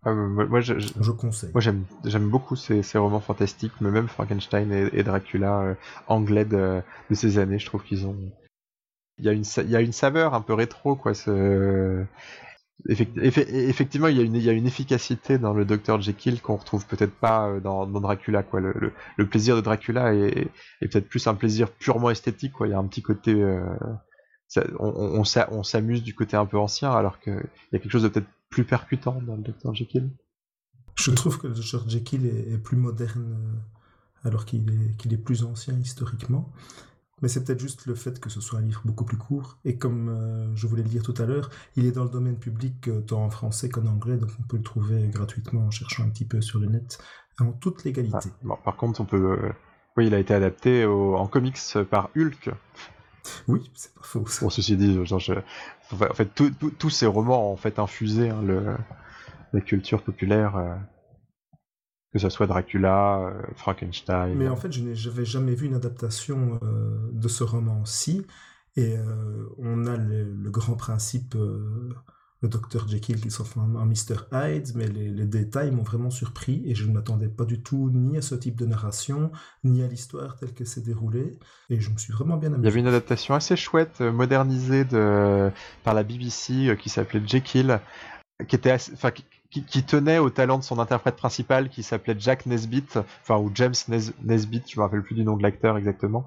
Ah, 0.04 0.14
moi, 0.14 0.62
je, 0.62 1.12
conseille. 1.12 1.52
Moi, 1.54 1.62
j'aime, 1.62 2.30
beaucoup 2.30 2.56
ces, 2.56 2.84
ces, 2.84 2.98
romans 2.98 3.20
fantastiques, 3.20 3.74
mais 3.82 3.92
même 3.92 4.08
Frankenstein 4.08 4.72
et, 4.72 5.04
Dracula 5.04 5.60
euh, 5.60 5.76
anglais 6.08 6.46
de, 6.46 6.82
de, 7.10 7.16
ces 7.16 7.38
années, 7.38 7.60
je 7.60 7.66
trouve 7.66 7.84
qu'ils 7.84 8.08
ont. 8.08 8.16
Il 9.18 9.26
y, 9.26 9.30
a 9.30 9.34
une, 9.34 9.44
il 9.58 9.70
y 9.70 9.76
a 9.76 9.82
une 9.82 9.92
saveur 9.92 10.34
un 10.34 10.42
peu 10.42 10.54
rétro, 10.54 10.96
quoi. 10.96 11.14
Ce... 11.14 12.06
effectivement, 12.88 14.08
il 14.08 14.18
y, 14.18 14.50
a 14.50 14.54
une, 14.54 14.66
efficacité 14.66 15.38
dans 15.38 15.54
le 15.54 15.66
Dr 15.66 16.02
Jekyll 16.02 16.42
qu'on 16.42 16.56
retrouve 16.56 16.86
peut-être 16.86 17.14
pas 17.14 17.48
euh, 17.48 17.60
dans, 17.60 17.86
Dracula, 17.88 18.44
quoi. 18.44 18.62
Le, 18.62 19.26
plaisir 19.26 19.56
de 19.56 19.62
Dracula 19.62 20.14
est, 20.14 20.50
peut-être 20.80 21.10
plus 21.10 21.28
un 21.28 21.36
plaisir 21.36 21.72
purement 21.72 22.10
esthétique, 22.10 22.54
quoi. 22.54 22.68
Il 22.68 22.72
y 22.72 22.74
a 22.74 22.80
un 22.80 22.88
petit 22.88 23.02
côté. 23.02 23.34
Euh, 23.34 23.66
on, 24.80 25.24
s'amuse 25.24 26.04
du 26.04 26.16
côté 26.16 26.38
un 26.38 26.46
peu 26.46 26.58
ancien, 26.58 26.92
alors 26.92 27.20
qu'il 27.20 27.44
y 27.72 27.76
a 27.76 27.80
quelque 27.80 27.92
chose 27.92 28.04
de 28.04 28.08
peut-être 28.08 28.30
plus 28.50 28.64
percutant 28.64 29.22
dans 29.22 29.36
le 29.36 29.44
Dr 29.44 29.74
Jekyll. 29.76 30.10
Je 30.96 31.12
trouve 31.12 31.38
que 31.38 31.48
le 31.48 31.54
Dr 31.54 31.88
Jekyll 31.88 32.26
est, 32.26 32.58
plus 32.58 32.78
moderne 32.78 33.38
euh, 34.26 34.28
alors 34.28 34.46
qu'il 34.46 34.64
est 35.12 35.18
plus 35.18 35.44
ancien 35.44 35.78
historiquement. 35.78 36.52
Mais 37.22 37.28
c'est 37.28 37.44
peut-être 37.44 37.60
juste 37.60 37.86
le 37.86 37.96
fait 37.96 38.20
que 38.20 38.30
ce 38.30 38.41
soit 38.41 38.60
un 38.60 38.62
livre 38.62 38.82
beaucoup 38.86 39.06
plus 39.06 39.18
court. 39.18 39.58
Et 39.66 39.78
comme 39.78 40.10
euh, 40.10 40.56
je 40.56 40.68
voulais 40.68 40.84
le 40.84 40.90
dire 40.90 41.04
tout 41.04 41.14
à 41.18 41.26
l'heure, 41.26 41.50
il 41.76 41.86
est 41.86 41.91
dans 41.91 42.04
le 42.04 42.10
domaine 42.10 42.38
public 42.38 42.88
euh, 42.88 43.02
tant 43.02 43.24
en 43.24 43.30
français 43.30 43.70
qu'en 43.70 43.86
anglais, 43.86 44.18
donc 44.18 44.30
on 44.40 44.44
peut 44.44 44.58
le 44.58 44.64
trouver 44.64 45.08
gratuitement 45.08 45.62
en 45.62 45.72
cherchant 45.72 46.04
un 46.04 46.10
petit 46.10 46.26
peu 46.26 46.41
sur 46.41 46.60
le 46.60 46.68
net, 46.68 47.00
en 47.40 47.52
toute 47.52 47.84
légalité. 47.84 48.30
Ah, 48.50 48.56
par 48.64 48.76
contre, 48.76 49.02
on 49.02 49.06
peut... 49.06 49.52
oui, 49.98 50.08
il 50.08 50.14
a 50.14 50.20
été 50.20 50.34
adapté 50.34 50.86
en 50.86 51.28
comics 51.28 51.60
par 51.90 52.10
Hulk. 52.16 52.52
Oui, 53.48 53.70
c'est 53.74 53.94
pas 53.94 54.02
faux. 54.04 54.26
Bon, 54.41 54.50
ceci 54.50 54.76
dit, 54.78 55.06
genre, 55.06 55.22
en 55.91 56.14
fait, 56.14 56.30
tous 56.34 56.90
ces 56.90 57.06
romans 57.06 57.50
ont 57.50 57.54
en 57.54 57.58
fait 57.58 57.80
infusé 57.80 58.30
hein, 58.30 58.41
le, 58.41 58.76
la 59.54 59.62
culture 59.62 60.02
populaire, 60.02 60.56
euh, 60.56 60.76
que 62.14 62.19
ce 62.19 62.30
soit 62.30 62.48
Dracula, 62.48 63.19
euh, 63.19 63.41
Frankenstein. 63.56 64.36
Mais 64.36 64.48
en 64.48 64.56
fait, 64.56 64.72
je 64.72 64.81
n'avais 64.81 65.26
jamais 65.26 65.56
vu 65.56 65.68
une 65.68 65.76
adaptation 65.76 66.60
euh, 66.64 66.98
de 67.11 67.27
ce 67.27 67.44
roman-ci, 67.44 68.26
et 68.76 68.95
on 69.57 69.86
a 69.88 69.98
le, 69.98 70.49
grand 70.49 70.76
principe 70.76 71.36
le 72.41 72.48
docteur 72.48 72.88
Jekyll 72.88 73.19
qui 73.19 73.31
s'offre 73.31 73.60
un 73.60 73.86
Mr. 73.86 74.27
Hyde, 74.31 74.72
mais 74.76 74.88
les, 74.88 75.26
détails 75.26 75.72
m'ont 75.72 75.84
vraiment 75.84 76.10
surpris 76.10 76.64
et 76.65 76.73
je 76.73 76.86
ne 76.88 76.94
m'attendais 76.94 77.27
pas 77.27 77.45
du 77.45 77.61
tout 77.61 77.91
ni 77.91 78.18
à 78.18 78.22
ce 78.22 78.36
type 78.36 78.56
de 78.56 78.65
narration, 78.65 79.31
ni 79.64 79.84
à 79.84 79.88
l'histoire 79.88 80.38
telle 80.38 80.53
que 80.53 80.64
c'est 80.64 80.81
déroulée, 80.81 81.38
et 81.69 81.80
je 81.80 81.90
me 81.90 81.98
suis 81.98 82.14
vraiment 82.14 82.38
bien 82.38 82.49
amusé. 82.49 82.61
Il 82.64 82.65
y 82.65 82.72
avait 82.72 82.80
une 82.80 82.88
adaptation 82.88 83.36
assez 83.36 83.56
chouette, 83.56 84.02
euh, 84.02 84.11
modernisée 84.11 84.86
de, 84.86 85.52
par 85.84 85.94
la 85.94 86.03
BBC, 86.03 86.69
euh, 86.69 86.76
qui 86.76 86.90
s'appelait 86.90 87.22
Jekyll, 87.26 87.80
qui 88.48 88.56
était 88.56 88.73
enfin, 88.73 89.11
qui, 89.11 89.26
tenait 89.88 90.20
au 90.20 90.30
talent 90.30 90.60
de 90.60 90.64
son 90.64 90.80
interprète 90.80 91.16
principal 91.16 91.70
qui 91.70 91.82
s'appelait 91.82 92.16
Jack 92.18 92.46
Nesbitt, 92.46 92.98
enfin 93.22 93.38
ou 93.38 93.52
James 93.56 93.74
Nesbitt, 94.24 94.72
je 94.72 94.80
me 94.80 94.84
rappelle 94.84 95.02
plus 95.02 95.16
du 95.16 95.24
nom 95.24 95.36
de 95.38 95.44
l'acteur 95.44 95.78
exactement. 95.78 96.26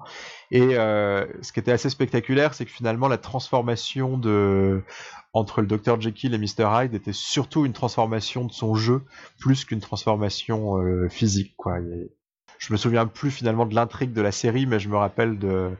Et 0.51 0.77
euh, 0.77 1.25
ce 1.41 1.53
qui 1.53 1.59
était 1.59 1.71
assez 1.71 1.89
spectaculaire, 1.89 2.53
c'est 2.53 2.65
que 2.65 2.71
finalement 2.71 3.07
la 3.07 3.17
transformation 3.17 4.17
de 4.17 4.83
entre 5.31 5.61
le 5.61 5.67
Dr 5.67 5.99
Jekyll 5.99 6.33
et 6.33 6.37
Mr 6.37 6.67
Hyde 6.69 6.93
était 6.93 7.13
surtout 7.13 7.65
une 7.65 7.73
transformation 7.73 8.45
de 8.45 8.51
son 8.51 8.75
jeu 8.75 9.01
plus 9.39 9.65
qu'une 9.65 9.79
transformation 9.79 10.77
euh, 10.77 11.07
physique 11.09 11.53
quoi. 11.57 11.79
Je 12.63 12.71
me 12.71 12.77
souviens 12.77 13.05
plus 13.07 13.29
finalement 13.29 13.65
de 13.65 13.75
l'intrigue 13.75 14.13
de 14.13 14.21
la 14.21 14.31
série, 14.31 14.65
mais 14.65 14.79
je 14.79 14.87
me 14.87 14.95
rappelle 14.95 15.37
de, 15.37 15.75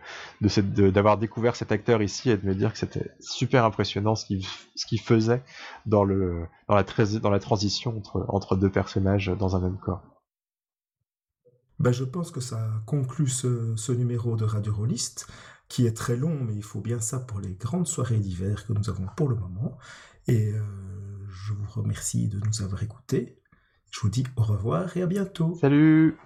d'avoir 0.89 1.17
découvert 1.17 1.55
cet 1.55 1.71
acteur 1.71 2.01
ici 2.01 2.29
et 2.29 2.35
de 2.35 2.45
me 2.45 2.53
dire 2.53 2.73
que 2.73 2.77
c'était 2.77 3.09
super 3.21 3.63
impressionnant 3.63 4.15
ce 4.15 4.25
qu'il, 4.25 4.45
ce 4.75 4.85
qu'il 4.85 4.99
faisait 4.99 5.41
dans 5.85 6.03
le, 6.03 6.45
dans 6.67 6.75
la, 6.75 6.83
dans 7.21 7.29
la 7.29 7.39
transition 7.39 7.97
entre, 7.97 8.25
entre 8.27 8.57
deux 8.57 8.69
personnages 8.69 9.27
dans 9.27 9.55
un 9.55 9.61
même 9.61 9.77
corps. 9.77 10.03
Ben, 11.79 11.93
je 11.93 12.03
pense 12.03 12.31
que 12.31 12.41
ça 12.41 12.69
conclut 12.85 13.29
ce, 13.29 13.77
ce 13.77 13.93
numéro 13.93 14.35
de 14.35 14.43
Radio 14.43 14.73
Rolliste 14.73 15.27
qui 15.69 15.87
est 15.87 15.95
très 15.95 16.17
long, 16.17 16.37
mais 16.43 16.53
il 16.53 16.63
faut 16.63 16.81
bien 16.81 16.99
ça 16.99 17.19
pour 17.19 17.39
les 17.39 17.53
grandes 17.53 17.87
soirées 17.87 18.19
d'hiver 18.19 18.67
que 18.67 18.73
nous 18.73 18.89
avons 18.89 19.07
pour 19.15 19.29
le 19.29 19.35
moment. 19.35 19.77
Et 20.27 20.51
euh, 20.51 20.61
je 21.29 21.53
vous 21.53 21.69
remercie 21.69 22.27
de 22.27 22.41
nous 22.45 22.61
avoir 22.61 22.83
écoutés. 22.83 23.41
Je 23.89 24.01
vous 24.01 24.09
dis 24.09 24.25
au 24.35 24.43
revoir 24.43 24.97
et 24.97 25.01
à 25.01 25.07
bientôt. 25.07 25.55
Salut 25.55 26.17